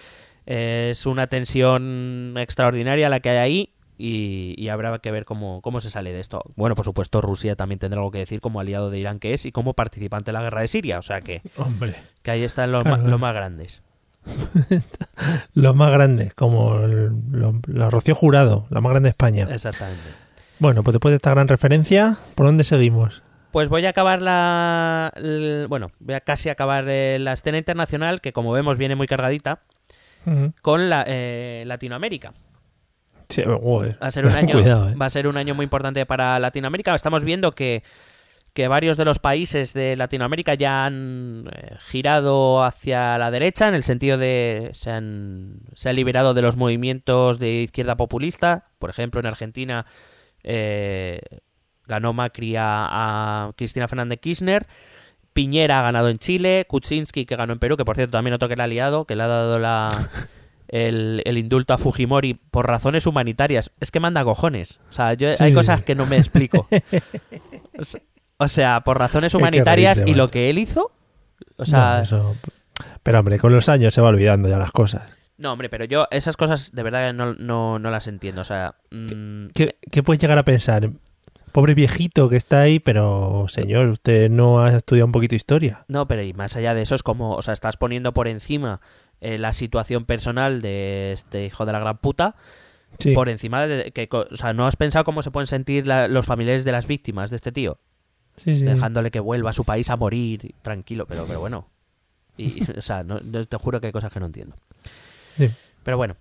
es 0.46 1.06
una 1.06 1.28
tensión 1.28 2.34
extraordinaria 2.36 3.08
la 3.08 3.20
que 3.20 3.30
hay 3.30 3.36
ahí 3.36 3.74
y, 4.01 4.55
y 4.57 4.68
habrá 4.68 4.98
que 4.98 5.11
ver 5.11 5.24
cómo, 5.24 5.61
cómo 5.61 5.80
se 5.80 5.90
sale 5.90 6.12
de 6.12 6.20
esto. 6.20 6.42
Bueno, 6.57 6.74
por 6.74 6.84
supuesto, 6.84 7.20
Rusia 7.20 7.55
también 7.57 7.78
tendrá 7.78 7.98
algo 8.01 8.11
que 8.11 8.18
decir 8.18 8.40
como 8.40 8.59
aliado 8.61 8.90
de 8.90 8.98
Irán 8.98 9.18
que 9.18 9.34
es 9.34 9.44
y 9.46 9.53
como 9.53 9.74
participante 9.74 10.30
de 10.30 10.32
la 10.32 10.42
guerra 10.42 10.62
de 10.62 10.68
Siria, 10.68 10.98
o 10.98 11.03
sea 11.03 11.20
que, 11.20 11.42
Hombre. 11.57 11.94
que 12.22 12.30
ahí 12.30 12.42
están 12.42 12.72
los, 12.72 12.82
Claro, 12.82 12.96
ma- 12.96 13.01
claro. 13.03 13.11
los 13.11 13.20
más 13.20 13.34
grandes. 13.34 13.82
Los 15.55 15.74
más 15.74 15.92
grandes, 15.92 16.34
como 16.34 16.76
el- 16.80 17.11
lo- 17.32 17.61
la 17.66 17.90
Rocío 17.90 18.14
Jurado, 18.14 18.66
la 18.70 18.80
más 18.80 18.90
grande 18.90 19.09
de 19.09 19.11
España. 19.11 19.46
Exactamente. 19.51 20.03
Bueno, 20.59 20.82
pues 20.82 20.92
después 20.94 21.12
de 21.12 21.16
esta 21.16 21.30
gran 21.30 21.48
referencia, 21.48 22.18
¿por 22.34 22.46
dónde 22.46 22.64
seguimos? 22.64 23.22
Pues 23.51 23.68
voy 23.68 23.84
a 23.86 23.90
acabar 23.90 24.22
la. 24.22 25.12
el- 25.16 25.66
bueno, 25.68 25.90
voy 26.01 26.14
a 26.14 26.20
casi 26.20 26.48
acabar 26.51 26.84
eh, 26.88 27.18
la 27.18 27.32
escena 27.32 27.59
internacional, 27.59 28.20
que 28.20 28.32
como 28.32 28.53
vemos 28.53 28.78
viene 28.78 28.94
muy 28.94 29.07
cargadita, 29.07 29.61
con 30.62 30.90
la, 30.90 31.05
eh, 31.07 31.64
Latinoamérica. 31.66 32.32
Sí, 33.30 33.42
joder. 33.44 33.96
Va 34.02 34.08
a 34.08 34.10
ser 34.10 34.26
un 34.26 34.32
año, 34.36 34.52
Cuidado, 34.52 34.90
¿eh? 34.90 34.94
va 34.94 35.06
a 35.06 35.10
ser 35.10 35.26
un 35.26 35.36
año 35.36 35.54
muy 35.54 35.64
importante 35.64 36.04
para 36.04 36.38
Latinoamérica. 36.38 36.94
Estamos 36.94 37.24
viendo 37.24 37.52
que, 37.52 37.82
que 38.52 38.68
varios 38.68 38.96
de 38.96 39.04
los 39.04 39.18
países 39.18 39.72
de 39.72 39.96
Latinoamérica 39.96 40.54
ya 40.54 40.84
han 40.84 41.48
eh, 41.54 41.76
girado 41.88 42.64
hacia 42.64 43.16
la 43.18 43.30
derecha, 43.30 43.68
en 43.68 43.74
el 43.74 43.84
sentido 43.84 44.18
de 44.18 44.70
se 44.72 44.90
han, 44.90 45.60
se 45.74 45.88
han 45.88 45.96
liberado 45.96 46.34
de 46.34 46.42
los 46.42 46.56
movimientos 46.56 47.38
de 47.38 47.62
izquierda 47.62 47.96
populista. 47.96 48.66
Por 48.78 48.90
ejemplo, 48.90 49.20
en 49.20 49.26
Argentina 49.26 49.86
eh, 50.42 51.20
ganó 51.86 52.12
Macri 52.12 52.56
a, 52.56 52.88
a 53.46 53.52
Cristina 53.56 53.88
Fernández 53.88 54.20
Kirchner. 54.20 54.66
Piñera 55.32 55.78
ha 55.78 55.82
ganado 55.82 56.08
en 56.08 56.18
Chile, 56.18 56.66
Kuczynski 56.68 57.24
que 57.24 57.36
ganó 57.36 57.52
en 57.52 57.60
Perú, 57.60 57.76
que 57.76 57.84
por 57.84 57.94
cierto 57.94 58.12
también 58.12 58.34
otro 58.34 58.48
que 58.48 58.56
le 58.56 58.64
ha 58.64 58.66
liado, 58.66 59.04
que 59.04 59.14
le 59.14 59.22
ha 59.22 59.28
dado 59.28 59.60
la, 59.60 60.08
el, 60.72 61.22
el 61.24 61.36
indulto 61.38 61.74
a 61.74 61.78
Fujimori 61.78 62.34
por 62.34 62.66
razones 62.66 63.06
humanitarias. 63.06 63.70
Es 63.80 63.90
que 63.90 64.00
manda 64.00 64.24
cojones. 64.24 64.80
O 64.88 64.92
sea, 64.92 65.12
yo, 65.14 65.32
Sí, 65.32 65.42
hay 65.44 65.52
cosas 65.52 65.82
que 65.82 65.94
no 65.94 66.06
me 66.06 66.16
explico. 66.16 66.68
O 67.78 67.84
se- 67.84 68.02
O 68.38 68.48
sea, 68.48 68.80
por 68.82 68.98
razones 68.98 69.32
que 69.32 69.38
humanitarias 69.38 70.02
y 70.06 70.14
lo 70.14 70.24
macho. 70.24 70.32
que 70.32 70.50
él 70.50 70.58
hizo. 70.58 70.92
O 71.56 71.64
sea, 71.64 71.96
No, 71.98 72.02
eso- 72.02 72.36
Pero 73.02 73.20
hombre, 73.20 73.38
con 73.38 73.52
los 73.52 73.68
años 73.68 73.92
se 73.94 74.00
va 74.00 74.08
olvidando 74.08 74.48
ya 74.48 74.58
las 74.58 74.72
cosas. 74.72 75.12
no, 75.38 75.52
hombre, 75.52 75.68
pero 75.70 75.84
yo 75.86 76.06
esas 76.10 76.36
cosas 76.36 76.72
de 76.72 76.82
verdad 76.82 77.12
no, 77.14 77.34
no, 77.34 77.78
no 77.78 77.90
las 77.90 78.06
entiendo. 78.08 78.40
O 78.42 78.44
sea, 78.44 78.74
mm, 78.90 79.48
¿Qué, 79.54 79.76
qué 79.90 80.02
puedes 80.02 80.20
llegar 80.20 80.38
a 80.38 80.44
pensar? 80.44 80.90
Pobre 81.52 81.74
viejito 81.74 82.28
que 82.28 82.36
está 82.36 82.60
ahí, 82.60 82.78
pero 82.78 83.46
señor, 83.48 83.88
usted 83.88 84.30
no 84.30 84.62
ha 84.62 84.70
estudiado 84.76 85.06
un 85.06 85.12
poquito 85.12 85.34
historia. 85.34 85.84
No, 85.88 86.06
pero 86.06 86.22
y 86.22 86.32
más 86.32 86.54
allá 86.56 86.74
de 86.74 86.82
eso 86.82 86.94
es 86.94 87.02
como, 87.02 87.34
o 87.34 87.42
sea, 87.42 87.54
estás 87.54 87.76
poniendo 87.76 88.12
por 88.14 88.28
encima 88.28 88.80
eh, 89.20 89.38
la 89.38 89.52
situación 89.52 90.04
personal 90.04 90.62
de 90.62 91.12
este 91.12 91.46
hijo 91.46 91.66
de 91.66 91.72
la 91.72 91.78
gran 91.80 91.98
puta, 91.98 92.34
Sí. 92.98 93.12
por 93.12 93.28
encima 93.28 93.66
de 93.66 93.92
que, 93.92 94.08
o 94.10 94.36
sea, 94.36 94.52
¿no 94.52 94.66
has 94.66 94.74
pensado 94.76 95.04
cómo 95.04 95.22
se 95.22 95.30
pueden 95.30 95.46
sentir 95.46 95.86
la- 95.86 96.08
los 96.08 96.26
familiares 96.26 96.64
de 96.64 96.72
las 96.72 96.86
víctimas 96.86 97.30
de 97.30 97.36
este 97.36 97.52
tío? 97.52 97.78
sí, 98.36 98.56
sí. 98.58 98.64
Dejándole 98.64 99.10
que 99.10 99.20
vuelva 99.20 99.50
a 99.50 99.52
su 99.52 99.64
país 99.64 99.90
a 99.90 99.96
morir, 99.96 100.54
tranquilo, 100.62 101.06
pero, 101.06 101.24
pero 101.26 101.40
bueno. 101.40 101.68
Y, 102.36 102.62
o 102.78 102.80
sea, 102.80 103.04
no- 103.04 103.20
te 103.20 103.56
juro 103.58 103.80
que 103.80 103.86
hay 103.88 103.92
cosas 103.92 104.12
que 104.12 104.18
no 104.20 104.26
entiendo. 104.26 104.56
Sí. 105.36 105.48
Pero 105.84 105.96
bueno. 105.98 106.16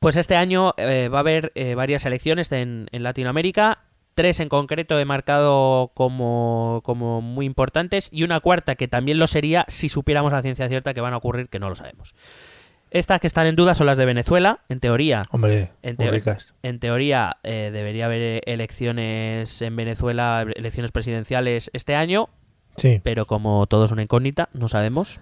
Pues 0.00 0.16
este 0.16 0.36
año 0.36 0.74
eh, 0.76 1.08
va 1.08 1.18
a 1.18 1.20
haber 1.20 1.52
eh, 1.54 1.74
varias 1.74 2.04
elecciones 2.06 2.50
en, 2.52 2.88
en 2.92 3.02
Latinoamérica. 3.02 3.84
Tres 4.16 4.40
en 4.40 4.48
concreto 4.48 4.98
he 4.98 5.04
marcado 5.04 5.92
como, 5.94 6.80
como 6.84 7.20
muy 7.20 7.44
importantes. 7.46 8.08
Y 8.10 8.24
una 8.24 8.40
cuarta 8.40 8.74
que 8.74 8.88
también 8.88 9.18
lo 9.18 9.26
sería 9.26 9.64
si 9.68 9.88
supiéramos 9.90 10.32
a 10.32 10.40
ciencia 10.40 10.68
cierta 10.68 10.94
que 10.94 11.02
van 11.02 11.12
a 11.12 11.18
ocurrir, 11.18 11.48
que 11.50 11.58
no 11.58 11.68
lo 11.68 11.76
sabemos. 11.76 12.14
Estas 12.90 13.20
que 13.20 13.26
están 13.26 13.46
en 13.46 13.56
duda 13.56 13.74
son 13.74 13.86
las 13.86 13.98
de 13.98 14.06
Venezuela. 14.06 14.60
En 14.70 14.80
teoría, 14.80 15.24
Hombre, 15.32 15.70
En 15.82 15.96
teo- 15.98 16.12
en 16.62 16.78
teoría 16.80 17.36
eh, 17.42 17.70
debería 17.72 18.06
haber 18.06 18.40
elecciones 18.46 19.60
en 19.60 19.76
Venezuela, 19.76 20.46
elecciones 20.56 20.92
presidenciales 20.92 21.70
este 21.74 21.94
año. 21.94 22.30
Sí. 22.76 23.00
Pero 23.04 23.26
como 23.26 23.66
todo 23.66 23.84
es 23.84 23.90
una 23.90 24.02
incógnita, 24.02 24.48
no 24.54 24.68
sabemos. 24.68 25.20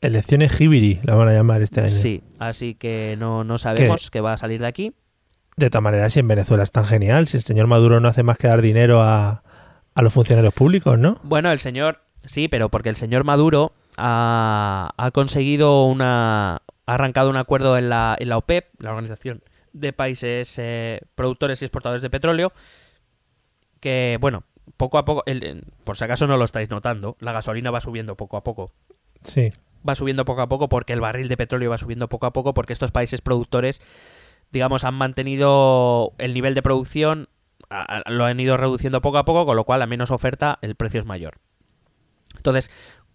Elecciones 0.00 0.60
Hibiri 0.60 1.00
la 1.04 1.14
van 1.14 1.28
a 1.28 1.32
llamar 1.32 1.62
este 1.62 1.80
año. 1.82 1.88
Sí, 1.88 2.22
así 2.40 2.74
que 2.74 3.14
no, 3.18 3.44
no 3.44 3.58
sabemos 3.58 4.10
qué 4.10 4.20
va 4.20 4.32
a 4.32 4.36
salir 4.36 4.60
de 4.60 4.66
aquí. 4.66 4.92
De 5.56 5.70
todas 5.70 5.82
maneras, 5.84 6.12
si 6.12 6.20
en 6.20 6.28
Venezuela 6.28 6.62
es 6.64 6.72
tan 6.72 6.84
genial, 6.84 7.26
si 7.26 7.36
el 7.36 7.42
señor 7.44 7.66
Maduro 7.68 8.00
no 8.00 8.08
hace 8.08 8.22
más 8.22 8.38
que 8.38 8.48
dar 8.48 8.60
dinero 8.60 9.02
a, 9.02 9.42
a 9.94 10.02
los 10.02 10.12
funcionarios 10.12 10.52
públicos, 10.54 10.98
¿no? 10.98 11.20
Bueno, 11.22 11.50
el 11.52 11.58
señor, 11.60 12.00
sí, 12.26 12.48
pero 12.48 12.68
porque 12.70 12.88
el 12.88 12.96
señor 12.96 13.22
Maduro 13.24 13.72
ha, 13.96 14.90
ha 14.96 15.10
conseguido 15.12 15.84
una. 15.84 16.56
ha 16.86 16.94
arrancado 16.94 17.30
un 17.30 17.36
acuerdo 17.36 17.78
en 17.78 17.88
la, 17.88 18.16
en 18.18 18.28
la 18.30 18.36
OPEP, 18.38 18.66
la 18.80 18.90
Organización 18.90 19.42
de 19.72 19.92
Países 19.92 20.56
eh, 20.58 21.00
Productores 21.14 21.62
y 21.62 21.64
Exportadores 21.66 22.02
de 22.02 22.10
Petróleo, 22.10 22.52
que, 23.80 24.18
bueno, 24.20 24.44
poco 24.76 24.98
a 24.98 25.04
poco, 25.04 25.22
el- 25.26 25.64
por 25.84 25.96
si 25.96 26.04
acaso 26.04 26.26
no 26.26 26.36
lo 26.36 26.44
estáis 26.44 26.70
notando, 26.70 27.16
la 27.20 27.32
gasolina 27.32 27.70
va 27.70 27.80
subiendo 27.80 28.16
poco 28.16 28.36
a 28.36 28.44
poco. 28.44 28.72
Sí. 29.22 29.50
va 29.88 29.94
subiendo 29.94 30.24
poco 30.24 30.40
a 30.42 30.48
poco 30.48 30.68
porque 30.68 30.92
el 30.94 31.00
barril 31.00 31.28
de 31.28 31.36
petróleo 31.36 31.70
va 31.70 31.78
subiendo 31.78 32.08
poco 32.08 32.26
a 32.26 32.32
poco 32.32 32.54
porque 32.54 32.72
estos 32.72 32.90
países 32.90 33.20
productores, 33.20 33.80
digamos, 34.50 34.84
han 34.84 34.94
mantenido 34.94 36.12
el 36.18 36.34
nivel 36.34 36.54
de 36.54 36.62
producción, 36.62 37.28
a- 37.70 38.00
a- 38.04 38.10
lo 38.10 38.24
han 38.24 38.38
ido 38.40 38.56
reduciendo 38.56 39.00
poco 39.00 39.18
a 39.18 39.24
poco, 39.24 39.46
con 39.46 39.56
lo 39.56 39.64
cual 39.64 39.82
a 39.82 39.86
menos 39.86 40.10
oferta 40.10 40.58
el 40.62 40.74
precio 40.76 41.00
es 41.00 41.06
mayor. 41.06 41.38
Entonces, 42.36 42.70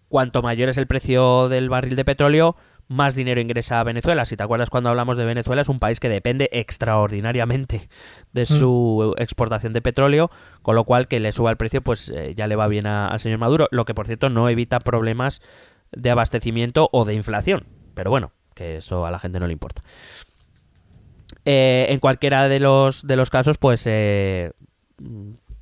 cuanto 0.08 0.42
mayor 0.42 0.68
es 0.68 0.76
el 0.78 0.86
precio 0.86 1.48
del 1.48 1.68
barril 1.68 1.96
de 1.96 2.04
petróleo, 2.04 2.56
más 2.88 3.14
dinero 3.14 3.40
ingresa 3.40 3.78
a 3.78 3.84
Venezuela. 3.84 4.24
Si 4.24 4.36
te 4.36 4.42
acuerdas 4.42 4.68
cuando 4.68 4.90
hablamos 4.90 5.16
de 5.16 5.24
Venezuela, 5.24 5.62
es 5.62 5.68
un 5.68 5.78
país 5.78 6.00
que 6.00 6.08
depende 6.08 6.48
extraordinariamente 6.52 7.88
de 8.32 8.46
su 8.46 9.14
exportación 9.16 9.72
de 9.72 9.80
petróleo, 9.80 10.30
con 10.62 10.74
lo 10.74 10.82
cual 10.84 11.06
que 11.06 11.20
le 11.20 11.30
suba 11.32 11.50
el 11.52 11.56
precio, 11.56 11.82
pues 11.82 12.08
eh, 12.08 12.34
ya 12.36 12.48
le 12.48 12.56
va 12.56 12.66
bien 12.66 12.86
a- 12.88 13.06
al 13.06 13.20
señor 13.20 13.38
Maduro, 13.38 13.68
lo 13.70 13.84
que 13.84 13.94
por 13.94 14.06
cierto 14.06 14.28
no 14.28 14.48
evita 14.48 14.80
problemas 14.80 15.40
de 15.92 16.10
abastecimiento 16.10 16.88
o 16.92 17.04
de 17.04 17.14
inflación. 17.14 17.66
Pero 17.94 18.10
bueno, 18.10 18.32
que 18.54 18.78
eso 18.78 19.06
a 19.06 19.10
la 19.12 19.20
gente 19.20 19.38
no 19.38 19.46
le 19.46 19.52
importa. 19.52 19.82
Eh, 21.44 21.86
en 21.88 21.98
cualquiera 22.00 22.48
de 22.48 22.60
los, 22.60 23.06
de 23.06 23.16
los 23.16 23.30
casos, 23.30 23.56
pues 23.58 23.84
eh, 23.86 24.52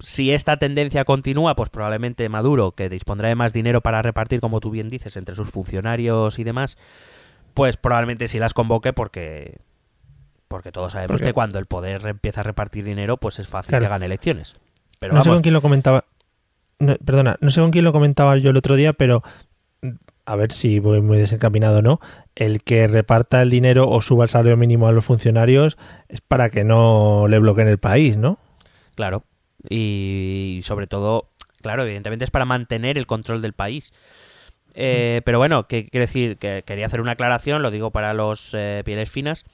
si 0.01 0.33
esta 0.33 0.57
tendencia 0.57 1.05
continúa, 1.05 1.55
pues 1.55 1.71
probablemente 1.71 2.29
Maduro, 2.29 2.73
que 2.73 2.89
dispondrá 2.89 3.29
de 3.29 3.35
más 3.35 3.53
dinero 3.53 3.81
para 3.81 4.03
repartir, 4.03 4.41
como 4.41 4.61
tú 4.61 4.71
bien 4.71 4.89
dices, 4.91 5.17
entre 5.17 5.35
sus 5.35 5.51
funcionarios 5.51 6.39
y 6.39 6.45
demás, 6.45 6.77
pues 7.55 7.77
probablemente 7.77 8.29
sí 8.29 8.39
las 8.39 8.55
convoque 8.55 8.93
porque 8.93 9.59
porque 10.49 10.73
todos 10.73 10.93
sabemos 10.93 11.21
que 11.21 11.35
cuando 11.35 11.59
el 11.59 11.67
poder 11.67 12.07
empieza 12.07 12.41
a 12.41 12.45
repartir 12.45 12.85
dinero, 12.85 13.19
pues 13.19 13.39
es 13.39 13.49
fácil 13.49 13.71
Claro. 13.71 13.85
que 13.85 13.89
gane 13.91 14.07
elecciones. 14.07 14.57
Pero 14.99 15.13
no 15.15 15.23
sé 15.23 15.29
con 15.29 15.43
quién 15.43 15.53
lo 15.53 15.61
comentaba. 15.61 16.05
no, 16.79 16.97
perdona, 16.97 17.37
no 17.41 17.51
sé 17.51 17.61
con 17.61 17.71
quién 17.71 17.85
lo 17.85 17.93
comentaba 17.93 18.37
yo 18.39 18.51
el 18.51 18.57
otro 18.57 18.75
día, 18.77 18.95
pero 18.95 19.23
a 20.29 20.37
ver 20.37 20.53
si 20.53 20.79
voy 20.79 21.01
muy 21.01 21.17
desencaminado 21.17 21.79
o 21.79 21.83
no. 21.83 22.01
El 22.35 22.63
que 22.63 22.87
reparta 22.87 23.41
el 23.41 23.49
dinero 23.49 23.89
o 23.89 24.03
suba 24.03 24.25
el 24.25 24.31
salario 24.31 24.59
mínimo 24.59 24.87
a 24.87 24.93
los 24.93 25.07
funcionarios 25.07 25.79
es 26.09 26.21
para 26.21 26.51
que 26.51 26.65
no 26.65 27.27
le 27.29 27.39
bloqueen 27.39 27.67
el 27.67 27.79
país, 27.79 28.19
¿no? 28.19 28.39
Claro. 28.95 29.25
Y 29.71 30.61
sobre 30.65 30.87
todo, 30.87 31.31
claro, 31.63 31.83
evidentemente 31.83 32.27
es 32.27 32.31
para 32.31 32.45
mantener 32.45 32.99
el 32.99 33.07
control 33.07 33.41
del 33.41 33.55
país. 33.55 33.95
Eh, 34.75 35.23
pero 35.25 35.39
bueno, 35.39 35.67
que 35.67 35.89
quiero 35.89 36.03
decir 36.03 36.37
que 36.37 36.63
quería 36.63 36.85
hacer 36.85 37.01
una 37.01 37.13
aclaración, 37.13 37.63
lo 37.63 37.71
digo 37.71 37.91
para 37.91 38.13
los 38.13 38.51
eh, 38.53 38.83
pieles 38.85 39.11
finas, 39.11 39.47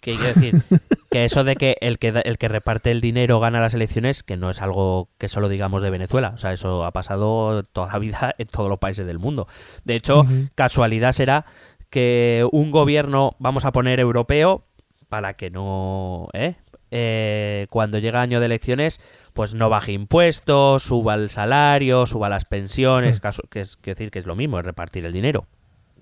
que 0.00 0.16
quiero 0.16 0.34
decir 0.34 0.62
que 1.12 1.24
eso 1.24 1.44
de 1.44 1.54
que 1.56 1.76
el 1.80 1.98
que 1.98 2.08
el 2.24 2.38
que 2.38 2.48
reparte 2.48 2.90
el 2.90 3.00
dinero 3.00 3.38
gana 3.38 3.60
las 3.60 3.74
elecciones, 3.74 4.22
que 4.22 4.36
no 4.36 4.50
es 4.50 4.62
algo 4.62 5.08
que 5.18 5.28
solo 5.28 5.48
digamos 5.48 5.82
de 5.82 5.90
Venezuela, 5.90 6.32
o 6.34 6.36
sea, 6.38 6.52
eso 6.52 6.84
ha 6.84 6.90
pasado 6.92 7.62
toda 7.64 7.92
la 7.92 7.98
vida 7.98 8.34
en 8.38 8.48
todos 8.48 8.68
los 8.68 8.78
países 8.78 9.06
del 9.06 9.18
mundo. 9.18 9.46
De 9.84 9.94
hecho, 9.94 10.24
casualidad 10.54 11.12
será 11.12 11.44
que 11.90 12.46
un 12.50 12.70
gobierno, 12.70 13.36
vamos 13.38 13.64
a 13.64 13.72
poner 13.72 14.00
europeo, 14.00 14.64
para 15.08 15.34
que 15.34 15.50
no, 15.50 16.28
¿eh? 16.32 16.54
Eh, 16.94 17.66
cuando 17.70 17.98
llega 17.98 18.20
año 18.20 18.38
de 18.40 18.46
elecciones, 18.46 19.00
pues 19.32 19.54
no 19.54 19.68
baje 19.70 19.92
impuestos, 19.92 20.82
suba 20.82 21.14
el 21.14 21.30
salario, 21.30 22.04
suba 22.06 22.28
las 22.28 22.44
pensiones, 22.44 23.18
caso- 23.20 23.44
que 23.50 23.60
es 23.60 23.76
quiero 23.76 23.94
decir 23.96 24.10
que 24.10 24.18
es 24.18 24.26
lo 24.26 24.36
mismo, 24.36 24.58
es 24.58 24.64
repartir 24.64 25.06
el 25.06 25.12
dinero. 25.12 25.46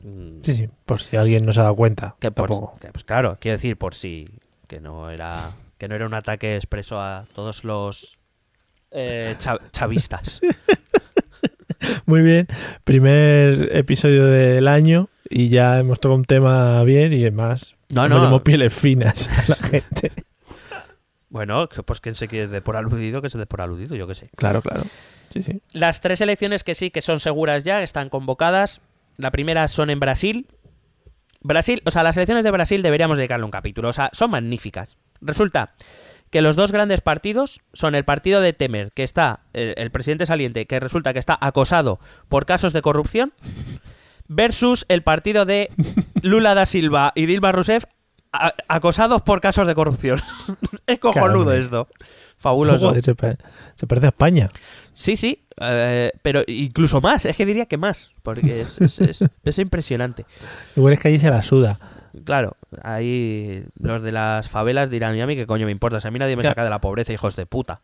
Mm, 0.02 0.40
Sí, 0.42 0.52
sí, 0.54 0.68
por 0.86 1.00
si 1.00 1.16
alguien 1.16 1.44
no 1.44 1.52
se 1.52 1.60
ha 1.60 1.64
dado 1.64 1.76
cuenta. 1.76 2.16
que 2.18 2.30
por- 2.32 2.50
tampoco. 2.50 2.78
que, 2.80 2.88
pues 2.88 3.04
claro, 3.04 3.36
quiero 3.40 3.56
decir 3.56 3.76
por 3.76 3.94
si 3.94 4.28
que 4.70 4.80
no 4.80 5.10
era 5.10 5.50
que 5.78 5.88
no 5.88 5.96
era 5.96 6.06
un 6.06 6.14
ataque 6.14 6.54
expreso 6.54 7.00
a 7.00 7.26
todos 7.34 7.64
los 7.64 8.18
eh, 8.92 9.34
cha- 9.40 9.58
chavistas. 9.72 10.40
Muy 12.06 12.22
bien, 12.22 12.46
primer 12.84 13.74
episodio 13.76 14.26
del 14.26 14.68
año 14.68 15.08
y 15.28 15.48
ya 15.48 15.80
hemos 15.80 15.98
tocado 15.98 16.16
un 16.18 16.24
tema 16.24 16.84
bien 16.84 17.12
y 17.12 17.22
además 17.22 17.74
No, 17.88 18.08
no 18.08 18.16
tenemos 18.16 18.42
pieles 18.42 18.72
finas 18.72 19.28
a 19.28 19.44
la 19.48 19.56
gente. 19.56 20.12
bueno, 21.30 21.68
que, 21.68 21.82
pues 21.82 22.00
quien 22.00 22.14
se 22.14 22.28
quiere 22.28 22.46
de 22.46 22.60
por 22.60 22.76
aludido, 22.76 23.20
que 23.22 23.30
se 23.30 23.38
dé 23.38 23.46
por 23.46 23.60
aludido, 23.62 23.96
yo 23.96 24.06
qué 24.06 24.14
sé. 24.14 24.30
Claro, 24.36 24.62
claro. 24.62 24.82
Sí, 25.32 25.42
sí. 25.42 25.60
Las 25.72 26.00
tres 26.00 26.20
elecciones 26.20 26.62
que 26.62 26.76
sí 26.76 26.90
que 26.92 27.02
son 27.02 27.18
seguras 27.18 27.64
ya, 27.64 27.82
están 27.82 28.08
convocadas. 28.08 28.80
La 29.16 29.32
primera 29.32 29.66
son 29.66 29.90
en 29.90 29.98
Brasil. 29.98 30.46
Brasil, 31.42 31.82
o 31.86 31.90
sea, 31.90 32.02
las 32.02 32.16
elecciones 32.16 32.44
de 32.44 32.50
Brasil 32.50 32.82
deberíamos 32.82 33.16
dedicarle 33.18 33.44
un 33.44 33.50
capítulo, 33.50 33.88
o 33.88 33.92
sea, 33.92 34.10
son 34.12 34.30
magníficas. 34.30 34.98
Resulta 35.20 35.72
que 36.30 36.42
los 36.42 36.54
dos 36.54 36.70
grandes 36.70 37.00
partidos 37.00 37.60
son 37.72 37.94
el 37.94 38.04
partido 38.04 38.40
de 38.40 38.52
Temer, 38.52 38.90
que 38.92 39.02
está, 39.02 39.40
el, 39.52 39.74
el 39.76 39.90
presidente 39.90 40.26
saliente, 40.26 40.66
que 40.66 40.78
resulta 40.78 41.12
que 41.12 41.18
está 41.18 41.36
acosado 41.40 41.98
por 42.28 42.46
casos 42.46 42.72
de 42.72 42.82
corrupción, 42.82 43.32
versus 44.28 44.84
el 44.88 45.02
partido 45.02 45.44
de 45.44 45.70
Lula 46.22 46.54
da 46.54 46.66
Silva 46.66 47.12
y 47.14 47.26
Dilma 47.26 47.52
Rousseff, 47.52 47.84
a- 48.32 48.54
acosados 48.68 49.22
por 49.22 49.40
casos 49.40 49.66
de 49.66 49.74
corrupción. 49.74 50.20
es 50.86 50.98
cojonudo 51.00 51.52
esto. 51.52 51.88
Fabuloso. 52.40 52.88
Joder, 52.88 53.02
se, 53.04 53.14
se 53.76 53.86
parece 53.86 54.06
a 54.06 54.08
España. 54.08 54.50
Sí, 54.94 55.16
sí, 55.16 55.44
eh, 55.60 56.10
pero 56.22 56.42
incluso 56.46 57.00
más, 57.00 57.24
es 57.26 57.36
que 57.36 57.44
diría 57.46 57.66
que 57.66 57.76
más, 57.76 58.10
porque 58.22 58.62
es, 58.62 58.80
es- 58.80 59.00
es- 59.00 59.24
es 59.44 59.58
impresionante. 59.58 60.24
Igual 60.74 60.94
es 60.94 61.00
que 61.00 61.08
allí 61.08 61.18
se 61.18 61.30
la 61.30 61.42
suda. 61.42 61.78
Claro, 62.24 62.56
ahí 62.82 63.62
los 63.78 64.02
de 64.02 64.10
las 64.12 64.48
favelas 64.48 64.90
dirán, 64.90 65.16
¿y 65.16 65.20
a 65.20 65.26
mí 65.26 65.36
qué 65.36 65.46
coño 65.46 65.66
me 65.66 65.72
importa? 65.72 66.00
Si 66.00 66.08
a 66.08 66.10
mí 66.10 66.18
nadie 66.18 66.34
me 66.34 66.42
saca 66.42 66.64
de 66.64 66.70
la 66.70 66.80
pobreza, 66.80 67.12
hijos 67.12 67.36
de 67.36 67.46
puta. 67.46 67.82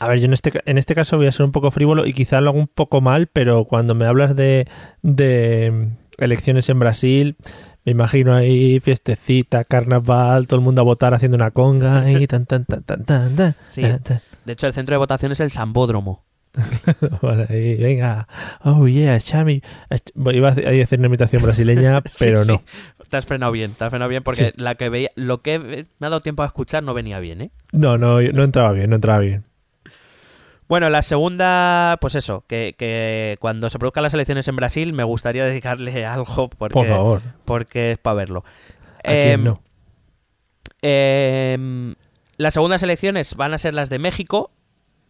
A 0.00 0.08
ver, 0.08 0.18
yo 0.20 0.24
en 0.26 0.32
este, 0.32 0.52
en 0.64 0.78
este 0.78 0.94
caso 0.94 1.16
voy 1.16 1.26
a 1.26 1.32
ser 1.32 1.44
un 1.44 1.52
poco 1.52 1.70
frívolo 1.70 2.06
y 2.06 2.12
quizá 2.12 2.40
lo 2.40 2.50
hago 2.50 2.58
un 2.58 2.66
poco 2.68 3.00
mal, 3.00 3.26
pero 3.26 3.64
cuando 3.66 3.94
me 3.94 4.06
hablas 4.06 4.34
de, 4.36 4.66
de 5.02 5.90
elecciones 6.18 6.68
en 6.68 6.78
Brasil, 6.78 7.36
me 7.84 7.92
imagino 7.92 8.34
ahí 8.34 8.80
fiestecita, 8.80 9.64
carnaval, 9.64 10.46
todo 10.46 10.58
el 10.60 10.64
mundo 10.64 10.82
a 10.82 10.84
votar 10.84 11.14
haciendo 11.14 11.36
una 11.36 11.50
conga 11.52 12.10
y 12.10 12.26
tan 12.28 12.46
tan 12.46 12.64
tan 12.64 12.82
tan 12.82 13.04
tan 13.04 13.34
tan. 13.36 13.54
Sí. 13.66 13.82
De 13.82 14.52
hecho, 14.52 14.66
el 14.66 14.72
centro 14.74 14.94
de 14.94 14.98
votación 14.98 15.32
es 15.32 15.40
el 15.40 15.50
Sambódromo. 15.50 16.24
Vale, 17.22 17.46
ahí, 17.50 17.76
venga, 17.76 18.26
oh 18.64 18.88
yeah, 18.88 19.18
Chami. 19.20 19.62
Iba 20.32 20.48
a 20.48 20.54
decir 20.54 20.98
una 20.98 21.06
imitación 21.08 21.42
brasileña, 21.42 22.02
pero 22.18 22.42
Sí, 22.44 22.50
no. 22.52 22.58
sí. 22.58 22.64
Te 23.08 23.16
has 23.16 23.26
frenado 23.26 23.52
bien, 23.52 23.72
te 23.72 23.84
has 23.84 23.90
frenado 23.90 24.08
bien 24.08 24.22
porque 24.22 24.52
la 24.56 24.74
que 24.74 24.88
veía, 24.88 25.10
lo 25.14 25.40
que 25.40 25.58
me 25.58 26.06
ha 26.06 26.10
dado 26.10 26.20
tiempo 26.20 26.42
a 26.42 26.46
escuchar 26.46 26.82
no 26.82 26.92
venía 26.94 27.20
bien, 27.20 27.40
¿eh? 27.42 27.50
No, 27.72 27.96
no, 27.96 28.20
no 28.20 28.44
entraba 28.44 28.72
bien, 28.72 28.90
no 28.90 28.96
entraba 28.96 29.20
bien. 29.20 29.44
Bueno, 30.68 30.90
la 30.90 31.00
segunda, 31.02 31.96
pues 32.00 32.14
eso, 32.14 32.44
que, 32.46 32.74
que 32.78 33.36
cuando 33.40 33.70
se 33.70 33.78
produzcan 33.78 34.02
las 34.02 34.12
elecciones 34.14 34.46
en 34.48 34.56
Brasil 34.56 34.92
me 34.92 35.02
gustaría 35.04 35.44
dedicarle 35.46 36.04
algo 36.04 36.48
porque, 36.50 36.74
Por 36.74 36.86
favor. 36.86 37.22
porque 37.44 37.92
es 37.92 37.98
para 37.98 38.14
verlo. 38.14 38.44
¿A 38.98 39.10
quién 39.10 39.30
Em, 39.30 39.44
no? 39.44 39.62
em, 40.82 41.94
las 42.36 42.54
segundas 42.54 42.82
elecciones 42.82 43.34
van 43.34 43.54
a 43.54 43.58
ser 43.58 43.74
las 43.74 43.88
de 43.90 43.98
México, 43.98 44.50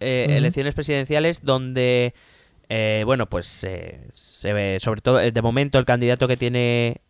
eh, 0.00 0.26
elecciones 0.30 0.74
presidenciales 0.74 1.42
donde, 1.44 2.14
eh, 2.68 3.02
bueno, 3.04 3.28
pues 3.28 3.64
eh, 3.64 4.06
se 4.12 4.52
ve, 4.52 4.78
sobre 4.80 5.00
todo, 5.00 5.20
eh, 5.20 5.32
de 5.32 5.42
momento 5.42 5.78
el 5.78 5.84
candidato 5.84 6.28
que 6.28 6.36
tiene... 6.36 7.00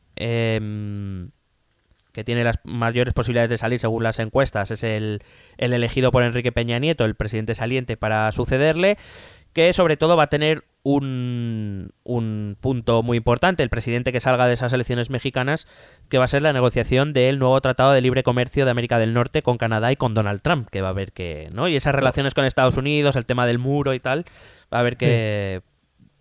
que 2.13 2.25
tiene 2.25 2.45
las 2.45 2.59
mayores 2.65 3.15
posibilidades 3.15 3.51
de 3.51 3.59
salir 3.59 3.79
según 3.79 4.03
las 4.03 4.19
encuestas, 4.19 4.71
es 4.71 4.83
el, 4.83 5.21
el 5.57 5.73
elegido 5.73 6.11
por 6.11 6.23
Enrique 6.23 6.53
Peña 6.53 6.79
Nieto, 6.79 7.05
el 7.05 7.15
presidente 7.15 7.55
saliente, 7.55 7.97
para 7.97 8.31
sucederle, 8.33 8.97
que 9.53 9.73
sobre 9.73 9.97
todo 9.97 10.17
va 10.17 10.25
a 10.25 10.29
tener 10.29 10.63
un, 10.83 11.91
un 12.05 12.57
punto 12.61 13.03
muy 13.03 13.17
importante, 13.17 13.63
el 13.63 13.69
presidente 13.71 14.13
que 14.13 14.21
salga 14.21 14.47
de 14.47 14.55
esas 14.55 14.73
elecciones 14.73 15.11
mexicanas, 15.11 15.67
que 16.09 16.19
va 16.19 16.25
a 16.25 16.29
ser 16.29 16.43
la 16.43 16.53
negociación 16.53 17.13
del 17.13 17.39
nuevo 17.39 17.61
Tratado 17.61 17.93
de 17.93 18.01
Libre 18.01 18.23
Comercio 18.23 18.65
de 18.65 18.71
América 18.71 18.99
del 18.99 19.13
Norte 19.15 19.43
con 19.43 19.59
Canadá 19.59 19.91
y 19.93 19.97
con 19.97 20.15
Donald 20.15 20.41
Trump, 20.43 20.69
que 20.71 20.81
va 20.81 20.89
a 20.89 20.91
haber 20.91 21.13
que, 21.13 21.49
¿no? 21.53 21.69
Y 21.69 21.77
esas 21.77 21.95
relaciones 21.95 22.35
con 22.35 22.45
Estados 22.45 22.77
Unidos, 22.77 23.17
el 23.17 23.27
tema 23.27 23.47
del 23.47 23.59
muro 23.59 23.95
y 23.95 24.01
tal, 24.01 24.25
va 24.73 24.79
a 24.79 24.81
haber 24.81 24.97
que... 24.97 25.63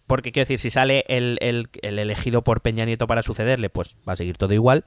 Porque 0.08 0.32
quiero 0.32 0.44
decir, 0.46 0.60
si 0.60 0.70
sale 0.70 1.04
el, 1.10 1.38
el- 1.42 1.68
el 1.82 2.00
elegido 2.00 2.42
por 2.42 2.62
Peña 2.62 2.86
Nieto 2.86 3.08
para 3.08 3.22
sucederle, 3.22 3.70
pues 3.70 3.98
va 4.08 4.14
a 4.14 4.16
seguir 4.16 4.38
todo 4.38 4.54
igual. 4.54 4.86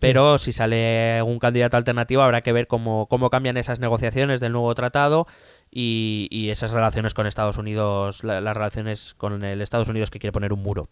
Pero 0.00 0.36
si 0.38 0.52
sale 0.52 1.22
un 1.22 1.38
candidato 1.38 1.76
alternativo, 1.76 2.22
habrá 2.22 2.42
que 2.42 2.52
ver 2.52 2.66
cómo, 2.66 3.06
cómo 3.08 3.30
cambian 3.30 3.56
esas 3.56 3.80
negociaciones 3.80 4.40
del 4.40 4.52
nuevo 4.52 4.74
tratado 4.74 5.26
y, 5.70 6.28
y 6.30 6.50
esas 6.50 6.72
relaciones 6.72 7.14
con 7.14 7.26
Estados 7.26 7.56
Unidos, 7.58 8.22
la- 8.24 8.40
las 8.40 8.54
relaciones 8.56 9.14
con 9.14 9.44
el 9.44 9.62
Estados 9.62 9.88
Unidos 9.88 10.10
que 10.10 10.18
quiere 10.18 10.32
poner 10.32 10.52
un 10.52 10.62
muro. 10.62 10.88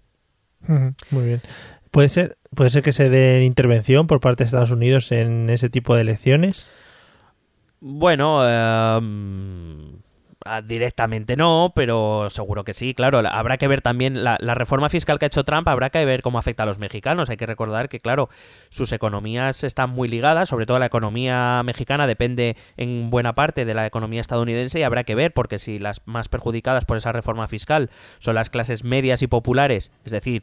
Muy 0.67 1.25
bien. 1.25 1.43
¿Puede 1.91 2.09
ser, 2.09 2.39
¿Puede 2.55 2.71
ser 2.71 2.83
que 2.83 2.93
se 2.93 3.11
dé 3.11 3.45
intervención 3.45 4.07
por 4.07 4.21
parte 4.21 4.45
de 4.45 4.47
Estados 4.47 4.71
Unidos 4.71 5.13
en 5.13 5.51
ese 5.51 5.69
tipo 5.69 5.95
de 5.95 6.03
elecciones? 6.03 6.67
Bueno, 7.81 8.41
eh, 8.49 9.01
directamente 10.65 11.37
no, 11.37 11.73
pero 11.75 12.29
seguro 12.31 12.65
que 12.65 12.75
sí, 12.75 12.95
claro. 12.95 13.23
la- 13.23 13.31
Habrá 13.31 13.59
que 13.59 13.69
ver 13.69 13.81
también 13.83 14.25
la, 14.25 14.37
la 14.41 14.55
reforma 14.55 14.89
fiscal 14.89 15.19
que 15.19 15.25
ha 15.25 15.29
hecho 15.29 15.45
Trump, 15.45 15.69
habrá 15.69 15.91
que 15.91 16.05
ver 16.05 16.23
cómo 16.23 16.39
afecta 16.39 16.63
a 16.63 16.67
los 16.67 16.79
mexicanos. 16.79 17.31
Hay 17.31 17.37
que 17.37 17.47
recordar 17.47 17.89
que, 17.89 18.01
claro, 18.01 18.29
sus 18.69 18.93
economías 18.93 19.65
están 19.65 19.91
muy 19.91 20.09
ligadas, 20.09 20.49
sobre 20.49 20.67
todo 20.67 20.79
la 20.79 20.87
economía 20.87 21.63
mexicana 21.65 22.07
depende 22.07 22.57
en 22.77 23.11
buena 23.11 23.35
parte 23.35 23.65
de 23.65 23.75
la 23.75 23.87
economía 23.87 24.21
estadounidense 24.21 24.79
y 24.81 24.83
habrá 24.83 25.05
que 25.05 25.15
ver, 25.15 25.33
porque 25.33 25.59
si 25.59 25.79
las 25.79 26.03
más 26.07 26.29
perjudicadas 26.29 26.85
por 26.85 26.97
esa 26.97 27.13
reforma 27.13 27.49
fiscal 27.49 27.91
son 28.19 28.35
las 28.35 28.51
clases 28.51 28.85
medias 28.85 29.23
y 29.23 29.27
populares, 29.27 29.93
es 30.05 30.13
decir. 30.13 30.43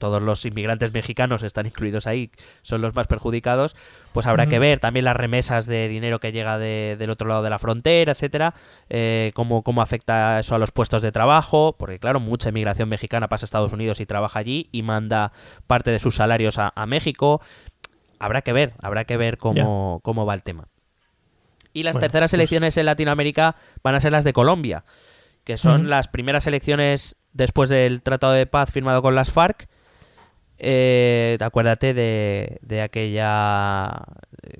Todos 0.00 0.20
los 0.20 0.44
inmigrantes 0.44 0.92
mexicanos 0.92 1.44
están 1.44 1.66
incluidos 1.66 2.08
ahí, 2.08 2.32
son 2.62 2.82
los 2.82 2.92
más 2.96 3.06
perjudicados, 3.06 3.76
pues 4.12 4.26
habrá 4.26 4.48
que 4.48 4.58
ver 4.58 4.80
también 4.80 5.04
las 5.04 5.14
remesas 5.16 5.66
de 5.66 5.86
dinero 5.86 6.18
que 6.18 6.32
llega 6.32 6.58
de- 6.58 6.96
del 6.98 7.10
otro 7.10 7.28
lado 7.28 7.42
de 7.44 7.50
la 7.50 7.60
frontera, 7.60 8.10
etcétera, 8.10 8.54
eh, 8.88 9.30
cómo, 9.34 9.62
cómo 9.62 9.82
afecta 9.82 10.40
eso 10.40 10.56
a 10.56 10.58
los 10.58 10.72
puestos 10.72 11.02
de 11.02 11.12
trabajo, 11.12 11.76
porque 11.78 12.00
claro, 12.00 12.18
mucha 12.18 12.48
inmigración 12.48 12.88
mexicana 12.88 13.28
pasa 13.28 13.44
a 13.44 13.46
Estados 13.46 13.72
Unidos 13.72 14.00
y 14.00 14.06
trabaja 14.06 14.40
allí 14.40 14.68
y 14.72 14.82
manda 14.82 15.30
parte 15.68 15.92
de 15.92 16.00
sus 16.00 16.16
salarios 16.16 16.58
a, 16.58 16.72
a 16.74 16.86
México. 16.86 17.40
Habrá 18.18 18.42
que 18.42 18.52
ver, 18.52 18.72
habrá 18.82 19.04
que 19.04 19.16
ver 19.16 19.38
cómo, 19.38 20.00
cómo 20.02 20.26
va 20.26 20.34
el 20.34 20.42
tema. 20.42 20.66
Y 21.72 21.84
las 21.84 21.92
Bueno, 21.94 22.00
terceras 22.06 22.30
pues- 22.30 22.34
elecciones 22.34 22.76
en 22.76 22.86
Latinoamérica 22.86 23.54
van 23.84 23.94
a 23.94 24.00
ser 24.00 24.12
las 24.12 24.24
de 24.24 24.32
Colombia, 24.32 24.84
que 25.44 25.56
son 25.56 25.88
las 25.88 26.08
primeras 26.08 26.46
elecciones 26.46 27.16
después 27.32 27.70
del 27.70 28.02
Tratado 28.02 28.32
de 28.32 28.46
Paz 28.46 28.72
firmado 28.72 29.02
con 29.02 29.14
las 29.14 29.30
FARC. 29.30 29.68
Eh, 30.62 31.38
acuérdate 31.40 31.94
de, 31.94 32.58
de 32.60 32.82
aquella 32.82 34.02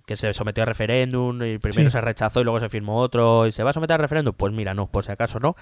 que 0.07 0.17
se 0.17 0.33
sometió 0.33 0.63
a 0.63 0.67
referéndum 0.67 1.43
y 1.43 1.59
primero 1.59 1.91
Sí. 1.91 1.93
se 1.93 2.01
rechazó 2.01 2.41
y 2.41 2.45
luego 2.45 2.59
se 2.59 2.71
firmó 2.71 2.97
otro 2.99 3.47
y 3.47 3.53
se 3.53 3.63
va 3.63 3.71
a 3.71 3.73
someter 3.75 3.95
a 3.95 3.99
referéndum. 3.99 4.35
Pues 4.35 4.53
mira, 4.53 4.73
no, 4.73 4.91
por 4.91 5.05
si 5.05 5.13
acaso 5.13 5.41
no. 5.41 5.57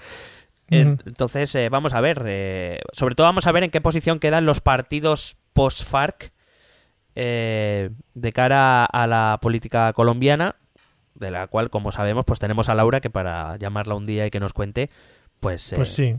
Eh. 0.69 0.95
Entonces, 1.05 1.53
eh, 1.55 1.67
vamos 1.69 1.93
a 1.93 1.99
ver. 2.01 2.23
eh, 2.25 2.79
sobre 2.93 3.15
todo, 3.15 3.27
vamos 3.27 3.47
a 3.47 3.51
ver 3.51 3.63
en 3.63 3.71
qué 3.71 3.81
posición 3.81 4.19
quedan 4.19 4.45
los 4.45 4.61
partidos 4.61 5.35
post-FARC 5.53 6.31
de 7.15 8.31
cara 8.33 8.85
a 8.85 9.07
la 9.07 9.39
política 9.41 9.91
colombiana, 9.93 10.55
de 11.15 11.31
la 11.31 11.47
cual, 11.47 11.69
como 11.69 11.91
sabemos, 11.91 12.23
pues 12.25 12.39
tenemos 12.39 12.69
a 12.69 12.75
Laura 12.75 13.01
que 13.01 13.09
para 13.09 13.57
llamarla 13.57 13.95
un 13.95 14.05
día 14.05 14.25
y 14.25 14.31
que 14.31 14.39
nos 14.39 14.53
cuente, 14.53 14.89
pues, 15.41 15.73
Pues 15.75 15.89
sí. 15.89 16.15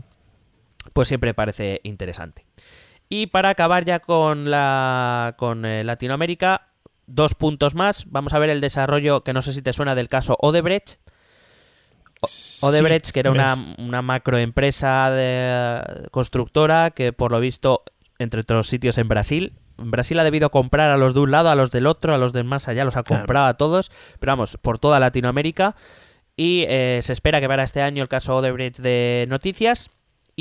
pues 0.93 1.07
siempre 1.07 1.33
parece 1.33 1.79
interesante. 1.83 2.45
Y 3.13 3.27
para 3.27 3.49
acabar 3.49 3.83
ya 3.83 3.99
con 3.99 4.49
la 4.49 5.35
con 5.37 5.65
eh, 5.65 5.83
Latinoamérica, 5.83 6.69
dos 7.07 7.35
puntos 7.35 7.75
más. 7.75 8.05
Vamos 8.09 8.31
a 8.31 8.39
ver 8.39 8.49
el 8.49 8.61
desarrollo 8.61 9.25
que 9.25 9.33
no 9.33 9.41
sé 9.41 9.51
si 9.51 9.61
te 9.61 9.73
suena 9.73 9.95
del 9.95 10.07
caso 10.07 10.37
Odebrecht. 10.39 10.99
O- 12.21 12.67
Odebrecht, 12.67 13.07
Sí, 13.07 13.11
que 13.11 13.19
era 13.19 13.31
una, 13.31 13.75
una 13.79 14.01
macroempresa 14.01 15.09
de, 15.11 16.07
constructora 16.11 16.91
que 16.91 17.11
por 17.11 17.33
lo 17.33 17.41
visto, 17.41 17.83
entre 18.17 18.41
otros 18.41 18.67
sitios 18.67 18.97
en 18.97 19.09
Brasil, 19.09 19.53
Brasil 19.77 20.17
ha 20.19 20.23
debido 20.23 20.49
comprar 20.49 20.89
a 20.91 20.95
los 20.95 21.13
de 21.13 21.19
un 21.19 21.31
lado, 21.31 21.49
a 21.49 21.55
los 21.55 21.71
del 21.71 21.87
otro, 21.87 22.13
a 22.13 22.17
los 22.17 22.31
del 22.31 22.45
más 22.45 22.69
allá, 22.69 22.85
los 22.85 22.95
ha 22.95 23.03
Claro. 23.03 23.23
comprado 23.23 23.47
a 23.47 23.55
todos, 23.55 23.91
pero 24.19 24.31
vamos, 24.31 24.55
por 24.61 24.79
toda 24.79 24.99
Latinoamérica. 25.01 25.75
Y 26.37 26.63
eh, 26.69 26.99
se 27.03 27.11
espera 27.11 27.41
que 27.41 27.47
para 27.49 27.63
este 27.63 27.81
año 27.81 28.03
el 28.03 28.07
caso 28.09 28.37
Odebrecht 28.37 28.77
de 28.79 29.25
noticias. 29.27 29.89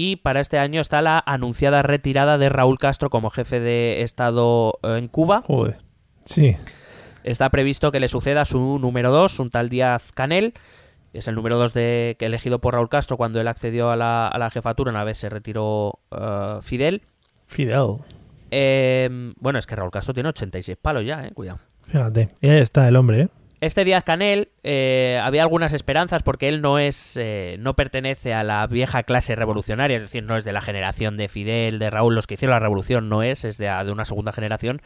Y 0.02 0.16
para 0.16 0.40
este 0.40 0.58
año 0.58 0.80
está 0.80 1.02
la 1.02 1.22
anunciada 1.26 1.82
retirada 1.82 2.38
de 2.38 2.48
Raúl 2.48 2.78
Castro 2.78 3.10
como 3.10 3.28
jefe 3.28 3.60
de 3.60 4.00
Estado 4.00 4.78
eh, 4.82 4.96
en 4.96 5.08
Cuba. 5.08 5.42
Joder. 5.46 5.76
Sí. 6.24 6.56
Está 7.22 7.50
previsto 7.50 7.92
que 7.92 8.00
le 8.00 8.08
suceda 8.08 8.46
su 8.46 8.78
número 8.78 9.10
2, 9.10 9.40
un 9.40 9.50
tal 9.50 9.68
Díaz 9.68 10.12
Canel. 10.12 10.54
Es 11.12 11.28
el 11.28 11.34
número 11.34 11.58
2 11.58 11.74
de, 11.74 12.16
que 12.18 12.24
elegido 12.24 12.62
por 12.62 12.72
Raúl 12.72 12.88
Castro 12.88 13.18
cuando 13.18 13.42
él 13.42 13.48
accedió 13.48 13.90
a 13.90 13.96
la, 13.96 14.26
a 14.26 14.38
la 14.38 14.48
jefatura 14.48 14.90
una 14.90 15.04
vez 15.04 15.18
se 15.18 15.28
retiró 15.28 15.98
eh, 16.12 16.60
Fidel. 16.62 17.02
Fidel. 17.44 17.96
Eh, 18.50 19.34
bueno, 19.36 19.58
es 19.58 19.66
que 19.66 19.76
Raúl 19.76 19.90
Castro 19.90 20.14
tiene 20.14 20.30
86 20.30 20.78
palos 20.80 21.04
ya, 21.04 21.26
eh, 21.26 21.32
cuidado. 21.34 21.58
Fíjate. 21.82 22.30
Y 22.40 22.48
ahí 22.48 22.60
está 22.60 22.88
el 22.88 22.96
hombre, 22.96 23.20
¿eh? 23.20 23.28
Este 23.60 23.84
Díaz 23.84 24.04
Canel 24.04 24.48
eh, 24.62 25.20
había 25.22 25.42
algunas 25.42 25.74
esperanzas 25.74 26.22
porque 26.22 26.48
él 26.48 26.62
no 26.62 26.78
es 26.78 27.18
eh, 27.18 27.56
no 27.58 27.76
pertenece 27.76 28.32
a 28.32 28.42
la 28.42 28.66
vieja 28.66 29.02
clase 29.02 29.36
revolucionaria, 29.36 29.96
es 29.96 30.02
decir, 30.02 30.22
no 30.24 30.36
es 30.36 30.44
de 30.44 30.52
la 30.52 30.62
generación 30.62 31.18
de 31.18 31.28
Fidel, 31.28 31.78
de 31.78 31.90
Raúl, 31.90 32.14
los 32.14 32.26
que 32.26 32.34
hicieron 32.34 32.54
la 32.54 32.60
revolución, 32.60 33.10
no 33.10 33.22
es, 33.22 33.44
es 33.44 33.58
de, 33.58 33.66
de 33.66 33.92
una 33.92 34.06
segunda 34.06 34.32
generación. 34.32 34.80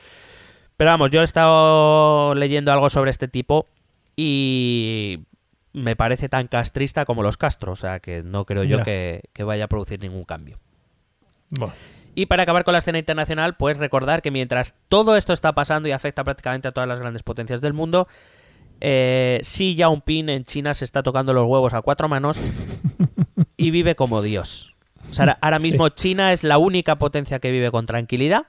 Pero 0.76 0.90
vamos, 0.90 1.10
yo 1.10 1.20
he 1.20 1.24
estado 1.24 2.34
leyendo 2.34 2.72
algo 2.72 2.90
sobre 2.90 3.12
este 3.12 3.28
tipo 3.28 3.68
y 4.16 5.20
me 5.72 5.94
parece 5.94 6.28
tan 6.28 6.48
castrista 6.48 7.04
como 7.04 7.22
los 7.22 7.36
Castro, 7.36 7.72
o 7.72 7.76
sea 7.76 8.00
que 8.00 8.24
no 8.24 8.44
creo 8.44 8.64
yo 8.64 8.82
que, 8.82 9.22
que 9.32 9.44
vaya 9.44 9.66
a 9.66 9.68
producir 9.68 10.00
ningún 10.00 10.24
cambio. 10.24 10.58
Bueno. 11.50 11.74
Y 12.16 12.26
para 12.26 12.44
acabar 12.44 12.64
con 12.64 12.72
la 12.72 12.78
escena 12.78 12.98
internacional, 12.98 13.56
pues 13.56 13.76
recordar 13.76 14.22
que 14.22 14.30
mientras 14.30 14.76
todo 14.88 15.16
esto 15.16 15.32
está 15.32 15.52
pasando 15.52 15.88
y 15.88 15.92
afecta 15.92 16.22
prácticamente 16.22 16.68
a 16.68 16.72
todas 16.72 16.88
las 16.88 17.00
grandes 17.00 17.24
potencias 17.24 17.60
del 17.60 17.72
mundo, 17.72 18.06
eh, 18.80 19.40
Xi 19.42 19.74
Jinping 19.76 20.28
en 20.28 20.44
China 20.44 20.74
se 20.74 20.84
está 20.84 21.02
tocando 21.02 21.32
los 21.32 21.46
huevos 21.46 21.74
a 21.74 21.82
cuatro 21.82 22.08
manos 22.08 22.38
y 23.56 23.70
vive 23.70 23.94
como 23.94 24.22
Dios. 24.22 24.74
O 25.10 25.14
sea, 25.14 25.38
ahora- 25.40 25.58
mismo 25.58 25.88
China 25.90 26.32
es 26.32 26.44
la 26.44 26.58
única 26.58 26.96
potencia 26.96 27.38
que 27.38 27.50
vive 27.50 27.70
con 27.70 27.86
tranquilidad. 27.86 28.46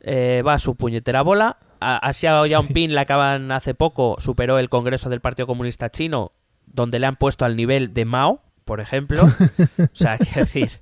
Eh, 0.00 0.42
va 0.46 0.54
a 0.54 0.58
su 0.60 0.76
puñetera 0.76 1.22
bola 1.22 1.58
a, 1.80 1.96
a 1.98 2.12
Xiao 2.12 2.46
Yaoping 2.46 2.94
le 2.94 3.00
acaban 3.00 3.50
hace 3.50 3.74
poco, 3.74 4.16
superó 4.20 4.58
el 4.60 4.68
Congreso 4.68 5.08
del 5.10 5.20
Partido 5.20 5.46
Comunista 5.48 5.90
Chino, 5.90 6.32
donde 6.66 6.98
le 7.00 7.06
han 7.06 7.16
puesto 7.16 7.44
al 7.44 7.56
nivel 7.56 7.94
de 7.94 8.04
Mao, 8.04 8.42
por 8.64 8.80
ejemplo. 8.80 9.24
o 9.78 9.88
sea, 9.92 10.16
quiero 10.18 10.40
decir. 10.40 10.80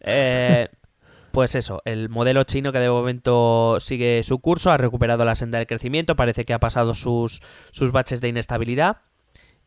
eh, 0.00 0.68
pues 1.36 1.54
eso, 1.54 1.82
el 1.84 2.08
modelo 2.08 2.44
chino 2.44 2.72
que 2.72 2.78
de 2.78 2.88
momento 2.88 3.76
sigue 3.78 4.22
su 4.24 4.38
curso, 4.38 4.70
ha 4.70 4.78
recuperado 4.78 5.22
la 5.26 5.34
senda 5.34 5.58
del 5.58 5.66
crecimiento, 5.66 6.16
parece 6.16 6.46
que 6.46 6.54
ha 6.54 6.58
pasado 6.58 6.94
sus, 6.94 7.42
sus 7.72 7.92
baches 7.92 8.22
de 8.22 8.28
inestabilidad 8.28 9.02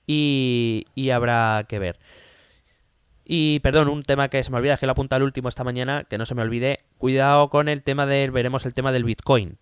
y, 0.07 0.85
y 0.95 1.11
habrá 1.11 1.65
que 1.69 1.77
ver. 1.77 1.99
Y 3.23 3.59
perdón, 3.59 3.87
un 3.87 4.01
tema 4.01 4.29
que 4.29 4.43
se 4.43 4.49
me 4.49 4.57
olvida, 4.57 4.73
es 4.73 4.79
que 4.79 4.87
lo 4.87 4.93
apunta 4.93 5.15
al 5.15 5.21
último 5.21 5.47
esta 5.47 5.63
mañana, 5.63 6.05
que 6.09 6.17
no 6.17 6.25
se 6.25 6.33
me 6.33 6.41
olvide. 6.41 6.79
Cuidado 6.97 7.51
con 7.51 7.69
el 7.69 7.83
tema 7.83 8.07
del, 8.07 8.31
veremos 8.31 8.65
el 8.65 8.73
tema 8.73 8.91
del 8.91 9.03
Bitcoin. 9.03 9.59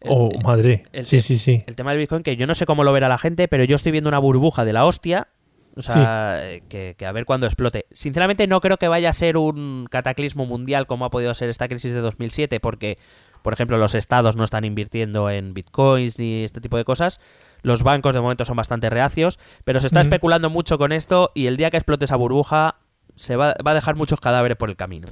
El- 0.00 0.10
Oh, 0.10 0.30
madre. 0.42 0.82
el- 0.92 1.06
sí, 1.06 1.20
sí, 1.20 1.38
sí. 1.38 1.62
El 1.68 1.76
tema 1.76 1.92
del 1.92 2.00
Bitcoin, 2.00 2.24
que 2.24 2.34
yo 2.34 2.48
no 2.48 2.56
sé 2.56 2.66
cómo 2.66 2.82
lo 2.82 2.92
verá 2.92 3.08
la 3.08 3.18
gente, 3.18 3.46
pero 3.46 3.62
yo 3.62 3.76
estoy 3.76 3.92
viendo 3.92 4.08
una 4.08 4.18
burbuja 4.18 4.64
de 4.64 4.72
la 4.72 4.84
hostia. 4.84 5.28
O 5.76 5.82
sea, 5.82 6.40
que, 6.68 6.94
que 6.96 7.06
a 7.06 7.12
ver 7.12 7.24
cuándo 7.24 7.46
explote. 7.46 7.86
Sinceramente, 7.90 8.46
no 8.46 8.60
creo 8.60 8.76
que 8.76 8.86
vaya 8.86 9.10
a 9.10 9.12
ser 9.12 9.36
un 9.36 9.86
cataclismo 9.90 10.46
mundial 10.46 10.86
como 10.86 11.04
ha 11.04 11.10
podido 11.10 11.34
ser 11.34 11.48
esta 11.48 11.66
crisis 11.66 11.92
de 11.92 12.00
2007, 12.00 12.60
porque, 12.60 12.98
por 13.42 13.52
ejemplo, 13.52 13.76
los 13.76 13.94
estados 13.96 14.36
no 14.36 14.44
están 14.44 14.64
invirtiendo 14.64 15.30
en 15.30 15.52
bitcoins 15.52 16.18
ni 16.18 16.44
este 16.44 16.60
tipo 16.60 16.76
de 16.76 16.84
cosas. 16.84 17.20
Los 17.62 17.82
bancos 17.82 18.14
de 18.14 18.20
momento 18.20 18.44
son 18.44 18.56
bastante 18.56 18.88
reacios, 18.88 19.40
pero 19.64 19.80
se 19.80 19.88
está 19.88 20.00
especulando 20.00 20.48
mucho 20.48 20.78
con 20.78 20.92
esto 20.92 21.32
y 21.34 21.46
el 21.46 21.56
día 21.56 21.70
que 21.70 21.76
explote 21.76 22.04
esa 22.04 22.16
burbuja 22.16 22.76
se 23.16 23.36
va, 23.36 23.54
va 23.66 23.72
a 23.72 23.74
dejar 23.74 23.96
muchos 23.96 24.20
cadáveres 24.20 24.56
por 24.56 24.70
el 24.70 24.76
camino. 24.76 25.08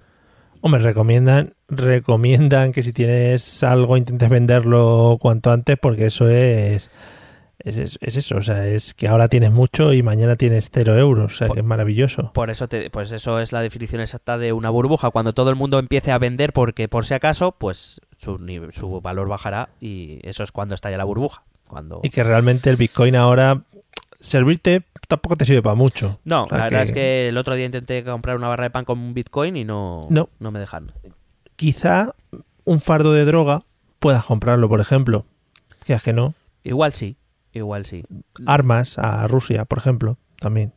Hombre, 0.64 0.80
recomiendan, 0.80 1.54
recomiendan 1.68 2.70
que 2.70 2.84
si 2.84 2.92
tienes 2.92 3.64
algo 3.64 3.96
intentes 3.96 4.28
venderlo 4.28 5.18
cuanto 5.20 5.50
antes 5.50 5.76
porque 5.76 6.06
eso 6.06 6.28
es, 6.28 6.88
es, 7.58 7.76
es- 7.78 7.98
es 8.00 8.16
eso, 8.16 8.36
o 8.36 8.42
sea, 8.42 8.66
es 8.66 8.94
que 8.94 9.08
ahora 9.08 9.28
tienes 9.28 9.52
mucho 9.52 9.92
y 9.92 10.02
mañana 10.02 10.36
tienes 10.36 10.68
cero 10.72 10.96
euros, 10.98 11.32
o 11.32 11.36
sea, 11.36 11.46
Por- 11.48 11.54
que 11.56 11.60
es 11.60 11.66
maravilloso. 11.66 12.32
Por 12.32 12.50
eso, 12.50 12.68
te- 12.68 12.90
pues 12.90 13.12
eso 13.12 13.38
es 13.40 13.52
la 13.52 13.60
definición 13.60 14.00
exacta 14.00 14.38
de 14.38 14.52
una 14.52 14.70
burbuja. 14.70 15.10
Cuando 15.10 15.32
todo 15.32 15.50
el 15.50 15.56
mundo 15.56 15.78
empiece 15.78 16.10
a 16.12 16.18
vender 16.18 16.52
porque 16.52 16.88
por 16.88 17.04
si 17.04 17.14
acaso, 17.14 17.52
pues 17.52 18.00
su, 18.16 18.38
su 18.72 19.00
valor 19.00 19.28
bajará 19.28 19.68
y 19.80 20.18
eso 20.22 20.42
es 20.42 20.52
cuando 20.52 20.74
estalla 20.74 20.96
la 20.96 21.04
burbuja. 21.04 21.44
Cuando... 21.68 22.00
Y 22.02 22.10
que 22.10 22.22
realmente 22.24 22.68
el 22.70 22.76
Bitcoin 22.76 23.16
ahora 23.16 23.62
servirte 24.20 24.82
tampoco 25.08 25.36
te 25.36 25.44
sirve 25.44 25.62
para 25.62 25.74
mucho. 25.74 26.20
No, 26.24 26.44
O 26.44 26.48
sea 26.48 26.58
la 26.58 26.64
verdad 26.64 26.82
es 26.82 26.92
que 26.92 27.28
el 27.28 27.36
otro 27.38 27.54
día 27.54 27.66
intenté 27.66 28.04
comprar 28.04 28.36
una 28.36 28.48
barra 28.48 28.64
de 28.64 28.70
pan 28.70 28.84
con 28.84 28.98
un 28.98 29.14
Bitcoin 29.14 29.56
y 29.56 29.64
no, 29.64 30.06
No. 30.10 30.28
me 30.50 30.58
dejan. 30.58 30.92
Quizá 31.56 32.14
un 32.64 32.80
fardo 32.80 33.12
de 33.12 33.24
droga 33.24 33.64
puedas 33.98 34.24
comprarlo, 34.24 34.68
por 34.68 34.80
ejemplo. 34.80 35.24
Que 35.84 35.94
es 35.94 36.02
que 36.02 36.12
no. 36.12 36.34
Igual 36.64 36.92
sí, 36.92 37.16
igual 37.52 37.86
sí. 37.86 38.04
Armas 38.46 38.98
a 38.98 39.26
Rusia, 39.28 39.64
por 39.64 39.78
ejemplo, 39.78 40.18
también. 40.38 40.72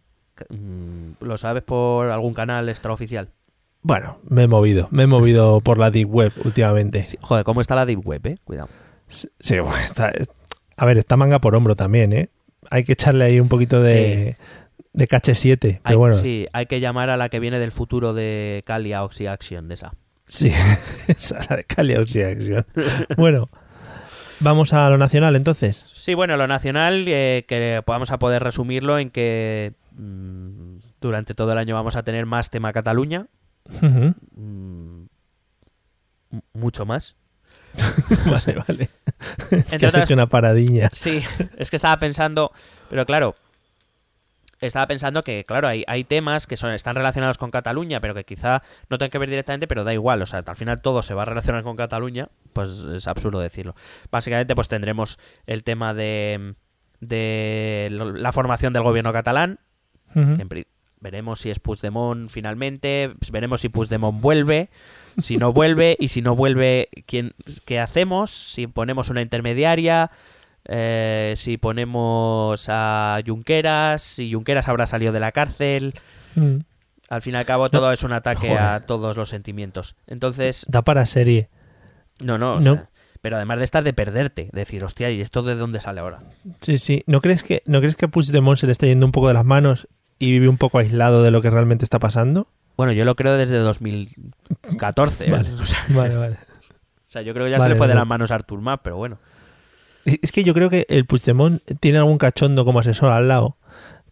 Mm, 0.50 1.12
¿Lo 1.24 1.38
sabes 1.38 1.64
por 1.64 2.10
algún 2.12 2.34
canal 2.34 2.68
extraoficial? 2.70 3.30
Bueno, 3.82 4.18
me 4.28 4.44
he 4.44 4.48
movido, 4.48 4.88
me 4.92 5.04
he 5.04 5.08
movido 5.08 5.62
por 5.62 5.78
la 5.78 5.92
Deep 5.92 6.10
Web 6.14 6.34
últimamente. 6.44 7.04
Sí. 7.04 7.18
Joder, 7.22 7.44
¿cómo 7.46 7.62
está 7.62 7.76
la 7.76 7.86
Deep 7.86 8.06
Web, 8.06 8.28
eh? 8.28 8.38
Cuidado. 8.44 8.68
Sí, 9.08 9.30
sí, 9.40 9.60
bueno, 9.60 9.78
está, 9.78 10.10
es- 10.10 10.30
a 10.78 10.86
ver, 10.86 10.98
está 10.98 11.16
manga 11.18 11.40
por 11.40 11.56
hombro 11.56 11.76
también, 11.76 12.12
¿eh? 12.12 12.30
Hay 12.72 12.84
que 12.84 12.94
echarle 12.94 13.24
ahí 13.26 13.40
un 13.40 13.48
poquito 13.48 13.82
de, 13.82 14.38
de 14.94 15.08
cache 15.08 15.36
7. 15.36 15.68
Hay, 15.68 15.80
Pero 15.84 16.00
bueno, 16.00 16.16
sí, 16.16 16.22
Sí, 16.24 16.48
hay 16.52 16.66
que 16.66 16.80
llamar 16.80 17.10
a 17.12 17.16
la 17.18 17.30
que 17.30 17.40
viene 17.40 17.60
del 17.60 17.72
futuro 17.72 18.14
de 18.14 18.64
Calia 18.66 19.04
Oxy 19.04 19.28
Action, 19.28 19.68
de 19.68 19.76
esa. 19.76 19.94
esa 21.08 21.38
la 21.50 21.58
de 21.58 21.64
Cali 21.66 21.96
Oxy-Action. 21.96 22.66
Bueno, 23.16 23.48
vamos 24.40 24.74
a 24.74 24.90
lo 24.90 24.98
nacional 24.98 25.36
entonces. 25.36 25.86
Sí, 26.06 26.14
bueno, 26.14 26.38
lo 26.38 26.46
nacional, 26.46 27.06
eh, 27.08 27.46
que 27.48 27.82
vamos 27.88 28.12
a 28.12 28.20
poder 28.20 28.44
resumirlo 28.44 29.00
en 29.00 29.10
que 29.10 29.74
mm, 29.98 30.78
durante 31.02 31.34
todo 31.34 31.52
el 31.52 31.58
año 31.58 31.74
vamos 31.74 31.96
a 31.96 32.04
tener 32.04 32.28
más 32.28 32.52
tema 32.52 32.72
Cataluña, 32.72 33.26
mm, 33.82 35.06
mucho 36.54 36.86
más. 36.86 37.16
Vale, 38.28 38.64
vale. 38.68 38.90
Es 39.50 39.66
que 39.66 39.74
Entre 39.74 39.88
has 39.88 39.94
otras- 39.94 40.04
hecho 40.04 40.14
una 40.14 40.28
paradiña. 40.28 40.90
Sí, 40.94 41.24
es 41.58 41.72
que 41.72 41.76
estaba 41.76 41.98
pensando, 41.98 42.52
pero 42.88 43.04
claro, 43.08 43.34
estaba 44.60 44.88
pensando 44.88 45.24
que, 45.24 45.44
claro, 45.44 45.68
hay, 45.68 45.84
hay 45.88 46.04
temas 46.04 46.48
que 46.48 46.58
son, 46.58 46.72
están 46.72 46.96
relacionados 46.96 47.38
con 47.38 47.52
Cataluña, 47.52 48.00
pero 48.00 48.14
que 48.14 48.24
quizá 48.24 48.64
no 48.90 48.98
tengan 48.98 49.12
que 49.12 49.18
ver 49.18 49.30
directamente, 49.30 49.68
pero 49.68 49.84
da 49.84 49.94
igual, 49.94 50.22
o 50.22 50.26
sea, 50.26 50.44
al 50.46 50.56
final 50.56 50.82
todo 50.82 51.02
se 51.02 51.14
va 51.14 51.24
a 51.24 51.26
relacionar 51.26 51.64
con 51.64 51.76
Cataluña, 51.76 52.30
pues 52.54 52.70
es 52.94 53.08
absurdo 53.08 53.40
decirlo. 53.40 53.76
Básicamente, 54.12 54.56
pues 54.56 54.68
tendremos 54.68 55.20
el 55.46 55.64
tema 55.64 55.94
de, 55.94 56.56
de 57.00 57.90
la 57.92 58.32
formación 58.32 58.74
del 58.74 58.84
gobierno 58.84 59.14
catalán, 59.14 59.60
que 60.14 60.66
veremos 61.02 61.42
si 61.42 61.52
es 61.52 61.60
Puigdemont 61.60 62.30
finalmente, 62.30 63.14
veremos 63.32 63.62
si 63.62 63.70
Puigdemont 63.70 64.22
vuelve, 64.22 64.70
si 65.18 65.38
no 65.38 65.52
vuelve 65.54 65.98
y 66.00 66.08
si 66.08 66.22
no 66.22 66.36
vuelve, 66.36 66.90
¿quién, 67.06 67.34
¿qué 67.66 67.80
hacemos? 67.80 68.32
Si 68.32 68.68
ponemos 68.68 69.10
una 69.10 69.22
intermediaria, 69.22 70.10
eh, 70.68 71.34
si 71.38 71.58
ponemos 71.58 72.66
a 72.70 73.20
Junqueras, 73.26 74.02
si 74.02 74.32
Junqueras 74.34 74.68
habrá 74.68 74.86
salido 74.86 75.12
de 75.14 75.20
la 75.20 75.32
cárcel. 75.32 75.94
Mm. 76.36 76.58
Al 77.10 77.22
fin 77.22 77.34
y 77.36 77.38
al 77.38 77.46
cabo 77.46 77.70
todo 77.70 77.92
es 77.92 78.04
un 78.04 78.14
ataque 78.14 78.48
Joder. 78.48 78.62
a 78.62 78.80
todos 78.82 79.16
los 79.16 79.30
sentimientos. 79.30 79.96
Entonces, 80.08 80.66
Da 80.68 80.82
para 80.82 81.06
serie. 81.06 81.50
no, 82.24 82.38
no, 82.38 82.56
o 82.56 82.60
No. 82.60 82.74
sea, 82.74 82.90
pero 83.22 83.38
además 83.38 83.60
de 83.60 83.66
estar 83.66 83.84
de 83.84 83.94
perderte, 83.94 84.50
decir, 84.54 84.84
hostia, 84.84 85.10
¿y 85.12 85.22
esto 85.22 85.42
de 85.44 85.56
dónde 85.56 85.80
sale 85.80 86.00
ahora? 86.02 86.20
Sí, 86.62 86.78
sí. 86.78 87.04
¿No 87.08 87.22
crees 87.22 87.44
que, 87.44 87.62
¿no 87.66 87.80
crees 87.80 87.96
que 87.96 88.06
a 88.06 88.08
Puigdemont 88.08 88.58
se 88.60 88.66
le 88.66 88.72
está 88.72 88.86
yendo 88.88 89.06
un 89.06 89.12
poco 89.12 89.28
de 89.28 89.34
las 89.36 89.46
manos 89.46 89.88
y 90.20 90.32
vive 90.32 90.48
un 90.48 90.58
poco 90.58 90.80
aislado 90.80 91.22
de 91.24 91.32
lo 91.32 91.42
que 91.42 91.50
realmente 91.50 91.86
está 91.86 92.00
pasando? 92.00 92.48
Bueno, 92.78 92.92
yo 92.92 93.06
lo 93.06 93.16
creo 93.16 93.38
desde 93.38 93.58
2014. 93.60 95.30
Vale. 95.32 95.50
o 95.62 95.66
sea, 95.66 95.80
Vale, 95.90 96.16
vale. 96.16 96.36
O 96.36 97.12
sea, 97.16 97.22
yo 97.22 97.34
creo 97.34 97.46
que 97.46 97.52
ya 97.52 97.58
Vale, 97.58 97.70
se 97.70 97.74
le 97.74 97.76
fue 97.78 97.88
de 97.88 97.94
vale. 97.94 98.02
las 98.02 98.08
manos 98.08 98.32
a 98.32 98.36
Artur 98.36 98.60
Mas, 98.62 98.80
pero 98.84 98.98
bueno. 98.98 99.18
Es 100.06 100.32
que 100.32 100.44
yo 100.44 100.54
creo 100.54 100.70
que 100.70 100.86
el 100.90 101.06
Puigdemont 101.06 101.62
tiene 101.80 101.98
algún 101.98 102.18
cachondo 102.18 102.64
como 102.64 102.80
asesor 102.80 103.12
al 103.12 103.28
lado 103.28 103.58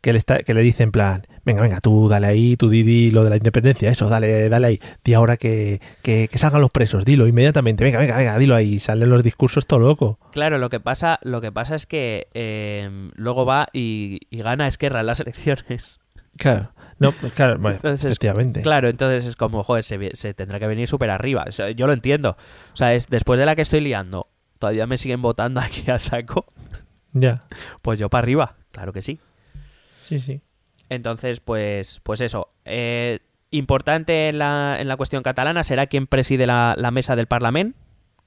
que 0.04 0.12
le, 0.12 0.18
está, 0.18 0.40
que 0.40 0.54
le 0.54 0.60
dice 0.62 0.84
en 0.84 0.92
plan, 0.92 1.26
venga, 1.46 1.62
venga, 1.62 1.80
tú 1.80 2.10
dale 2.10 2.28
ahí, 2.28 2.58
tú 2.58 2.70
Didi, 2.70 3.10
lo 3.10 3.24
de 3.24 3.30
la 3.30 3.38
independencia, 3.38 3.90
eso, 3.90 4.10
dale, 4.10 4.50
dale 4.50 4.68
ahí. 4.68 4.80
Di 5.02 5.14
ahora 5.14 5.38
que, 5.38 5.80
que, 6.02 6.28
que 6.30 6.38
salgan 6.38 6.60
los 6.60 6.72
presos, 6.72 7.06
dilo 7.06 7.26
inmediatamente, 7.26 7.86
venga, 7.86 8.00
venga, 8.00 8.18
venga, 8.18 8.38
dilo 8.38 8.54
ahí. 8.54 8.80
Salen 8.80 9.10
los 9.10 9.24
discursos 9.24 9.66
todo 9.66 9.80
loco. 9.80 10.20
Claro, 10.34 10.58
lo 10.58 10.70
que 10.70 10.82
pasa, 10.82 11.20
lo 11.22 11.40
que 11.40 11.54
pasa 11.54 11.76
es 11.76 11.86
que 11.86 12.28
eh, 12.34 13.12
luego 13.16 13.46
va 13.46 13.68
y, 13.72 14.20
y 14.30 14.42
gana 14.42 14.68
Esquerra 14.68 15.00
en 15.00 15.06
las 15.06 15.20
elecciones. 15.22 16.02
Claro. 16.38 16.72
No, 17.00 17.12
pues 17.12 17.34
claro, 17.34 17.58
bueno, 17.60 17.76
Entonces, 17.76 18.06
efectivamente. 18.06 18.62
Claro, 18.62 18.88
entonces 18.88 19.26
es 19.26 19.36
como, 19.36 19.64
joder, 19.64 19.84
se, 19.84 20.34
tendrá 20.34 20.60
que 20.60 20.68
venir 20.68 20.88
súper 20.88 21.10
arriba. 21.10 21.46
O 21.48 21.52
sea, 21.52 21.70
yo 21.72 21.88
lo 21.88 21.94
entiendo. 21.94 22.32
O 22.74 22.78
sea, 22.78 22.94
es 22.94 23.08
después 23.08 23.40
de 23.40 23.46
la 23.46 23.56
que 23.56 23.62
estoy 23.64 23.82
liando, 23.82 24.28
todavía 24.64 24.88
me 24.88 24.98
siguen 24.98 25.22
votando 25.22 25.60
aquí 25.62 25.92
a 25.92 26.00
saco. 26.00 26.46
Ya. 27.12 27.42
Pues 27.82 28.00
yo 28.00 28.10
para 28.10 28.24
arriba, 28.24 28.56
claro 28.72 28.94
que 28.94 29.02
sí. 29.02 29.20
Sí, 30.04 30.22
sí. 30.22 30.42
Entonces, 30.88 31.42
pues, 31.42 32.00
pues 32.04 32.22
eso. 32.22 32.48
Eh, 32.64 33.20
importante 33.52 34.30
en 34.30 34.40
la, 34.40 34.78
en 34.80 34.88
la 34.88 34.96
cuestión 34.96 35.22
catalana 35.22 35.66
será 35.66 35.88
quién 35.88 36.08
preside 36.08 36.48
la, 36.48 36.76
la 36.78 36.92
mesa 36.92 37.18
del 37.18 37.28
Parlamento. 37.28 37.78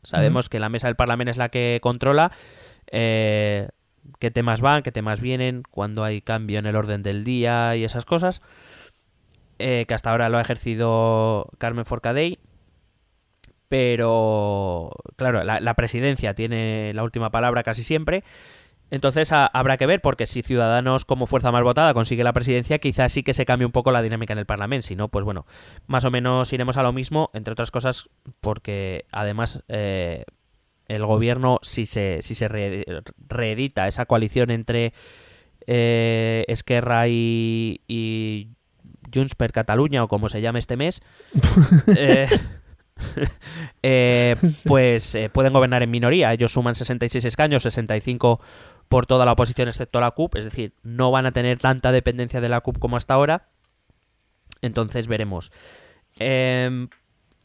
Sabemos 0.02 0.50
que 0.50 0.60
la 0.60 0.68
mesa 0.68 0.88
del 0.88 0.94
Parlamento 0.94 1.30
es 1.30 1.36
la 1.38 1.48
que 1.48 1.80
controla 1.82 2.30
eh, 2.92 3.68
qué 4.20 4.30
temas 4.30 4.60
van, 4.60 4.82
qué 4.82 4.92
temas 4.92 5.20
vienen, 5.20 5.62
cuando 5.68 6.04
hay 6.04 6.20
cambio 6.20 6.58
en 6.60 6.66
el 6.66 6.76
orden 6.76 7.02
del 7.02 7.24
día 7.24 7.74
y 7.76 7.82
esas 7.82 8.04
cosas. 8.04 8.42
Eh, 9.58 9.86
que 9.88 9.94
hasta 9.94 10.10
ahora 10.10 10.28
lo 10.28 10.36
ha 10.36 10.42
ejercido 10.42 11.48
Carmen 11.58 11.86
Forcadell. 11.86 12.38
Pero, 13.68 14.90
claro, 15.16 15.42
la, 15.44 15.60
la 15.60 15.74
presidencia 15.74 16.34
tiene 16.34 16.92
la 16.94 17.02
última 17.02 17.30
palabra 17.30 17.62
casi 17.62 17.82
siempre. 17.82 18.22
Entonces 18.90 19.32
a- 19.32 19.46
habrá 19.46 19.76
que 19.76 19.86
ver, 19.86 20.00
porque 20.00 20.26
si 20.26 20.42
Ciudadanos 20.42 21.04
como 21.04 21.26
fuerza 21.26 21.50
más 21.50 21.64
votada 21.64 21.92
consigue 21.92 22.22
la 22.22 22.32
presidencia, 22.32 22.78
quizás 22.78 23.10
sí 23.10 23.24
que 23.24 23.34
se 23.34 23.44
cambie 23.44 23.66
un 23.66 23.72
poco 23.72 23.90
la 23.90 24.02
dinámica 24.02 24.32
en 24.32 24.38
el 24.38 24.46
Parlamento. 24.46 24.86
Si 24.86 24.94
no, 24.94 25.08
pues 25.08 25.24
bueno, 25.24 25.44
más 25.88 26.04
o 26.04 26.10
menos 26.12 26.52
iremos 26.52 26.76
a 26.76 26.84
lo 26.84 26.92
mismo, 26.92 27.30
entre 27.34 27.50
otras 27.52 27.72
cosas, 27.72 28.08
porque 28.40 29.06
además 29.10 29.64
eh, 29.66 30.24
el 30.86 31.04
gobierno, 31.04 31.58
si 31.62 31.84
se, 31.84 32.22
si 32.22 32.36
se 32.36 32.46
re- 32.46 32.84
reedita 33.28 33.88
esa 33.88 34.06
coalición 34.06 34.52
entre 34.52 34.92
eh, 35.66 36.44
Esquerra 36.46 37.08
y, 37.08 37.80
y 37.88 38.50
Junts 39.12 39.34
per 39.34 39.50
Catalunya, 39.50 40.04
o 40.04 40.08
como 40.08 40.28
se 40.28 40.40
llame 40.40 40.60
este 40.60 40.76
mes, 40.76 41.02
eh, 41.96 42.28
eh, 43.82 44.36
pues 44.66 45.14
eh, 45.14 45.28
pueden 45.30 45.52
gobernar 45.52 45.82
en 45.82 45.90
minoría. 45.90 46.32
Ellos 46.32 46.52
suman 46.52 46.74
66 46.74 47.24
escaños, 47.24 47.62
65 47.62 48.40
por 48.88 49.06
toda 49.06 49.24
la 49.24 49.32
oposición 49.32 49.68
excepto 49.68 50.00
la 50.00 50.12
CUP, 50.12 50.36
es 50.36 50.44
decir, 50.44 50.72
no 50.82 51.10
van 51.10 51.26
a 51.26 51.32
tener 51.32 51.58
tanta 51.58 51.92
dependencia 51.92 52.40
de 52.40 52.48
la 52.48 52.60
CUP 52.60 52.78
como 52.78 52.96
hasta 52.96 53.14
ahora. 53.14 53.48
Entonces 54.62 55.06
veremos. 55.06 55.52
Em, 56.18 56.88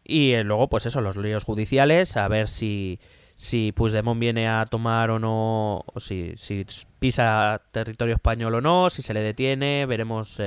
y 0.03 0.31
eh, 0.31 0.43
luego, 0.43 0.69
pues 0.69 0.85
eso, 0.85 1.01
los 1.01 1.17
líos 1.17 1.43
judiciales, 1.43 2.15
a 2.15 2.27
ver 2.27 2.47
si, 2.47 2.99
si 3.35 3.71
Puigdemont 3.71 4.19
viene 4.19 4.47
a 4.47 4.65
tomar 4.65 5.09
o 5.09 5.19
no, 5.19 5.83
o 5.85 5.99
si, 5.99 6.33
si 6.37 6.65
pisa 6.99 7.61
territorio 7.71 8.15
español 8.15 8.55
o 8.55 8.61
no, 8.61 8.89
si 8.89 9.01
se 9.01 9.13
le 9.13 9.21
detiene, 9.21 9.85
veremos, 9.85 10.37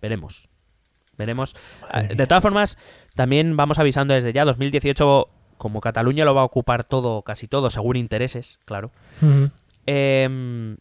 veremos. 0.00 0.48
Veremos. 1.16 1.54
Madre 1.82 2.14
De 2.14 2.26
todas 2.26 2.42
formas, 2.42 2.78
también 3.14 3.56
vamos 3.56 3.78
avisando 3.78 4.14
desde 4.14 4.32
ya, 4.32 4.44
2018, 4.44 5.28
como 5.58 5.80
Cataluña 5.80 6.24
lo 6.24 6.34
va 6.34 6.42
a 6.42 6.44
ocupar 6.44 6.84
todo, 6.84 7.22
casi 7.22 7.48
todo, 7.48 7.70
según 7.70 7.96
intereses, 7.96 8.58
claro. 8.64 8.90
Em, 9.86 10.76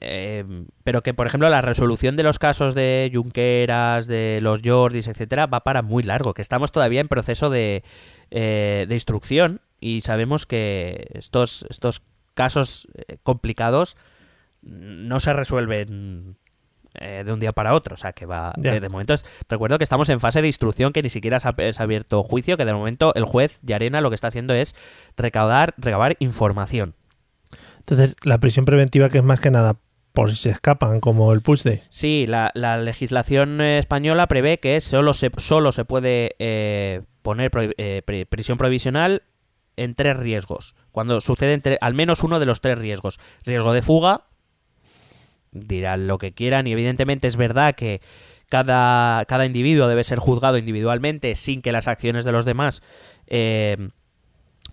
em, 0.00 0.66
pero 0.82 1.02
que, 1.02 1.14
por 1.14 1.26
ejemplo, 1.26 1.48
la 1.48 1.60
resolución 1.60 2.16
de 2.16 2.22
los 2.22 2.38
casos 2.38 2.74
de 2.74 3.10
Junqueras, 3.12 4.06
de 4.06 4.40
los 4.42 4.60
Jordis, 4.64 5.08
etcétera, 5.08 5.46
va 5.46 5.60
para 5.60 5.82
muy 5.82 6.02
largo. 6.02 6.34
Que 6.34 6.42
estamos 6.42 6.72
todavía 6.72 7.00
en 7.00 7.08
proceso 7.08 7.50
de, 7.50 7.84
eh, 8.30 8.86
de 8.88 8.94
instrucción 8.94 9.60
y 9.80 10.00
sabemos 10.00 10.46
que 10.46 11.08
estos, 11.14 11.66
estos 11.68 12.02
casos 12.34 12.88
eh, 12.94 13.18
complicados 13.22 13.96
no 14.62 15.20
se 15.20 15.32
resuelven 15.32 16.36
eh, 16.94 17.22
de 17.24 17.32
un 17.32 17.40
día 17.40 17.52
para 17.52 17.74
otro. 17.74 17.94
O 17.94 17.96
sea, 17.96 18.12
que 18.12 18.26
va. 18.26 18.52
De 18.56 18.88
momento 18.88 19.14
es- 19.14 19.24
recuerdo 19.48 19.78
que 19.78 19.84
estamos 19.84 20.08
en 20.08 20.20
fase 20.20 20.40
de 20.42 20.46
instrucción 20.48 20.92
que 20.92 21.02
ni 21.02 21.08
siquiera 21.08 21.38
se 21.40 21.48
ha, 21.48 21.54
se 21.72 21.80
ha 21.80 21.82
abierto 21.84 22.22
juicio. 22.22 22.56
Que 22.56 22.64
de 22.64 22.74
momento 22.74 23.12
el 23.14 23.24
juez 23.24 23.60
Yarena 23.62 24.00
lo 24.00 24.10
que 24.10 24.14
está 24.14 24.28
haciendo 24.28 24.54
es 24.54 24.74
recaudar, 25.16 25.74
recabar 25.76 26.16
información. 26.18 26.94
Entonces, 27.78 28.16
la 28.24 28.38
prisión 28.38 28.64
preventiva 28.64 29.08
que 29.08 29.18
es 29.18 29.24
más 29.24 29.40
que 29.40 29.50
nada 29.50 29.76
por 30.12 30.30
si 30.30 30.36
se 30.36 30.50
escapan, 30.50 31.00
como 31.00 31.32
el 31.32 31.40
Puigde. 31.40 31.82
Sí, 31.88 32.26
la, 32.28 32.50
la 32.54 32.76
legislación 32.76 33.60
eh, 33.62 33.78
española 33.78 34.26
prevé 34.26 34.60
que 34.60 34.80
solo 34.82 35.14
se, 35.14 35.30
solo 35.38 35.72
se 35.72 35.84
puede 35.86 36.36
eh, 36.38 37.00
poner 37.22 37.50
eh, 37.78 38.02
prisión 38.28 38.58
provisional 38.58 39.22
en 39.76 39.94
tres 39.94 40.18
riesgos. 40.18 40.74
Cuando 40.90 41.20
sucede 41.22 41.54
entre, 41.54 41.78
al 41.80 41.94
menos 41.94 42.22
uno 42.22 42.38
de 42.40 42.46
los 42.46 42.60
tres 42.60 42.78
riesgos. 42.78 43.18
Riesgo 43.44 43.72
de 43.72 43.80
fuga, 43.80 44.26
dirán 45.52 46.06
lo 46.06 46.18
que 46.18 46.32
quieran, 46.32 46.66
y 46.66 46.72
evidentemente 46.72 47.28
es 47.28 47.36
verdad 47.36 47.74
que 47.74 48.00
cada, 48.48 49.24
cada 49.24 49.46
individuo 49.46 49.88
debe 49.88 50.04
ser 50.04 50.18
juzgado 50.18 50.58
individualmente 50.58 51.34
sin 51.34 51.62
que 51.62 51.72
las 51.72 51.88
acciones 51.88 52.24
de 52.26 52.32
los 52.32 52.44
demás 52.44 52.82
eh, 53.26 53.88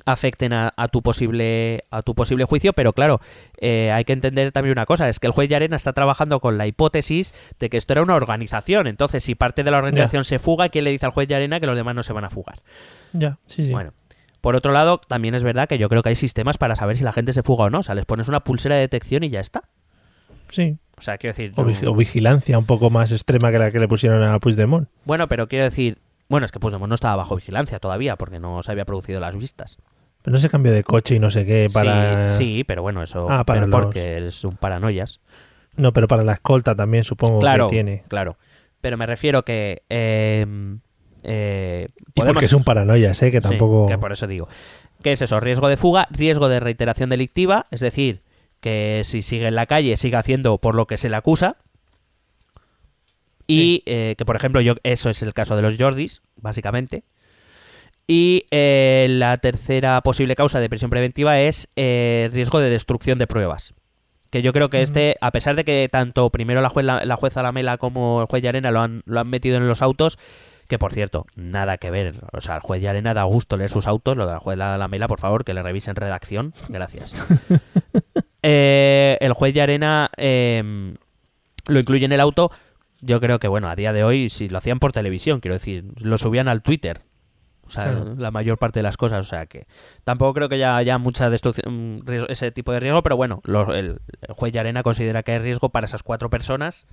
afecten 0.06 0.54
a, 0.54 0.74
a 0.76 0.88
tu 0.88 1.02
posible 1.02 1.84
a 1.90 2.02
tu 2.02 2.14
posible 2.16 2.46
juicio. 2.46 2.74
Pero 2.74 2.94
claro 2.94 3.22
eh, 3.58 3.92
hay 3.94 4.04
que 4.04 4.14
entender 4.14 4.52
también 4.52 4.74
una 4.74 4.86
cosa 4.86 5.08
es 5.08 5.20
que 5.20 5.28
el 5.28 5.34
juez 5.34 5.50
Yarena 5.50 5.76
está 5.76 5.94
trabajando 5.94 6.40
con 6.40 6.58
la 6.58 6.68
hipótesis 6.68 7.34
de 7.60 7.70
que 7.70 7.78
esto 7.78 7.94
era 7.94 8.02
una 8.02 8.16
organización. 8.16 8.88
Entonces 8.88 9.24
si 9.24 9.36
parte 9.36 9.64
de 9.64 9.72
la 9.72 9.78
organización 9.78 10.24
se 10.26 10.40
fuga 10.40 10.70
quién 10.70 10.84
le 10.84 10.92
dice 10.92 11.06
al 11.06 11.12
juez 11.12 11.28
Yarena 11.28 11.60
que 11.60 11.66
los 11.66 11.76
demás 11.76 11.96
no 11.96 12.04
se 12.04 12.14
van 12.14 12.26
a 12.26 12.30
fugar 12.30 12.62
Ya, 13.14 13.38
sí, 13.48 13.66
sí. 13.66 13.72
bueno 13.72 13.94
por 14.42 14.56
otro 14.56 14.72
lado 14.72 15.00
también 15.00 15.36
es 15.36 15.44
verdad 15.44 15.68
que 15.68 15.78
yo 15.78 15.90
creo 15.90 16.02
que 16.02 16.10
hay 16.10 16.16
sistemas 16.16 16.58
para 16.58 16.76
saber 16.76 16.98
si 16.98 17.04
la 17.04 17.12
gente 17.12 17.34
se 17.34 17.44
fuga 17.44 17.66
o 17.66 17.70
no. 17.70 17.80
O 17.80 17.84
sea 17.84 17.96
les 17.96 18.06
pones 18.06 18.28
una 18.28 18.42
pulsera 18.42 18.76
de 18.76 18.82
detección 18.82 19.24
y 19.24 19.30
ya 19.30 19.40
está 19.40 19.64
sí. 20.50 20.78
o 20.98 21.02
sea 21.02 21.18
quiero 21.18 21.36
decir 21.36 21.54
O, 21.56 21.62
yo- 21.62 21.68
vigi- 21.68 21.88
o 21.88 21.94
vigilancia 21.96 22.58
un 22.58 22.66
poco 22.66 22.90
más 22.90 23.12
extrema 23.12 23.52
que 23.52 23.60
la 23.60 23.72
que 23.72 23.80
le 23.80 23.88
pusieron 23.88 24.22
a 24.24 24.40
Puigdemont. 24.40 24.88
bueno 25.06 25.28
pero 25.28 25.48
quiero 25.48 25.64
decir 25.66 25.98
bueno 26.28 26.46
es 26.46 26.52
que 26.52 26.60
Puigdemont 26.60 26.90
no 26.90 26.96
estaba 26.96 27.16
bajo 27.16 27.36
vigilancia 27.36 27.80
todavía 27.80 28.16
porque 28.16 28.40
no 28.40 28.62
se 28.64 28.72
había 28.72 28.86
producido 28.86 29.20
las 29.20 29.36
vistas 29.36 29.78
Pero 30.22 30.34
no 30.34 30.40
se 30.40 30.50
cambió 30.50 30.72
de 30.72 30.84
coche 30.84 31.16
y 31.16 31.20
no 31.20 31.32
sé 31.32 31.46
qué 31.46 31.70
para... 31.74 32.28
sí, 32.28 32.36
sí 32.58 32.64
pero 32.64 32.82
bueno 32.82 33.02
eso 33.02 33.28
Ah, 33.30 33.44
para 33.46 33.62
pero 33.62 33.68
los- 33.72 33.82
porque 33.86 34.28
es 34.28 34.44
un 34.44 34.58
paranoias 34.58 35.20
No, 35.78 35.94
pero 35.94 36.08
para 36.08 36.24
la 36.24 36.34
escolta 36.34 36.76
también 36.76 37.04
supongo 37.04 37.40
claro, 37.40 37.68
que 37.68 37.76
tiene. 37.76 38.04
Claro. 38.10 38.38
Pero 38.82 38.98
me 38.98 39.06
refiero 39.06 39.44
que. 39.44 39.84
eh, 39.90 40.46
eh, 41.24 41.88
Y 42.16 42.22
porque 42.22 42.46
es 42.46 42.54
un 42.54 42.64
paranoias, 42.64 43.22
¿eh? 43.24 43.32
Que 43.32 43.42
Sí, 43.42 43.50
tampoco... 43.50 43.88
que 43.88 43.98
por 43.98 44.12
eso 44.12 44.28
digo. 44.28 44.48
¿Qué 45.04 45.12
es 45.14 45.22
eso? 45.22 45.40
Riesgo 45.40 45.68
de 45.70 45.78
fuga, 45.78 46.08
riesgo 46.12 46.50
de 46.50 46.60
reiteración 46.60 47.10
delictiva, 47.10 47.66
es 47.72 47.80
decir, 47.82 48.22
que 48.60 49.02
si 49.06 49.22
sigue 49.22 49.48
en 49.48 49.56
la 49.56 49.66
calle 49.66 49.98
siga 49.98 50.20
haciendo 50.20 50.58
por 50.58 50.76
lo 50.76 50.88
que 50.88 50.98
se 50.98 51.10
le 51.10 51.16
acusa. 51.16 51.58
Y 53.48 53.82
eh, 53.88 54.14
que, 54.18 54.26
por 54.26 54.36
ejemplo, 54.36 54.62
yo 54.62 54.76
eso 54.84 55.10
es 55.10 55.24
el 55.24 55.34
caso 55.34 55.56
de 55.56 55.64
los 55.64 55.78
Jordis, 55.78 56.22
básicamente. 56.36 57.04
Y 58.06 58.46
eh, 58.52 59.08
la 59.10 59.38
tercera 59.38 60.02
posible 60.02 60.36
causa 60.36 60.60
de 60.60 60.70
prisión 60.70 60.92
preventiva 60.92 61.40
es 61.40 61.68
eh, 61.76 62.30
riesgo 62.32 62.60
de 62.60 62.70
destrucción 62.70 63.18
de 63.18 63.28
pruebas. 63.28 63.74
Que 64.30 64.44
yo 64.44 64.54
creo 64.54 64.70
que 64.70 64.82
este, 64.82 65.16
a 65.22 65.32
pesar 65.32 65.56
de 65.56 65.64
que 65.64 65.88
tanto 65.92 66.30
primero 66.30 66.62
la, 66.62 66.70
juez, 66.70 66.86
la, 66.86 67.04
la 67.06 67.16
jueza 67.16 67.42
Lamela 67.42 67.78
como 67.78 68.22
el 68.22 68.28
juez 68.28 68.44
Yarena 68.44 68.70
lo 68.70 68.82
han, 68.82 69.02
lo 69.06 69.20
han 69.20 69.30
metido 69.30 69.58
en 69.58 69.68
los 69.68 69.82
autos, 69.82 70.20
que 70.68 70.78
por 70.78 70.94
cierto, 70.94 71.26
nada 71.36 71.78
que 71.78 71.90
ver. 71.90 72.14
O 72.32 72.42
sea, 72.42 72.56
el 72.56 72.62
juez 72.62 72.82
Yarena 72.82 73.16
da 73.16 73.24
gusto 73.24 73.58
leer 73.58 73.72
sus 73.72 73.88
autos, 73.88 74.16
lo 74.16 74.28
de 74.28 74.34
la 74.34 74.40
juez 74.40 74.58
Lamela, 74.58 75.08
por 75.08 75.20
favor, 75.20 75.44
que 75.44 75.56
le 75.56 75.64
revisen 75.64 75.96
redacción. 75.96 76.54
Gracias. 76.68 77.16
Eh, 78.44 79.18
el 79.22 79.34
juez 79.34 79.54
Yarena 79.54 80.10
eh, 80.18 80.96
lo 81.68 81.80
incluye 81.80 82.06
en 82.06 82.12
el 82.12 82.20
auto. 82.22 82.52
Yo 83.02 83.20
creo 83.20 83.40
que, 83.40 83.48
bueno, 83.48 83.70
a 83.70 83.76
día 83.76 83.94
de 83.94 84.04
hoy, 84.04 84.30
si 84.30 84.50
lo 84.50 84.58
hacían 84.58 84.80
por 84.80 84.92
televisión, 84.92 85.40
quiero 85.40 85.56
decir, 85.56 85.86
lo 86.02 86.18
subían 86.18 86.48
al 86.48 86.62
Twitter. 86.62 87.00
O 87.66 87.72
sea, 87.72 87.84
Claro. 87.92 88.16
la 88.18 88.32
mayor 88.32 88.58
parte 88.58 88.80
de 88.80 88.84
las 88.84 88.98
cosas. 88.98 89.20
O 89.22 89.30
sea, 89.30 89.46
que 89.46 89.68
tampoco 90.04 90.34
creo 90.34 90.50
que 90.50 90.56
haya, 90.56 90.76
haya 90.76 90.98
mucha 90.98 91.30
destrucción, 91.30 92.00
mm, 92.00 92.12
ese 92.30 92.52
tipo 92.52 92.72
de 92.72 92.80
riesgo, 92.80 93.04
pero 93.04 93.16
bueno, 93.16 93.42
lo- 93.44 93.74
el, 93.76 94.00
el 94.22 94.34
juez 94.34 94.52
Yarena 94.52 94.82
considera 94.84 95.22
que 95.24 95.34
hay 95.34 95.40
riesgo 95.40 95.70
para 95.70 95.86
esas 95.86 96.02
cuatro 96.04 96.30
personas. 96.30 96.88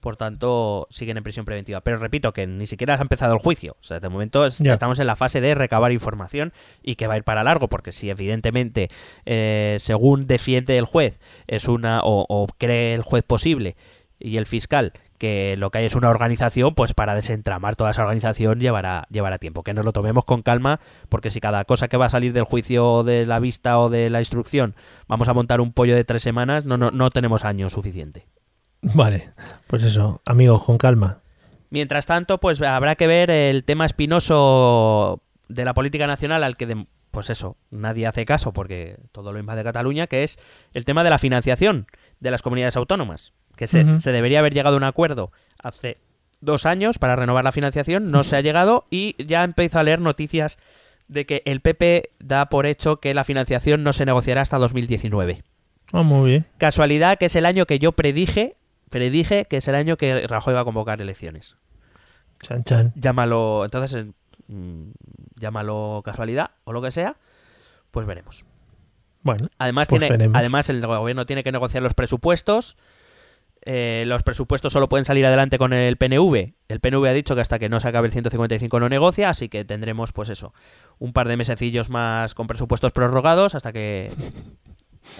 Por 0.00 0.16
tanto, 0.16 0.86
siguen 0.90 1.16
en 1.18 1.22
prisión 1.22 1.44
preventiva. 1.44 1.80
Pero 1.82 1.98
repito 1.98 2.32
que 2.32 2.46
ni 2.46 2.66
siquiera 2.66 2.94
ha 2.96 3.00
empezado 3.02 3.34
el 3.34 3.38
juicio. 3.38 3.76
O 3.78 3.82
sea, 3.82 4.00
de 4.00 4.08
momento 4.08 4.46
es- 4.46 4.60
estamos 4.72 4.98
en 4.98 5.06
la 5.06 5.16
fase 5.16 5.40
de 5.40 5.54
recabar 5.54 5.92
información 5.92 6.52
y 6.82 6.94
que 6.96 7.06
va 7.06 7.14
a 7.14 7.16
ir 7.18 7.24
para 7.24 7.44
largo, 7.44 7.68
porque 7.68 7.92
si 7.92 8.10
evidentemente, 8.10 8.88
eh, 9.26 9.76
según 9.78 10.26
defiende 10.26 10.78
el 10.78 10.84
juez, 10.84 11.20
es 11.46 11.68
una 11.68 12.00
o, 12.02 12.24
o 12.28 12.46
cree 12.58 12.94
el 12.94 13.02
juez 13.02 13.22
posible 13.22 13.76
y 14.18 14.36
el 14.36 14.46
fiscal 14.46 14.92
que 15.18 15.54
lo 15.58 15.70
que 15.70 15.76
hay 15.78 15.84
es 15.84 15.94
una 15.94 16.08
organización, 16.08 16.74
pues 16.74 16.94
para 16.94 17.14
desentramar 17.14 17.76
toda 17.76 17.90
esa 17.90 18.00
organización 18.02 18.58
llevará, 18.58 19.06
llevará 19.10 19.36
tiempo. 19.36 19.62
Que 19.62 19.74
nos 19.74 19.84
lo 19.84 19.92
tomemos 19.92 20.24
con 20.24 20.40
calma, 20.40 20.80
porque 21.10 21.28
si 21.30 21.40
cada 21.40 21.64
cosa 21.66 21.88
que 21.88 21.98
va 21.98 22.06
a 22.06 22.08
salir 22.08 22.32
del 22.32 22.44
juicio 22.44 23.02
de 23.02 23.26
la 23.26 23.38
vista 23.38 23.78
o 23.78 23.90
de 23.90 24.08
la 24.08 24.20
instrucción 24.20 24.74
vamos 25.08 25.28
a 25.28 25.34
montar 25.34 25.60
un 25.60 25.74
pollo 25.74 25.94
de 25.94 26.04
tres 26.04 26.22
semanas, 26.22 26.64
no, 26.64 26.78
no, 26.78 26.90
no 26.90 27.10
tenemos 27.10 27.44
años 27.44 27.74
suficiente. 27.74 28.24
Vale, 28.82 29.30
pues 29.66 29.82
eso, 29.82 30.20
amigos, 30.24 30.64
con 30.64 30.78
calma. 30.78 31.20
Mientras 31.70 32.06
tanto, 32.06 32.38
pues 32.40 32.60
habrá 32.62 32.96
que 32.96 33.06
ver 33.06 33.30
el 33.30 33.64
tema 33.64 33.86
espinoso 33.86 35.22
de 35.48 35.64
la 35.64 35.74
política 35.74 36.06
nacional 36.06 36.42
al 36.44 36.56
que, 36.56 36.66
de- 36.66 36.86
pues 37.10 37.28
eso, 37.30 37.56
nadie 37.70 38.06
hace 38.06 38.24
caso 38.24 38.52
porque 38.52 38.96
todo 39.12 39.32
lo 39.32 39.38
invade 39.38 39.64
Cataluña, 39.64 40.06
que 40.06 40.22
es 40.22 40.38
el 40.72 40.84
tema 40.84 41.04
de 41.04 41.10
la 41.10 41.18
financiación 41.18 41.86
de 42.20 42.30
las 42.30 42.42
comunidades 42.42 42.76
autónomas. 42.76 43.32
Que 43.56 43.66
se, 43.66 43.84
debería 44.12 44.38
haber 44.38 44.54
llegado 44.54 44.76
a 44.76 44.78
un 44.78 44.84
acuerdo 44.84 45.32
hace 45.62 45.98
dos 46.40 46.64
años 46.66 46.98
para 46.98 47.16
renovar 47.16 47.44
la 47.44 47.52
financiación, 47.52 48.10
no 48.10 48.22
se 48.24 48.36
ha 48.36 48.40
llegado 48.40 48.86
y 48.90 49.14
ya 49.22 49.44
empiezo 49.44 49.78
a 49.78 49.82
leer 49.82 50.00
noticias 50.00 50.56
de 51.08 51.26
que 51.26 51.42
el 51.44 51.60
PP 51.60 52.10
da 52.20 52.46
por 52.48 52.64
hecho 52.64 53.00
que 53.00 53.12
la 53.12 53.24
financiación 53.24 53.82
no 53.82 53.92
se 53.92 54.06
negociará 54.06 54.40
hasta 54.40 54.56
2019. 54.56 55.42
Ah, 55.92 56.02
muy 56.02 56.30
bien. 56.30 56.46
Casualidad 56.56 57.18
que 57.18 57.26
es 57.26 57.36
el 57.36 57.44
año 57.44 57.66
que 57.66 57.78
yo 57.80 57.92
predije, 57.92 58.56
predije 58.90 59.46
que 59.46 59.56
es 59.58 59.68
el 59.68 59.74
año 59.74 59.96
que 59.96 60.26
Rajoy 60.26 60.52
va 60.54 60.60
a 60.60 60.64
convocar 60.64 61.00
elecciones 61.00 61.56
Chan, 62.42 62.64
chan. 62.64 62.92
llámalo 62.96 63.64
entonces 63.64 64.06
mm, 64.48 64.90
llámalo 65.36 66.02
casualidad 66.04 66.50
o 66.64 66.72
lo 66.72 66.82
que 66.82 66.90
sea 66.90 67.16
pues 67.90 68.06
veremos 68.06 68.44
Bueno, 69.22 69.44
además 69.58 69.88
Pues 69.88 70.00
tiene 70.00 70.16
veremos. 70.16 70.38
además 70.38 70.70
el 70.70 70.84
gobierno 70.86 71.24
tiene 71.26 71.42
que 71.42 71.52
negociar 71.52 71.82
los 71.82 71.94
presupuestos 71.94 72.76
Eh, 73.66 74.04
los 74.06 74.22
presupuestos 74.22 74.72
solo 74.72 74.88
pueden 74.88 75.04
salir 75.04 75.26
adelante 75.26 75.58
con 75.58 75.74
el 75.74 75.98
PNV 75.98 76.54
el 76.68 76.80
PNV 76.80 77.04
ha 77.08 77.12
dicho 77.12 77.34
que 77.34 77.42
hasta 77.42 77.58
que 77.58 77.68
no 77.68 77.78
se 77.78 77.88
acabe 77.88 78.06
el 78.06 78.12
155 78.12 78.80
no 78.80 78.88
negocia 78.88 79.28
así 79.28 79.50
que 79.50 79.66
tendremos 79.66 80.14
pues 80.14 80.30
eso 80.30 80.54
un 80.98 81.12
par 81.12 81.28
de 81.28 81.36
mesecillos 81.36 81.90
más 81.90 82.34
con 82.34 82.46
presupuestos 82.46 82.92
prorrogados 82.92 83.54
hasta 83.54 83.70
que 83.74 84.10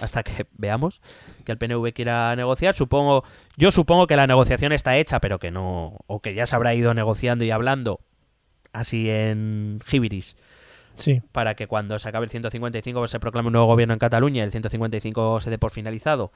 hasta 0.01 0.23
que 0.23 0.45
veamos 0.57 1.01
que 1.45 1.51
el 1.51 1.57
PNV 1.57 1.93
quiera 1.93 2.35
negociar. 2.35 2.75
Supongo, 2.75 3.23
yo 3.57 3.71
supongo 3.71 4.07
que 4.07 4.15
la 4.15 4.27
negociación 4.27 4.71
está 4.71 4.97
hecha, 4.97 5.19
pero 5.19 5.39
que 5.39 5.51
no, 5.51 5.97
o 6.07 6.21
que 6.21 6.33
ya 6.33 6.45
se 6.45 6.55
habrá 6.55 6.73
ido 6.73 6.93
negociando 6.93 7.43
y 7.43 7.51
hablando 7.51 7.99
así 8.73 9.09
en 9.09 9.79
Gibiris, 9.85 10.37
sí. 10.95 11.21
para 11.31 11.55
que 11.55 11.67
cuando 11.67 11.99
se 11.99 12.07
acabe 12.09 12.25
el 12.25 12.29
155 12.31 12.99
pues, 12.99 13.11
se 13.11 13.19
proclame 13.19 13.47
un 13.47 13.53
nuevo 13.53 13.67
gobierno 13.67 13.93
en 13.93 13.99
Cataluña 13.99 14.39
y 14.39 14.45
el 14.45 14.51
155 14.51 15.39
se 15.39 15.49
dé 15.49 15.57
por 15.57 15.71
finalizado, 15.71 16.31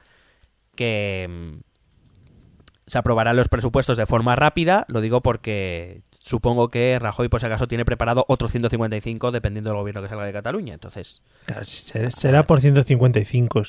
que 0.74 1.26
mm, 1.28 1.60
se 2.86 2.98
aprobarán 2.98 3.36
los 3.36 3.48
presupuestos 3.48 3.96
de 3.96 4.06
forma 4.06 4.36
rápida. 4.36 4.84
Lo 4.88 5.00
digo 5.00 5.20
porque 5.20 6.02
supongo 6.26 6.68
que 6.68 6.98
Rajoy, 7.00 7.28
por 7.28 7.40
si 7.40 7.46
acaso, 7.46 7.68
tiene 7.68 7.84
preparado 7.84 8.24
otro 8.28 8.48
155 8.48 9.30
dependiendo 9.30 9.70
del 9.70 9.78
gobierno 9.78 10.02
que 10.02 10.08
salga 10.08 10.24
de 10.24 10.32
Cataluña. 10.32 10.74
Entonces, 10.74 11.22
Claro, 11.46 11.64
será, 11.64 12.46
por 12.46 12.60
155. 12.60 13.62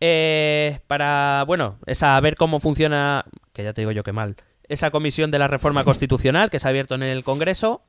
Eh, 0.00 0.78
para, 0.86 1.44
bueno, 1.46 1.78
esa, 1.86 2.18
a 2.18 2.20
ver 2.20 2.36
cómo 2.36 2.60
funciona, 2.60 3.24
que 3.54 3.64
ya 3.64 3.72
te 3.72 3.80
digo 3.80 3.92
yo 3.92 4.04
que 4.04 4.12
mal, 4.12 4.36
esa 4.68 4.90
comisión 4.90 5.30
de 5.30 5.38
la 5.38 5.48
reforma 5.48 5.84
constitucional 5.84 6.50
que 6.50 6.58
se 6.58 6.68
ha 6.68 6.70
abierto 6.70 6.94
en 6.96 7.02
el 7.02 7.24
Congreso, 7.24 7.82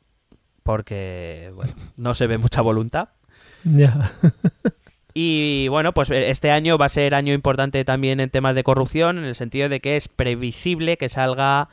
porque, 0.63 1.51
bueno, 1.53 1.73
no 1.97 2.13
se 2.13 2.27
ve 2.27 2.37
mucha 2.37 2.61
voluntad. 2.61 3.09
Ya. 3.63 4.09
Y 5.19 5.67
bueno, 5.69 5.95
pues 5.95 6.11
este 6.11 6.51
año 6.51 6.77
va 6.77 6.85
a 6.85 6.89
ser 6.89 7.15
año 7.15 7.33
importante 7.33 7.83
también 7.83 8.19
en 8.19 8.29
temas 8.29 8.53
de 8.53 8.61
corrupción, 8.61 9.17
en 9.17 9.25
el 9.25 9.33
sentido 9.33 9.67
de 9.67 9.79
que 9.79 9.95
es 9.95 10.07
previsible 10.09 10.97
que 10.97 11.09
salga 11.09 11.69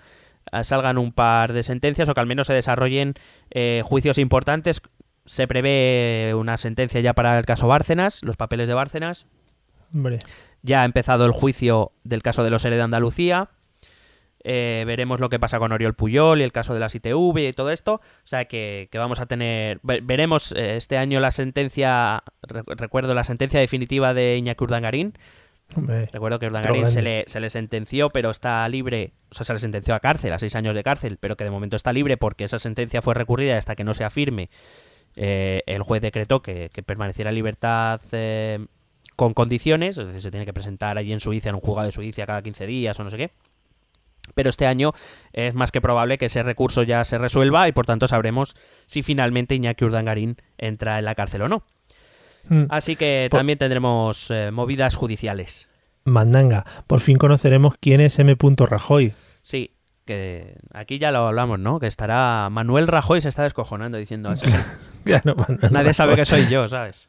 salgan 0.63 0.99
un 0.99 1.13
par 1.13 1.53
de 1.53 1.63
sentencias 1.63 2.09
o 2.09 2.15
que 2.15 2.21
al 2.21 2.27
menos 2.27 2.47
se 2.47 2.53
desarrollen 2.55 3.15
eh, 3.51 3.83
juicios 3.85 4.19
importantes. 4.19 4.81
Se 5.25 5.47
prevé 5.47 6.35
una 6.37 6.57
sentencia 6.57 7.01
ya 7.01 7.13
para 7.15 7.39
el 7.39 7.45
caso 7.47 7.67
Bárcenas, 7.67 8.23
los 8.23 8.37
papeles 8.37 8.69
de 8.69 8.75
Bárcenas. 8.75 9.27
Hombre. 9.95 10.19
Ya 10.63 10.83
ha 10.83 10.85
empezado 10.85 11.25
el 11.27 11.33
juicio 11.33 11.93
del 12.05 12.23
caso 12.23 12.43
de 12.45 12.51
los 12.51 12.65
ERE 12.65 12.77
de 12.77 12.83
Andalucía. 12.83 13.49
Eh, 14.47 14.85
veremos 14.87 15.21
lo 15.21 15.31
que 15.31 15.39
pasa 15.41 15.59
con 15.59 15.73
Oriol 15.73 15.95
Puyol 15.95 16.41
y 16.41 16.43
el 16.45 16.53
caso 16.53 16.75
de 16.75 16.81
las 16.81 16.95
ITV 16.95 17.39
y 17.49 17.53
todo 17.55 17.71
esto. 17.71 17.95
O 17.95 18.01
sea 18.27 18.45
que, 18.45 18.89
que 18.91 18.99
vamos 18.99 19.21
a 19.21 19.27
tener. 19.27 19.81
ve- 19.83 20.01
Veremos 20.03 20.53
eh, 20.53 20.77
este 20.77 20.99
año 20.99 21.19
la 21.21 21.31
sentencia. 21.31 22.23
re- 22.43 22.63
recuerdo 22.77 23.15
la 23.15 23.25
sentencia 23.25 23.59
definitiva 23.61 24.13
de 24.13 24.37
Iñaki 24.37 24.63
Urdangarín. 24.65 25.15
Hombre. 25.77 26.09
Recuerdo 26.13 26.39
que 26.39 26.47
Urdangarín 26.47 26.87
se 26.87 27.03
le, 27.03 27.25
se 27.27 27.41
le 27.41 27.51
sentenció, 27.51 28.11
pero 28.11 28.31
está 28.31 28.69
libre. 28.69 29.13
O 29.31 29.35
sea, 29.35 29.45
se 29.45 29.53
le 29.53 29.59
sentenció 29.59 29.95
a 29.95 30.01
cárcel, 30.01 30.33
a 30.33 30.39
seis 30.39 30.55
años 30.57 30.75
de 30.75 30.83
cárcel, 30.83 31.19
pero 31.19 31.37
que 31.37 31.45
de 31.45 31.51
momento 31.51 31.77
está 31.77 31.93
libre 31.93 32.17
porque 32.17 32.45
esa 32.45 32.59
sentencia 32.59 33.03
fue 33.03 33.15
recurrida 33.15 33.57
hasta 33.59 33.75
que 33.75 33.85
no 33.85 33.95
sea 33.95 34.11
firme. 34.11 34.51
eh, 35.17 35.63
el 35.67 35.83
juez 35.83 36.03
decretó 36.03 36.43
que, 36.43 36.71
que 36.73 36.83
permaneciera 36.83 37.31
en 37.31 37.37
libertad 37.37 38.01
eh, 38.13 38.67
con 39.17 39.33
condiciones, 39.33 39.97
es 39.99 40.07
decir, 40.07 40.23
se 40.23 40.31
tiene 40.31 40.45
que 40.47 40.53
presentar 40.53 40.99
allí 40.99 41.13
en 41.13 41.21
Suiza, 41.21 41.49
en 41.51 41.55
un 41.55 41.61
juzgado 41.61 41.87
de 41.87 41.93
Suiza 41.93 42.27
cada 42.27 42.43
15 42.43 42.67
días 42.67 42.99
o 42.99 43.05
no 43.05 43.11
sé 43.11 43.17
qué. 43.17 43.31
Pero 44.35 44.51
este 44.51 44.67
año 44.67 44.93
es 45.33 45.55
más 45.55 45.71
que 45.71 45.81
probable 45.81 46.19
que 46.19 46.27
ese 46.27 46.43
recurso 46.43 46.83
ya 46.83 47.05
se 47.05 47.19
resuelva 47.19 47.69
y 47.69 47.73
por 47.73 47.87
tanto 47.87 48.07
sabremos 48.09 48.57
si 48.87 49.03
finalmente 49.03 49.55
Iñaki 49.55 49.85
Urdangarín 49.85 50.37
entra 50.59 50.99
en 50.99 51.05
la 51.05 51.15
cárcel 51.15 51.43
o 51.43 51.49
no. 51.49 51.63
Mm. 52.49 52.65
Así 52.69 52.97
que 52.97 53.29
Por- 53.31 53.41
también 53.41 53.59
tendremos 53.59 54.31
eh, 54.31 54.51
movidas 54.51 54.97
judiciales. 54.97 55.69
Mandanga. 56.05 56.65
Por 56.87 57.01
fin 57.01 57.17
conoceremos 57.17 57.75
quién 57.81 58.01
es 58.01 58.19
M. 58.19 58.37
Rajoy. 58.59 59.15
Sí, 59.43 59.71
que 60.05 60.57
aquí 60.73 60.99
ya 60.99 61.11
lo 61.11 61.27
hablamos, 61.27 61.59
¿no? 61.59 61.81
Que 61.81 61.87
estará 61.87 62.49
Manuel 62.51 62.87
Rajoy 62.89 63.21
se 63.21 63.29
está 63.31 63.43
descojonando 63.43 63.99
diciendo 63.99 64.33
eso. 64.33 64.47
Ya 65.07 65.21
no, 65.27 65.35
Manuel 65.35 65.71
Nadie 65.71 65.93
sabe 65.93 66.17
que 66.17 66.25
soy 66.25 66.49
yo, 66.49 66.67
¿sabes? 66.67 67.09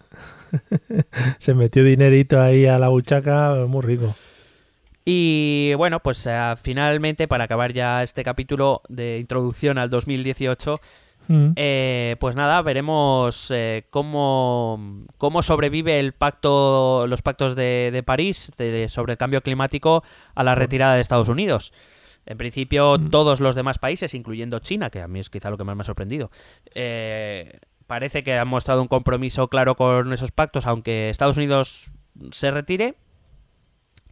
Se 1.40 1.54
metió 1.54 1.82
dinerito 1.82 2.42
ahí 2.42 2.66
a 2.66 2.78
la 2.78 2.90
buchaca, 2.90 3.66
muy 3.70 3.82
rico. 3.84 4.14
Y 5.06 5.72
bueno, 5.78 6.02
pues 6.02 6.26
eh, 6.28 6.56
finalmente 6.62 7.28
para 7.30 7.46
acabar 7.46 7.72
ya 7.72 8.04
este 8.04 8.26
capítulo 8.26 8.82
de 8.90 9.20
introducción 9.20 9.78
al 9.78 9.90
2018, 9.90 10.76
Mm. 11.28 11.51
eh, 11.55 12.15
pues 12.19 12.36
nada, 12.36 12.61
veremos 12.61 13.49
eh, 13.51 13.88
cómo, 13.89 15.05
cómo 15.17 15.41
sobrevive 15.41 15.99
el 15.99 16.13
pacto, 16.13 17.07
los 17.07 17.21
pactos 17.21 17.55
de, 17.55 17.89
de 17.91 18.03
París 18.03 18.51
de- 18.57 18.89
sobre 18.89 19.13
el 19.13 19.17
cambio 19.17 19.41
climático 19.41 20.03
a 20.36 20.43
la 20.43 20.55
retirada 20.55 20.95
de 20.95 21.01
Estados 21.01 21.30
Unidos. 21.30 21.73
En 22.28 22.38
principio, 22.38 22.97
todos 23.11 23.39
los 23.39 23.53
demás 23.55 23.78
países, 23.78 24.13
incluyendo 24.15 24.59
China, 24.59 24.89
que 24.89 25.01
a 25.01 25.07
mí 25.07 25.19
es 25.19 25.30
quizá 25.30 25.49
lo 25.51 25.57
que 25.57 25.63
más 25.63 25.76
me 25.76 25.82
ha 25.82 25.86
sorprendido, 25.86 26.32
eh, 26.73 27.59
parece 27.86 28.23
que 28.23 28.34
han 28.38 28.47
mostrado 28.47 28.82
un 28.82 28.88
compromiso 28.88 29.47
claro 29.47 29.76
con 29.76 30.11
esos 30.11 30.32
pactos, 30.32 30.65
aunque 30.65 31.09
Estados 31.09 31.38
Unidos 31.38 31.91
se 32.32 32.49
retire. 32.51 32.95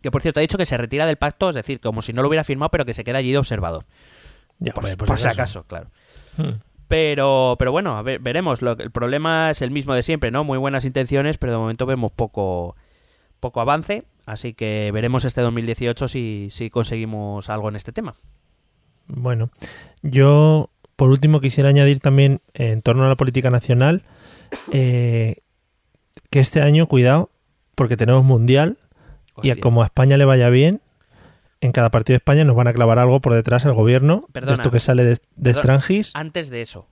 Que 0.01 0.11
por 0.11 0.22
cierto 0.22 0.39
ha 0.39 0.41
dicho 0.41 0.57
que 0.57 0.66
se 0.66 0.76
retira 0.78 1.05
del 1.05 1.16
pacto, 1.16 1.49
es 1.49 1.55
decir, 1.55 1.80
como 1.80 2.01
si 2.01 2.11
no 2.14 2.22
lo 2.22 2.28
hubiera 2.28 2.43
firmado, 2.43 2.70
pero 2.70 2.86
que 2.86 2.93
se 2.93 3.03
queda 3.03 3.20
allí 3.20 3.32
de 3.32 3.38
observador. 3.38 3.86
Ya, 4.59 4.74
por, 4.74 4.86
si 5.18 5.28
acaso, 5.28 5.64
claro. 5.64 5.89
Mm. 6.38 6.49
Pero, 6.88 7.56
pero 7.58 7.72
bueno, 7.72 7.98
a 7.98 8.02
ver, 8.02 8.20
veremos. 8.20 8.62
Lo, 8.62 8.76
que- 8.78 8.84
el 8.84 8.92
problema 8.92 9.50
es 9.52 9.62
el 9.62 9.72
mismo 9.72 9.94
de 9.94 10.04
siempre, 10.04 10.32
¿no? 10.32 10.44
Muy 10.44 10.58
buenas 10.58 10.86
intenciones, 10.86 11.38
pero 11.38 11.52
de 11.54 11.58
momento 11.58 11.86
vemos 11.86 12.12
poco, 12.12 12.76
poco 13.40 13.62
avance. 13.62 14.04
Así 14.26 14.54
que 14.54 14.92
veremos 14.94 15.26
este 15.26 15.42
2018 15.42 16.08
si, 16.08 16.48
si 16.52 16.70
conseguimos 16.70 17.50
algo 17.50 17.70
en 17.70 17.76
este 17.76 17.92
tema. 17.92 18.16
Bueno, 19.08 19.50
yo 20.02 20.70
por 20.96 21.10
último 21.10 21.42
quisiera 21.42 21.70
añadir 21.70 22.00
también 22.00 22.40
eh, 22.54 22.72
en 22.72 22.82
torno 22.82 23.04
a 23.06 23.10
la 23.10 23.18
política 23.18 23.50
nacional 23.50 24.04
eh, 24.72 25.38
que 26.30 26.40
este 26.40 26.62
año, 26.62 26.88
cuidado, 26.88 27.30
porque 27.76 27.98
tenemos 27.98 28.24
mundial 28.24 28.78
y 29.42 29.50
como 29.60 29.82
a 29.82 29.86
España 29.86 30.16
le 30.16 30.26
vaya 30.26 30.50
bien, 30.50 30.80
en 31.66 31.72
cada 31.72 31.89
partido 31.89 32.14
de 32.14 32.18
España 32.18 32.43
nos 32.43 32.55
van 32.55 32.68
a 32.68 32.74
clavar 32.74 32.99
algo 32.99 33.20
por 33.22 33.34
detrás 33.34 33.66
el 33.66 33.74
gobierno 33.74 34.28
Perdona. 34.32 34.51
de 34.55 34.61
esto 34.61 34.72
que 34.72 34.80
sale 34.80 35.03
de, 35.03 35.18
de. 35.36 35.53
Strangis. 35.53 36.11
Antes 36.14 36.49
de 36.49 36.61
eso, 36.61 36.88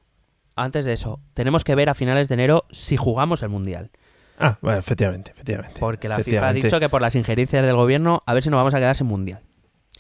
antes 0.56 0.86
de 0.86 0.94
eso, 0.94 1.20
tenemos 1.34 1.64
que 1.64 1.76
ver 1.76 1.90
a 1.90 1.94
finales 1.94 2.28
de 2.30 2.34
enero 2.36 2.66
si 2.72 2.98
jugamos 2.98 3.44
el 3.44 3.50
Mundial. 3.50 3.92
Ah, 4.40 4.58
bueno, 4.62 4.80
efectivamente, 4.80 5.32
efectivamente. 5.32 5.80
Porque 5.80 6.10
la 6.10 6.18
FIFA 6.20 6.48
ha 6.48 6.54
dicho 6.54 6.80
que 6.80 6.90
por 6.90 7.02
las 7.02 7.16
injerencias 7.16 7.64
del 7.66 7.76
gobierno, 7.76 8.24
a 8.26 8.34
ver 8.34 8.42
si 8.44 8.50
nos 8.50 8.58
vamos 8.58 8.74
a 8.74 8.78
quedar 8.80 8.96
sin 8.96 9.08
Mundial. 9.08 9.42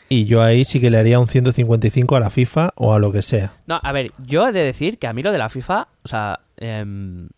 Y 0.09 0.25
yo 0.25 0.41
ahí 0.41 0.65
sí 0.65 0.81
que 0.81 0.89
le 0.89 0.97
haría 0.97 1.19
un 1.19 1.27
155 1.27 2.15
a 2.15 2.19
la 2.19 2.29
FIFA 2.29 2.73
o 2.75 2.93
a 2.93 2.99
lo 2.99 3.11
que 3.11 3.21
sea. 3.21 3.53
No, 3.67 3.79
a 3.81 3.91
ver, 3.91 4.11
yo 4.25 4.47
he 4.47 4.51
de 4.51 4.61
decir 4.63 4.97
que 4.97 5.07
a 5.07 5.13
mí 5.13 5.23
lo 5.23 5.31
de 5.31 5.37
la 5.37 5.47
FIFA, 5.49 5.87
o 6.03 6.07
sea, 6.07 6.39
em, 6.57 7.29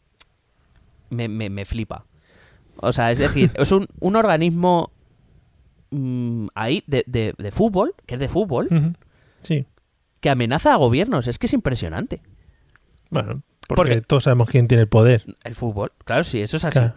me, 1.09 1.27
me- 1.27 1.49
me 1.49 1.65
flipa. 1.65 2.05
O 2.77 2.91
sea, 2.91 3.11
es 3.11 3.19
decir, 3.19 3.51
es 3.55 3.71
un, 3.71 3.88
un 3.99 4.15
organismo 4.15 4.91
mm, 5.94 6.48
ahí 6.56 6.84
de, 6.88 7.04
de- 7.08 7.34
de 7.38 7.52
fútbol, 7.52 7.94
que 8.06 8.16
es 8.16 8.20
de 8.20 8.28
fútbol. 8.30 8.68
Sí. 9.44 9.66
que 10.22 10.30
amenaza 10.30 10.74
a 10.74 10.78
gobiernos. 10.78 11.28
Es 11.28 11.38
que 11.38 11.48
es 11.48 11.54
impresionante. 11.54 12.22
Bueno, 13.10 13.41
porque, 13.68 13.76
Porque- 13.96 14.02
todos 14.02 14.24
sabemos 14.24 14.48
quién 14.50 14.68
tiene 14.68 14.84
el 14.84 14.88
poder. 14.88 15.26
El 15.44 15.54
fútbol, 15.56 15.91
claro, 16.06 16.24
sí, 16.24 16.41
eso 16.41 16.58
es 16.58 16.66
así. 16.66 16.80
Claro. 16.80 16.94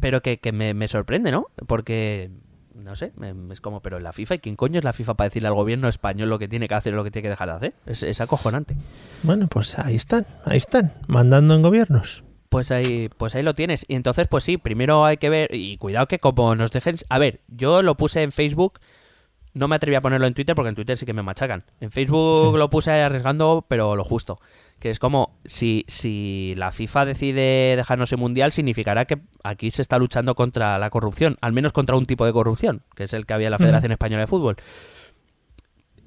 Pero 0.00 0.20
que, 0.22 0.38
que 0.38 0.52
me, 0.52 0.74
me 0.74 0.86
sorprende, 0.88 1.30
¿no? 1.30 1.46
Porque, 1.66 2.30
no 2.74 2.94
sé, 2.96 3.12
es 3.50 3.60
como, 3.60 3.80
pero 3.80 4.00
la 4.00 4.12
FIFA, 4.12 4.34
¿y 4.34 4.38
quién 4.40 4.56
coño 4.56 4.78
es 4.78 4.84
la 4.84 4.92
FIFA 4.92 5.14
para 5.14 5.26
decirle 5.28 5.48
al 5.48 5.54
gobierno 5.54 5.88
español 5.88 6.28
lo 6.28 6.38
que 6.38 6.48
tiene 6.48 6.68
que 6.68 6.74
hacer 6.74 6.92
y 6.92 6.96
lo 6.96 7.04
que 7.04 7.10
tiene 7.10 7.24
que 7.24 7.30
dejar 7.30 7.48
de 7.48 7.54
hacer? 7.54 7.74
Es, 7.86 8.02
es 8.02 8.20
acojonante. 8.20 8.76
Bueno, 9.22 9.46
pues 9.48 9.78
ahí 9.78 9.94
están, 9.94 10.26
ahí 10.44 10.58
están, 10.58 10.92
mandando 11.08 11.54
en 11.54 11.62
gobiernos. 11.62 12.24
Pues 12.52 12.70
ahí, 12.70 13.08
pues 13.16 13.34
ahí 13.34 13.42
lo 13.42 13.54
tienes. 13.54 13.84
Y 13.88 13.94
entonces, 13.94 14.28
pues 14.28 14.44
sí, 14.44 14.58
primero 14.58 15.06
hay 15.06 15.16
que 15.16 15.30
ver, 15.30 15.54
y 15.54 15.78
cuidado 15.78 16.06
que 16.06 16.18
como 16.18 16.54
nos 16.54 16.70
dejen... 16.70 16.96
A 17.08 17.18
ver, 17.18 17.40
yo 17.48 17.80
lo 17.80 17.96
puse 17.96 18.22
en 18.22 18.30
Facebook, 18.30 18.78
no 19.54 19.68
me 19.68 19.76
atreví 19.76 19.96
a 19.96 20.02
ponerlo 20.02 20.26
en 20.26 20.34
Twitter 20.34 20.54
porque 20.54 20.68
en 20.68 20.74
Twitter 20.74 20.98
sí 20.98 21.06
que 21.06 21.14
me 21.14 21.22
machacan. 21.22 21.64
En 21.80 21.90
Facebook 21.90 22.52
Sí. 22.52 22.58
lo 22.58 22.68
puse 22.68 22.90
arriesgando, 22.90 23.64
pero 23.66 23.96
lo 23.96 24.04
justo. 24.04 24.38
Que 24.78 24.90
es 24.90 24.98
como, 24.98 25.38
si, 25.46 25.84
si 25.88 26.52
la 26.58 26.70
FIFA 26.72 27.06
decide 27.06 27.74
dejarnos 27.74 28.12
el 28.12 28.18
Mundial, 28.18 28.52
significará 28.52 29.06
que 29.06 29.18
aquí 29.44 29.70
se 29.70 29.80
está 29.80 29.96
luchando 29.98 30.34
contra 30.34 30.78
la 30.78 30.90
corrupción, 30.90 31.38
al 31.40 31.54
menos 31.54 31.72
contra 31.72 31.96
un 31.96 32.04
tipo 32.04 32.26
de 32.26 32.34
corrupción, 32.34 32.82
que 32.94 33.04
es 33.04 33.14
el 33.14 33.24
que 33.24 33.32
había 33.32 33.46
en 33.46 33.52
la 33.52 33.58
Federación 33.58 33.92
Española 33.92 34.20
de 34.24 34.26
Fútbol. 34.26 34.56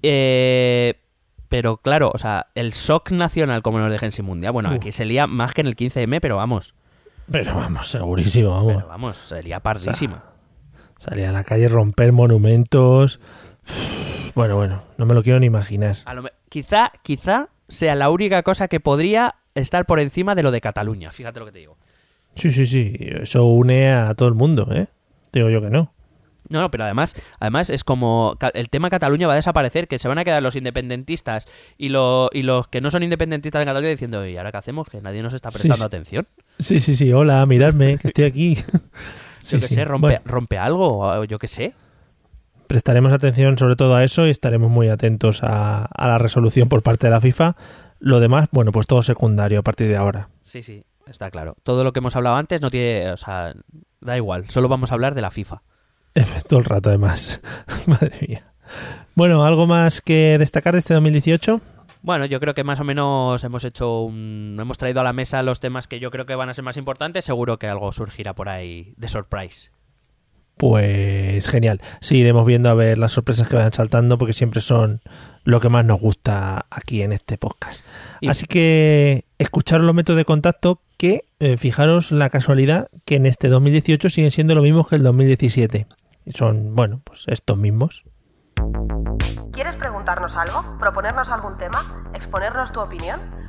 Eh, 0.03 0.93
pero 1.49 1.77
claro, 1.77 2.11
o 2.13 2.17
sea, 2.17 2.47
el 2.55 2.71
shock 2.71 3.11
nacional 3.11 3.61
como 3.61 3.79
nos 3.79 3.91
dejen 3.91 4.11
sin 4.11 4.25
Mundial, 4.25 4.51
bueno, 4.53 4.69
aquí 4.69 4.91
se 4.91 5.05
lía 5.05 5.27
más 5.27 5.53
que 5.53 5.61
en 5.61 5.67
el 5.67 5.75
15M, 5.75 6.19
pero 6.21 6.37
vamos. 6.37 6.75
Pero 7.31 7.55
vamos, 7.55 7.87
segurísimo, 7.89 8.51
vamos. 8.51 8.75
Pero 8.75 8.87
vamos, 8.87 9.17
sería 9.17 9.59
pardísima. 9.59 10.23
Salir 10.97 11.25
a 11.25 11.31
la 11.31 11.43
calle, 11.43 11.67
romper 11.69 12.11
monumentos. 12.11 13.19
Bueno, 14.35 14.55
bueno, 14.55 14.83
no 14.97 15.05
me 15.05 15.13
lo 15.13 15.23
quiero 15.23 15.39
ni 15.39 15.45
imaginar. 15.47 15.97
A 16.05 16.13
lo 16.13 16.23
me- 16.23 16.29
quizá, 16.49 16.91
quizá 17.03 17.49
sea 17.67 17.95
la 17.95 18.09
única 18.09 18.43
cosa 18.43 18.67
que 18.67 18.79
podría 18.79 19.35
estar 19.55 19.85
por 19.85 19.99
encima 19.99 20.35
de 20.35 20.43
lo 20.43 20.51
de 20.51 20.61
Cataluña. 20.61 21.11
Fíjate 21.11 21.39
lo 21.39 21.45
que 21.45 21.51
te 21.51 21.59
digo. 21.59 21.77
Sí, 22.35 22.51
sí, 22.51 22.67
sí, 22.67 22.95
eso 22.99 23.45
une 23.45 23.91
a 23.93 24.13
todo 24.13 24.27
el 24.27 24.35
mundo, 24.35 24.67
¿eh? 24.71 24.87
Digo 25.31 25.49
yo 25.49 25.61
que 25.61 25.69
no. 25.69 25.93
No, 26.49 26.61
no, 26.61 26.71
pero 26.71 26.83
además, 26.83 27.15
además 27.39 27.69
es 27.69 27.83
como 27.83 28.37
el 28.53 28.69
tema 28.69 28.89
Cataluña 28.89 29.27
va 29.27 29.33
a 29.33 29.37
desaparecer, 29.37 29.87
que 29.87 29.99
se 29.99 30.07
van 30.07 30.17
a 30.17 30.23
quedar 30.23 30.41
los 30.43 30.55
independentistas 30.55 31.47
y, 31.77 31.89
lo- 31.89 32.29
y 32.33 32.43
los 32.43 32.67
que 32.67 32.81
no 32.81 32.91
son 32.91 33.03
independentistas 33.03 33.61
en 33.61 33.67
Cataluña 33.67 33.89
diciendo, 33.91 34.25
¿y 34.27 34.37
ahora 34.37 34.51
qué 34.51 34.57
hacemos? 34.57 34.87
Que 34.89 35.01
nadie 35.01 35.21
nos 35.23 35.33
está 35.33 35.49
prestando 35.49 35.77
sí. 35.77 35.83
atención. 35.83 36.27
Sí, 36.59 36.79
sí, 36.79 36.95
sí, 36.95 37.11
hola, 37.13 37.45
miradme, 37.45 37.97
que 37.97 38.07
estoy 38.07 38.25
aquí. 38.25 38.57
Sí, 39.43 39.59
yo 39.59 39.67
sí. 39.67 39.75
sé, 39.75 39.85
rompe, 39.85 40.07
Bueno, 40.07 40.21
rompe 40.25 40.57
algo, 40.57 41.23
yo 41.25 41.37
qué 41.37 41.47
sé. 41.47 41.75
prestaremos 42.67 43.13
atención 43.13 43.57
sobre 43.59 43.75
todo 43.75 43.95
a 43.95 44.03
eso 44.03 44.25
y 44.25 44.31
estaremos 44.31 44.71
muy 44.71 44.89
atentos 44.89 45.43
a, 45.43 45.85
a 45.85 46.07
la 46.07 46.17
resolución 46.17 46.67
por 46.67 46.81
parte 46.81 47.05
de 47.07 47.11
la 47.11 47.21
FIFA. 47.21 47.55
Lo 47.99 48.19
demás, 48.19 48.47
bueno, 48.51 48.71
pues 48.71 48.87
todo 48.87 49.03
secundario 49.03 49.59
a 49.59 49.61
partir 49.61 49.87
de 49.87 49.97
ahora. 49.97 50.29
Sí, 50.43 50.63
sí, 50.63 50.83
está 51.05 51.29
claro. 51.29 51.55
Todo 51.63 51.83
lo 51.83 51.93
que 51.93 51.99
hemos 51.99 52.15
hablado 52.15 52.35
antes 52.37 52.59
no 52.61 52.71
tiene, 52.71 53.11
o 53.11 53.17
sea, 53.17 53.53
da 54.01 54.17
igual, 54.17 54.49
solo 54.49 54.67
vamos 54.67 54.89
a 54.91 54.95
hablar 54.95 55.13
de 55.13 55.21
la 55.21 55.29
FIFA. 55.29 55.61
Todo 56.47 56.59
el 56.59 56.65
rato, 56.65 56.89
además. 56.89 57.41
Madre 57.85 58.11
mía. 58.27 58.45
Bueno, 59.15 59.45
¿algo 59.45 59.67
más 59.67 60.01
que 60.01 60.37
destacar 60.39 60.73
de 60.73 60.79
este 60.79 60.93
2018? 60.93 61.61
Bueno, 62.01 62.25
yo 62.25 62.39
creo 62.39 62.53
que 62.53 62.63
más 62.63 62.79
o 62.79 62.83
menos 62.83 63.43
hemos 63.43 63.63
hecho 63.65 64.01
un... 64.03 64.57
hemos 64.59 64.77
traído 64.77 65.01
a 65.01 65.03
la 65.03 65.13
mesa 65.13 65.41
los 65.41 65.59
temas 65.59 65.87
que 65.87 65.99
yo 65.99 66.11
creo 66.11 66.25
que 66.25 66.35
van 66.35 66.49
a 66.49 66.53
ser 66.53 66.63
más 66.63 66.77
importantes. 66.77 67.25
Seguro 67.25 67.57
que 67.57 67.67
algo 67.67 67.91
surgirá 67.91 68.33
por 68.35 68.47
ahí 68.49 68.93
de 68.97 69.07
surprise. 69.07 69.71
Pues 70.57 71.47
genial. 71.49 71.81
Sí, 71.99 72.17
iremos 72.19 72.45
viendo 72.45 72.69
a 72.69 72.73
ver 72.75 72.97
las 72.97 73.11
sorpresas 73.11 73.47
que 73.49 73.55
vayan 73.57 73.73
saltando 73.73 74.17
porque 74.17 74.33
siempre 74.33 74.61
son 74.61 75.01
lo 75.43 75.59
que 75.59 75.67
más 75.67 75.83
nos 75.83 75.99
gusta 75.99 76.65
aquí 76.69 77.01
en 77.01 77.11
este 77.11 77.37
podcast. 77.37 77.85
Y- 78.21 78.29
Así 78.29 78.45
que 78.45 79.25
escucharos 79.37 79.85
los 79.85 79.93
métodos 79.95 80.17
de 80.17 80.25
contacto 80.25 80.81
que 80.97 81.25
eh, 81.39 81.57
fijaros 81.57 82.11
la 82.13 82.29
casualidad 82.29 82.87
que 83.03 83.15
en 83.15 83.25
este 83.25 83.49
2018 83.49 84.09
siguen 84.09 84.31
siendo 84.31 84.55
lo 84.55 84.61
mismo 84.61 84.85
que 84.87 84.95
el 84.95 85.03
2017. 85.03 85.87
Son, 86.27 86.75
bueno, 86.75 87.01
pues 87.03 87.25
estos 87.27 87.57
mismos. 87.57 88.05
¿Quieres 89.51 89.75
preguntarnos 89.75 90.35
algo? 90.35 90.77
¿Proponernos 90.79 91.29
algún 91.29 91.57
tema? 91.57 92.09
¿Exponernos 92.13 92.71
tu 92.71 92.81
opinión? 92.81 93.19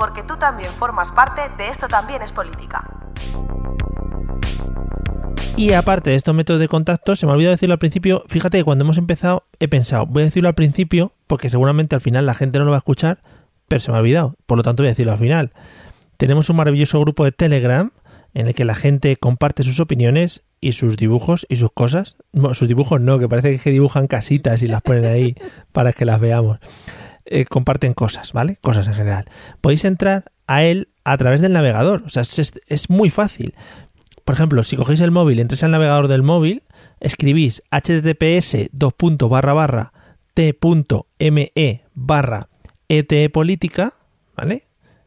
porque 0.00 0.22
tú 0.22 0.38
también 0.38 0.70
formas 0.72 1.12
parte 1.12 1.42
de 1.58 1.68
Esto 1.68 1.86
también 1.86 2.22
es 2.22 2.32
política. 2.32 2.82
Y 5.58 5.74
aparte 5.74 6.08
de 6.08 6.16
estos 6.16 6.34
métodos 6.34 6.58
de 6.58 6.68
contacto, 6.68 7.14
se 7.16 7.26
me 7.26 7.32
ha 7.32 7.34
olvidado 7.34 7.52
decirlo 7.52 7.74
al 7.74 7.78
principio, 7.80 8.24
fíjate 8.26 8.56
que 8.56 8.64
cuando 8.64 8.84
hemos 8.84 8.96
empezado 8.96 9.44
he 9.58 9.68
pensado, 9.68 10.06
voy 10.06 10.22
a 10.22 10.24
decirlo 10.24 10.48
al 10.48 10.54
principio, 10.54 11.12
porque 11.26 11.50
seguramente 11.50 11.94
al 11.94 12.00
final 12.00 12.24
la 12.24 12.32
gente 12.32 12.58
no 12.58 12.64
lo 12.64 12.70
va 12.70 12.78
a 12.78 12.84
escuchar, 12.84 13.20
pero 13.68 13.78
se 13.78 13.90
me 13.90 13.98
ha 13.98 14.00
olvidado, 14.00 14.36
por 14.46 14.56
lo 14.56 14.62
tanto 14.62 14.82
voy 14.82 14.88
a 14.88 14.92
decirlo 14.92 15.12
al 15.12 15.18
final. 15.18 15.50
Tenemos 16.16 16.48
un 16.48 16.56
maravilloso 16.56 16.98
grupo 16.98 17.26
de 17.26 17.32
Telegram 17.32 17.92
en 18.32 18.46
el 18.46 18.54
que 18.54 18.64
la 18.64 18.74
gente 18.74 19.16
comparte 19.16 19.64
sus 19.64 19.80
opiniones 19.80 20.46
y 20.62 20.72
sus 20.72 20.96
dibujos 20.96 21.44
y 21.50 21.56
sus 21.56 21.72
cosas. 21.72 22.16
No, 22.32 22.54
sus 22.54 22.68
dibujos 22.68 23.02
no, 23.02 23.18
que 23.18 23.28
parece 23.28 23.58
que 23.58 23.70
dibujan 23.70 24.06
casitas 24.06 24.62
y 24.62 24.68
las 24.68 24.80
ponen 24.80 25.04
ahí 25.04 25.34
para 25.72 25.92
que 25.92 26.06
las 26.06 26.20
veamos. 26.20 26.58
Eh, 27.32 27.44
comparten 27.44 27.94
cosas, 27.94 28.32
¿vale? 28.32 28.58
Cosas 28.60 28.88
en 28.88 28.94
general. 28.94 29.26
Podéis 29.60 29.84
entrar 29.84 30.32
a 30.48 30.64
él 30.64 30.88
a 31.04 31.16
través 31.16 31.40
del 31.40 31.52
navegador. 31.52 32.02
O 32.04 32.08
sea, 32.08 32.22
es, 32.22 32.52
es 32.66 32.90
muy 32.90 33.08
fácil. 33.08 33.54
Por 34.24 34.34
ejemplo, 34.34 34.64
si 34.64 34.76
cogéis 34.76 35.00
el 35.00 35.12
móvil, 35.12 35.38
entréis 35.38 35.62
al 35.62 35.70
navegador 35.70 36.08
del 36.08 36.24
móvil, 36.24 36.64
escribís 36.98 37.62
https 37.70 38.70
barra 38.72 39.92
t.me 40.34 41.84
barra 41.94 42.48
etepolítica, 42.88 43.94
¿vale? 44.36 44.64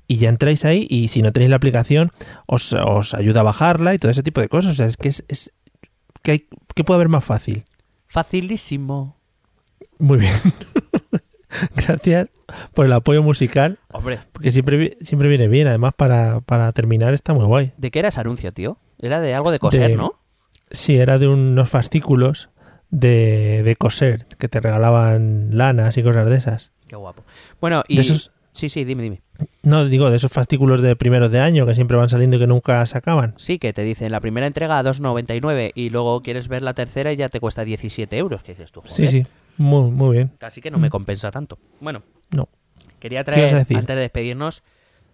Y 0.07 0.15
ya 0.15 0.29
entráis 0.29 0.63
ahí 0.63 0.87
y 0.89 1.09
si 1.09 1.21
no 1.21 1.33
tenéis 1.33 1.49
la 1.49 1.57
aplicación 1.57 2.09
os, 2.45 2.71
os 2.71 3.13
ayuda 3.13 3.41
a 3.41 3.43
bajarla 3.43 3.93
y 3.93 3.97
todo 3.97 4.11
ese 4.11 4.23
tipo 4.23 4.39
de 4.39 4.47
cosas. 4.47 4.71
O 4.71 4.75
sea, 4.75 4.87
es 4.87 4.95
que 4.95 5.09
es... 5.09 5.25
es 5.27 5.51
que, 6.21 6.31
hay, 6.31 6.47
que 6.73 6.85
puede 6.85 6.95
haber 6.95 7.09
más 7.09 7.25
fácil. 7.25 7.65
Facilísimo. 8.07 9.17
Muy 9.99 10.19
bien. 10.19 10.33
Gracias 11.75 12.29
por 12.73 12.85
el 12.85 12.93
apoyo 12.93 13.23
musical. 13.23 13.79
Hombre. 13.91 14.19
Porque 14.31 14.51
siempre, 14.51 14.97
siempre 15.01 15.27
viene 15.29 15.47
bien. 15.47 15.67
Además, 15.67 15.93
para, 15.95 16.39
para 16.41 16.71
terminar 16.73 17.13
está 17.13 17.33
muy 17.33 17.45
guay. 17.45 17.73
¿De 17.77 17.91
qué 17.91 17.99
era 17.99 18.09
ese 18.09 18.19
anuncio, 18.19 18.51
tío? 18.51 18.77
Era 18.99 19.19
de 19.21 19.33
algo 19.33 19.51
de 19.51 19.59
coser, 19.59 19.91
De- 19.91 19.95
¿no? 19.97 20.13
Sí, 20.71 20.97
era 20.97 21.19
de 21.19 21.27
unos 21.27 21.69
fascículos 21.69 22.49
de, 22.89 23.61
de 23.63 23.75
coser 23.75 24.25
que 24.37 24.47
te 24.47 24.59
regalaban 24.59 25.49
lanas 25.51 25.97
y 25.97 26.03
cosas 26.03 26.29
de 26.29 26.35
esas. 26.37 26.71
Qué 26.87 26.95
guapo. 26.95 27.23
Bueno, 27.61 27.83
y... 27.87 27.95
De 27.97 28.01
esos- 28.01 28.31
Sí, 28.55 28.69
sí, 28.69 28.83
dime, 28.85 29.01
dime. 29.01 29.21
No, 29.63 29.83
digo, 29.85 30.11
de 30.11 30.17
esos 30.17 30.31
fascículos 30.31 30.83
de 30.83 30.95
primeros 30.95 31.31
de 31.31 31.39
año 31.39 31.65
que 31.65 31.73
siempre 31.73 31.97
van 31.97 32.07
saliendo 32.07 32.37
y 32.37 32.39
que 32.39 32.45
nunca 32.45 32.85
se 32.85 32.95
acaban. 32.99 33.33
Sí, 33.37 33.57
que 33.57 33.73
te 33.73 33.81
dicen 33.81 34.11
la 34.11 34.19
primera 34.19 34.45
entrega 34.45 34.77
a 34.77 34.83
2,99 34.83 35.71
y 35.73 35.89
luego 35.89 36.21
quieres 36.21 36.47
ver 36.47 36.61
la 36.61 36.75
tercera 36.75 37.11
y 37.11 37.15
ya 37.15 37.29
te 37.29 37.39
cuesta 37.39 37.65
17 37.65 38.15
euros. 38.15 38.43
¿Qué 38.43 38.51
dices 38.51 38.71
tú? 38.71 38.81
Joder, 38.81 38.95
Sí, 38.95 39.07
sí. 39.07 39.25
Muy, 39.57 39.91
muy 39.91 40.15
bien. 40.17 40.31
Casi 40.37 40.61
que 40.61 40.71
no 40.71 40.79
me 40.79 40.89
compensa 40.89 41.29
tanto. 41.31 41.57
Bueno, 41.79 42.03
No. 42.31 42.49
quería 42.99 43.23
¿Qué 43.23 43.31
ibas 43.39 43.53
a 43.53 43.65
traer, 43.65 43.77
antes 43.79 43.95
de 43.95 44.01
despedirnos, 44.01 44.63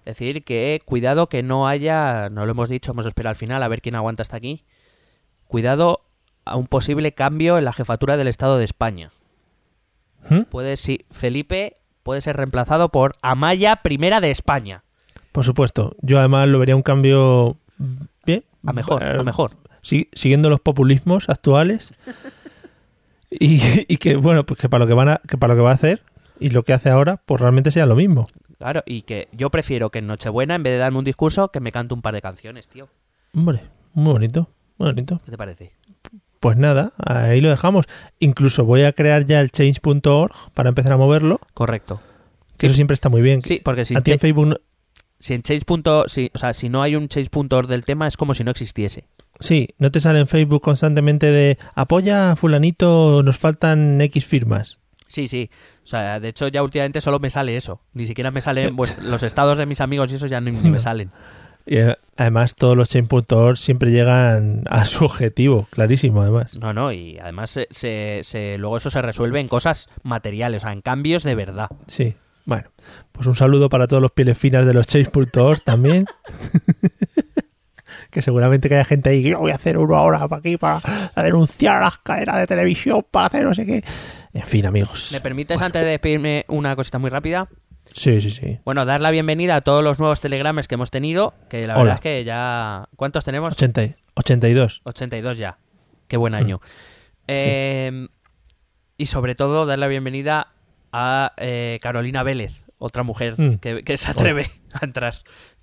decir 0.05 0.43
que 0.43 0.81
cuidado 0.85 1.27
que 1.27 1.43
no 1.43 1.67
haya, 1.67 2.29
no 2.29 2.45
lo 2.45 2.51
hemos 2.51 2.69
dicho, 2.69 2.91
hemos 2.91 3.05
esperado 3.05 3.31
al 3.31 3.35
final 3.35 3.61
a 3.63 3.67
ver 3.67 3.81
quién 3.81 3.95
aguanta 3.95 4.21
hasta 4.21 4.37
aquí. 4.37 4.63
Cuidado 5.47 6.01
a 6.45 6.55
un 6.55 6.67
posible 6.67 7.13
cambio 7.13 7.57
en 7.57 7.65
la 7.65 7.73
jefatura 7.73 8.17
del 8.17 8.27
Estado 8.27 8.57
de 8.57 8.65
España. 8.65 9.11
¿Mm? 10.29 10.41
Puede, 10.43 10.77
sí, 10.77 11.05
Felipe 11.11 11.73
puede 12.03 12.21
ser 12.21 12.37
reemplazado 12.37 12.89
por 12.89 13.13
Amaya 13.21 13.77
Primera 13.77 14.21
de 14.21 14.31
España. 14.31 14.83
Por 15.31 15.43
supuesto. 15.43 15.95
Yo 16.01 16.19
además 16.19 16.47
lo 16.47 16.59
vería 16.59 16.75
un 16.75 16.81
cambio 16.81 17.57
bien. 18.25 18.43
A 18.65 18.73
mejor, 18.73 19.03
Eh, 19.03 19.17
a 19.19 19.23
mejor. 19.23 19.51
si- 19.81 20.09
siguiendo 20.13 20.49
los 20.49 20.59
populismos 20.59 21.29
actuales. 21.29 21.93
y, 23.31 23.61
y 23.87 23.97
que, 23.97 24.15
bueno, 24.15 24.45
pues 24.45 24.59
que 24.59 24.69
para 24.69 24.83
lo 24.85 24.87
que 24.87 24.93
van 24.93 25.09
a, 25.09 25.21
que 25.27 25.37
para 25.37 25.53
lo 25.53 25.59
que 25.59 25.63
va 25.63 25.71
a 25.71 25.75
hacer 25.75 26.01
y 26.39 26.49
lo 26.49 26.63
que 26.63 26.73
hace 26.73 26.89
ahora, 26.89 27.17
pues 27.25 27.41
realmente 27.41 27.71
sea 27.71 27.85
lo 27.85 27.95
mismo. 27.95 28.27
Claro, 28.57 28.83
y 28.85 29.03
que 29.03 29.27
yo 29.31 29.49
prefiero 29.49 29.89
que 29.89 29.99
en 29.99 30.07
Nochebuena, 30.07 30.55
en 30.55 30.63
vez 30.63 30.73
de 30.73 30.77
darme 30.79 30.97
un 30.99 31.05
discurso, 31.05 31.49
que 31.49 31.59
me 31.59 31.71
cante 31.71 31.93
un 31.93 32.01
par 32.01 32.13
de 32.13 32.21
canciones, 32.21 32.67
tío. 32.67 32.89
Hombre, 33.33 33.61
muy 33.93 34.11
bonito, 34.13 34.49
muy 34.77 34.89
bonito. 34.89 35.17
¿Qué 35.23 35.31
te 35.31 35.37
parece? 35.37 35.73
Pues 36.39 36.57
nada, 36.57 36.93
ahí 36.97 37.41
lo 37.41 37.49
dejamos. 37.49 37.85
Incluso 38.19 38.63
voy 38.65 38.83
a 38.83 38.93
crear 38.93 39.25
ya 39.25 39.41
el 39.41 39.51
change.org 39.51 40.33
para 40.53 40.69
empezar 40.69 40.93
a 40.93 40.97
moverlo, 40.97 41.39
Correcto. 41.53 42.01
que 42.57 42.65
eso 42.67 42.75
siempre 42.75 42.93
está 42.93 43.09
muy 43.09 43.21
bien. 43.21 43.41
Sí, 43.41 43.61
porque 43.63 43.85
si, 43.85 43.95
a 43.95 44.01
ti 44.01 44.11
en 44.13 44.19
Facebook 44.19 44.47
no- 44.47 44.57
si 45.19 45.33
en 45.33 45.41
Change. 45.41 45.63
si, 46.07 46.31
o 46.33 46.37
sea, 46.37 46.53
si 46.53 46.69
no 46.69 46.81
hay 46.81 46.95
un 46.95 47.09
Change.org 47.09 47.67
del 47.67 47.83
tema, 47.83 48.07
es 48.07 48.15
como 48.15 48.33
si 48.33 48.43
no 48.45 48.51
existiese. 48.51 49.05
Sí, 49.39 49.69
no 49.77 49.91
te 49.91 49.99
sale 49.99 50.19
en 50.19 50.27
Facebook 50.27 50.61
constantemente 50.61 51.27
de 51.31 51.57
apoya 51.75 52.31
a 52.31 52.35
fulanito, 52.35 53.23
nos 53.23 53.37
faltan 53.37 53.99
X 54.01 54.25
firmas. 54.25 54.79
Sí, 55.07 55.27
sí. 55.27 55.49
O 55.83 55.87
sea, 55.87 56.19
de 56.19 56.29
hecho, 56.29 56.47
ya 56.49 56.61
últimamente 56.61 57.01
solo 57.01 57.19
me 57.19 57.29
sale 57.29 57.55
eso. 57.55 57.81
Ni 57.93 58.05
siquiera 58.05 58.31
me 58.31 58.41
salen 58.41 58.75
pues, 58.75 58.97
los 59.03 59.23
estados 59.23 59.57
de 59.57 59.65
mis 59.65 59.81
amigos 59.81 60.11
y 60.11 60.15
eso 60.15 60.27
ya 60.27 60.39
ni, 60.41 60.51
ni 60.51 60.69
me 60.69 60.79
salen. 60.79 61.11
Y 61.65 61.77
eh, 61.77 61.97
además 62.17 62.55
todos 62.55 62.75
los 62.75 62.89
chain.org 62.89 63.55
siempre 63.57 63.91
llegan 63.91 64.63
a 64.71 64.85
su 64.85 65.05
objetivo, 65.05 65.67
clarísimo 65.69 66.21
además. 66.23 66.57
No, 66.57 66.73
no, 66.73 66.91
y 66.91 67.19
además 67.19 67.51
se, 67.51 67.67
se- 67.69 68.21
se- 68.23 68.57
luego 68.57 68.77
eso 68.77 68.89
se 68.89 69.03
resuelve 69.03 69.39
en 69.39 69.47
cosas 69.47 69.87
materiales, 70.01 70.63
o 70.63 70.65
sea, 70.65 70.73
en 70.73 70.81
cambios 70.81 71.21
de 71.23 71.35
verdad. 71.35 71.69
Sí. 71.85 72.15
Bueno, 72.45 72.69
pues 73.11 73.27
un 73.27 73.35
saludo 73.35 73.69
para 73.69 73.85
todos 73.85 74.01
los 74.01 74.11
pieles 74.11 74.35
finas 74.35 74.65
de 74.65 74.73
los 74.73 74.87
change.org 74.87 75.61
también. 75.63 76.05
que 78.11 78.21
seguramente 78.21 78.69
que 78.69 78.75
haya 78.75 78.85
gente 78.85 79.09
ahí 79.09 79.23
que 79.23 79.29
yo 79.29 79.39
voy 79.39 79.51
a 79.51 79.55
hacer 79.55 79.77
uno 79.77 79.95
ahora 79.95 80.27
para 80.27 80.39
aquí 80.39 80.57
para 80.57 80.81
denunciar 81.15 81.81
las 81.83 81.97
cadenas 81.99 82.37
de 82.37 82.47
televisión 82.47 83.05
para 83.09 83.27
hacer 83.27 83.43
no 83.43 83.53
sé 83.53 83.65
qué. 83.65 83.83
En 84.33 84.43
fin, 84.43 84.65
amigos. 84.65 85.09
¿Me 85.11 85.21
permites, 85.21 85.61
antes 85.61 85.83
de 85.83 85.89
despedirme, 85.91 86.45
una 86.47 86.75
cosita 86.75 86.97
muy 86.99 87.09
rápida? 87.09 87.47
Sí, 87.91 88.21
sí, 88.21 88.29
sí. 88.29 88.59
Bueno, 88.65 88.85
dar 88.85 89.01
la 89.01 89.09
bienvenida 89.09 89.55
a 89.55 89.61
todos 89.61 89.83
los 89.83 89.99
nuevos 89.99 90.21
telegrames 90.21 90.67
que 90.67 90.75
hemos 90.75 90.91
tenido, 90.91 91.33
que 91.49 91.65
la 91.65 91.73
Hola. 91.73 91.83
verdad 91.83 91.95
es 91.95 92.01
que 92.01 92.23
ya... 92.23 92.87
¿Cuántos 92.95 93.25
tenemos? 93.25 93.53
80, 93.55 93.83
y- 93.83 93.95
82. 94.15 94.81
82 94.83 95.37
ya. 95.39 95.57
Qué 96.07 96.17
buen 96.17 96.35
año. 96.35 96.59
Eh, 97.27 98.07
y 98.97 99.05
sobre 99.07 99.33
todo 99.35 99.65
dar 99.65 99.79
la 99.79 99.87
bienvenida 99.87 100.53
a 100.91 101.33
eh, 101.37 101.79
Carolina 101.81 102.21
Vélez, 102.23 102.65
otra 102.77 103.03
mujer 103.03 103.35
Mm. 103.39 103.55
que, 103.57 103.83
que 103.83 103.97
se 103.97 104.11
atreve 104.11 104.47
a 104.73 104.85
entrar. 104.85 105.15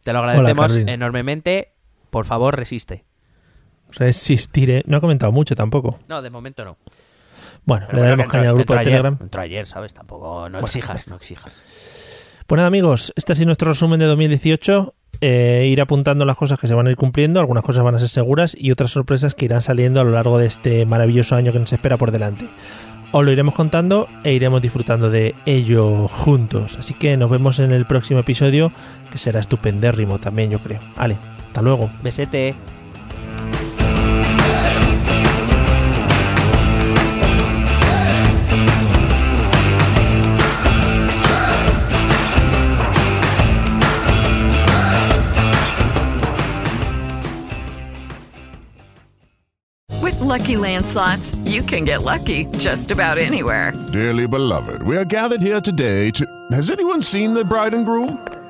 Te 0.02 0.12
lo 0.12 0.20
agradecemos 0.20 0.78
enormemente. 0.78 1.73
Por 2.11 2.24
favor, 2.24 2.57
resiste. 2.57 3.05
Resistiré. 3.93 4.83
No 4.87 4.97
ha 4.97 5.01
comentado 5.01 5.33
mucho 5.33 5.55
tampoco. 5.55 5.99
No, 6.09 6.23
de 6.23 6.31
momento 6.31 6.65
no. 6.65 6.77
Bueno, 7.65 7.87
Pero 7.89 7.99
le 7.99 8.05
daremos 8.05 8.27
caña 8.28 8.51
al 8.51 8.55
grupo 8.57 8.74
de 8.74 8.81
ayer, 8.81 8.93
Telegram. 8.93 9.19
entró 9.20 9.41
ayer, 9.43 9.66
¿sabes? 9.66 9.93
Tampoco, 9.95 10.49
no 10.49 10.61
exijas, 10.61 11.09
no 11.09 11.16
exijas. 11.16 11.62
Pues 12.47 12.57
nada, 12.57 12.69
amigos, 12.69 13.12
este 13.16 13.33
ha 13.33 13.35
sido 13.35 13.47
nuestro 13.47 13.70
resumen 13.70 13.99
de 13.99 14.07
2018. 14.07 14.95
Eh, 15.20 15.66
ir 15.70 15.81
apuntando 15.81 16.24
las 16.27 16.37
cosas 16.37 16.61
que 16.61 16.69
se 16.69 16.74
van 16.74 16.87
a 16.87 16.91
ir 16.91 16.97
cumpliendo, 16.97 17.41
algunas 17.41 17.65
cosas 17.65 17.83
van 17.83 17.95
a 17.95 17.99
ser 17.99 18.09
seguras 18.09 18.55
y 18.59 18.70
otras 18.70 18.91
sorpresas 18.91 19.35
que 19.35 19.47
irán 19.47 19.62
saliendo 19.62 20.01
a 20.01 20.05
lo 20.05 20.11
largo 20.11 20.37
de 20.39 20.47
este 20.47 20.85
maravilloso 20.85 21.35
año 21.35 21.53
que 21.53 21.59
nos 21.59 21.73
espera 21.73 21.97
por 21.97 22.11
delante. 22.12 22.49
Os 23.12 23.24
lo 23.24 23.33
iremos 23.33 23.55
contando 23.55 24.09
e 24.24 24.35
iremos 24.35 24.61
disfrutando 24.61 25.09
de 25.11 25.35
ello 25.47 26.07
juntos. 26.07 26.77
Así 26.78 26.93
que 26.93 27.16
nos 27.16 27.31
vemos 27.31 27.59
en 27.61 27.73
el 27.73 27.87
próximo 27.87 28.20
episodio, 28.20 28.73
que 29.11 29.16
será 29.16 29.41
estupendérrimo 29.41 30.19
también, 30.19 30.51
yo 30.51 30.59
creo. 30.59 30.81
Vale, 30.97 31.16
hasta 31.57 31.62
luego. 31.62 31.91
Besete. 32.03 32.55
With 50.03 50.20
Lucky 50.20 50.57
Land 50.57 50.87
slots, 50.87 51.35
you 51.47 51.62
can 51.62 51.85
get 51.85 52.03
lucky 52.03 52.47
just 52.59 52.91
about 52.91 53.19
anywhere. 53.19 53.73
Dearly 53.93 54.27
beloved, 54.28 54.83
we 54.83 54.97
are 54.97 55.05
gathered 55.05 55.41
here 55.41 55.61
today 55.61 56.11
to. 56.12 56.27
Has 56.53 56.70
anyone 56.70 57.03
seen 57.03 57.33
the 57.33 57.45
bride 57.45 57.74
and 57.74 57.87
groom? 57.87 58.35